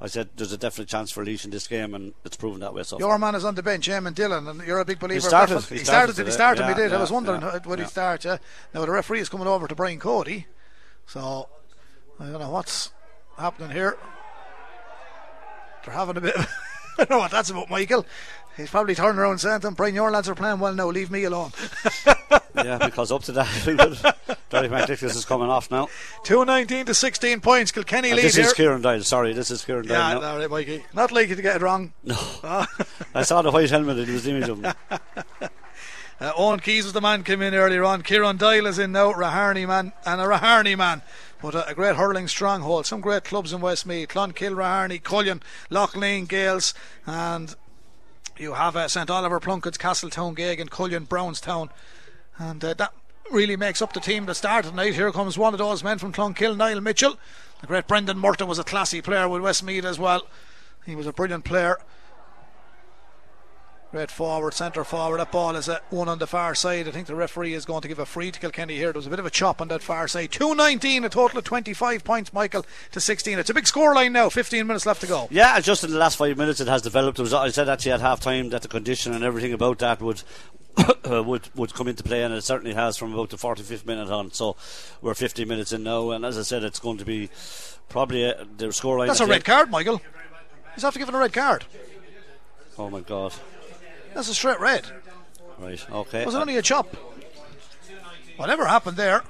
I 0.00 0.08
said 0.08 0.30
there's 0.36 0.52
a 0.52 0.58
definite 0.58 0.88
chance 0.88 1.10
for 1.10 1.24
Laois 1.24 1.44
in 1.44 1.50
this 1.50 1.66
game, 1.66 1.94
and 1.94 2.14
it's 2.24 2.36
proven 2.36 2.60
that 2.60 2.74
way 2.74 2.82
so. 2.82 2.98
Your 2.98 3.18
man 3.18 3.34
is 3.34 3.44
on 3.44 3.54
the 3.54 3.62
bench, 3.62 3.88
Eamon 3.88 4.14
Dillon, 4.14 4.48
and 4.48 4.62
you're 4.62 4.80
a 4.80 4.84
big 4.84 4.98
believer. 4.98 5.20
He 5.20 5.20
started. 5.20 5.60
He 5.62 5.78
He 5.78 5.84
started. 5.84 6.16
Did 6.16 6.26
he 6.26 6.32
start? 6.32 6.58
him? 6.58 6.68
Yeah, 6.68 6.74
he 6.74 6.82
did. 6.82 6.92
I 6.92 7.00
was 7.00 7.12
wondering 7.12 7.40
yeah, 7.40 7.58
would 7.64 7.78
he 7.78 7.86
start? 7.86 8.24
Yeah. 8.24 8.38
Now 8.72 8.84
the 8.84 8.90
referee 8.90 9.20
is 9.20 9.28
coming 9.28 9.46
over 9.46 9.68
to 9.68 9.74
Brian 9.74 9.98
Cody, 9.98 10.46
so 11.06 11.48
I 12.18 12.26
don't 12.26 12.40
know 12.40 12.50
what's 12.50 12.90
happening 13.36 13.70
here. 13.70 13.96
They're 15.84 15.94
having 15.94 16.16
a 16.16 16.20
bit. 16.20 16.36
Of 16.36 16.46
I 16.98 17.04
don't 17.04 17.10
know 17.10 17.18
what 17.18 17.30
that's 17.30 17.50
about, 17.50 17.70
Michael. 17.70 18.06
He's 18.56 18.70
probably 18.70 18.94
turning 18.94 19.18
around 19.18 19.38
saying 19.38 19.60
to 19.60 19.68
him, 19.68 19.74
Brian, 19.74 19.94
your 19.94 20.10
lads 20.10 20.28
are 20.28 20.34
playing 20.34 20.60
well 20.60 20.74
now, 20.74 20.88
leave 20.88 21.10
me 21.10 21.24
alone. 21.24 21.52
yeah, 22.54 22.78
because 22.78 23.10
up 23.10 23.22
to 23.24 23.32
that, 23.32 23.48
Derek 24.50 24.70
McNicholas 24.70 25.16
is 25.16 25.24
coming 25.24 25.48
off 25.48 25.70
now. 25.72 25.88
219 26.22 26.86
to 26.86 26.94
16 26.94 27.40
points. 27.40 27.72
Kilkenny 27.72 28.10
And 28.10 28.16
lead 28.16 28.26
this 28.26 28.36
here. 28.36 28.44
is 28.46 28.52
Kieran 28.52 28.80
Doyle. 28.80 29.02
Sorry, 29.02 29.32
this 29.32 29.50
is 29.50 29.64
Kieran 29.64 29.86
Doyle. 29.86 29.96
yeah, 29.98 30.14
all 30.28 30.38
right, 30.38 30.48
Mikey. 30.50 30.84
Not 30.94 31.10
likely 31.10 31.34
to 31.34 31.42
get 31.42 31.56
it 31.56 31.62
wrong. 31.62 31.92
No, 32.04 32.16
I 33.14 33.22
saw 33.22 33.42
the 33.42 33.50
white 33.50 33.70
helmet. 33.70 33.98
It 33.98 34.08
was 34.08 34.24
the 34.24 34.30
image 34.30 34.48
of 34.48 34.62
him. 34.64 34.72
Uh, 36.20 36.30
Owen 36.36 36.60
Keys 36.60 36.84
was 36.84 36.92
the 36.92 37.00
man 37.00 37.24
came 37.24 37.42
in 37.42 37.54
earlier 37.54 37.82
on. 37.82 38.02
Kieran 38.02 38.36
Doyle 38.36 38.66
is 38.66 38.78
in 38.78 38.92
now, 38.92 39.12
Raharney 39.12 39.66
man, 39.66 39.92
and 40.06 40.20
a 40.20 40.24
Raharney 40.24 40.76
man. 40.78 41.02
But 41.42 41.56
uh, 41.56 41.64
a 41.66 41.74
great 41.74 41.96
hurling 41.96 42.28
stronghold. 42.28 42.86
Some 42.86 43.00
great 43.00 43.24
clubs 43.24 43.52
in 43.52 43.60
Westmeath. 43.60 44.08
Clonkill, 44.10 44.54
Raharney, 44.54 45.02
Cullion, 45.02 45.42
Loughlane, 45.70 46.26
Gaels, 46.28 46.72
and 47.04 47.54
you 48.38 48.54
have 48.54 48.76
uh, 48.76 48.88
St 48.88 49.10
Oliver, 49.10 49.40
Plunkett's, 49.40 49.78
Castletown, 49.78 50.34
Geoghegan, 50.34 50.68
Cullion, 50.68 51.08
Brownstown. 51.08 51.70
And 52.38 52.64
uh, 52.64 52.74
that 52.74 52.92
really 53.30 53.56
makes 53.56 53.80
up 53.80 53.92
the 53.92 54.00
team 54.00 54.26
that 54.26 54.34
started 54.34 54.70
tonight. 54.70 54.94
Here 54.94 55.10
comes 55.12 55.38
one 55.38 55.54
of 55.54 55.58
those 55.58 55.84
men 55.84 55.98
from 55.98 56.12
Clonkill, 56.12 56.56
Niall 56.56 56.80
Mitchell. 56.80 57.16
The 57.60 57.66
great 57.66 57.86
Brendan 57.86 58.18
Morton 58.18 58.48
was 58.48 58.58
a 58.58 58.64
classy 58.64 59.00
player 59.00 59.28
with 59.28 59.42
Westmeath 59.42 59.84
as 59.84 59.98
well. 59.98 60.26
He 60.84 60.94
was 60.94 61.06
a 61.06 61.12
brilliant 61.12 61.44
player. 61.44 61.78
Great 63.94 64.10
forward, 64.10 64.52
centre 64.52 64.82
forward. 64.82 65.20
That 65.20 65.30
ball 65.30 65.54
is 65.54 65.68
a 65.68 65.80
one 65.90 66.08
on 66.08 66.18
the 66.18 66.26
far 66.26 66.56
side. 66.56 66.88
I 66.88 66.90
think 66.90 67.06
the 67.06 67.14
referee 67.14 67.54
is 67.54 67.64
going 67.64 67.80
to 67.82 67.86
give 67.86 68.00
a 68.00 68.04
free 68.04 68.32
to 68.32 68.40
Kilkenny 68.40 68.74
here. 68.74 68.86
There 68.90 68.98
was 68.98 69.06
a 69.06 69.10
bit 69.10 69.20
of 69.20 69.26
a 69.26 69.30
chop 69.30 69.60
on 69.60 69.68
that 69.68 69.84
far 69.84 70.08
side. 70.08 70.32
219, 70.32 71.04
a 71.04 71.08
total 71.08 71.38
of 71.38 71.44
25 71.44 72.02
points, 72.02 72.32
Michael, 72.32 72.66
to 72.90 73.00
16. 73.00 73.38
It's 73.38 73.50
a 73.50 73.54
big 73.54 73.68
score 73.68 73.94
line 73.94 74.12
now. 74.12 74.30
15 74.30 74.66
minutes 74.66 74.84
left 74.84 75.02
to 75.02 75.06
go. 75.06 75.28
Yeah, 75.30 75.60
just 75.60 75.84
in 75.84 75.92
the 75.92 75.96
last 75.96 76.16
five 76.16 76.36
minutes, 76.36 76.60
it 76.60 76.66
has 76.66 76.82
developed. 76.82 77.20
It 77.20 77.22
was, 77.22 77.32
I 77.32 77.50
said 77.50 77.68
actually 77.68 77.92
at 77.92 78.00
half 78.00 78.18
time 78.18 78.48
that 78.48 78.62
the 78.62 78.68
condition 78.68 79.14
and 79.14 79.22
everything 79.22 79.52
about 79.52 79.78
that 79.78 80.02
would. 80.02 80.24
uh, 80.76 81.22
would 81.24 81.48
would 81.54 81.72
come 81.72 81.86
into 81.86 82.02
play, 82.02 82.24
and 82.24 82.34
it 82.34 82.42
certainly 82.42 82.74
has 82.74 82.96
from 82.96 83.14
about 83.14 83.30
the 83.30 83.36
45th 83.36 83.86
minute 83.86 84.10
on. 84.10 84.32
So 84.32 84.56
we're 85.02 85.14
50 85.14 85.44
minutes 85.44 85.72
in 85.72 85.84
now, 85.84 86.10
and 86.10 86.24
as 86.24 86.36
I 86.36 86.42
said, 86.42 86.64
it's 86.64 86.80
going 86.80 86.98
to 86.98 87.04
be 87.04 87.30
probably 87.88 88.24
a, 88.24 88.44
the 88.56 88.66
scoreline. 88.66 89.06
That's 89.06 89.20
a 89.20 89.26
red 89.26 89.36
end- 89.36 89.44
card, 89.44 89.70
Michael. 89.70 90.00
He's 90.74 90.82
after 90.82 90.98
giving 90.98 91.14
a 91.14 91.18
red 91.18 91.32
card. 91.32 91.64
Oh 92.76 92.90
my 92.90 92.98
god! 92.98 93.32
That's 94.14 94.28
a 94.28 94.34
straight 94.34 94.60
red. 94.60 94.86
Right, 95.58 95.90
okay. 95.90 96.24
Was 96.24 96.34
it 96.34 96.38
only 96.38 96.56
a 96.56 96.62
chop? 96.62 96.94
Whatever 98.36 98.66
happened 98.66 98.96
there, 98.96 99.22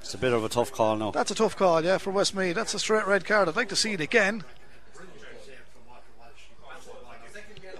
It's 0.00 0.14
a 0.14 0.18
bit 0.18 0.32
of 0.32 0.44
a 0.44 0.48
tough 0.48 0.70
call 0.70 0.96
now. 0.96 1.10
that's 1.10 1.32
a 1.32 1.34
tough 1.34 1.56
call, 1.56 1.84
yeah, 1.84 1.98
for 1.98 2.12
Westmeath. 2.12 2.54
That's 2.54 2.74
a 2.74 2.78
straight 2.78 3.06
red 3.08 3.24
card. 3.24 3.48
I'd 3.48 3.56
like 3.56 3.68
to 3.70 3.76
see 3.76 3.92
it 3.92 4.00
again. 4.00 4.44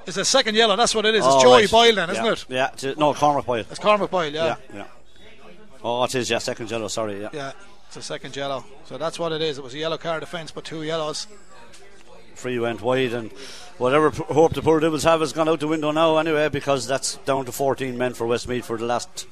It's 0.07 0.17
a 0.17 0.25
second 0.25 0.55
yellow, 0.57 0.75
that's 0.77 0.95
what 0.95 1.05
it 1.05 1.15
is. 1.15 1.25
It's 1.25 1.35
Oh, 1.35 1.41
Joey 1.43 1.63
right. 1.63 1.71
Boyle 1.71 1.95
then, 1.97 2.11
isn't 2.11 2.25
it? 2.27 2.45
Yeah, 2.49 2.67
it's- 2.73 2.85
uh, 2.85 2.95
no, 2.99 3.13
Cormac 3.15 3.45
Boyle. 3.47 3.65
It's 3.71 3.79
Cormac 3.79 4.11
Boyle, 4.11 4.33
Yeah, 4.33 4.45
yeah. 4.45 4.57
yeah. 4.75 4.85
Oh, 5.85 6.03
it 6.05 6.15
is. 6.17 6.29
Yeah, 6.31 6.39
second 6.39 6.71
yellow. 6.71 6.89
Sorry. 6.89 7.21
Yeah. 7.21 7.29
Yeah, 7.33 7.53
it's 7.89 7.97
a 7.97 8.03
second 8.03 8.35
yellow. 8.35 8.65
So 8.87 8.99
that's 8.99 9.19
what 9.19 9.31
it 9.33 9.43
is. 9.43 9.59
It 9.59 9.65
was 9.65 9.75
a 9.75 9.79
yellow 9.79 9.99
card 9.99 10.23
offence, 10.23 10.51
but 10.51 10.65
two 10.65 10.83
yellows. 10.83 11.27
Free 12.35 12.59
went 12.59 12.83
wide, 12.83 13.13
and 13.13 13.31
whatever 13.79 14.11
p- 14.11 14.25
hope 14.25 14.55
the 14.55 14.63
poor 14.63 14.81
Devils 14.81 15.05
have 15.05 15.21
has 15.21 15.33
gone 15.33 15.49
out 15.49 15.61
the 15.61 15.69
window 15.69 15.91
now 15.91 16.17
anyway, 16.19 16.49
because 16.49 16.87
that's 16.87 17.17
down 17.19 17.45
to 17.47 17.53
14 17.53 17.97
men 17.97 18.15
for 18.15 18.27
Westmeath 18.27 18.65
for 18.67 18.77
the 18.77 18.87
last 18.87 19.27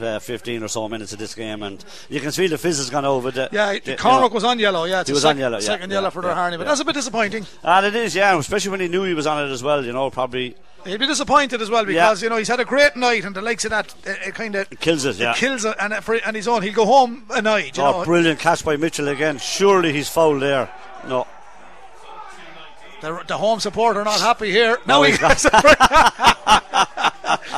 uh, 0.00 0.18
15 0.18 0.62
or 0.62 0.68
so 0.68 0.88
minutes 0.88 1.12
of 1.12 1.18
this 1.18 1.34
game, 1.34 1.62
and 1.62 1.84
you 2.08 2.20
can 2.20 2.32
see 2.32 2.46
the 2.46 2.58
fizz 2.58 2.78
has 2.78 2.90
gone 2.90 3.04
over. 3.04 3.30
The, 3.30 3.48
Yeah, 3.52 3.78
the, 3.78 3.96
Cormac 3.96 4.30
know. 4.30 4.34
was 4.34 4.44
on 4.44 4.58
yellow. 4.58 4.84
Yeah, 4.84 5.02
He 5.04 5.12
was 5.12 5.22
sec- 5.22 5.30
on 5.30 5.38
yellow, 5.38 5.58
yeah, 5.58 5.64
second 5.64 5.90
yeah, 5.90 5.96
yellow 5.96 6.10
for 6.10 6.24
yeah, 6.24 6.34
Harney, 6.34 6.56
but 6.56 6.64
yeah. 6.64 6.68
that's 6.68 6.80
a 6.80 6.84
bit 6.84 6.94
disappointing. 6.94 7.46
And 7.62 7.86
it 7.86 7.94
is, 7.94 8.14
yeah, 8.14 8.38
especially 8.38 8.70
when 8.70 8.80
he 8.80 8.88
knew 8.88 9.04
he 9.04 9.14
was 9.14 9.26
on 9.26 9.44
it 9.44 9.50
as 9.52 9.62
well. 9.62 9.84
You 9.84 9.92
know, 9.92 10.10
probably 10.10 10.56
He'll 10.84 10.98
be 10.98 11.06
disappointed 11.06 11.60
as 11.60 11.70
well 11.70 11.84
because 11.84 12.22
you 12.22 12.28
know 12.28 12.36
he's 12.36 12.48
had 12.48 12.60
a 12.60 12.64
great 12.64 12.94
night 12.96 13.24
and 13.24 13.34
the 13.34 13.42
likes 13.42 13.64
of 13.64 13.72
that 13.72 13.94
it, 14.04 14.28
it 14.28 14.34
kind 14.34 14.54
of 14.54 14.70
kills 14.78 15.04
it. 15.04 15.16
Yeah. 15.16 15.34
kills 15.34 15.64
it 15.64 15.74
and 15.80 15.92
uh, 15.92 16.00
for 16.00 16.14
and 16.14 16.36
his 16.36 16.46
own 16.46 16.62
he'll 16.62 16.72
go 16.72 16.86
home 16.86 17.24
annoyed. 17.30 17.76
You 17.76 17.82
oh, 17.82 17.98
know, 17.98 18.04
brilliant 18.04 18.38
catch 18.38 18.64
by 18.64 18.76
Mitchell 18.76 19.08
again. 19.08 19.38
Surely 19.38 19.92
he's 19.92 20.08
fouled 20.08 20.40
there. 20.40 20.70
No, 21.06 21.26
the, 23.00 23.22
the 23.26 23.38
home 23.38 23.60
supporter 23.60 24.04
not 24.04 24.20
happy 24.20 24.50
here. 24.50 24.78
No, 24.86 24.98
No, 24.98 25.02
he 25.04 25.16
gets, 25.16 25.42
the 25.42 25.50
free. 25.50 25.74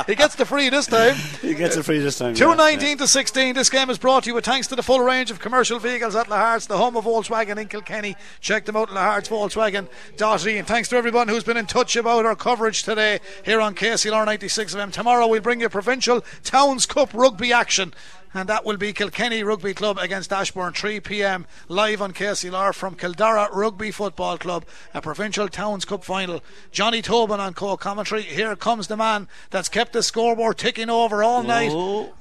he 0.07 0.15
gets 0.15 0.35
the 0.35 0.45
free 0.45 0.69
this 0.69 0.87
time. 0.87 1.15
he 1.41 1.53
gets 1.53 1.75
the 1.75 1.83
free 1.83 1.99
this 1.99 2.17
time. 2.17 2.35
219 2.35 2.89
yeah, 2.89 2.95
to 2.95 3.07
sixteen. 3.07 3.55
This 3.55 3.69
game 3.69 3.89
is 3.89 3.97
brought 3.97 4.23
to 4.23 4.29
you 4.29 4.35
with 4.35 4.45
thanks 4.45 4.67
to 4.67 4.75
the 4.75 4.83
full 4.83 4.99
range 4.99 5.31
of 5.31 5.39
commercial 5.39 5.79
vehicles 5.79 6.15
at 6.15 6.27
Lahart's, 6.27 6.67
the 6.67 6.77
home 6.77 6.95
of 6.95 7.05
Volkswagen 7.05 7.57
in 7.57 7.67
Kilkenny. 7.67 8.15
Check 8.39 8.65
them 8.65 8.75
out 8.75 8.89
at 8.89 8.95
Lahart's 8.95 9.29
Volkswagen.ie. 9.29 10.57
And 10.57 10.67
thanks 10.67 10.89
to 10.89 10.95
everyone 10.95 11.27
who's 11.27 11.43
been 11.43 11.57
in 11.57 11.65
touch 11.65 11.95
about 11.95 12.25
our 12.25 12.35
coverage 12.35 12.83
today 12.83 13.19
here 13.43 13.61
on 13.61 13.75
KCLR 13.75 14.25
96 14.25 14.75
FM. 14.75 14.91
Tomorrow 14.91 15.27
we'll 15.27 15.41
bring 15.41 15.61
you 15.61 15.69
provincial 15.69 16.21
Towns 16.43 16.85
Cup 16.85 17.13
rugby 17.13 17.53
action. 17.53 17.93
And 18.33 18.47
that 18.47 18.63
will 18.63 18.77
be 18.77 18.93
Kilkenny 18.93 19.43
Rugby 19.43 19.73
Club 19.73 19.97
against 19.97 20.31
Ashbourne, 20.31 20.73
3 20.73 21.01
pm, 21.01 21.45
live 21.67 22.01
on 22.01 22.13
KCLR 22.13 22.73
from 22.73 22.95
Kildara 22.95 23.49
Rugby 23.53 23.91
Football 23.91 24.37
Club, 24.37 24.65
a 24.93 25.01
provincial 25.01 25.49
Towns 25.49 25.83
Cup 25.83 26.05
final. 26.05 26.41
Johnny 26.71 27.01
Tobin 27.01 27.41
on 27.41 27.53
co 27.53 27.75
commentary. 27.75 28.21
Here 28.21 28.55
comes 28.55 28.87
the 28.87 28.95
man 28.95 29.27
that's 29.49 29.67
kept 29.67 29.91
the 29.93 30.01
scoreboard 30.01 30.57
ticking 30.57 30.89
over 30.89 31.23
all 31.23 31.43
night 31.43 31.71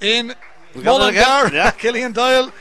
in 0.00 0.34
Mullingar. 0.74 1.52
yeah. 1.54 1.70
Killian 1.78 2.12
Doyle. 2.12 2.52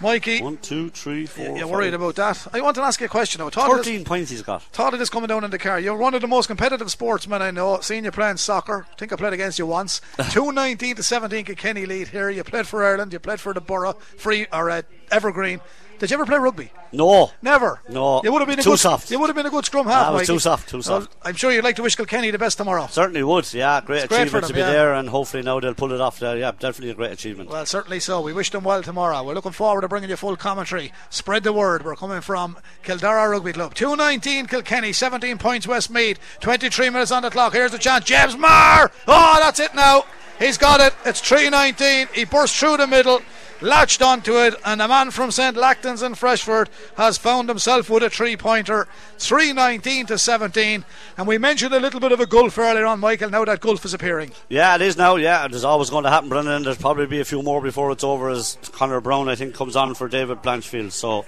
Mikey, 0.00 0.42
One, 0.42 0.56
two, 0.58 0.90
three, 0.90 1.26
four. 1.26 1.44
you're 1.56 1.58
five. 1.66 1.70
worried 1.70 1.94
about 1.94 2.14
that. 2.16 2.46
I 2.52 2.60
want 2.60 2.76
to 2.76 2.82
ask 2.82 3.00
you 3.00 3.06
a 3.06 3.08
question. 3.08 3.40
I 3.40 3.48
thought 3.50 3.70
of 3.70 3.76
this, 3.78 3.86
13 3.86 4.04
points 4.04 4.30
he's 4.30 4.42
got. 4.42 4.62
thought 4.62 4.92
of 4.92 4.98
this 5.00 5.10
coming 5.10 5.28
down 5.28 5.44
in 5.44 5.50
the 5.50 5.58
car. 5.58 5.80
You're 5.80 5.96
one 5.96 6.14
of 6.14 6.20
the 6.20 6.26
most 6.28 6.46
competitive 6.46 6.90
sportsmen 6.90 7.42
I 7.42 7.50
know. 7.50 7.80
Seen 7.80 8.04
you 8.04 8.10
playing 8.10 8.36
soccer. 8.36 8.86
I 8.90 8.94
think 8.96 9.12
I 9.12 9.16
played 9.16 9.32
against 9.32 9.58
you 9.58 9.66
once. 9.66 10.00
219 10.30 10.96
to 10.96 11.02
17 11.02 11.44
Kilkenny 11.46 11.86
lead 11.86 12.08
here. 12.08 12.30
You 12.30 12.44
played 12.44 12.66
for 12.66 12.84
Ireland. 12.84 13.12
You 13.12 13.18
played 13.18 13.40
for 13.40 13.52
the 13.52 13.60
Borough, 13.60 13.94
Free 13.94 14.46
or 14.52 14.70
uh, 14.70 14.82
Evergreen. 15.10 15.60
Did 15.98 16.10
you 16.10 16.14
ever 16.14 16.26
play 16.26 16.38
rugby? 16.38 16.70
No. 16.92 17.30
Never. 17.42 17.80
No. 17.88 18.20
It 18.20 18.30
would 18.30 18.40
have 18.40 18.48
been 18.48 18.58
a 18.58 18.62
Too 18.62 18.70
good, 18.70 18.78
soft. 18.78 19.10
You 19.10 19.18
would 19.18 19.26
have 19.28 19.36
been 19.36 19.46
a 19.46 19.50
good 19.50 19.64
scrum 19.64 19.86
half. 19.86 20.06
Ah, 20.06 20.10
it 20.10 20.12
was 20.12 20.20
Mikey. 20.22 20.32
too 20.34 20.38
soft, 20.38 20.68
too 20.68 20.76
Well, 20.78 20.82
soft. 20.82 21.16
I'm 21.22 21.34
sure 21.34 21.50
you'd 21.52 21.64
like 21.64 21.76
to 21.76 21.82
wish 21.82 21.96
Kilkenny 21.96 22.30
the 22.30 22.38
best 22.38 22.56
tomorrow. 22.58 22.86
Certainly 22.90 23.22
would, 23.24 23.52
yeah. 23.52 23.80
Great 23.80 23.98
It's 24.04 24.06
great 24.08 24.20
achievement 24.22 24.44
for 24.44 24.48
to 24.48 24.54
be 24.54 24.60
yeah. 24.60 24.70
there, 24.70 24.94
and 24.94 25.08
hopefully 25.08 25.42
now 25.42 25.60
they'll 25.60 25.74
pull 25.74 25.92
it 25.92 26.00
off 26.00 26.18
there. 26.18 26.36
Yeah, 26.38 26.52
definitely 26.52 26.90
a 26.90 26.94
great 26.94 27.12
achievement. 27.12 27.50
Well, 27.50 27.66
certainly 27.66 28.00
so. 28.00 28.20
We 28.20 28.32
wish 28.32 28.50
them 28.50 28.64
well 28.64 28.82
tomorrow. 28.82 29.22
We're 29.22 29.34
looking 29.34 29.52
forward 29.52 29.82
to 29.82 29.88
bringing 29.88 30.08
you 30.10 30.16
full 30.16 30.36
commentary. 30.36 30.92
Spread 31.10 31.42
the 31.42 31.52
word. 31.52 31.84
We're 31.84 31.96
coming 31.96 32.20
from 32.20 32.56
Kildara 32.84 33.28
Rugby 33.30 33.52
Club. 33.52 33.74
219 33.74 34.46
Kilkenny, 34.46 34.92
17 34.92 35.36
points 35.38 35.66
Westmeath, 35.66 36.18
23 36.40 36.90
minutes 36.90 37.10
on 37.10 37.22
the 37.22 37.30
clock. 37.30 37.52
Here's 37.52 37.72
the 37.72 37.78
chance. 37.78 38.04
James 38.04 38.36
Maher! 38.36 38.90
Oh, 39.06 39.36
that's 39.40 39.60
it 39.60 39.74
now. 39.74 40.04
He's 40.38 40.56
got 40.56 40.80
it. 40.80 40.94
It's 41.04 41.20
319. 41.20 42.08
He 42.14 42.24
burst 42.24 42.54
through 42.56 42.76
the 42.76 42.86
middle, 42.86 43.20
latched 43.60 44.02
onto 44.02 44.36
it, 44.38 44.54
and 44.64 44.80
a 44.80 44.88
man 44.88 45.10
from 45.10 45.30
St. 45.30 45.56
Lachtain's 45.56 46.02
in 46.02 46.14
Freshford 46.14 46.68
has 46.96 47.18
found 47.18 47.48
himself 47.48 47.90
with 47.90 48.02
a 48.02 48.10
three 48.10 48.36
pointer. 48.36 48.86
319 49.18 50.06
to 50.06 50.18
17. 50.18 50.84
And 51.16 51.26
we 51.26 51.38
mentioned 51.38 51.74
a 51.74 51.80
little 51.80 52.00
bit 52.00 52.12
of 52.12 52.20
a 52.20 52.26
gulf 52.26 52.56
earlier 52.58 52.86
on, 52.86 53.00
Michael. 53.00 53.30
Now 53.30 53.44
that 53.44 53.60
gulf 53.60 53.84
is 53.84 53.94
appearing. 53.94 54.32
Yeah, 54.48 54.74
it 54.76 54.82
is 54.82 54.96
now. 54.96 55.16
Yeah, 55.16 55.44
it 55.44 55.54
is 55.54 55.64
always 55.64 55.90
going 55.90 56.04
to 56.04 56.10
happen, 56.10 56.28
Brendan. 56.28 56.54
and 56.54 56.66
There's 56.66 56.78
probably 56.78 57.06
be 57.06 57.20
a 57.20 57.24
few 57.24 57.42
more 57.42 57.60
before 57.60 57.90
it's 57.90 58.04
over 58.04 58.30
as 58.30 58.58
Connor 58.72 59.00
Brown, 59.00 59.28
I 59.28 59.34
think, 59.34 59.54
comes 59.54 59.76
on 59.76 59.94
for 59.94 60.08
David 60.08 60.42
Blanchfield. 60.42 60.92
So, 60.92 61.24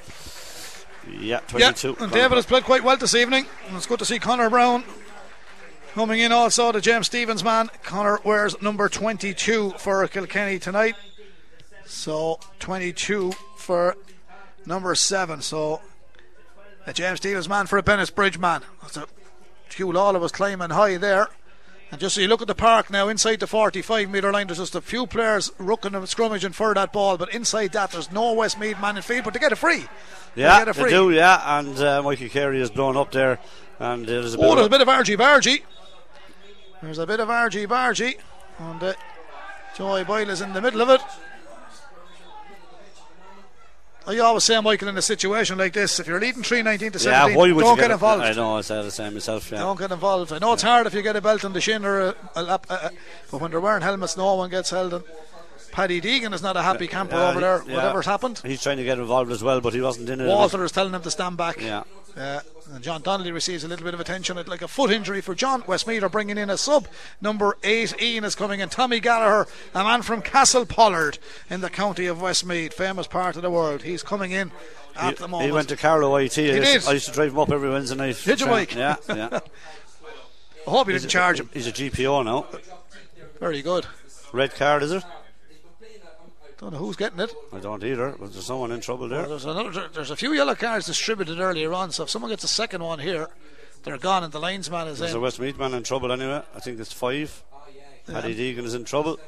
yeah, 1.18 1.40
22. 1.48 1.96
Yeah, 1.98 2.04
and 2.04 2.12
David 2.12 2.36
has 2.36 2.46
played 2.46 2.64
quite 2.64 2.84
well 2.84 2.96
this 2.96 3.14
evening. 3.14 3.46
And 3.66 3.76
it's 3.76 3.86
good 3.86 3.98
to 3.98 4.04
see 4.04 4.18
Connor 4.18 4.50
Brown 4.50 4.84
coming 5.94 6.20
in 6.20 6.30
also, 6.30 6.70
the 6.70 6.80
James 6.80 7.06
Stephens 7.06 7.42
man. 7.42 7.70
Connor 7.82 8.20
wears 8.24 8.60
number 8.62 8.88
22 8.88 9.70
for 9.78 10.06
Kilkenny 10.06 10.58
tonight. 10.58 10.94
So 11.90 12.38
22 12.60 13.32
for 13.56 13.96
number 14.64 14.94
7. 14.94 15.42
So 15.42 15.80
a 16.86 16.92
James 16.92 17.18
Stephens 17.18 17.48
man 17.48 17.66
for 17.66 17.78
a 17.78 17.82
Bennett 17.82 18.14
Bridge 18.14 18.38
man. 18.38 18.62
That's 18.80 18.96
a 18.96 19.06
Huw 19.70 19.92
Lawlor 19.92 20.20
was 20.20 20.32
climbing 20.32 20.70
high 20.70 20.96
there. 20.96 21.28
And 21.90 22.00
just 22.00 22.14
so 22.14 22.20
you 22.20 22.28
look 22.28 22.40
at 22.40 22.46
the 22.46 22.54
park 22.54 22.88
now, 22.90 23.08
inside 23.08 23.40
the 23.40 23.48
45 23.48 24.08
metre 24.08 24.30
line, 24.32 24.46
there's 24.46 24.58
just 24.58 24.76
a 24.76 24.80
few 24.80 25.08
players 25.08 25.50
rooking 25.58 25.96
and 25.96 26.04
scrummaging 26.04 26.54
for 26.54 26.72
that 26.74 26.92
ball. 26.92 27.16
But 27.18 27.34
inside 27.34 27.72
that, 27.72 27.90
there's 27.90 28.12
no 28.12 28.32
Westmeath 28.34 28.80
man 28.80 28.96
in 28.96 29.02
field, 29.02 29.24
but 29.24 29.32
they 29.34 29.40
get 29.40 29.50
it 29.50 29.56
free. 29.56 29.86
yeah, 30.36 30.60
they 30.60 30.64
get 30.66 30.76
they 30.76 30.82
free. 30.82 30.90
do, 30.90 31.10
yeah. 31.10 31.58
And 31.58 31.76
uh, 31.80 32.00
Mikey 32.04 32.28
Carey 32.28 32.60
is 32.60 32.70
blown 32.70 32.96
up 32.96 33.10
there. 33.10 33.40
And 33.80 34.06
there's 34.06 34.34
a 34.34 34.38
bit 34.38 34.46
Oh, 34.46 34.50
of 34.52 34.56
there's 34.58 34.66
a 34.68 34.70
bit 34.70 34.80
of 34.82 34.88
argy 34.88 35.16
bargy. 35.16 35.62
There's 36.80 36.98
a 36.98 37.06
bit 37.06 37.18
of 37.18 37.28
argy 37.28 37.66
bargy. 37.66 38.18
And 38.60 38.80
uh, 38.80 38.92
Joey 39.76 40.04
Boyle 40.04 40.30
is 40.30 40.40
in 40.40 40.52
the 40.52 40.60
middle 40.60 40.82
of 40.82 40.90
it. 40.90 41.00
I 44.06 44.18
always 44.18 44.44
say, 44.44 44.58
Michael, 44.60 44.88
in 44.88 44.96
a 44.96 45.02
situation 45.02 45.58
like 45.58 45.72
this, 45.72 46.00
if 46.00 46.06
you're 46.06 46.18
leading 46.20 46.42
319 46.42 46.92
to 46.92 46.98
yeah, 46.98 47.20
17, 47.20 47.36
why 47.38 47.52
would 47.52 47.62
don't 47.62 47.76
get, 47.76 47.82
get, 47.82 47.90
involved. 47.92 48.22
I 48.22 48.32
know, 48.32 48.56
I 48.56 48.60
said 48.62 48.82
the 48.82 48.90
same 48.90 49.14
myself, 49.14 49.50
yeah. 49.52 49.58
Don't 49.58 49.78
get 49.78 49.92
involved. 49.92 50.32
I 50.32 50.38
know 50.38 50.52
it's 50.54 50.62
hard 50.62 50.86
if 50.86 50.94
you 50.94 51.02
get 51.02 51.16
a 51.16 51.20
belt 51.20 51.44
on 51.44 51.52
the 51.52 51.60
shin 51.60 51.84
or 51.84 52.00
a, 52.00 52.14
a 52.34 52.42
lap, 52.42 52.66
uh, 52.70 52.78
uh, 52.82 52.88
but 53.30 53.40
when 53.40 53.50
they're 53.50 53.60
wearing 53.60 53.82
helmets, 53.82 54.16
no 54.16 54.34
one 54.34 54.50
gets 54.50 54.70
held. 54.70 54.94
And 54.94 55.04
Paddy 55.70 56.00
Deegan 56.00 56.32
is 56.32 56.42
not 56.42 56.56
a 56.56 56.62
happy 56.62 56.88
camper 56.88 57.14
Yeah, 57.16 57.30
over 57.30 57.40
there. 57.40 57.62
yeah. 57.66 57.76
Whatever's 57.76 58.06
happened, 58.06 58.40
He's 58.44 58.62
trying 58.62 58.78
to 58.78 58.84
get 58.84 58.98
involved 58.98 59.30
as 59.30 59.42
well, 59.42 59.60
but 59.60 59.74
he 59.74 59.80
wasn't 59.80 60.08
in 60.08 60.20
it. 60.20 60.26
Walter 60.26 60.64
is 60.64 60.72
telling 60.72 60.94
him 60.94 61.02
to 61.02 61.10
stand 61.10 61.36
back. 61.36 61.60
Yeah. 61.60 61.84
Uh, 62.16 62.40
and 62.72 62.82
John 62.82 63.02
Donnelly 63.02 63.32
receives 63.32 63.64
a 63.64 63.68
little 63.68 63.84
bit 63.84 63.94
of 63.94 64.00
attention. 64.00 64.36
It's 64.38 64.48
like 64.48 64.62
a 64.62 64.68
foot 64.68 64.90
injury 64.90 65.20
for 65.20 65.34
John. 65.34 65.62
Westmeath 65.66 66.02
are 66.02 66.08
bringing 66.08 66.38
in 66.38 66.50
a 66.50 66.56
sub. 66.56 66.86
Number 67.20 67.56
eight, 67.62 68.00
Ian 68.00 68.24
is 68.24 68.34
coming 68.34 68.60
in. 68.60 68.68
Tommy 68.68 69.00
Gallagher, 69.00 69.48
a 69.74 69.84
man 69.84 70.02
from 70.02 70.22
Castle 70.22 70.66
Pollard 70.66 71.18
in 71.48 71.60
the 71.60 71.70
county 71.70 72.06
of 72.06 72.20
Westmeath, 72.20 72.74
famous 72.74 73.06
part 73.06 73.36
of 73.36 73.42
the 73.42 73.50
world. 73.50 73.82
He's 73.82 74.02
coming 74.02 74.32
in 74.32 74.50
at 74.96 75.16
the 75.16 75.26
He, 75.26 75.30
moment. 75.30 75.46
he 75.48 75.52
went 75.52 75.68
to 75.70 75.76
Carlow 75.76 76.16
IT. 76.16 76.38
I, 76.38 76.42
used 76.42 76.62
did. 76.62 76.82
To, 76.82 76.88
I 76.90 76.92
used 76.92 77.06
to 77.06 77.12
drive 77.12 77.32
him 77.32 77.38
up 77.38 77.50
every 77.50 77.70
Wednesday 77.70 77.96
night. 77.96 78.20
Did 78.24 78.40
you, 78.40 78.46
Mike? 78.46 78.74
Yeah, 78.74 78.96
yeah. 79.08 79.40
I 80.66 80.70
hope 80.70 80.86
he 80.88 80.92
didn't 80.92 81.08
charge 81.08 81.40
him. 81.40 81.48
He's 81.52 81.66
a 81.66 81.72
GPO 81.72 82.24
now. 82.24 82.46
Very 83.38 83.62
good. 83.62 83.86
Red 84.32 84.54
card, 84.54 84.82
is 84.82 84.92
it? 84.92 85.02
Don't 86.60 86.74
know 86.74 86.78
who's 86.78 86.96
getting 86.96 87.20
it. 87.20 87.34
I 87.54 87.58
don't 87.58 87.82
either. 87.82 88.14
But 88.20 88.34
there's 88.34 88.44
someone 88.44 88.70
in 88.70 88.82
trouble 88.82 89.08
there. 89.08 89.26
There's 89.26 89.46
another. 89.46 89.88
There's 89.88 90.10
a 90.10 90.16
few 90.16 90.34
yellow 90.34 90.54
cards 90.54 90.84
distributed 90.84 91.40
earlier 91.40 91.72
on. 91.72 91.90
So 91.90 92.02
if 92.02 92.10
someone 92.10 92.30
gets 92.30 92.44
a 92.44 92.48
second 92.48 92.82
one 92.82 92.98
here, 92.98 93.28
they're 93.82 93.96
gone, 93.96 94.24
and 94.24 94.32
the 94.32 94.40
linesman 94.40 94.86
is 94.88 94.98
There's 94.98 95.14
a 95.14 95.16
in. 95.16 95.22
Westmeath 95.22 95.58
man 95.58 95.72
in 95.72 95.82
trouble 95.84 96.12
anyway. 96.12 96.42
I 96.54 96.60
think 96.60 96.78
it's 96.78 96.92
five. 96.92 97.42
Paddy 98.06 98.34
Deegan 98.34 98.64
is 98.64 98.74
in 98.74 98.84
trouble. 98.84 99.18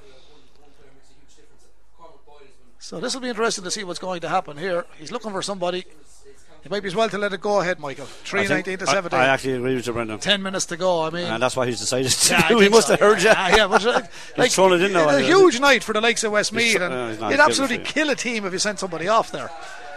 So 2.78 3.00
this 3.00 3.14
will 3.14 3.22
be 3.22 3.28
interesting 3.28 3.64
to 3.64 3.70
see 3.70 3.84
what's 3.84 3.98
going 3.98 4.20
to 4.20 4.28
happen 4.28 4.58
here. 4.58 4.84
He's 4.98 5.10
looking 5.10 5.30
for 5.30 5.40
somebody. 5.40 5.86
It 6.64 6.70
might 6.70 6.80
be 6.80 6.86
as 6.86 6.94
well 6.94 7.08
to 7.08 7.18
let 7.18 7.32
it 7.32 7.40
go 7.40 7.60
ahead, 7.60 7.80
Michael. 7.80 8.06
Three 8.06 8.42
I 8.42 8.46
nineteen 8.46 8.78
to 8.78 8.86
seventeen. 8.86 9.18
I, 9.18 9.26
actually 9.26 9.54
agree 9.54 9.74
with 9.74 9.86
you, 9.86 9.92
Brendan. 9.92 10.20
Ten 10.20 10.42
minutes 10.42 10.66
to 10.66 10.76
go. 10.76 11.02
I 11.02 11.10
mean, 11.10 11.26
And 11.26 11.42
that's 11.42 11.56
why 11.56 11.66
he's 11.66 11.80
decided 11.80 12.12
to 12.12 12.32
Yeah, 12.32 12.42
I 12.44 12.48
do. 12.50 12.58
He 12.60 12.68
must 12.76 12.86
so, 12.86 12.92
have 12.92 13.00
heard 13.00 13.18
you. 13.18 13.24
yeah. 13.26 13.56
Yeah, 13.56 13.66
but 13.66 13.84
uh, 13.84 14.02
like, 14.36 14.52
thrown 14.52 14.72
it 14.74 14.82
in 14.82 14.92
now, 14.92 15.08
A 15.08 15.20
huge 15.20 15.58
night 15.58 15.82
for 15.82 15.92
the 15.92 16.00
likes 16.00 16.22
of 16.22 16.32
Westmeath, 16.32 16.80
and 16.80 16.94
uh, 16.94 17.08
he's 17.08 17.20
you'd 17.20 17.40
absolutely 17.40 17.78
kill 17.78 18.10
a 18.10 18.14
team 18.14 18.44
if 18.44 18.52
you 18.52 18.60
sent 18.60 18.78
somebody 18.78 19.08
off 19.08 19.32
there. 19.32 19.50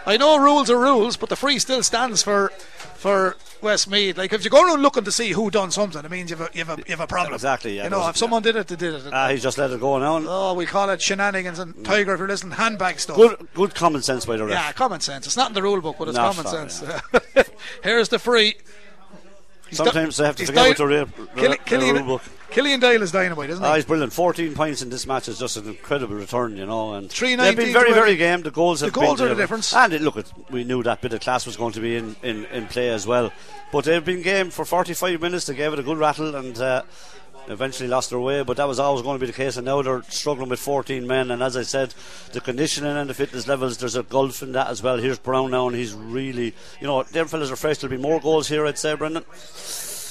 I 0.06 0.16
know 0.16 0.38
rules 0.38 0.70
are 0.70 0.78
rules, 0.78 1.16
but 1.16 1.28
the 1.28 1.36
free 1.36 1.58
still 1.58 1.82
stands 1.82 2.22
for 2.22 2.50
for 2.94 3.36
Westmeath. 3.60 4.16
Like 4.16 4.32
if 4.32 4.44
you 4.44 4.50
go 4.50 4.64
around 4.64 4.82
looking 4.82 5.04
to 5.04 5.12
see 5.12 5.32
who 5.32 5.50
done 5.50 5.70
something, 5.70 6.04
it 6.04 6.10
means 6.10 6.30
you've 6.30 6.40
a, 6.40 6.48
you've 6.52 6.68
a, 6.68 6.78
you've 6.86 7.00
a 7.00 7.06
problem. 7.06 7.34
Exactly, 7.34 7.76
yeah, 7.76 7.84
You 7.84 7.90
know, 7.90 8.08
if 8.08 8.16
someone 8.16 8.42
did 8.42 8.56
it, 8.56 8.68
they 8.68 8.76
did 8.76 8.94
it. 8.94 9.02
Ah, 9.12 9.28
he's 9.28 9.42
just 9.42 9.58
let 9.58 9.70
it 9.70 9.80
go 9.80 9.98
now. 9.98 10.22
oh, 10.26 10.54
we 10.54 10.64
call 10.66 10.88
it 10.90 11.02
shenanigans 11.02 11.58
and 11.58 11.84
Tiger. 11.84 12.14
If 12.14 12.18
you're 12.20 12.28
listening, 12.28 12.52
handbag 12.52 13.00
stuff. 13.00 13.16
Good, 13.16 13.48
good 13.54 13.74
common 13.74 14.02
sense 14.02 14.24
by 14.24 14.36
the 14.36 14.44
ref. 14.44 14.52
Yeah, 14.54 14.72
common 14.72 15.00
sense. 15.00 15.26
It's 15.26 15.36
not 15.36 15.48
in 15.48 15.54
the 15.54 15.62
rule 15.62 15.80
book, 15.80 15.96
but 15.98 16.08
it's 16.08 16.16
No, 16.16 16.32
common 16.32 16.46
sorry, 16.46 16.70
sense. 16.70 17.50
Here's 17.82 18.08
the 18.08 18.18
free. 18.18 18.56
Sometimes 19.72 20.16
they 20.16 20.24
have 20.26 20.36
to 20.36 20.46
forget 20.46 20.62
di- 20.64 20.68
what 20.70 20.76
the 20.78 20.86
real- 20.86 21.06
Kill- 21.36 21.50
the- 21.50 21.86
the 21.86 21.92
rule 21.94 22.02
book. 22.04 22.22
Killian 22.50 22.78
Doyle 22.80 23.02
is 23.02 23.10
dynamite, 23.12 23.50
isn't 23.50 23.62
he? 23.62 23.68
Ah, 23.68 23.74
he's 23.74 23.84
brilliant. 23.84 24.12
14 24.12 24.54
points 24.54 24.80
in 24.80 24.88
this 24.88 25.06
match 25.06 25.28
is 25.28 25.38
just 25.38 25.56
an 25.56 25.66
incredible 25.68 26.14
return, 26.14 26.56
you 26.56 26.64
know. 26.64 26.94
And 26.94 27.10
319 27.10 27.56
they've 27.56 27.66
been 27.66 27.72
very, 27.72 27.92
very 27.92 28.16
game. 28.16 28.42
The 28.42 28.50
goals 28.52 28.80
have 28.80 28.92
The 28.92 29.00
goals 29.00 29.18
been 29.18 29.26
are 29.26 29.34
the 29.34 29.42
difference. 29.42 29.74
And 29.74 29.92
it, 29.92 30.00
look, 30.00 30.16
it, 30.16 30.32
we 30.50 30.64
knew 30.64 30.82
that 30.84 31.00
bit 31.02 31.12
of 31.12 31.20
class 31.20 31.44
was 31.44 31.56
going 31.56 31.72
to 31.72 31.80
be 31.80 31.96
in, 31.96 32.16
in, 32.22 32.44
in 32.46 32.66
play 32.68 32.88
as 32.90 33.06
well. 33.06 33.32
But 33.72 33.84
they've 33.84 34.04
been 34.04 34.22
game 34.22 34.50
for 34.50 34.64
45 34.64 35.20
minutes. 35.20 35.46
They 35.46 35.54
gave 35.54 35.72
it 35.72 35.78
a 35.80 35.82
good 35.82 35.98
rattle 35.98 36.34
and 36.36 36.56
uh, 36.58 36.82
eventually 37.48 37.88
lost 37.88 38.10
their 38.10 38.18
way. 38.20 38.42
But 38.42 38.56
that 38.58 38.68
was 38.68 38.78
always 38.78 39.02
going 39.02 39.18
to 39.18 39.20
be 39.20 39.30
the 39.30 39.36
case. 39.36 39.56
And 39.56 39.64
now 39.66 39.82
they're 39.82 40.02
struggling 40.04 40.48
with 40.48 40.60
14 40.60 41.06
men. 41.06 41.30
And 41.30 41.42
as 41.42 41.56
I 41.56 41.62
said, 41.62 41.94
the 42.32 42.40
conditioning 42.40 42.96
and 42.96 43.08
the 43.10 43.14
fitness 43.14 43.46
levels, 43.46 43.78
there's 43.78 43.96
a 43.96 44.02
gulf 44.02 44.42
in 44.42 44.52
that 44.52 44.68
as 44.68 44.82
well. 44.82 44.98
Here's 44.98 45.18
Brown 45.18 45.50
now, 45.50 45.66
and 45.68 45.76
he's 45.76 45.92
really, 45.94 46.54
you 46.80 46.86
know, 46.86 47.02
them 47.04 47.26
fellas 47.28 47.50
are 47.50 47.56
fresh. 47.56 47.78
There'll 47.78 47.96
be 47.96 48.02
more 48.02 48.20
goals 48.20 48.48
here, 48.48 48.66
I'd 48.66 48.78
say, 48.78 48.94
Brendan. 48.94 49.24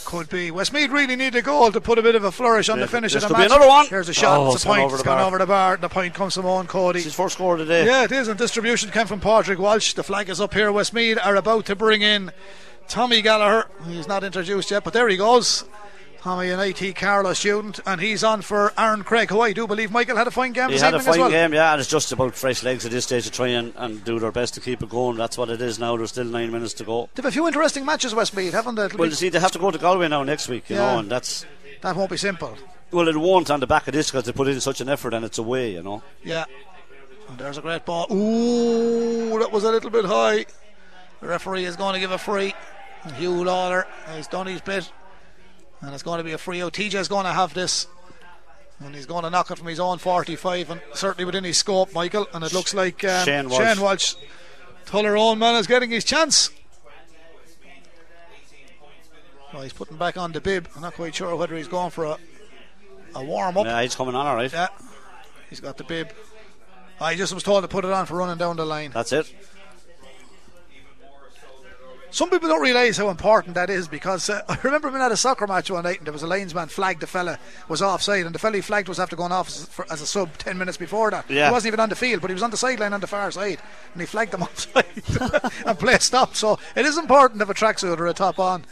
Could 0.05 0.29
be. 0.29 0.51
Westmeath 0.51 0.91
really 0.91 1.15
need 1.15 1.33
a 1.33 1.41
goal 1.41 1.71
to 1.71 1.81
put 1.81 1.97
a 1.97 2.03
bit 2.03 2.13
of 2.13 2.23
a 2.23 2.31
flourish 2.31 2.69
on 2.69 2.77
Yeah, 2.77 2.86
the 2.86 2.91
finish 2.91 3.13
this 3.13 3.23
of 3.23 3.29
the 3.29 3.33
could 3.36 3.41
be 3.41 3.47
match. 3.49 3.55
another 3.57 3.67
one. 3.67 3.88
Here's 3.88 4.07
a 4.07 4.13
shot. 4.13 4.39
Oh, 4.39 4.45
it's 4.47 4.57
it's 4.57 4.63
a 4.63 4.67
point. 4.67 4.83
over 4.83 4.93
It's 4.93 5.01
the 5.01 5.05
gone 5.09 5.17
bar. 5.17 5.25
over 5.27 5.38
the 5.39 5.45
bar. 5.47 5.77
The 5.77 5.89
point 5.89 6.13
comes 6.13 6.36
from 6.36 6.45
Eoin 6.45 6.67
Cody. 6.67 6.99
It's 6.99 7.05
his 7.05 7.15
first 7.15 7.33
score 7.36 7.57
today. 7.57 7.88
Yeah, 7.88 8.03
it 8.03 8.11
is. 8.11 8.27
And 8.27 8.38
distribution 8.38 8.91
came 8.91 9.07
from 9.07 9.19
Patrick 9.19 9.57
Walsh. 9.57 9.93
The 9.95 10.03
flag 10.03 10.29
is 10.29 10.39
up 10.39 10.53
here. 10.53 10.71
Westmeath 10.71 11.17
are 11.23 11.36
about 11.36 11.65
to 11.65 11.75
bring 11.75 12.03
in 12.03 12.31
Tommy 12.88 13.23
Gallagher. 13.23 13.67
He's 13.88 14.07
not 14.07 14.23
introduced 14.23 14.69
yet, 14.69 14.83
but 14.83 14.93
there 14.93 15.07
he 15.09 15.17
goes. 15.17 15.65
Tommy, 16.26 16.49
an 16.49 16.59
IT 16.59 16.95
Carlow 16.95 17.34
student, 17.34 17.80
and 17.86 18.01
he's 18.01 18.23
on 18.23 18.41
for 18.41 18.73
Aaron 18.80 19.03
Craig, 19.03 19.30
who 19.30 19.41
I 19.41 19.53
do 19.53 19.67
believe 19.67 19.91
Michael 19.91 20.17
had 20.17 20.26
a 20.26 20.32
fine 20.32 20.53
game 20.53 20.71
He 20.71 20.80
had 20.80 20.95
a 20.95 20.99
fine 20.99 21.19
well. 21.19 21.30
game, 21.30 21.53
yeah, 21.53 21.71
and 21.73 21.80
it's 21.80 21.88
just 21.88 22.11
about 22.11 22.34
fresh 22.34 22.63
legs 22.63 22.84
at 22.84 22.89
this 22.91 23.03
stage 23.05 23.26
to 23.26 23.32
try 23.32 23.49
and, 23.49 23.71
and 23.76 24.03
do 24.03 24.17
their 24.17 24.32
best 24.32 24.55
to 24.55 24.59
keep 24.59 24.82
it 24.82 24.89
going. 24.89 25.17
That's 25.17 25.38
what 25.38 25.51
it 25.51 25.61
is 25.61 25.78
now. 25.78 25.95
There's 25.95 26.09
still 26.09 26.26
nine 26.26 26.51
minutes 26.51 26.73
to 26.73 26.84
go. 26.84 27.09
They've 27.13 27.26
a 27.26 27.32
few 27.32 27.45
interesting 27.45 27.86
matches, 27.86 28.15
Westmeath, 28.15 28.53
haven't 28.53 28.73
they? 28.73 28.86
It'll 28.86 28.97
Well, 28.97 29.09
you 29.09 29.13
see, 29.13 29.30
they 29.30 29.39
have 29.39 29.51
to 29.51 29.59
go 29.59 29.69
to 29.69 29.78
Galway 29.78 30.07
now 30.07 30.23
next 30.23 30.49
week, 30.49 30.67
you 30.67 30.78
Yeah. 30.78 30.93
know, 30.93 30.99
and 31.01 31.11
that's 31.11 31.45
that 31.82 31.95
won't 31.95 32.09
be 32.09 32.17
simple. 32.17 32.57
well, 32.89 33.07
it 33.07 33.15
won't 33.17 33.51
on 33.51 33.59
the 33.59 33.67
back 33.67 33.88
of 33.88 33.93
this 33.93 34.09
because 34.09 34.23
they 34.23 34.32
put 34.32 34.47
in 34.47 34.59
such 34.59 34.82
an 34.82 34.89
effort 34.89 35.13
and 35.13 35.23
it's 35.26 35.38
away, 35.38 35.73
you 35.73 35.84
know. 35.84 36.01
Yeah. 36.23 36.45
And 37.30 37.38
there's 37.38 37.59
a 37.59 37.61
great 37.61 37.86
ball. 37.86 38.07
Ooh, 38.11 39.38
that 39.38 39.51
was 39.51 39.63
a 39.63 39.69
little 39.69 39.91
bit 39.91 40.05
high. 40.05 40.47
The 41.21 41.28
referee 41.28 41.65
is 41.65 41.76
going 41.76 41.93
to 41.93 41.99
give 41.99 42.09
a 42.09 42.17
free. 42.17 42.55
Huw 43.05 43.43
Lawlor 43.45 43.86
has 44.07 44.28
done 44.28 44.47
his 44.47 44.61
bit. 44.61 44.91
And 45.86 45.93
it's 45.93 46.03
going 46.03 46.17
to 46.17 46.23
be 46.23 46.31
a 46.31 46.38
free 46.39 46.63
out. 46.63 46.73
TJ's 46.73 47.07
going 47.07 47.25
to 47.25 47.31
have 47.31 47.53
this. 47.53 47.86
And 48.79 48.95
he's 48.95 49.05
going 49.05 49.23
to 49.23 49.29
knock 49.29 49.51
it 49.51 49.59
from 49.59 49.67
his 49.67 49.79
own 49.79 49.99
45 49.99 50.71
and 50.71 50.81
certainly 50.93 51.25
within 51.25 51.43
his 51.43 51.59
scope, 51.59 51.93
Michael. 51.93 52.27
And 52.33 52.43
it 52.43 52.53
looks 52.53 52.73
like 52.73 53.03
um, 53.03 53.23
Shane 53.23 53.49
Walsh. 53.49 53.63
Shane 53.63 53.81
Walsh, 53.81 54.15
Tullaroan 54.85 55.38
man, 55.38 55.55
is 55.55 55.68
getting 55.68 55.91
his 55.91 56.03
chance. 56.03 56.49
Well, 59.53 59.61
he's 59.61 59.73
putting 59.73 59.95
back 59.95 60.18
on 60.18 60.31
the 60.31 60.41
bib. 60.41 60.68
I'm 60.76 60.81
not 60.81 60.95
quite 60.95 61.15
sure 61.15 61.35
whether 61.35 61.55
he's 61.55 61.68
going 61.68 61.91
for 61.91 62.05
a, 62.05 62.18
a 63.14 63.23
warm 63.23 63.57
up. 63.57 63.65
Yeah, 63.65 63.81
he's 63.84 63.95
coming 63.95 64.15
on 64.15 64.26
all 64.26 64.35
right. 64.35 64.51
Yeah, 64.51 64.68
he's 65.49 65.61
got 65.61 65.77
the 65.77 65.85
bib. 65.85 66.11
I 66.99 67.15
just 67.15 67.34
was 67.34 67.43
told 67.43 67.64
to 67.64 67.68
put 67.68 67.85
it 67.85 67.91
on 67.91 68.05
for 68.07 68.15
running 68.15 68.38
down 68.38 68.57
the 68.57 68.65
line. 68.65 68.91
That's 68.91 69.14
it. 69.14 69.34
Some 72.15 72.29
people 72.29 72.47
don't 72.47 72.61
realise 72.61 72.95
how 72.95 73.09
important 73.09 73.55
that 73.55 73.69
is 73.69 73.89
because 73.89 74.29
uh, 74.29 74.41
I 74.47 74.57
remember 74.63 74.89
being 74.89 75.01
at 75.01 75.11
a 75.11 75.17
soccer 75.17 75.47
match 75.47 75.69
one 75.69 75.83
night 75.83 75.97
and 75.97 76.07
there 76.07 76.13
was 76.13 76.23
a 76.23 76.27
linesman 76.27 76.69
flagged 76.69 77.01
the 77.01 77.07
fella 77.07 77.37
was 77.67 77.81
offside 77.81 78.25
and 78.25 78.33
the 78.33 78.39
fella 78.39 78.55
he 78.55 78.61
flagged 78.61 78.87
was 78.87 79.01
after 79.01 79.17
going 79.17 79.33
off 79.33 79.49
as, 79.49 79.65
for, 79.65 79.85
as 79.91 79.99
a 79.99 80.07
sub 80.07 80.37
10 80.37 80.57
minutes 80.57 80.77
before 80.77 81.11
that. 81.11 81.29
Yeah. 81.29 81.47
He 81.47 81.51
wasn't 81.51 81.71
even 81.71 81.81
on 81.81 81.89
the 81.89 81.95
field 81.97 82.21
but 82.21 82.29
he 82.29 82.33
was 82.33 82.41
on 82.41 82.51
the 82.51 82.55
sideline 82.55 82.93
on 82.93 83.01
the 83.01 83.07
far 83.07 83.29
side 83.31 83.59
and 83.91 84.01
he 84.01 84.05
flagged 84.05 84.31
them 84.31 84.43
offside 84.43 84.85
and 85.65 85.77
play 85.77 85.97
stopped. 85.97 86.37
So 86.37 86.57
it 86.73 86.85
is 86.85 86.97
important 86.97 87.41
to 87.41 87.47
have 87.47 87.49
a 87.49 87.53
tracksuit 87.53 87.99
or 87.99 88.07
a 88.07 88.13
top 88.13 88.39
on. 88.39 88.63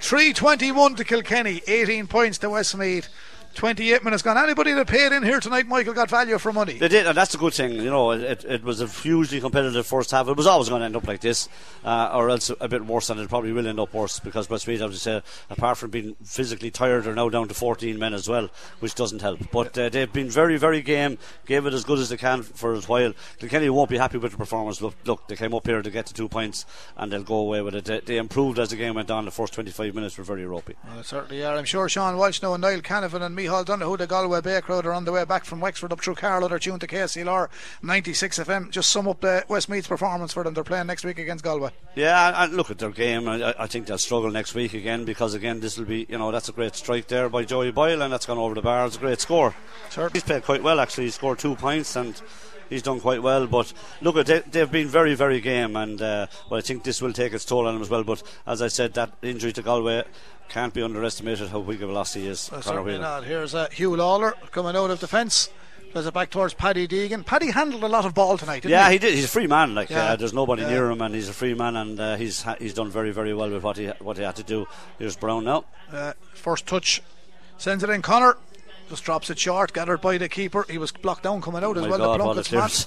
321 0.00 0.96
to 0.96 1.04
Kilkenny, 1.04 1.62
18 1.68 2.08
points 2.08 2.38
to 2.38 2.50
Westmeath. 2.50 3.08
28 3.54 4.04
minutes 4.04 4.22
gone. 4.22 4.38
Anybody 4.38 4.72
that 4.72 4.86
paid 4.86 5.12
in 5.12 5.22
here 5.22 5.40
tonight, 5.40 5.66
Michael, 5.66 5.94
got 5.94 6.08
value 6.10 6.38
for 6.38 6.52
money. 6.52 6.74
They 6.74 6.88
did, 6.88 7.06
and 7.06 7.16
that's 7.16 7.34
a 7.34 7.38
good 7.38 7.54
thing. 7.54 7.72
You 7.72 7.90
know, 7.90 8.12
it, 8.12 8.44
it 8.44 8.62
was 8.62 8.80
a 8.80 8.86
hugely 8.86 9.40
competitive 9.40 9.86
first 9.86 10.10
half. 10.10 10.28
It 10.28 10.36
was 10.36 10.46
always 10.46 10.68
going 10.68 10.80
to 10.80 10.86
end 10.86 10.96
up 10.96 11.06
like 11.06 11.20
this, 11.20 11.48
uh, 11.84 12.10
or 12.14 12.30
else 12.30 12.50
a 12.60 12.68
bit 12.68 12.84
worse, 12.84 13.10
and 13.10 13.18
it 13.20 13.28
probably 13.28 13.52
will 13.52 13.66
end 13.66 13.80
up 13.80 13.92
worse 13.92 14.20
because 14.20 14.48
Westmeath, 14.48 14.80
as 14.80 14.90
you 14.92 14.96
say, 14.98 15.22
apart 15.50 15.78
from 15.78 15.90
being 15.90 16.14
physically 16.22 16.70
tired, 16.70 17.06
are 17.06 17.14
now 17.14 17.28
down 17.28 17.48
to 17.48 17.54
14 17.54 17.98
men 17.98 18.14
as 18.14 18.28
well, 18.28 18.48
which 18.80 18.94
doesn't 18.94 19.22
help. 19.22 19.40
But 19.50 19.76
uh, 19.76 19.88
they've 19.88 20.12
been 20.12 20.30
very, 20.30 20.56
very 20.56 20.82
game, 20.82 21.18
gave 21.46 21.66
it 21.66 21.74
as 21.74 21.84
good 21.84 21.98
as 21.98 22.10
they 22.10 22.16
can 22.16 22.42
for 22.42 22.74
a 22.74 22.80
while. 22.82 23.12
Kilkenny 23.38 23.70
won't 23.70 23.90
be 23.90 23.98
happy 23.98 24.18
with 24.18 24.32
the 24.32 24.38
performance. 24.38 24.80
Look, 24.80 24.94
look, 25.04 25.26
they 25.28 25.36
came 25.36 25.54
up 25.54 25.66
here 25.66 25.82
to 25.82 25.90
get 25.90 26.06
to 26.06 26.14
two 26.14 26.28
points, 26.28 26.64
and 26.96 27.12
they'll 27.12 27.22
go 27.22 27.36
away 27.36 27.62
with 27.62 27.74
it. 27.74 27.84
They, 27.84 28.00
they 28.00 28.16
improved 28.18 28.58
as 28.58 28.70
the 28.70 28.76
game 28.76 28.94
went 28.94 29.10
on. 29.10 29.24
The 29.24 29.30
first 29.30 29.52
25 29.54 29.94
minutes 29.94 30.16
were 30.16 30.24
very 30.24 30.46
ropey. 30.46 30.74
Well, 30.86 31.02
certainly 31.02 31.44
are. 31.44 31.56
I'm 31.56 31.64
sure 31.64 31.88
Sean 31.88 32.16
Walsh 32.16 32.42
now 32.42 32.54
and 32.54 32.62
Niall 32.62 32.80
Canavan 32.80 33.22
and 33.22 33.34
Michal 33.38 33.62
Donoghue, 33.62 33.96
the 33.98 34.06
Galway 34.08 34.40
Bay 34.40 34.60
crowd, 34.60 34.84
are 34.84 34.92
on 34.92 35.04
the 35.04 35.12
way 35.12 35.24
back 35.24 35.44
from 35.44 35.60
Wexford 35.60 35.92
up 35.92 36.00
through 36.00 36.16
Carlow. 36.16 36.48
They're 36.48 36.58
tuned 36.58 36.80
to 36.80 36.88
KCLR 36.88 37.48
96 37.82 38.40
FM. 38.40 38.70
Just 38.72 38.90
sum 38.90 39.06
up 39.06 39.22
uh, 39.22 39.28
the 39.28 39.44
Westmeath's 39.46 39.86
performance 39.86 40.32
for 40.32 40.42
them. 40.42 40.54
They're 40.54 40.64
playing 40.64 40.88
next 40.88 41.04
week 41.04 41.20
against 41.20 41.44
Galway. 41.44 41.70
Yeah, 41.94 42.42
and, 42.42 42.54
look 42.54 42.72
at 42.72 42.78
their 42.78 42.90
game. 42.90 43.28
I, 43.28 43.54
I 43.56 43.68
think 43.68 43.86
they'll 43.86 43.96
struggle 43.96 44.32
next 44.32 44.56
week 44.56 44.74
again 44.74 45.04
because 45.04 45.34
again 45.34 45.60
this 45.60 45.78
will 45.78 45.84
be, 45.84 46.04
you 46.08 46.18
know, 46.18 46.32
that's 46.32 46.48
a 46.48 46.52
great 46.52 46.74
strike 46.74 47.06
there 47.06 47.28
by 47.28 47.44
Joey 47.44 47.70
Boyle, 47.70 48.02
and 48.02 48.12
that's 48.12 48.26
gone 48.26 48.38
over 48.38 48.56
the 48.56 48.62
bar. 48.62 48.86
It's 48.86 48.96
a 48.96 48.98
great 48.98 49.20
score. 49.20 49.54
Certainly. 49.90 50.14
He's 50.14 50.24
played 50.24 50.42
quite 50.42 50.64
well 50.64 50.80
actually. 50.80 51.04
He 51.04 51.10
scored 51.10 51.38
two 51.38 51.54
points 51.54 51.94
and. 51.94 52.20
He's 52.68 52.82
done 52.82 53.00
quite 53.00 53.22
well, 53.22 53.46
but 53.46 53.72
look, 54.00 54.16
at 54.16 54.26
they, 54.26 54.40
they've 54.40 54.70
been 54.70 54.88
very, 54.88 55.14
very 55.14 55.40
game, 55.40 55.74
and 55.76 56.00
uh, 56.02 56.26
well, 56.50 56.58
I 56.58 56.60
think 56.62 56.84
this 56.84 57.00
will 57.00 57.12
take 57.12 57.32
its 57.32 57.44
toll 57.44 57.66
on 57.66 57.74
them 57.74 57.82
as 57.82 57.90
well. 57.90 58.04
But 58.04 58.22
as 58.46 58.60
I 58.62 58.68
said, 58.68 58.94
that 58.94 59.12
injury 59.22 59.52
to 59.54 59.62
Galway 59.62 60.04
can't 60.48 60.74
be 60.74 60.82
underestimated. 60.82 61.48
How 61.48 61.60
big 61.60 61.82
of 61.82 61.90
a 61.90 61.92
loss 61.92 62.14
he 62.14 62.26
is. 62.26 62.50
Uh, 62.52 62.60
certainly 62.60 62.98
not. 62.98 63.24
Here's 63.24 63.54
uh, 63.54 63.68
Huw 63.68 63.96
Lawlor 63.96 64.34
coming 64.50 64.76
out 64.76 64.90
of 64.90 65.00
defence. 65.00 65.48
Plays 65.92 66.04
it 66.04 66.12
back 66.12 66.28
towards 66.28 66.52
Paddy 66.52 66.86
Deegan. 66.86 67.24
Paddy 67.24 67.50
handled 67.50 67.82
a 67.82 67.88
lot 67.88 68.04
of 68.04 68.12
ball 68.12 68.36
tonight, 68.36 68.60
didn't 68.60 68.72
Yeah, 68.72 68.88
he? 68.88 68.92
he 68.94 68.98
did. 68.98 69.14
He's 69.14 69.24
a 69.24 69.28
free 69.28 69.46
man. 69.46 69.74
Like 69.74 69.88
Yeah. 69.88 70.04
uh, 70.12 70.16
there's 70.16 70.34
nobody 70.34 70.60
Yeah. 70.60 70.68
near 70.68 70.90
him, 70.90 71.00
and 71.00 71.14
he's 71.14 71.30
a 71.30 71.32
free 71.32 71.54
man, 71.54 71.76
and 71.76 71.98
uh, 71.98 72.16
he's 72.16 72.42
ha- 72.42 72.56
he's 72.58 72.74
done 72.74 72.90
very, 72.90 73.10
very 73.10 73.32
well 73.32 73.48
with 73.48 73.62
what 73.62 73.78
he 73.78 73.86
what 74.00 74.18
he 74.18 74.22
had 74.22 74.36
to 74.36 74.42
do. 74.42 74.66
Here's 74.98 75.16
Brown 75.16 75.44
now. 75.44 75.64
Uh, 75.90 76.12
first 76.34 76.66
touch 76.66 77.00
sends 77.56 77.82
it 77.82 77.88
in. 77.88 78.02
Connor 78.02 78.36
just 78.88 79.04
drops 79.04 79.30
it 79.30 79.38
short, 79.38 79.72
gathered 79.72 80.00
by 80.00 80.18
the 80.18 80.28
keeper. 80.28 80.64
He 80.68 80.78
was 80.78 80.92
blocked 80.92 81.22
down 81.22 81.40
coming 81.42 81.62
out 81.64 81.76
as 81.76 81.86
well. 81.86 81.98
God, 81.98 82.18
the 82.36 82.40
a 82.40 82.44
Plunkett's. 82.44 82.86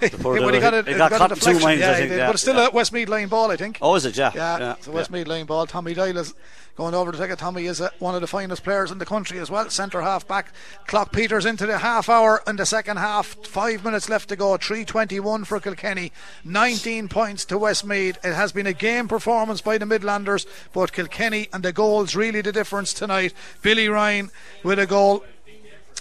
Yeah, 0.00 0.08
but 0.22 0.54
he 0.54 0.60
got 0.60 0.72
he- 0.72 0.78
it. 0.78 0.86
he 0.86 0.92
he 0.92 0.98
got 0.98 1.10
got 1.10 1.30
a 1.30 1.34
in 1.34 1.40
two 1.40 1.60
minds, 1.60 1.80
yeah, 1.80 1.94
he 1.94 2.00
think, 2.02 2.12
yeah, 2.12 2.26
but 2.26 2.34
it's 2.34 2.42
still 2.42 2.56
yeah. 2.56 2.68
a 2.68 2.70
Westmeath 2.70 3.08
line 3.08 3.28
ball, 3.28 3.50
I 3.50 3.56
think. 3.56 3.78
Oh, 3.82 3.94
is 3.96 4.06
it? 4.06 4.16
Yeah, 4.16 4.32
Yeah, 4.34 4.58
yeah, 4.58 4.72
it's 4.72 4.86
a. 4.86 4.92
Westmeath 4.92 5.26
line 5.26 5.46
ball. 5.46 5.66
Tommy 5.66 5.92
Doyle 5.94 6.16
is 6.16 6.32
going 6.76 6.94
over 6.94 7.12
to 7.12 7.18
take 7.18 7.30
it. 7.30 7.38
Tommy 7.38 7.66
is 7.66 7.80
uh, 7.82 7.90
one 7.98 8.14
of 8.14 8.22
the 8.22 8.26
finest 8.26 8.64
players 8.64 8.90
in 8.90 8.96
the 8.96 9.04
country 9.04 9.38
as 9.38 9.50
well. 9.50 9.68
Centre 9.68 10.00
half 10.00 10.26
back. 10.26 10.52
Clock 10.86 11.12
Peters 11.12 11.44
into 11.44 11.66
the 11.66 11.76
half 11.78 12.08
hour 12.08 12.42
in 12.46 12.56
the 12.56 12.64
second 12.64 12.96
half. 12.96 13.36
Five 13.46 13.84
minutes 13.84 14.08
left 14.08 14.30
to 14.30 14.36
go. 14.36 14.56
321 14.56 15.44
for 15.44 15.60
Kilkenny. 15.60 16.10
19 16.44 17.08
points 17.08 17.44
to 17.46 17.58
Westmeath. 17.58 18.18
It 18.24 18.32
has 18.34 18.52
been 18.52 18.66
a 18.66 18.72
game 18.72 19.08
performance 19.08 19.60
by 19.60 19.76
the 19.76 19.84
Midlanders, 19.84 20.46
but 20.72 20.92
Kilkenny 20.92 21.48
and 21.52 21.62
the 21.62 21.72
goals 21.72 22.16
really 22.16 22.40
the 22.40 22.52
difference 22.52 22.94
tonight. 22.94 23.34
Billy 23.60 23.88
Ryan 23.88 24.30
with 24.62 24.78
a 24.78 24.86
goal 24.86 25.24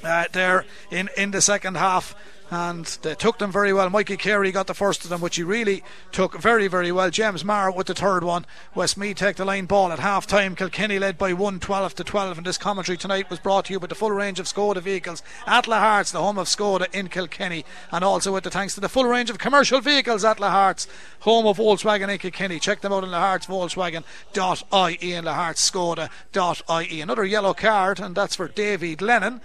uh, 0.04 0.26
there 0.32 0.66
in, 0.92 1.10
in 1.18 1.32
the 1.32 1.42
second 1.42 1.78
half. 1.78 2.16
And 2.52 2.86
they 3.04 3.14
took 3.14 3.38
them 3.38 3.52
very 3.52 3.72
well. 3.74 3.92
Mikey 3.92 4.18
Carey 4.18 4.52
got 4.52 4.66
the 4.66 4.74
first 4.74 5.04
of 5.04 5.12
them, 5.12 5.22
which 5.22 5.36
he 5.36 5.44
really 5.44 5.84
took 6.12 6.40
very, 6.40 6.68
very 6.68 6.92
well. 6.92 7.12
James 7.12 7.46
Maher 7.46 7.72
with 7.72 7.86
the 7.86 7.94
third 7.94 8.24
one. 8.24 8.46
Westmeath 8.74 9.18
take 9.18 9.36
the 9.36 9.46
line 9.46 9.68
ball 9.68 9.92
at 9.92 10.00
half 10.00 10.26
time. 10.26 10.56
Kilkenny 10.56 10.98
led 10.98 11.16
by 11.20 11.32
1 11.32 11.60
12 11.60 11.96
to 11.96 12.04
12. 12.04 12.38
And 12.40 12.48
this 12.48 12.58
commentary 12.58 12.98
tonight 12.98 13.30
was 13.30 13.38
brought 13.38 13.66
to 13.66 13.74
you 13.74 13.80
with 13.80 13.90
the 13.90 13.96
full 13.96 14.12
range 14.12 14.40
of 14.40 14.48
Skoda 14.48 14.82
vehicles 14.82 15.22
at 15.46 15.66
Lahart's, 15.66 16.12
the 16.12 16.22
home 16.22 16.40
of 16.40 16.48
Skoda 16.48 16.92
in 16.92 17.08
Kilkenny. 17.08 17.66
And 17.92 18.04
also 18.04 18.34
with 18.34 18.46
the 18.46 18.50
thanks 18.50 18.74
to 18.74 18.82
the 18.82 18.90
full 18.90 19.06
range 19.06 19.30
of 19.30 19.38
commercial 19.38 19.80
vehicles 19.80 20.26
at 20.26 20.38
Lahart's, 20.38 20.88
home 21.20 21.46
of 21.46 21.58
Volkswagen 21.58 22.10
in 22.10 22.18
Kilkenny. 22.18 22.60
Check 22.60 22.82
them 22.82 22.92
out 22.92 23.04
in 23.04 23.12
Lahart's, 23.12 23.46
Volkswagen.ie 23.46 25.14
and 25.14 25.28
Lahart's, 25.28 25.70
Skoda.ie. 25.70 27.02
Another 27.02 27.26
yellow 27.26 27.54
card, 27.54 28.00
and 28.00 28.16
that's 28.16 28.36
for 28.36 28.48
David 28.48 28.98
Glennon. 28.98 29.40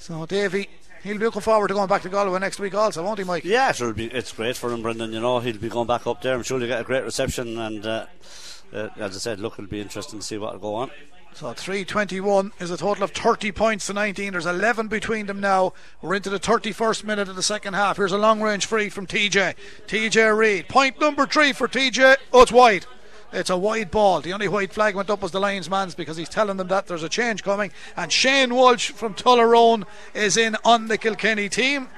So, 0.00 0.24
Davy, 0.24 0.66
he'll 1.02 1.18
be 1.18 1.24
looking 1.26 1.42
forward 1.42 1.68
to 1.68 1.74
going 1.74 1.86
back 1.86 2.00
to 2.02 2.08
Galway 2.08 2.40
next 2.40 2.58
week, 2.58 2.74
also, 2.74 3.04
won't 3.04 3.18
he, 3.18 3.24
Mike? 3.24 3.44
Yeah, 3.44 3.68
it'll 3.68 3.92
be. 3.92 4.06
It's 4.06 4.32
great 4.32 4.56
for 4.56 4.72
him, 4.72 4.80
Brendan. 4.80 5.12
You 5.12 5.20
know, 5.20 5.40
he'll 5.40 5.58
be 5.58 5.68
going 5.68 5.86
back 5.86 6.06
up 6.06 6.22
there. 6.22 6.34
I'm 6.34 6.42
sure 6.42 6.58
he'll 6.58 6.68
get 6.68 6.80
a 6.80 6.84
great 6.84 7.04
reception, 7.04 7.58
and 7.58 7.84
uh, 7.84 8.06
uh, 8.72 8.88
as 8.96 9.14
I 9.14 9.18
said, 9.18 9.40
look, 9.40 9.58
it'll 9.58 9.70
be 9.70 9.78
interesting 9.78 10.18
to 10.18 10.24
see 10.24 10.38
what'll 10.38 10.58
go 10.58 10.74
on. 10.74 10.90
So 11.34 11.52
321 11.52 12.52
is 12.60 12.70
a 12.70 12.78
total 12.78 13.04
of 13.04 13.10
30 13.10 13.52
points 13.52 13.86
to 13.88 13.92
19. 13.92 14.32
There's 14.32 14.46
11 14.46 14.88
between 14.88 15.26
them 15.26 15.38
now. 15.38 15.74
We're 16.00 16.14
into 16.14 16.30
the 16.30 16.40
31st 16.40 17.04
minute 17.04 17.28
of 17.28 17.36
the 17.36 17.42
second 17.42 17.74
half. 17.74 17.98
Here's 17.98 18.12
a 18.12 18.18
long 18.18 18.40
range 18.40 18.64
free 18.64 18.88
from 18.88 19.06
TJ. 19.06 19.54
TJ 19.86 20.36
Reid. 20.36 20.68
Point 20.68 20.98
number 20.98 21.26
three 21.26 21.52
for 21.52 21.68
TJ. 21.68 22.16
Oh, 22.32 22.40
it's 22.42 22.50
wide. 22.50 22.86
It's 23.32 23.50
a 23.50 23.56
wide 23.56 23.90
ball. 23.90 24.20
The 24.20 24.32
only 24.32 24.48
white 24.48 24.72
flag 24.72 24.96
went 24.96 25.08
up 25.08 25.22
was 25.22 25.30
the 25.30 25.38
Lions 25.38 25.70
man's 25.70 25.94
because 25.94 26.16
he's 26.16 26.28
telling 26.28 26.56
them 26.56 26.68
that 26.68 26.88
there's 26.88 27.04
a 27.04 27.08
change 27.08 27.44
coming. 27.44 27.70
And 27.96 28.10
Shane 28.10 28.54
Walsh 28.54 28.90
from 28.90 29.14
Tullaroan 29.14 29.84
is 30.14 30.36
in 30.36 30.56
on 30.64 30.88
the 30.88 30.98
Kilkenny 30.98 31.48
team. 31.48 31.88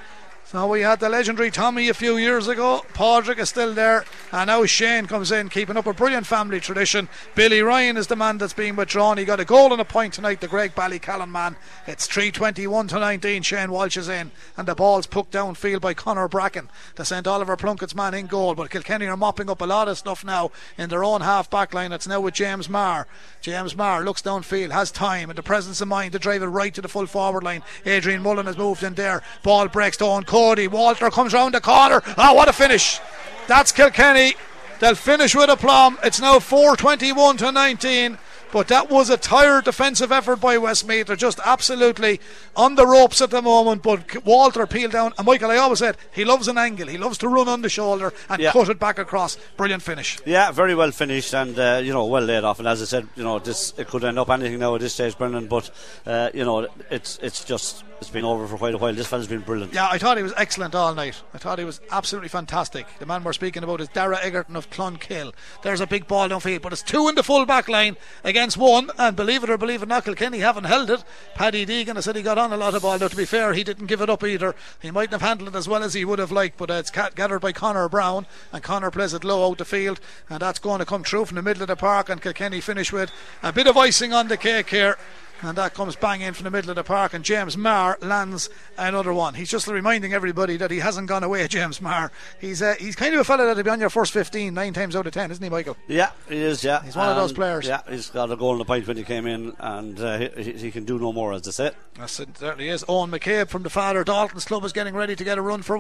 So 0.53 0.67
we 0.67 0.83
had 0.83 1.01
the 1.01 1.09
legendary 1.09 1.51
Tommy 1.51 1.89
a 1.89 1.95
few 1.95 2.19
years 2.19 2.47
ago. 2.47 2.85
Padraig 2.93 3.39
is 3.39 3.49
still 3.49 3.73
there, 3.73 4.05
and 4.33 4.49
now 4.49 4.67
Shane 4.67 5.07
comes 5.07 5.33
in, 5.33 5.49
keeping 5.49 5.79
up 5.79 5.87
a 5.87 5.95
brilliant 5.95 6.27
family 6.27 6.61
tradition. 6.61 7.09
Billy 7.35 7.63
Ryan 7.63 7.97
is 7.97 8.09
the 8.09 8.17
man 8.17 8.37
that's 8.37 8.53
being 8.53 8.77
withdrawn. 8.77 9.17
He 9.17 9.25
got 9.25 9.41
a 9.41 9.47
goal 9.47 9.73
and 9.73 9.81
a 9.81 9.85
point 9.87 10.13
tonight. 10.13 10.43
The 10.43 10.49
Graigue-Ballycallan 10.49 11.31
man. 11.31 11.57
It's 11.87 12.07
3:21 12.07 12.87
to 12.89 12.99
19. 12.99 13.43
Shane 13.43 13.73
Walsh 13.73 13.97
is 13.97 14.11
in, 14.11 14.31
and 14.55 14.69
the 14.69 14.75
ball's 14.75 15.07
poked 15.07 15.33
downfield 15.33 15.81
by 15.81 15.95
Connor 15.95 16.29
Bracken 16.29 16.69
to 16.97 17.05
send 17.07 17.27
Oliver 17.27 17.57
Plunkett's 17.57 17.95
man 17.95 18.13
in 18.13 18.27
goal. 18.27 18.55
But 18.55 18.69
Kilkenny 18.69 19.07
are 19.07 19.17
mopping 19.17 19.49
up 19.49 19.63
a 19.63 19.67
lot 19.67 19.89
of 19.89 19.97
stuff 19.97 20.23
now 20.23 20.51
in 20.77 20.91
their 20.91 21.03
own 21.03 21.23
half 21.23 21.49
back 21.49 21.73
line. 21.73 21.93
It's 21.93 22.07
now 22.07 22.21
with 22.21 22.35
James 22.35 22.69
Maher. 22.69 23.07
James 23.41 23.75
Maher 23.75 24.05
looks 24.05 24.21
downfield, 24.21 24.71
has 24.71 24.91
time 24.91 25.31
and 25.31 25.39
the 25.39 25.43
presence 25.43 25.81
of 25.81 25.89
mind 25.89 26.13
to 26.13 26.19
drive 26.19 26.43
it 26.43 26.47
right 26.47 26.75
to 26.75 26.83
the 26.83 26.89
full 26.89 27.07
forward 27.07 27.43
line. 27.43 27.63
Adrian 27.87 28.23
Mullen 28.23 28.45
has 28.45 28.59
moved 28.59 28.83
in 28.83 28.93
there. 28.93 29.23
Ball 29.43 29.69
breaks 29.69 29.97
to 29.97 30.05
Owen 30.05 30.25
Cody. 30.43 30.67
Walter 30.67 31.09
comes 31.09 31.33
round 31.33 31.55
the 31.55 31.61
corner. 31.61 32.03
Ah, 32.19 32.33
what 32.35 32.49
a 32.49 32.53
finish! 32.53 32.99
That's 33.47 33.71
Kilkenny. 33.71 34.35
They'll 34.81 34.97
finish 34.97 35.37
with 35.37 35.49
a 35.49 35.57
plum. 35.57 35.99
It's 36.03 36.21
now 36.21 36.41
4:21 36.41 37.39
to 37.39 37.53
19. 37.53 38.19
But 38.51 38.69
that 38.69 38.91
was 38.91 39.09
a 39.09 39.17
tired 39.17 39.65
defensive 39.65 40.11
effort 40.13 40.37
by 40.41 40.59
Westmeath. 40.59 41.07
They're 41.07 41.17
just 41.17 41.39
absolutely 41.45 42.21
on 42.55 42.75
the 42.75 42.87
ropes 42.87 43.23
at 43.23 43.31
the 43.31 43.41
moment. 43.41 43.83
But 43.83 44.25
Walter 44.27 44.67
peeled 44.67 44.93
down. 44.93 45.15
And 45.17 45.27
Michael, 45.27 45.51
I 45.53 45.57
always 45.59 45.79
said 45.79 45.97
he 46.13 46.25
loves 46.25 46.49
an 46.49 46.59
angle. 46.59 46.89
He 46.89 46.99
loves 46.99 47.17
to 47.19 47.29
run 47.29 47.49
on 47.49 47.63
the 47.63 47.71
shoulder 47.71 48.13
and 48.29 48.43
Yeah. 48.43 48.51
cut 48.53 48.69
it 48.69 48.79
back 48.81 48.99
across. 48.99 49.37
Brilliant 49.57 49.83
finish. 49.85 50.19
Yeah, 50.27 50.51
very 50.51 50.75
well 50.75 50.91
finished 50.91 51.33
and 51.35 51.57
uh, 51.59 51.81
you 51.83 51.93
know 51.95 52.05
well 52.05 52.25
laid 52.25 52.43
off. 52.45 52.59
And 52.59 52.67
as 52.69 52.83
I 52.83 52.87
said, 52.87 53.07
you 53.17 53.23
know 53.23 53.39
this 53.39 53.73
it 53.79 53.87
could 53.89 54.05
end 54.05 54.19
up 54.19 54.29
anything 54.29 54.59
now 54.59 54.75
at 54.75 54.81
this 54.83 54.95
stage, 54.95 55.17
Brendan. 55.17 55.47
But 55.47 55.71
uh, 56.05 56.29
you 56.35 56.45
know 56.45 56.67
it's 56.91 57.19
it's 57.23 57.45
just 57.45 57.85
it's 58.03 58.11
been 58.11 58.25
over 58.25 58.47
for 58.47 58.59
quite 58.59 58.75
a 58.75 58.79
while. 58.79 58.93
This 58.93 59.07
fella's 59.07 59.29
been 59.29 59.41
brilliant. 59.41 59.73
Yeah, 59.73 59.89
I 59.89 59.97
thought 59.97 60.17
he 60.17 60.23
was 60.23 60.35
excellent 60.37 60.75
all 60.75 60.95
night. 60.95 61.23
I 61.33 61.39
thought 61.39 61.59
he 61.59 61.65
was 61.65 61.81
absolutely 61.91 62.29
fantastic. 62.29 62.87
The 62.99 63.07
man 63.07 63.25
we're 63.25 63.33
speaking 63.33 63.63
about 63.63 63.81
is 63.81 63.89
Dara 63.89 64.19
Egerton 64.23 64.57
of 64.57 64.69
Clonkill. 64.71 65.33
There's 65.63 65.81
a 65.81 65.87
big 65.87 66.07
ball 66.07 66.29
downfield, 66.29 66.63
but 66.63 66.73
it's 66.73 66.83
two 66.83 67.09
in 67.09 67.15
the 67.15 67.23
full 67.23 67.47
back 67.47 67.69
line 67.69 67.97
against 68.25 68.57
one. 68.57 68.91
And 68.99 69.17
believe 69.17 69.45
it 69.45 69.51
or 69.51 69.57
believe 69.57 69.83
it 69.83 69.89
not, 69.89 70.05
Kilkenny 70.05 70.41
haven't 70.41 70.65
held 70.65 70.91
it. 70.91 71.05
Paddy 71.35 71.65
Deegan, 71.65 71.97
I 71.97 72.01
said 72.01 72.17
he 72.17 72.23
got 72.23 72.39
on 72.39 72.53
a 72.53 72.57
lot 72.57 72.75
of 72.75 72.83
ball. 72.83 72.99
Now, 72.99 73.09
to 73.09 73.17
be 73.17 73.25
fair, 73.25 73.55
he 73.55 73.65
didn't 73.65 73.87
give 73.87 74.01
it 74.01 74.11
up 74.11 74.25
either. 74.25 74.55
He 74.81 74.91
mightn't 74.91 75.13
have 75.13 75.23
handled 75.23 75.55
it 75.55 75.59
as 75.59 75.69
well 75.69 75.83
as 75.83 75.95
he 75.95 76.05
would 76.05 76.19
have 76.19 76.33
liked, 76.33 76.59
but 76.59 76.71
uh, 76.71 76.75
it's 76.75 76.91
gathered 76.91 77.41
by 77.41 77.53
Connor 77.53 77.89
Brown. 77.89 78.27
And 78.53 78.63
Connor 78.63 78.91
plays 78.91 79.15
it 79.15 79.25
low 79.25 79.49
out 79.49 79.59
the 79.59 79.65
field. 79.65 80.01
And 80.29 80.41
that's 80.41 80.59
going 80.59 80.81
to 80.81 80.85
come 80.85 81.05
through 81.05 81.27
from 81.27 81.37
the 81.37 81.43
middle 81.43 81.63
of 81.63 81.69
the 81.69 81.77
park. 81.77 82.09
And 82.09 82.21
Kilkenny 82.21 82.61
finish 82.61 82.93
with 82.93 83.13
a 83.43 83.53
bit 83.53 83.69
of 83.69 83.77
icing 83.77 84.13
on 84.13 84.29
the 84.29 84.37
cake 84.37 84.71
here. 84.71 84.99
And 85.43 85.59
that 85.59 85.75
comes 85.75 85.97
bang 85.97 86.21
in 86.21 86.35
from 86.35 86.45
the 86.45 86.51
middle 86.53 86.71
of 86.71 86.77
the 86.77 86.85
park, 86.85 87.15
and 87.15 87.25
James 87.25 87.57
Maher 87.57 87.99
lands 88.01 88.49
another 88.79 89.13
one. 89.13 89.35
He's 89.35 89.51
just 89.51 89.67
reminding 89.67 90.13
everybody 90.15 90.57
that 90.57 90.71
he 90.71 90.79
hasn't 90.79 91.09
gone 91.09 91.25
away, 91.25 91.49
James 91.49 91.81
Maher. 91.81 92.13
He's 92.41 92.63
uh, 92.63 92.77
he's 92.79 92.95
kind 92.95 93.13
of 93.13 93.21
a 93.21 93.25
fella 93.25 93.45
that'll 93.47 93.63
be 93.63 93.71
on 93.71 93.81
your 93.81 93.91
first 93.91 94.13
15 94.13 94.55
nine 94.55 94.73
times 94.73 94.95
out 94.95 95.07
of 95.07 95.13
10, 95.13 95.33
isn't 95.33 95.43
he, 95.43 95.51
Michael? 95.51 95.77
Yeah, 95.89 96.11
he 96.29 96.37
is. 96.37 96.63
Yeah, 96.63 96.83
He's 96.85 96.95
one 96.95 97.09
of 97.09 97.17
those 97.17 97.33
players. 97.33 97.67
Yeah, 97.67 97.81
he's 97.89 98.09
got 98.11 98.31
a 98.31 98.37
goal 98.37 98.53
in 98.53 98.59
the 98.59 98.65
point 98.65 98.87
when 98.87 98.97
he 98.97 99.03
came 99.03 99.27
in, 99.27 99.55
and 99.59 99.99
uh, 100.01 100.31
he, 100.37 100.53
he 100.53 100.71
can 100.71 100.85
do 100.85 100.99
no 100.99 101.13
more, 101.13 101.33
as 101.33 101.43
they 101.43 101.51
say. 101.51 101.73
Yes, 101.99 102.21
it 102.21 102.39
certainly 102.39 102.69
is. 102.69 102.85
Owen 102.89 103.11
McCabe 103.11 103.49
from 103.49 103.65
the 103.65 103.71
Father 103.71 104.05
Dalton's 104.05 104.45
club 104.45 104.65
is 104.65 104.73
getting 104.73 104.95
ready 104.95 105.17
to 105.17 105.25
get 105.25 105.39
a 105.39 105.43
run 105.43 105.63
for 105.63 105.77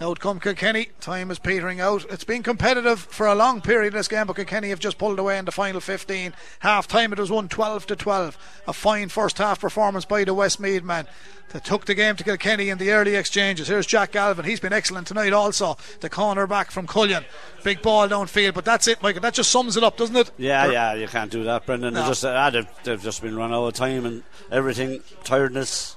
Out 0.00 0.20
come 0.20 0.38
Kilkenny. 0.38 0.90
Time 1.00 1.28
is 1.32 1.40
petering 1.40 1.80
out. 1.80 2.04
It's 2.08 2.22
been 2.22 2.44
competitive 2.44 3.00
for 3.00 3.26
a 3.26 3.34
long 3.34 3.60
period 3.60 3.92
this 3.94 4.06
game, 4.06 4.28
but 4.28 4.36
Kilkenny 4.36 4.68
have 4.68 4.78
just 4.78 4.96
pulled 4.96 5.18
away 5.18 5.38
in 5.38 5.44
the 5.44 5.50
final 5.50 5.80
15. 5.80 6.34
Half 6.60 6.86
time 6.86 7.12
it 7.12 7.18
was 7.18 7.32
1 7.32 7.48
12 7.48 7.86
to 7.88 7.96
12. 7.96 8.62
A 8.68 8.72
fine 8.72 9.08
first 9.08 9.38
half 9.38 9.60
performance 9.60 10.04
by 10.04 10.22
the 10.22 10.34
Westmeath 10.34 10.84
men. 10.84 11.08
They 11.52 11.58
took 11.58 11.86
the 11.86 11.94
game 11.94 12.14
to 12.14 12.22
Kilkenny 12.22 12.68
in 12.68 12.78
the 12.78 12.92
early 12.92 13.16
exchanges. 13.16 13.66
Here's 13.66 13.86
Jack 13.86 14.12
Galvin. 14.12 14.44
He's 14.44 14.60
been 14.60 14.72
excellent 14.72 15.08
tonight 15.08 15.32
also. 15.32 15.76
The 15.98 16.10
corner 16.10 16.46
back 16.46 16.70
from 16.70 16.86
Cullion. 16.86 17.24
Big 17.64 17.82
ball 17.82 18.06
downfield, 18.08 18.54
but 18.54 18.64
that's 18.66 18.86
it, 18.86 19.02
Michael. 19.02 19.22
That 19.22 19.34
just 19.34 19.50
sums 19.50 19.76
it 19.76 19.82
up, 19.82 19.96
doesn't 19.96 20.14
it? 20.14 20.30
Yeah, 20.36 20.64
They're- 20.64 20.72
yeah, 20.74 20.94
you 20.94 21.08
can't 21.08 21.30
do 21.30 21.42
that, 21.44 21.66
Brendan. 21.66 21.94
No. 21.94 22.06
just 22.06 22.24
ah, 22.24 22.50
they've, 22.50 22.68
they've 22.84 23.02
just 23.02 23.20
been 23.22 23.34
run 23.34 23.52
out 23.52 23.64
of 23.66 23.74
time 23.74 24.06
and 24.06 24.22
everything, 24.52 25.02
tiredness. 25.24 25.96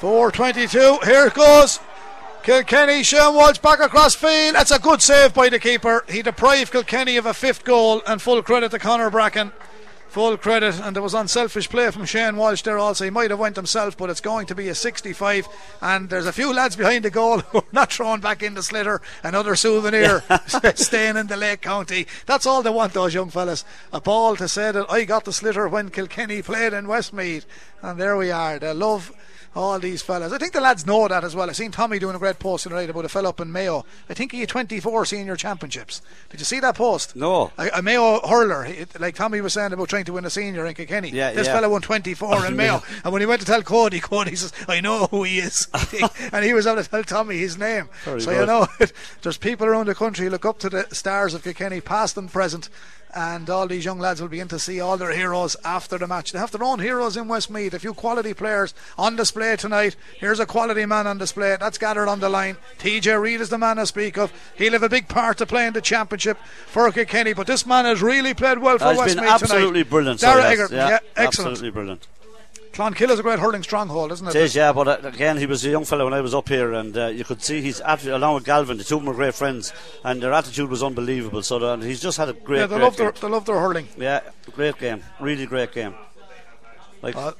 4.22. 0.00 1.04
Here 1.04 1.26
it 1.26 1.34
goes. 1.34 1.78
Kilkenny, 2.42 3.02
Sean 3.02 3.34
Walsh 3.34 3.58
back 3.58 3.80
across 3.80 4.14
field. 4.14 4.54
That's 4.54 4.70
a 4.70 4.78
good 4.78 5.02
save 5.02 5.34
by 5.34 5.50
the 5.50 5.58
keeper. 5.58 6.04
He 6.08 6.22
deprived 6.22 6.72
Kilkenny 6.72 7.16
of 7.16 7.26
a 7.26 7.34
fifth 7.34 7.64
goal, 7.64 8.02
and 8.06 8.20
full 8.20 8.42
credit 8.42 8.70
to 8.70 8.78
Conor 8.78 9.10
Bracken. 9.10 9.52
Full 10.08 10.38
credit, 10.38 10.80
and 10.80 10.96
there 10.96 11.02
was 11.02 11.14
unselfish 11.14 11.68
play 11.68 11.90
from 11.90 12.04
Shane 12.04 12.36
Walsh 12.36 12.62
there 12.62 12.78
also. 12.78 13.04
He 13.04 13.10
might 13.10 13.30
have 13.30 13.38
went 13.38 13.54
himself, 13.54 13.96
but 13.96 14.10
it's 14.10 14.20
going 14.20 14.46
to 14.46 14.54
be 14.56 14.68
a 14.68 14.74
65. 14.74 15.46
And 15.80 16.08
there's 16.08 16.26
a 16.26 16.32
few 16.32 16.52
lads 16.52 16.74
behind 16.74 17.04
the 17.04 17.10
goal 17.10 17.38
who 17.52 17.58
are 17.58 17.64
not 17.72 17.92
thrown 17.92 18.20
back 18.20 18.42
in 18.42 18.54
the 18.54 18.60
sliotar. 18.62 19.00
Another 19.22 19.54
souvenir 19.54 20.24
staying 20.74 21.16
in 21.16 21.28
the 21.28 21.36
Lake 21.36 21.60
County. 21.60 22.06
That's 22.26 22.46
all 22.46 22.62
they 22.62 22.70
want, 22.70 22.92
those 22.94 23.14
young 23.14 23.30
fellas. 23.30 23.64
A 23.92 24.00
ball 24.00 24.34
to 24.36 24.48
say 24.48 24.72
that 24.72 24.90
I 24.90 25.04
got 25.04 25.26
the 25.26 25.30
sliotar 25.30 25.70
when 25.70 25.90
Kilkenny 25.90 26.42
played 26.42 26.72
in 26.72 26.88
Westmeath. 26.88 27.46
And 27.82 28.00
there 28.00 28.16
we 28.16 28.32
are. 28.32 28.58
They 28.58 28.72
love 28.72 29.12
all 29.54 29.78
these 29.78 30.02
fellas. 30.02 30.32
I 30.32 30.38
think 30.38 30.52
the 30.52 30.60
lads 30.60 30.86
know 30.86 31.08
that 31.08 31.24
as 31.24 31.34
well. 31.34 31.50
I 31.50 31.52
seen 31.52 31.70
Tommy 31.72 31.98
doing 31.98 32.14
a 32.14 32.18
great 32.18 32.38
post 32.38 32.64
tonight 32.64 32.88
about 32.88 33.04
a 33.04 33.08
fella 33.08 33.30
up 33.30 33.40
in 33.40 33.50
Mayo. 33.50 33.84
I 34.08 34.14
think 34.14 34.32
he 34.32 34.40
had 34.40 34.48
24 34.48 35.04
senior 35.06 35.36
championships. 35.36 36.02
Did 36.28 36.40
you 36.40 36.44
see 36.44 36.60
that 36.60 36.76
post? 36.76 37.16
No. 37.16 37.52
A, 37.58 37.68
a 37.74 37.82
Mayo 37.82 38.20
hurler, 38.20 38.68
like 38.98 39.16
Tommy 39.16 39.40
was 39.40 39.52
saying 39.52 39.72
about 39.72 39.88
trying 39.88 40.04
to 40.04 40.12
win 40.12 40.24
a 40.24 40.30
senior 40.30 40.66
in 40.66 40.74
Kilkenny. 40.74 41.10
Yeah, 41.10 41.32
this 41.32 41.46
yeah. 41.46 41.54
fella 41.54 41.68
won 41.68 41.82
24 41.82 42.46
in 42.46 42.56
Mayo. 42.56 42.82
And 43.04 43.12
when 43.12 43.22
he 43.22 43.26
went 43.26 43.40
to 43.40 43.46
tell 43.46 43.62
Cody, 43.62 44.00
Cody 44.00 44.36
says, 44.36 44.52
I 44.68 44.80
know 44.80 45.06
who 45.06 45.24
he 45.24 45.38
is. 45.38 45.66
and 46.32 46.44
he 46.44 46.54
was 46.54 46.66
able 46.66 46.82
to 46.82 46.88
tell 46.88 47.02
Tommy 47.02 47.38
his 47.38 47.58
name. 47.58 47.88
Very 48.04 48.20
so 48.20 48.30
you 48.30 48.38
good. 48.38 48.46
know, 48.46 48.66
there's 49.22 49.38
people 49.38 49.66
around 49.66 49.86
the 49.88 49.94
country 49.94 50.26
who 50.26 50.30
look 50.30 50.44
up 50.44 50.58
to 50.60 50.70
the 50.70 50.86
stars 50.92 51.34
of 51.34 51.42
Kilkenny, 51.42 51.80
past 51.80 52.16
and 52.16 52.30
present. 52.30 52.68
And 53.14 53.50
all 53.50 53.66
these 53.66 53.84
young 53.84 53.98
lads 53.98 54.20
will 54.20 54.28
be 54.28 54.40
in 54.40 54.48
to 54.48 54.58
see 54.58 54.80
all 54.80 54.96
their 54.96 55.12
heroes 55.12 55.56
after 55.64 55.98
the 55.98 56.06
match. 56.06 56.32
They 56.32 56.38
have 56.38 56.52
their 56.52 56.62
own 56.62 56.78
heroes 56.78 57.16
in 57.16 57.26
Westmeath. 57.26 57.74
A 57.74 57.78
few 57.78 57.92
quality 57.92 58.34
players 58.34 58.72
on 58.96 59.16
display 59.16 59.56
tonight. 59.56 59.96
Here's 60.18 60.38
a 60.38 60.46
quality 60.46 60.86
man 60.86 61.06
on 61.06 61.18
display. 61.18 61.56
That's 61.58 61.78
gathered 61.78 62.08
on 62.08 62.20
the 62.20 62.28
line. 62.28 62.56
TJ 62.78 63.20
Reid 63.20 63.40
is 63.40 63.48
the 63.48 63.58
man 63.58 63.78
I 63.78 63.84
speak 63.84 64.16
of. 64.16 64.32
He'll 64.56 64.72
have 64.72 64.82
a 64.82 64.88
big 64.88 65.08
part 65.08 65.38
to 65.38 65.46
play 65.46 65.66
in 65.66 65.72
the 65.72 65.80
championship 65.80 66.38
for 66.66 66.90
Kilkenny. 66.92 67.32
But 67.32 67.46
this 67.46 67.66
man 67.66 67.84
has 67.84 68.00
really 68.00 68.34
played 68.34 68.58
well 68.58 68.78
for 68.78 68.94
Westmeath 68.94 69.16
tonight. 69.16 69.32
absolutely 69.32 69.82
brilliant. 69.82 70.20
Dara 70.20 70.42
so 70.42 70.48
yes, 70.48 70.70
yeah, 70.70 70.88
yeah, 70.88 70.98
excellent. 71.16 71.52
absolutely 71.52 71.70
brilliant. 71.70 72.06
Clonkill 72.72 73.10
is 73.10 73.18
a 73.18 73.22
great 73.22 73.38
hurling 73.40 73.62
stronghold, 73.64 74.12
isn't 74.12 74.28
it? 74.28 74.34
It 74.36 74.42
is, 74.42 74.54
yeah, 74.54 74.72
but 74.72 74.86
uh, 74.86 75.08
again, 75.08 75.36
he 75.38 75.46
was 75.46 75.64
a 75.64 75.70
young 75.70 75.84
fellow 75.84 76.04
when 76.04 76.14
I 76.14 76.20
was 76.20 76.34
up 76.34 76.48
here, 76.48 76.72
and 76.72 76.96
uh, 76.96 77.06
you 77.08 77.24
could 77.24 77.42
see 77.42 77.60
he's 77.60 77.80
atti- 77.80 78.14
along 78.14 78.34
with 78.36 78.44
Galvin, 78.44 78.78
the 78.78 78.84
two 78.84 78.94
of 78.96 79.00
them 79.02 79.08
were 79.08 79.14
great 79.14 79.34
friends, 79.34 79.72
and 80.04 80.22
their 80.22 80.32
attitude 80.32 80.70
was 80.70 80.82
unbelievable. 80.82 81.42
So 81.42 81.56
uh, 81.58 81.76
he's 81.78 82.00
just 82.00 82.16
had 82.16 82.28
a 82.28 82.32
great, 82.32 82.60
yeah, 82.60 82.66
they 82.66 82.76
great 82.76 82.84
love 82.84 82.96
their 82.96 83.10
game. 83.12 83.20
they 83.22 83.28
love 83.28 83.44
their 83.44 83.58
hurling. 83.58 83.88
Yeah, 83.98 84.20
great 84.52 84.78
game, 84.78 85.02
really 85.20 85.46
great 85.46 85.72
game. 85.72 85.94
Like, 87.02 87.16
Uh, 87.16 87.32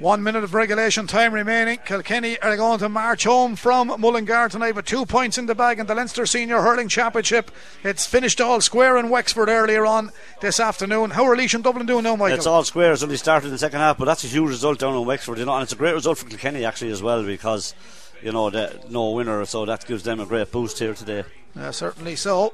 One 0.00 0.24
minute 0.24 0.42
of 0.42 0.54
regulation 0.54 1.06
time 1.06 1.32
remaining. 1.32 1.78
Kilkenny 1.84 2.36
are 2.40 2.56
going 2.56 2.80
to 2.80 2.88
march 2.88 3.22
home 3.22 3.54
from 3.54 3.94
Mullingar 4.00 4.48
tonight 4.48 4.74
with 4.74 4.86
two 4.86 5.06
points 5.06 5.38
in 5.38 5.46
the 5.46 5.54
bag 5.54 5.78
in 5.78 5.86
the 5.86 5.94
Leinster 5.94 6.26
Senior 6.26 6.62
Hurling 6.62 6.88
Championship. 6.88 7.52
It's 7.84 8.04
finished 8.04 8.40
all 8.40 8.60
square 8.60 8.96
in 8.98 9.08
Wexford 9.08 9.48
earlier 9.48 9.86
on 9.86 10.10
this 10.40 10.58
afternoon. 10.58 11.10
How 11.10 11.24
are 11.26 11.36
Laois 11.36 11.54
and 11.54 11.62
Dublin 11.62 11.86
doing 11.86 12.02
now, 12.02 12.16
Michael? 12.16 12.36
It's 12.36 12.46
all 12.46 12.64
square. 12.64 12.92
It's 12.92 13.04
only 13.04 13.16
started 13.16 13.46
in 13.46 13.52
the 13.52 13.58
second 13.58 13.78
half, 13.78 13.96
but 13.96 14.06
that's 14.06 14.24
a 14.24 14.26
huge 14.26 14.48
result 14.48 14.80
down 14.80 14.96
in 14.96 15.06
Wexford, 15.06 15.38
you 15.38 15.44
know, 15.44 15.54
and 15.54 15.62
it's 15.62 15.72
a 15.72 15.76
great 15.76 15.94
result 15.94 16.18
for 16.18 16.26
Kilkenny 16.26 16.64
actually 16.64 16.90
as 16.90 17.00
well 17.00 17.22
because, 17.24 17.72
you 18.20 18.32
know, 18.32 18.48
no 18.88 19.10
winner, 19.12 19.44
so 19.44 19.64
that 19.64 19.86
gives 19.86 20.02
them 20.02 20.18
a 20.18 20.26
great 20.26 20.50
boost 20.50 20.80
here 20.80 20.94
today. 20.94 21.22
Uh, 21.56 21.70
certainly 21.70 22.16
so. 22.16 22.52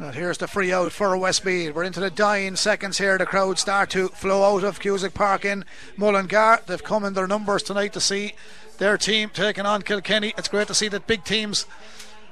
And 0.00 0.14
here's 0.14 0.38
the 0.38 0.48
free 0.48 0.72
out 0.72 0.92
for 0.92 1.14
Westmeath. 1.14 1.74
We're 1.74 1.84
into 1.84 2.00
the 2.00 2.08
dying 2.08 2.56
seconds 2.56 2.96
here. 2.96 3.18
The 3.18 3.26
crowd 3.26 3.58
start 3.58 3.90
to 3.90 4.08
flow 4.08 4.56
out 4.56 4.64
of 4.64 4.80
Cusack 4.80 5.12
Park 5.12 5.44
in 5.44 5.66
Mullingar. 5.98 6.60
They've 6.66 6.82
come 6.82 7.04
in 7.04 7.12
their 7.12 7.26
numbers 7.26 7.62
tonight 7.62 7.92
to 7.92 8.00
see 8.00 8.32
their 8.78 8.96
team 8.96 9.28
taking 9.28 9.66
on 9.66 9.82
Kilkenny. 9.82 10.32
It's 10.38 10.48
great 10.48 10.68
to 10.68 10.74
see 10.74 10.88
that 10.88 11.06
big 11.06 11.24
teams 11.24 11.66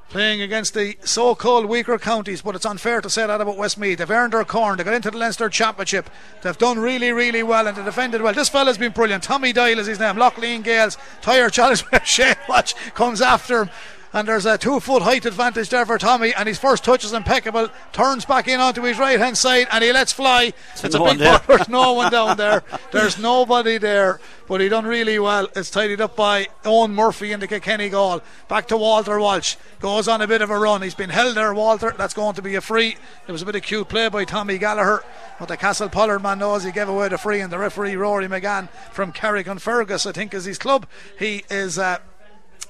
playing 0.09 0.41
against 0.41 0.73
the 0.73 0.97
so-called 1.05 1.67
weaker 1.67 1.99
counties, 1.99 2.41
but 2.41 2.55
it's 2.55 2.65
unfair 2.65 3.03
to 3.03 3.11
say 3.11 3.27
that 3.27 3.39
about 3.39 3.59
Westmeath. 3.59 3.99
They've 3.99 4.11
earned 4.11 4.33
their 4.33 4.47
corn. 4.47 4.79
They 4.79 4.85
got 4.85 4.95
into 4.95 5.11
the 5.11 5.19
Leinster 5.19 5.51
Championship. 5.51 6.09
They've 6.41 6.57
done 6.57 6.79
really, 6.79 7.13
really 7.13 7.43
well, 7.43 7.69
and 7.69 7.77
they 7.77 7.85
defended 7.85 8.23
well. 8.23 8.33
This 8.33 8.49
fella's 8.49 8.79
been 8.79 8.93
brilliant. 8.93 9.25
Tommy 9.25 9.53
Doyle 9.53 9.79
is 9.79 9.89
his 9.89 10.01
name. 10.01 10.17
Lough 10.17 10.33
Lene 10.39 10.63
Gaels, 10.63 10.97
Tyre 11.21 11.51
Challenge, 11.51 11.85
Shane 12.05 12.35
Walsh 12.49 12.73
comes 12.95 13.21
after 13.21 13.65
him. 13.65 13.71
And 14.13 14.27
there's 14.27 14.47
a 14.47 14.57
two 14.57 14.81
foot 14.81 15.03
height 15.03 15.27
advantage 15.27 15.69
there 15.69 15.85
for 15.85 15.99
Tommy, 15.99 16.33
and 16.33 16.49
his 16.49 16.59
first 16.59 16.83
touch 16.83 17.05
is 17.05 17.13
impeccable. 17.13 17.69
Turns 17.93 18.25
back 18.25 18.49
in 18.49 18.59
onto 18.59 18.83
his 18.83 18.99
right 18.99 19.19
hand 19.19 19.37
side, 19.37 19.67
and 19.71 19.85
he 19.85 19.93
lets 19.93 20.13
fly. 20.13 20.53
It's 20.73 20.95
no 20.95 21.07
a 21.07 21.11
big 21.11 21.19
ball. 21.19 21.41
There's 21.47 21.69
no 21.69 21.93
one 21.95 22.11
down 22.11 22.37
there. 22.37 22.65
There's 22.91 23.19
nobody 23.19 23.77
there, 23.77 24.19
but 24.47 24.63
he 24.63 24.69
done 24.71 24.87
really 24.87 25.19
well. 25.19 25.49
It's 25.55 25.71
tidied 25.71 26.01
up 26.01 26.17
by 26.17 26.49
Owen 26.65 26.95
Murphy 26.95 27.33
in 27.33 27.41
the 27.41 27.47
Kilkenny 27.47 27.91
goal. 27.91 28.23
Back 28.49 28.69
to 28.69 28.79
Walter 28.79 29.19
Walsh. 29.21 29.57
Goes 29.81 30.09
on 30.09 30.23
a 30.23 30.27
bit 30.27 30.41
of 30.41 30.51
a 30.51 30.59
run. 30.59 30.81
He's 30.81 30.95
been 30.95 31.11
held 31.11 31.37
there, 31.37 31.53
Walter. 31.53 31.95
That's 31.97 32.15
going 32.15 32.35
to 32.37 32.43
be 32.43 32.55
a 32.55 32.61
free. 32.63 32.97
It 33.27 33.33
was 33.33 33.43
a 33.43 33.47
bit 33.47 33.57
of 33.57 33.63
cute 33.63 33.89
play 33.89 34.09
by 34.09 34.25
Tommy 34.25 34.57
Gallagher. 34.57 35.05
But 35.39 35.49
the 35.49 35.57
Castle 35.59 35.91
Pollard 35.91 36.21
man 36.21 36.39
knows 36.39 36.65
he 36.65 36.73
gave 36.73 36.89
away 36.89 37.09
the 37.09 37.19
free, 37.19 37.41
and 37.41 37.53
the 37.53 37.59
referee 37.59 37.97
Rory 37.97 38.27
McGann 38.27 38.71
from 38.91 39.13
Carrigan 39.13 39.59
Fergus, 39.59 40.07
I 40.07 40.13
think, 40.13 40.33
is 40.33 40.47
his 40.47 40.59
club. 40.59 40.87
He 41.19 41.45
is. 41.51 41.79
Uh, 41.79 41.99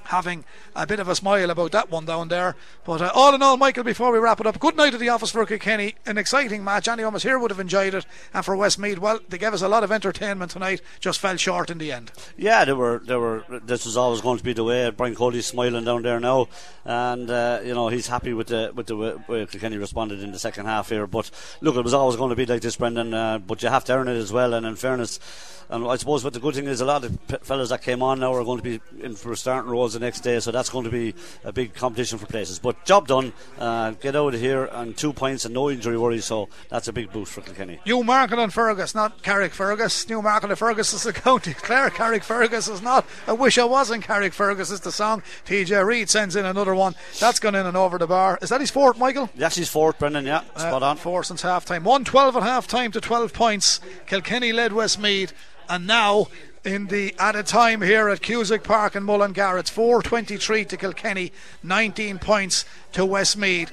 having 0.08 0.44
a 0.74 0.86
bit 0.86 1.00
of 1.00 1.08
a 1.08 1.14
smile 1.14 1.50
about 1.50 1.72
that 1.72 1.90
one 1.90 2.04
down 2.04 2.28
there. 2.28 2.56
But 2.84 3.00
uh, 3.00 3.10
all 3.14 3.34
in 3.34 3.42
all, 3.42 3.56
Michael, 3.56 3.84
before 3.84 4.10
we 4.10 4.18
wrap 4.18 4.40
it 4.40 4.46
up, 4.46 4.58
good 4.58 4.76
night 4.76 4.94
at 4.94 5.00
the 5.00 5.08
office 5.10 5.30
for 5.30 5.44
Kilkenny. 5.46 5.94
An 6.06 6.18
exciting 6.18 6.64
match. 6.64 6.88
Anyone 6.88 7.12
was 7.12 7.22
here 7.22 7.38
would 7.38 7.50
have 7.50 7.60
enjoyed 7.60 7.94
it. 7.94 8.06
And 8.32 8.44
for 8.44 8.56
Westmeath, 8.56 8.98
well, 8.98 9.20
they 9.28 9.38
gave 9.38 9.52
us 9.52 9.62
a 9.62 9.68
lot 9.68 9.84
of 9.84 9.92
entertainment 9.92 10.50
tonight. 10.50 10.80
Just 11.00 11.20
fell 11.20 11.36
short 11.36 11.70
in 11.70 11.78
the 11.78 11.92
end. 11.92 12.10
Yeah, 12.36 12.64
they 12.64 12.72
were. 12.72 13.00
They 13.04 13.16
were. 13.16 13.44
This 13.64 13.84
was 13.84 13.96
always 13.96 14.20
going 14.20 14.38
to 14.38 14.44
be 14.44 14.52
the 14.52 14.64
way. 14.64 14.90
Brian 14.90 15.14
Cody's 15.14 15.46
smiling 15.46 15.84
down 15.84 16.02
there 16.02 16.20
now, 16.20 16.48
and 16.84 17.30
uh, 17.30 17.60
you 17.62 17.74
know 17.74 17.88
he's 17.88 18.06
happy 18.06 18.32
with 18.32 18.48
the 18.48 18.72
with 18.74 18.86
the 18.86 18.96
way, 18.96 19.46
Kilkenny 19.46 19.76
responded 19.76 20.22
in 20.22 20.32
the 20.32 20.38
second 20.38 20.66
half 20.66 20.88
here. 20.88 21.06
But 21.06 21.30
look, 21.60 21.76
it 21.76 21.84
was 21.84 21.94
always 21.94 22.16
going 22.16 22.30
to 22.30 22.36
be 22.36 22.46
like 22.46 22.62
this, 22.62 22.76
Brendan. 22.76 23.12
Uh, 23.12 23.38
but 23.38 23.62
you 23.62 23.68
have 23.68 23.84
to 23.84 23.94
earn 23.94 24.08
it 24.08 24.16
as 24.16 24.32
well. 24.32 24.54
And 24.54 24.64
in 24.66 24.76
fairness, 24.76 25.20
and 25.68 25.86
I 25.86 25.96
suppose 25.96 26.24
what 26.24 26.32
the 26.32 26.40
good 26.40 26.54
thing 26.54 26.66
is, 26.66 26.80
a 26.80 26.86
lot 26.86 27.04
of 27.04 27.18
fellas 27.42 27.68
that 27.68 27.82
came 27.82 28.02
on 28.02 28.20
now 28.20 28.34
are 28.34 28.44
going 28.44 28.58
to 28.58 28.62
be 28.62 28.80
in 29.02 29.14
for 29.14 29.36
starting 29.36 29.70
roles 29.70 29.94
the 29.98 30.04
next 30.06 30.20
day, 30.20 30.38
so 30.40 30.50
that's 30.50 30.70
going 30.70 30.84
to 30.84 30.90
be 30.90 31.14
a 31.44 31.52
big 31.52 31.74
competition 31.74 32.18
for 32.18 32.26
places. 32.26 32.58
But 32.58 32.84
job 32.84 33.08
done, 33.08 33.32
uh, 33.58 33.90
get 33.92 34.14
out 34.16 34.34
of 34.34 34.40
here 34.40 34.64
and 34.72 34.96
two 34.96 35.12
points 35.12 35.44
and 35.44 35.54
no 35.54 35.70
injury 35.70 35.98
worries, 35.98 36.24
so 36.24 36.48
that's 36.68 36.88
a 36.88 36.92
big 36.92 37.12
boost 37.12 37.32
for 37.32 37.40
Kilkenny. 37.40 37.80
Newmarket-on-Fergus, 37.86 38.94
not 38.94 39.22
Carrickfergus. 39.22 40.08
Newmarket-on-Fergus 40.08 40.92
is 40.92 41.02
the 41.02 41.12
county. 41.28 41.54
Clare 41.54 41.90
Carrick 41.90 42.22
Fergus 42.22 42.68
is 42.68 42.82
not. 42.82 43.04
I 43.26 43.32
wish 43.32 43.58
I 43.58 43.64
was 43.64 43.90
in 43.90 44.00
Carrickfergus 44.02 44.70
is 44.72 44.80
the 44.80 44.92
song. 44.92 45.22
TJ 45.46 45.84
Reid 45.84 46.08
sends 46.10 46.36
in 46.36 46.44
another 46.44 46.74
one. 46.74 46.94
That's 47.20 47.40
gone 47.40 47.54
in 47.54 47.66
and 47.66 47.76
over 47.76 47.98
the 47.98 48.06
bar. 48.06 48.38
Is 48.42 48.48
that 48.50 48.60
his 48.60 48.70
fourth, 48.70 48.98
Michael? 48.98 49.30
That's 49.36 49.56
his 49.56 49.68
fourth, 49.68 49.98
Brendan, 49.98 50.26
yeah. 50.26 50.40
Spot 50.56 50.82
Uh, 50.82 50.86
on. 50.86 50.96
Four 50.96 51.22
since 51.24 51.42
half 51.42 51.64
time. 51.64 51.84
1 51.84 52.04
12 52.04 52.36
at 52.36 52.42
half 52.42 52.66
time 52.66 52.92
to 52.92 53.00
12 53.00 53.32
points. 53.32 53.80
Kilkenny 54.06 54.52
led 54.52 54.72
Westmeath. 54.72 55.32
And 55.70 55.86
now, 55.86 56.28
in 56.64 56.86
the 56.86 57.14
added 57.18 57.46
time 57.46 57.82
here 57.82 58.08
at 58.08 58.20
Cusack 58.20 58.62
Park 58.64 58.96
in 58.96 59.04
Mullingar, 59.04 59.58
it's 59.58 59.70
4.23 59.70 60.68
to 60.68 60.76
Kilkenny, 60.76 61.32
19 61.62 62.18
points 62.18 62.64
to 62.92 63.04
Westmeath. 63.04 63.72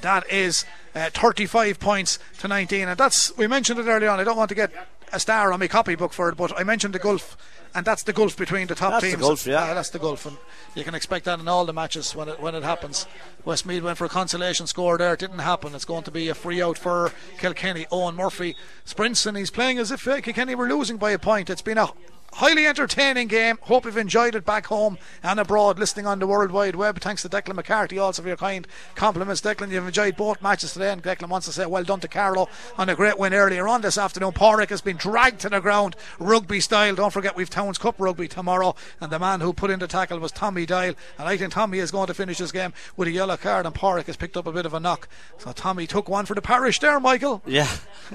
That 0.00 0.30
is 0.30 0.64
uh, 0.94 1.10
35 1.10 1.80
points 1.80 2.18
to 2.38 2.48
19. 2.48 2.88
And 2.88 2.98
that's, 2.98 3.36
we 3.36 3.46
mentioned 3.46 3.80
it 3.80 3.86
earlier 3.86 4.10
on. 4.10 4.20
I 4.20 4.24
don't 4.24 4.36
want 4.36 4.48
to 4.50 4.54
get 4.54 4.72
a 5.12 5.20
star 5.20 5.52
on 5.52 5.60
my 5.60 5.68
copybook 5.68 6.12
for 6.12 6.28
it, 6.28 6.36
but 6.36 6.58
I 6.58 6.62
mentioned 6.62 6.94
the 6.94 6.98
gulf. 6.98 7.36
And 7.74 7.86
that's 7.86 8.02
the 8.02 8.12
gulf 8.12 8.36
between 8.36 8.66
the 8.66 8.74
top 8.74 8.92
That's 8.92 9.04
the 9.04 9.10
teams. 9.10 9.22
gulf, 9.22 9.46
yeah. 9.46 9.62
Uh, 9.62 9.74
that's 9.74 9.90
the 9.90 10.00
gulf, 10.00 10.26
and 10.26 10.36
you 10.74 10.82
can 10.82 10.94
expect 10.94 11.24
that 11.26 11.38
in 11.38 11.46
all 11.46 11.64
the 11.64 11.72
matches 11.72 12.16
when 12.16 12.28
it 12.28 12.40
when 12.40 12.54
it 12.54 12.64
happens. 12.64 13.06
Westmeath 13.44 13.82
went 13.82 13.96
for 13.96 14.06
a 14.06 14.08
consolation 14.08 14.66
score 14.66 14.98
there, 14.98 15.14
it 15.14 15.20
didn't 15.20 15.38
happen. 15.38 15.74
It's 15.74 15.84
going 15.84 16.02
to 16.02 16.10
be 16.10 16.28
a 16.28 16.34
free 16.34 16.60
out 16.60 16.76
for 16.78 17.12
Kilkenny. 17.38 17.86
Owen 17.92 18.16
Murphy 18.16 18.56
sprints 18.84 19.24
and 19.24 19.36
he's 19.36 19.50
playing 19.52 19.78
as 19.78 19.92
if 19.92 20.06
uh, 20.08 20.20
Kilkenny 20.20 20.54
were 20.56 20.68
losing 20.68 20.96
by 20.96 21.12
a 21.12 21.18
point. 21.18 21.48
It's 21.48 21.62
been 21.62 21.78
a 21.78 21.90
highly 22.32 22.66
entertaining 22.66 23.28
game. 23.28 23.58
Hope 23.62 23.84
you've 23.84 23.96
enjoyed 23.96 24.34
it 24.34 24.44
back 24.44 24.66
home 24.66 24.98
and 25.22 25.38
abroad, 25.40 25.78
listening 25.78 26.06
on 26.06 26.18
the 26.18 26.26
World 26.26 26.50
Wide 26.50 26.76
Web. 26.76 27.00
Thanks 27.00 27.22
to 27.22 27.28
Declan 27.28 27.54
McCarthy 27.56 27.98
also 27.98 28.22
for 28.22 28.28
your 28.28 28.36
kind 28.36 28.66
compliments. 28.94 29.40
Declan, 29.40 29.70
you've 29.70 29.86
enjoyed 29.86 30.16
both 30.16 30.40
matches 30.42 30.72
today, 30.72 30.90
and 30.92 31.02
Declan 31.02 31.28
wants 31.28 31.46
to 31.46 31.52
say 31.52 31.66
well 31.66 31.84
done 31.84 32.00
to 32.00 32.08
Carlow 32.08 32.48
on 32.78 32.88
a 32.88 32.94
great 32.94 33.18
win 33.18 33.34
earlier 33.34 33.66
on 33.68 33.80
this 33.80 33.98
afternoon. 33.98 34.32
Pádraig 34.32 34.70
has 34.70 34.80
been 34.80 34.96
dragged 34.96 35.40
to 35.40 35.48
the 35.48 35.60
ground, 35.60 35.96
rugby 36.18 36.60
style. 36.60 36.94
Don't 36.94 37.12
forget 37.12 37.36
we've 37.36 37.50
Towns 37.50 37.78
Cup 37.78 37.96
rugby 37.98 38.28
tomorrow, 38.28 38.74
and 39.00 39.10
the 39.10 39.18
man 39.18 39.40
who 39.40 39.52
put 39.52 39.70
in 39.70 39.78
the 39.78 39.88
tackle 39.88 40.18
was 40.18 40.32
Tommy 40.32 40.66
Doyle, 40.66 40.94
and 41.18 41.28
I 41.28 41.36
think 41.36 41.52
Tommy 41.52 41.78
is 41.78 41.90
going 41.90 42.06
to 42.06 42.14
finish 42.14 42.38
this 42.38 42.52
game 42.52 42.72
with 42.96 43.08
a 43.08 43.12
yellow 43.12 43.36
card, 43.36 43.66
and 43.66 43.74
Pádraig 43.74 44.06
has 44.06 44.16
picked 44.16 44.36
up 44.36 44.46
a 44.46 44.52
bit 44.52 44.66
of 44.66 44.74
a 44.74 44.80
knock. 44.80 45.08
So 45.38 45.52
Tommy 45.52 45.86
took 45.86 46.08
one 46.08 46.26
for 46.26 46.34
the 46.34 46.42
parish 46.42 46.78
there, 46.80 46.98
Michael. 47.00 47.42
Yeah. 47.46 47.68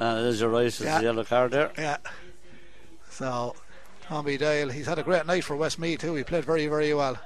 uh, 0.00 0.22
there's 0.22 0.40
your 0.40 0.50
right, 0.50 0.66
it's 0.66 0.80
Yeah. 0.80 0.98
the 0.98 1.04
yellow 1.04 1.24
card 1.24 1.52
there. 1.52 1.70
Yeah. 1.78 1.96
So, 3.14 3.54
Tommy 4.02 4.36
Doyle, 4.36 4.70
he's 4.70 4.86
had 4.86 4.98
a 4.98 5.04
great 5.04 5.24
night 5.24 5.44
for 5.44 5.56
Westmeath 5.56 6.00
too. 6.00 6.16
He 6.16 6.24
played 6.24 6.44
very, 6.44 6.66
very 6.66 6.92
well. 6.94 7.16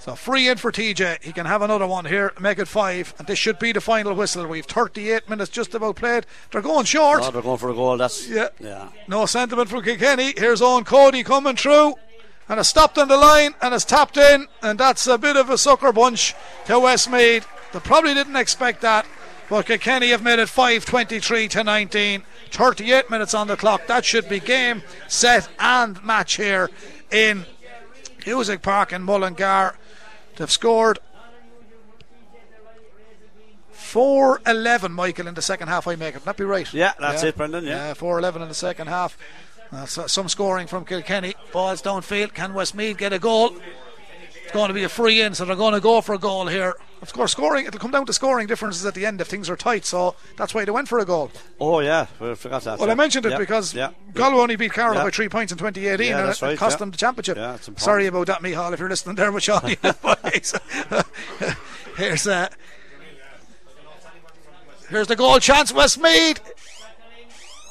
So 0.00 0.14
free 0.14 0.48
in 0.48 0.58
for 0.58 0.70
TJ. 0.70 1.24
He 1.24 1.32
can 1.32 1.46
have 1.46 1.62
another 1.62 1.86
one 1.86 2.04
here, 2.04 2.32
make 2.38 2.58
it 2.58 2.68
five, 2.68 3.14
and 3.18 3.26
this 3.26 3.38
should 3.38 3.58
be 3.58 3.72
the 3.72 3.80
final 3.80 4.14
whistle. 4.14 4.46
We've 4.46 4.64
38 4.64 5.28
minutes 5.28 5.50
just 5.50 5.74
about 5.74 5.96
played. 5.96 6.24
They're 6.52 6.62
going 6.62 6.84
short. 6.84 7.22
Oh, 7.24 7.30
they're 7.30 7.42
going 7.42 7.58
for 7.58 7.70
a 7.70 7.74
goal. 7.74 7.96
That's 7.96 8.28
Yeah. 8.28 8.48
yeah. 8.60 8.90
No 9.08 9.26
sentiment 9.26 9.68
from 9.70 9.82
Kilkenny. 9.82 10.34
Here's 10.36 10.60
Eoin 10.60 10.84
Cody 10.86 11.24
coming 11.24 11.56
through. 11.56 11.94
And 12.50 12.60
it's 12.60 12.68
stopped 12.68 12.96
on 12.96 13.08
the 13.08 13.16
line 13.16 13.54
and 13.60 13.74
it's 13.74 13.84
tapped 13.84 14.16
in. 14.18 14.46
And 14.62 14.78
that's 14.78 15.06
a 15.06 15.18
bit 15.18 15.36
of 15.36 15.50
a 15.50 15.58
sucker 15.58 15.92
bunch 15.92 16.34
to 16.66 16.78
Westmeath. 16.78 17.46
They 17.72 17.80
probably 17.80 18.14
didn't 18.14 18.36
expect 18.36 18.82
that. 18.82 19.04
But 19.48 19.66
Kilkenny 19.66 20.08
have 20.08 20.22
made 20.22 20.38
it 20.38 20.48
5.23 20.48 21.48
to 21.50 21.64
19. 21.64 22.22
38 22.50 23.10
minutes 23.10 23.34
on 23.34 23.46
the 23.46 23.56
clock. 23.56 23.86
That 23.86 24.04
should 24.04 24.28
be 24.28 24.40
game, 24.40 24.82
set, 25.06 25.48
and 25.58 26.02
match 26.04 26.36
here 26.36 26.70
in 27.10 27.46
Cusack 28.20 28.62
Park 28.62 28.92
in 28.92 29.02
Mullingar. 29.02 29.76
They've 30.36 30.50
scored 30.50 30.98
4 33.72 34.42
11, 34.46 34.92
Michael, 34.92 35.26
in 35.26 35.34
the 35.34 35.42
second 35.42 35.68
half. 35.68 35.88
I 35.88 35.96
make 35.96 36.14
it. 36.14 36.24
That 36.24 36.36
be 36.36 36.44
right? 36.44 36.72
Yeah, 36.74 36.92
that's 37.00 37.22
it, 37.22 37.36
Brendan, 37.36 37.64
yeah. 37.64 37.94
4 37.94 38.18
11 38.18 38.42
in 38.42 38.48
the 38.48 38.54
second 38.54 38.88
half. 38.88 39.16
Uh, 39.72 39.86
some 39.86 40.28
scoring 40.28 40.66
from 40.66 40.84
Kilkenny. 40.84 41.34
Balls 41.52 41.82
downfield. 41.82 42.34
Can 42.34 42.54
Westmeath 42.54 42.96
get 42.96 43.12
a 43.12 43.18
goal? 43.18 43.56
It's 44.44 44.52
going 44.52 44.68
to 44.68 44.74
be 44.74 44.84
a 44.84 44.88
free 44.88 45.20
in, 45.20 45.34
so 45.34 45.44
they're 45.44 45.56
going 45.56 45.74
to 45.74 45.80
go 45.80 46.00
for 46.00 46.14
a 46.14 46.18
goal 46.18 46.46
here. 46.46 46.74
Of 47.00 47.12
course, 47.12 47.32
scoring, 47.32 47.66
it'll 47.66 47.78
come 47.78 47.90
down 47.90 48.06
to 48.06 48.12
scoring 48.12 48.46
differences 48.46 48.84
at 48.84 48.94
the 48.94 49.06
end 49.06 49.20
if 49.20 49.28
things 49.28 49.48
are 49.48 49.56
tight, 49.56 49.84
so 49.84 50.16
that's 50.36 50.52
why 50.52 50.64
they 50.64 50.70
went 50.72 50.88
for 50.88 50.98
a 50.98 51.04
goal. 51.04 51.30
Oh 51.60 51.80
yeah, 51.80 52.06
we 52.18 52.34
forgot 52.34 52.64
that. 52.64 52.78
Well. 52.78 52.90
I 52.90 52.94
mentioned 52.94 53.24
it 53.26 53.38
because 53.38 53.72
yeah. 53.72 53.90
Galway 54.14 54.38
only 54.38 54.56
beat 54.56 54.72
Carlow 54.72 55.02
by 55.02 55.10
three 55.10 55.28
points 55.28 55.52
in 55.52 55.58
2018, 55.58 56.06
Yeah, 56.06 56.20
and 56.20 56.30
it, 56.30 56.42
right, 56.42 56.58
cost 56.58 56.74
yeah. 56.74 56.78
them 56.78 56.90
the 56.90 56.96
championship. 56.96 57.36
Yeah. 57.36 57.56
Sorry 57.76 58.06
about 58.06 58.26
that, 58.26 58.42
Mihal, 58.42 58.72
if 58.72 58.80
you're 58.80 58.88
listening 58.88 59.16
there 59.16 59.30
with 59.30 59.44
Sean. 59.44 59.60
Boys. 59.62 60.54
here's 61.96 62.26
uh, 62.26 62.48
here's 64.90 65.06
the 65.06 65.16
goal 65.16 65.38
chance, 65.38 65.72
Westmeath. 65.72 66.40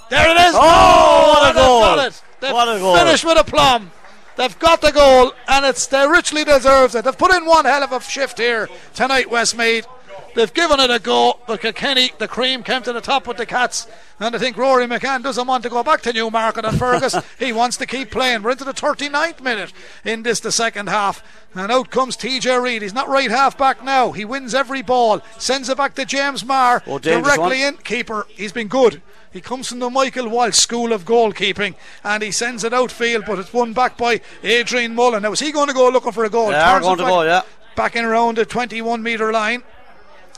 There 0.09 0.29
it 0.29 0.37
is. 0.37 0.55
Oh, 0.57 1.33
what 1.33 1.51
a 1.51 1.53
goal. 1.53 2.53
What 2.53 2.67
a 2.69 2.79
goal. 2.79 2.95
Finished 2.97 3.25
with 3.25 3.37
a 3.37 3.43
plum. 3.43 3.91
They've 4.37 4.59
got 4.59 4.81
the 4.81 4.91
goal, 4.91 5.33
and 5.47 5.65
it's 5.65 5.87
they 5.87 6.07
richly 6.07 6.43
deserves 6.43 6.93
it. 6.95 7.03
They've 7.03 7.17
put 7.17 7.33
in 7.33 7.45
one 7.45 7.65
hell 7.65 7.83
of 7.83 7.91
a 7.91 7.99
shift 7.99 8.37
here 8.37 8.69
tonight, 8.93 9.29
Westmeath. 9.31 9.87
They've 10.35 10.53
given 10.53 10.79
it 10.79 10.91
a 10.91 10.99
go, 10.99 11.39
but 11.47 11.61
Kilkenny, 11.61 12.11
the 12.19 12.27
cream 12.27 12.61
came 12.61 12.83
to 12.83 12.93
the 12.93 13.01
top 13.01 13.25
with 13.25 13.37
the 13.37 13.45
Cats, 13.47 13.87
and 14.19 14.35
I 14.35 14.39
think 14.39 14.55
Rory 14.55 14.85
McCann 14.85 15.23
doesn't 15.23 15.47
want 15.47 15.63
to 15.63 15.69
go 15.69 15.83
back 15.83 16.01
to 16.01 16.13
Newmarket-on-Fergus. 16.13 17.15
he 17.39 17.51
wants 17.51 17.77
to 17.77 17.87
keep 17.87 18.11
playing. 18.11 18.43
We're 18.43 18.51
into 18.51 18.63
the 18.63 18.73
39th 18.73 19.41
minute 19.41 19.73
in 20.05 20.21
this, 20.21 20.39
the 20.39 20.51
second 20.51 20.89
half, 20.89 21.23
and 21.55 21.71
out 21.71 21.89
comes 21.89 22.15
TJ 22.15 22.61
Reid. 22.61 22.83
He's 22.83 22.93
not 22.93 23.07
right 23.07 23.31
half 23.31 23.57
back 23.57 23.83
now. 23.83 24.11
He 24.11 24.25
wins 24.25 24.53
every 24.53 24.83
ball, 24.83 25.21
sends 25.39 25.69
it 25.69 25.77
back 25.77 25.95
to 25.95 26.05
James 26.05 26.45
Maher 26.45 26.83
Oh, 26.85 26.99
directly 26.99 27.63
in. 27.63 27.77
Keeper, 27.77 28.27
he's 28.29 28.51
been 28.51 28.67
good. 28.67 29.01
He 29.31 29.41
comes 29.41 29.67
from 29.67 29.79
the 29.79 29.89
Michael 29.89 30.29
Walsh 30.29 30.55
School 30.55 30.93
of 30.93 31.05
Goalkeeping 31.05 31.75
and 32.03 32.23
he 32.23 32.31
sends 32.31 32.63
it 32.63 32.73
outfield, 32.73 33.25
but 33.27 33.39
it's 33.39 33.53
won 33.53 33.73
back 33.73 33.97
by 33.97 34.21
Adrian 34.41 34.95
Mullen. 34.95 35.23
Now, 35.23 35.31
is 35.33 35.39
he 35.39 35.51
going 35.51 35.67
to 35.67 35.73
go 35.73 35.89
looking 35.89 36.11
for 36.11 36.23
a 36.25 36.29
goal? 36.29 36.47
They 36.49 36.55
are 36.55 36.79
going 36.79 36.97
to 36.97 37.03
back- 37.03 37.11
go, 37.11 37.21
yeah. 37.23 37.41
Back 37.75 37.95
in 37.95 38.05
around 38.05 38.37
the 38.37 38.45
21 38.45 39.03
metre 39.03 39.31
line. 39.31 39.63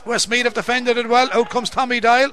Westmeath 0.04 0.44
have 0.44 0.54
defended 0.54 0.96
it 0.98 1.08
well. 1.08 1.28
Out 1.32 1.50
comes 1.50 1.70
Tommy 1.70 2.00
Doyle. 2.00 2.32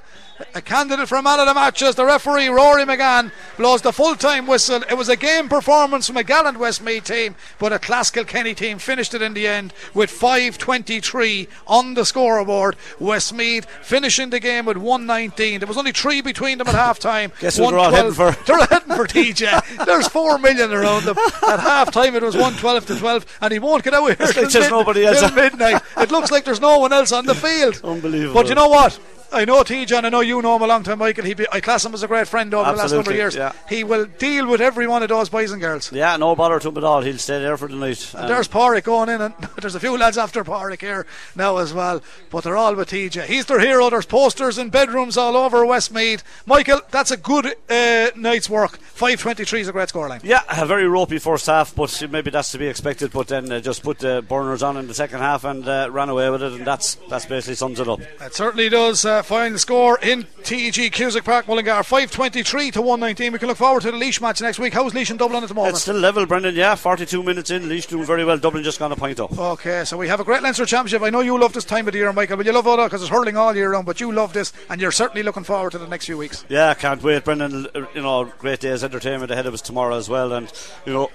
A 0.53 0.61
candidate 0.61 1.07
for 1.07 1.22
man 1.22 1.39
of 1.39 1.47
the 1.47 1.53
match 1.53 1.81
as 1.81 1.95
the 1.95 2.05
referee 2.05 2.47
Rory 2.47 2.84
McGann 2.84 3.31
blows 3.57 3.81
the 3.81 3.91
full 3.91 4.15
time 4.15 4.45
whistle. 4.45 4.84
It 4.89 4.95
was 4.95 5.09
a 5.09 5.15
game 5.15 5.49
performance 5.49 6.07
from 6.07 6.18
a 6.18 6.23
gallant 6.23 6.59
Westmeath 6.59 7.05
team, 7.05 7.35
but 7.57 7.73
a 7.73 7.80
class 7.80 8.11
Kilkenny 8.11 8.53
team 8.53 8.77
finished 8.77 9.14
it 9.14 9.22
in 9.22 9.34
the 9.34 9.47
end 9.47 9.73
with 9.93 10.11
5.23 10.11 11.47
on 11.65 11.93
the 11.95 12.05
scoreboard. 12.05 12.76
Westmeath 12.99 13.65
finishing 13.81 14.30
the 14.30 14.39
game 14.39 14.65
with 14.65 14.77
119. 14.77 15.59
There 15.59 15.68
was 15.68 15.77
only 15.77 15.91
three 15.91 16.22
between 16.22 16.59
them 16.59 16.68
at 16.68 16.76
half 16.76 16.99
time. 16.99 17.31
Guess 17.39 17.57
who 17.57 17.68
they're 17.69 17.80
all 17.80 17.91
heading 17.91 18.11
for? 18.14 18.31
They're 18.45 18.65
heading 18.65 18.95
for 18.95 19.07
TJ. 19.07 19.85
There's 19.85 20.07
four 20.07 20.38
million 20.38 20.72
around 20.72 21.05
them. 21.05 21.18
At 21.47 21.59
half 21.59 21.91
time 21.91 22.15
it 22.15 22.22
was 22.23 22.35
112 22.35 22.85
to 22.88 22.95
12, 22.99 23.38
and 23.41 23.53
he 23.53 23.59
won't 23.59 23.84
get 23.84 23.93
out 23.93 24.05
here. 24.05 24.15
like 24.19 24.35
till 24.35 24.49
there's 24.49 24.69
nobody 24.69 25.05
else 25.05 25.34
midnight. 25.34 25.81
It 25.97 26.11
looks 26.11 26.31
like 26.31 26.45
there's 26.45 26.61
no 26.61 26.77
one 26.80 26.93
else 26.93 27.11
on 27.11 27.26
the 27.26 27.35
field. 27.35 27.81
Unbelievable. 27.84 28.34
But 28.34 28.49
you 28.49 28.55
know 28.55 28.69
what? 28.69 28.99
I 29.32 29.45
know 29.45 29.64
TJ 29.64 29.98
and 29.98 30.06
I 30.06 30.10
know 30.10 30.22
you 30.22 30.41
know 30.41 30.56
him 30.56 30.62
a 30.62 30.68
long 30.68 30.84
time, 30.84 30.99
Michael. 30.99 31.26
He 31.26 31.34
be, 31.34 31.45
I 31.52 31.60
class 31.60 31.86
him 31.86 31.94
as 31.94 32.04
a 32.04 32.08
great 32.08 32.28
friend 32.28 32.54
over 32.54 32.72
the 32.72 32.78
last 32.78 32.94
number 32.94 33.12
of 33.12 33.16
years. 33.18 33.36
yeah. 33.36 33.52
He 33.70 33.84
will 33.84 34.06
deal 34.06 34.48
with 34.48 34.62
every 34.62 34.88
one 34.88 35.04
of 35.04 35.10
those 35.10 35.30
boys 35.30 35.52
and 35.52 35.62
girls. 35.62 35.91
Yeah, 35.91 36.16
no 36.18 36.36
bother 36.36 36.60
to 36.60 36.70
him 36.70 36.78
at 36.78 36.84
all. 36.84 37.02
He'll 37.02 37.18
stay 37.18 37.40
there 37.40 37.58
for 37.58 37.68
the 37.68 37.76
night. 37.76 38.14
Um, 38.16 38.28
There's 38.28 38.48
Pádraig 38.48 38.84
going 38.84 39.10
in, 39.10 39.22
and 39.22 39.34
there's 39.62 39.76
a 39.76 39.80
few 39.80 39.98
lads 39.98 40.18
after 40.18 40.44
Pádraig 40.44 40.82
here 40.82 41.06
now 41.36 41.58
as 41.58 41.74
well. 41.74 42.02
But 42.30 42.44
they're 42.44 42.56
all 42.58 42.76
with 42.76 42.90
TJ. 42.90 43.26
He's 43.26 43.45
their 43.45 43.60
hero. 43.60 43.90
There's 43.90 44.06
posters 44.06 44.58
in 44.58 44.70
bedrooms 44.70 45.18
all 45.18 45.36
over 45.36 45.66
Westmeath. 45.66 46.24
Michael, 46.45 46.82
that's 46.91 47.12
a 47.12 47.18
good 47.18 47.48
uh, 47.70 48.10
night's 48.16 48.49
work. 48.49 48.80
5.23 48.95 49.60
is 49.60 49.68
a 49.68 49.72
great 49.72 49.90
scoreline. 49.90 50.24
Yeah, 50.24 50.41
a 50.49 50.66
very 50.66 50.88
ropey 50.88 51.20
first 51.20 51.45
half, 51.45 51.76
but 51.76 52.04
maybe 52.10 52.32
that's 52.32 52.52
to 52.54 52.58
be 52.58 52.68
expected. 52.68 53.12
But 53.12 53.28
then 53.28 53.52
uh, 53.52 53.60
just 53.60 53.84
put 53.84 53.99
the 53.99 54.24
burners 54.28 54.64
on 54.64 54.78
in 54.78 54.88
the 54.88 54.94
second 54.94 55.20
half 55.20 55.44
and 55.44 55.68
uh, 55.68 55.90
ran 55.91 56.10
away 56.10 56.30
with 56.30 56.41
it, 56.41 56.54
and 56.54 56.66
that's 56.66 56.95
that's 57.10 57.26
basically 57.26 57.56
sums 57.56 57.80
it 57.80 57.88
up. 57.88 57.99
It 58.22 58.34
certainly 58.34 58.70
does. 58.70 59.06
Uh, 59.06 59.16
Uh, 59.18 59.23
final 59.23 59.57
score 59.57 59.98
in 60.03 60.26
TG 60.44 60.91
Cusack 60.91 61.23
Park, 61.23 61.48
Mullingar, 61.48 61.81
523 61.81 62.69
to 62.69 62.81
119. 62.84 63.34
We 63.34 63.39
can 63.39 63.48
look 63.48 63.57
forward 63.57 63.81
to 63.81 63.89
the 63.89 63.98
Laois 63.98 64.22
match 64.22 64.41
next 64.41 64.60
week. 64.60 64.73
How's 64.73 64.94
Laois 64.94 65.10
and 65.10 65.18
Dublin 65.18 65.41
at 65.41 65.49
the 65.49 65.56
moment? 65.56 65.73
It's 65.73 65.81
still 65.81 65.95
level, 65.95 66.27
Brendan. 66.27 66.53
Yeah, 66.53 66.76
42 66.76 67.23
minutes 67.23 67.49
in. 67.49 67.68
Laois 67.68 67.88
doing 67.88 68.06
very 68.06 68.23
well. 68.23 68.38
Dublin 68.38 68.64
just 68.64 68.77
gone 68.77 68.91
a 68.91 68.95
point 68.95 69.19
up. 69.19 69.35
Okay, 69.35 69.85
so 69.85 69.98
we 69.98 70.07
have 70.07 70.19
a 70.19 70.23
great 70.23 70.44
Leinster 70.44 70.68
Championship. 70.68 71.02
I 71.02 71.10
know 71.10 71.22
you 71.22 71.35
love 71.39 71.53
this 71.53 71.65
time 71.65 71.88
of 71.88 71.94
the 71.94 71.98
year, 71.98 72.14
Michael, 72.14 72.38
but 72.38 72.45
you 72.45 72.52
love 72.52 72.68
all 72.68 72.80
it 72.80 72.85
because 72.85 73.02
it's 73.02 73.10
hurling 73.10 73.35
all 73.38 73.56
year 73.56 73.72
round. 73.72 73.88
But 73.88 73.99
you 73.99 74.11
love 74.11 74.34
this, 74.34 74.53
and 74.69 74.80
you're 74.80 74.91
certainly 74.91 75.23
looking 75.23 75.44
forward 75.44 75.72
to 75.72 75.80
the 75.80 75.88
next 75.88 76.06
few 76.06 76.18
weeks. 76.19 76.45
Yeah, 76.48 76.76
can't 76.76 77.02
wait, 77.02 77.23
Brendan. 77.23 77.65
Uh, 77.73 77.88
you 77.95 78.03
know, 78.03 78.26
great 78.38 78.60
day's 78.60 78.84
entertainment 78.84 79.31
ahead 79.31 79.48
of 79.48 79.53
us 79.56 79.61
tomorrow 79.61 79.95
as 79.98 80.07
well, 80.07 80.31
and 80.31 80.53
you 80.85 80.94
know. 80.94 81.10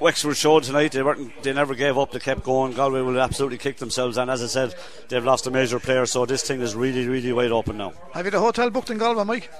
Wexford 0.00 0.36
showed 0.36 0.62
tonight 0.62 0.92
they 0.92 1.02
weren't 1.02 1.42
they 1.42 1.52
never 1.52 1.74
gave 1.74 1.98
up 1.98 2.10
they 2.10 2.18
kept 2.18 2.42
going 2.42 2.72
Galway 2.72 3.02
will 3.02 3.20
absolutely 3.20 3.58
kick 3.58 3.76
themselves 3.76 4.16
and 4.16 4.30
as 4.30 4.42
I 4.42 4.46
said 4.46 4.74
they've 5.08 5.24
lost 5.24 5.46
a 5.46 5.50
major 5.50 5.78
player 5.78 6.06
so 6.06 6.24
this 6.26 6.42
thing 6.42 6.60
is 6.62 6.74
really 6.74 7.06
really 7.06 7.32
wide 7.32 7.52
open 7.52 7.76
now 7.76 7.92
Have 8.14 8.24
you 8.24 8.30
the 8.30 8.40
hotel 8.40 8.70
booked 8.70 8.90
in 8.90 8.98
Galway, 8.98 9.24
Mike? 9.24 9.50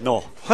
no 0.00 0.24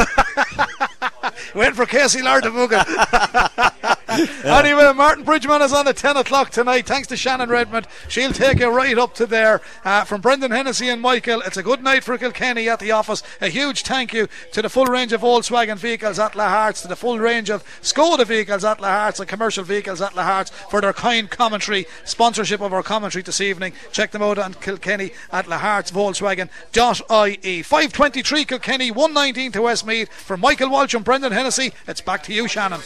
Waiting 1.55 1.75
for 1.75 1.87
KCLR 1.87 2.43
to 2.43 2.51
book 2.51 2.73
it. 2.75 3.98
Anyway, 4.09 4.93
Martin 4.95 5.25
Bridgman 5.25 5.63
is 5.63 5.73
on 5.73 5.87
at 5.87 5.97
10 5.97 6.17
o'clock 6.17 6.51
tonight. 6.51 6.87
Thanks 6.87 7.09
to 7.09 7.17
Shannon 7.17 7.49
Redmond. 7.49 7.87
She'll 8.09 8.33
take 8.33 8.59
you 8.59 8.69
right 8.69 8.97
up 8.97 9.15
to 9.15 9.27
there. 9.27 9.61
Uh, 9.85 10.05
from 10.05 10.21
Brendan 10.21 10.51
Hennessy 10.51 10.89
and 10.89 11.03
Michael, 11.03 11.43
it's 11.43 11.57
a 11.57 11.63
good 11.63 11.83
night 11.83 12.05
for 12.05 12.17
Kilkenny 12.17 12.69
at 12.69 12.81
the 12.81 12.91
office. 12.91 13.23
A 13.41 13.49
huge 13.49 13.83
thank 13.83 14.13
you 14.13 14.29
to 14.53 14.63
the 14.63 14.69
full 14.71 14.87
range 14.87 15.13
of 15.13 15.21
Volkswagen 15.21 15.77
vehicles 15.77 16.19
at 16.19 16.33
Lahart's, 16.33 16.83
to 16.83 16.89
the 16.89 16.97
full 16.97 17.19
range 17.19 17.51
of 17.51 17.65
Skoda 17.83 18.27
vehicles 18.27 18.65
at 18.65 18.79
Lahart's 18.79 19.21
and 19.21 19.29
commercial 19.29 19.65
vehicles 19.65 20.01
at 20.01 20.15
Lahart's 20.15 20.51
for 20.51 20.81
their 20.81 20.93
kind 20.93 21.29
commentary, 21.31 21.87
sponsorship 22.05 22.61
of 22.61 22.73
our 22.73 22.83
commentary 22.83 23.23
this 23.23 23.41
evening. 23.41 23.73
Check 23.93 24.13
them 24.13 24.23
out 24.23 24.39
on 24.39 24.55
Kilkenny 24.55 25.13
at 25.31 25.47
Lahart's 25.47 25.91
Volkswagen.ie. 25.91 27.63
523 27.63 28.45
Kilkenny, 28.45 28.91
119 28.91 29.53
to 29.53 29.63
Westmeath. 29.63 30.13
For 30.13 30.37
Michael 30.37 30.71
Walsh 30.71 30.95
and 30.95 31.05
Brendan 31.05 31.33
Hennessy, 31.33 31.73
it's 31.87 32.01
back 32.01 32.23
to 32.25 32.33
you, 32.33 32.49
Shannon. 32.49 32.81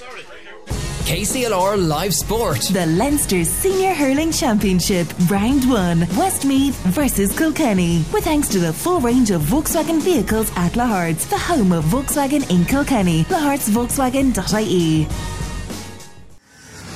KCLR 1.02 1.88
Live 1.88 2.14
Sport. 2.14 2.60
The 2.72 2.86
Leinster 2.86 3.44
Senior 3.44 3.92
Hurling 3.92 4.30
Championship, 4.30 5.08
Round 5.28 5.68
1, 5.68 6.06
Westmeath 6.16 6.78
versus 6.84 7.36
Kilkenny. 7.36 8.04
With 8.12 8.24
thanks 8.24 8.48
to 8.48 8.60
the 8.60 8.72
full 8.72 9.00
range 9.00 9.30
of 9.32 9.42
Volkswagen 9.42 10.00
vehicles 10.00 10.52
at 10.54 10.72
Lahart's, 10.72 11.26
the 11.26 11.36
home 11.38 11.72
of 11.72 11.84
Volkswagen 11.86 12.48
in 12.50 12.64
Kilkenny. 12.64 13.24
Lahart'sVolkswagen.ie. 13.24 15.08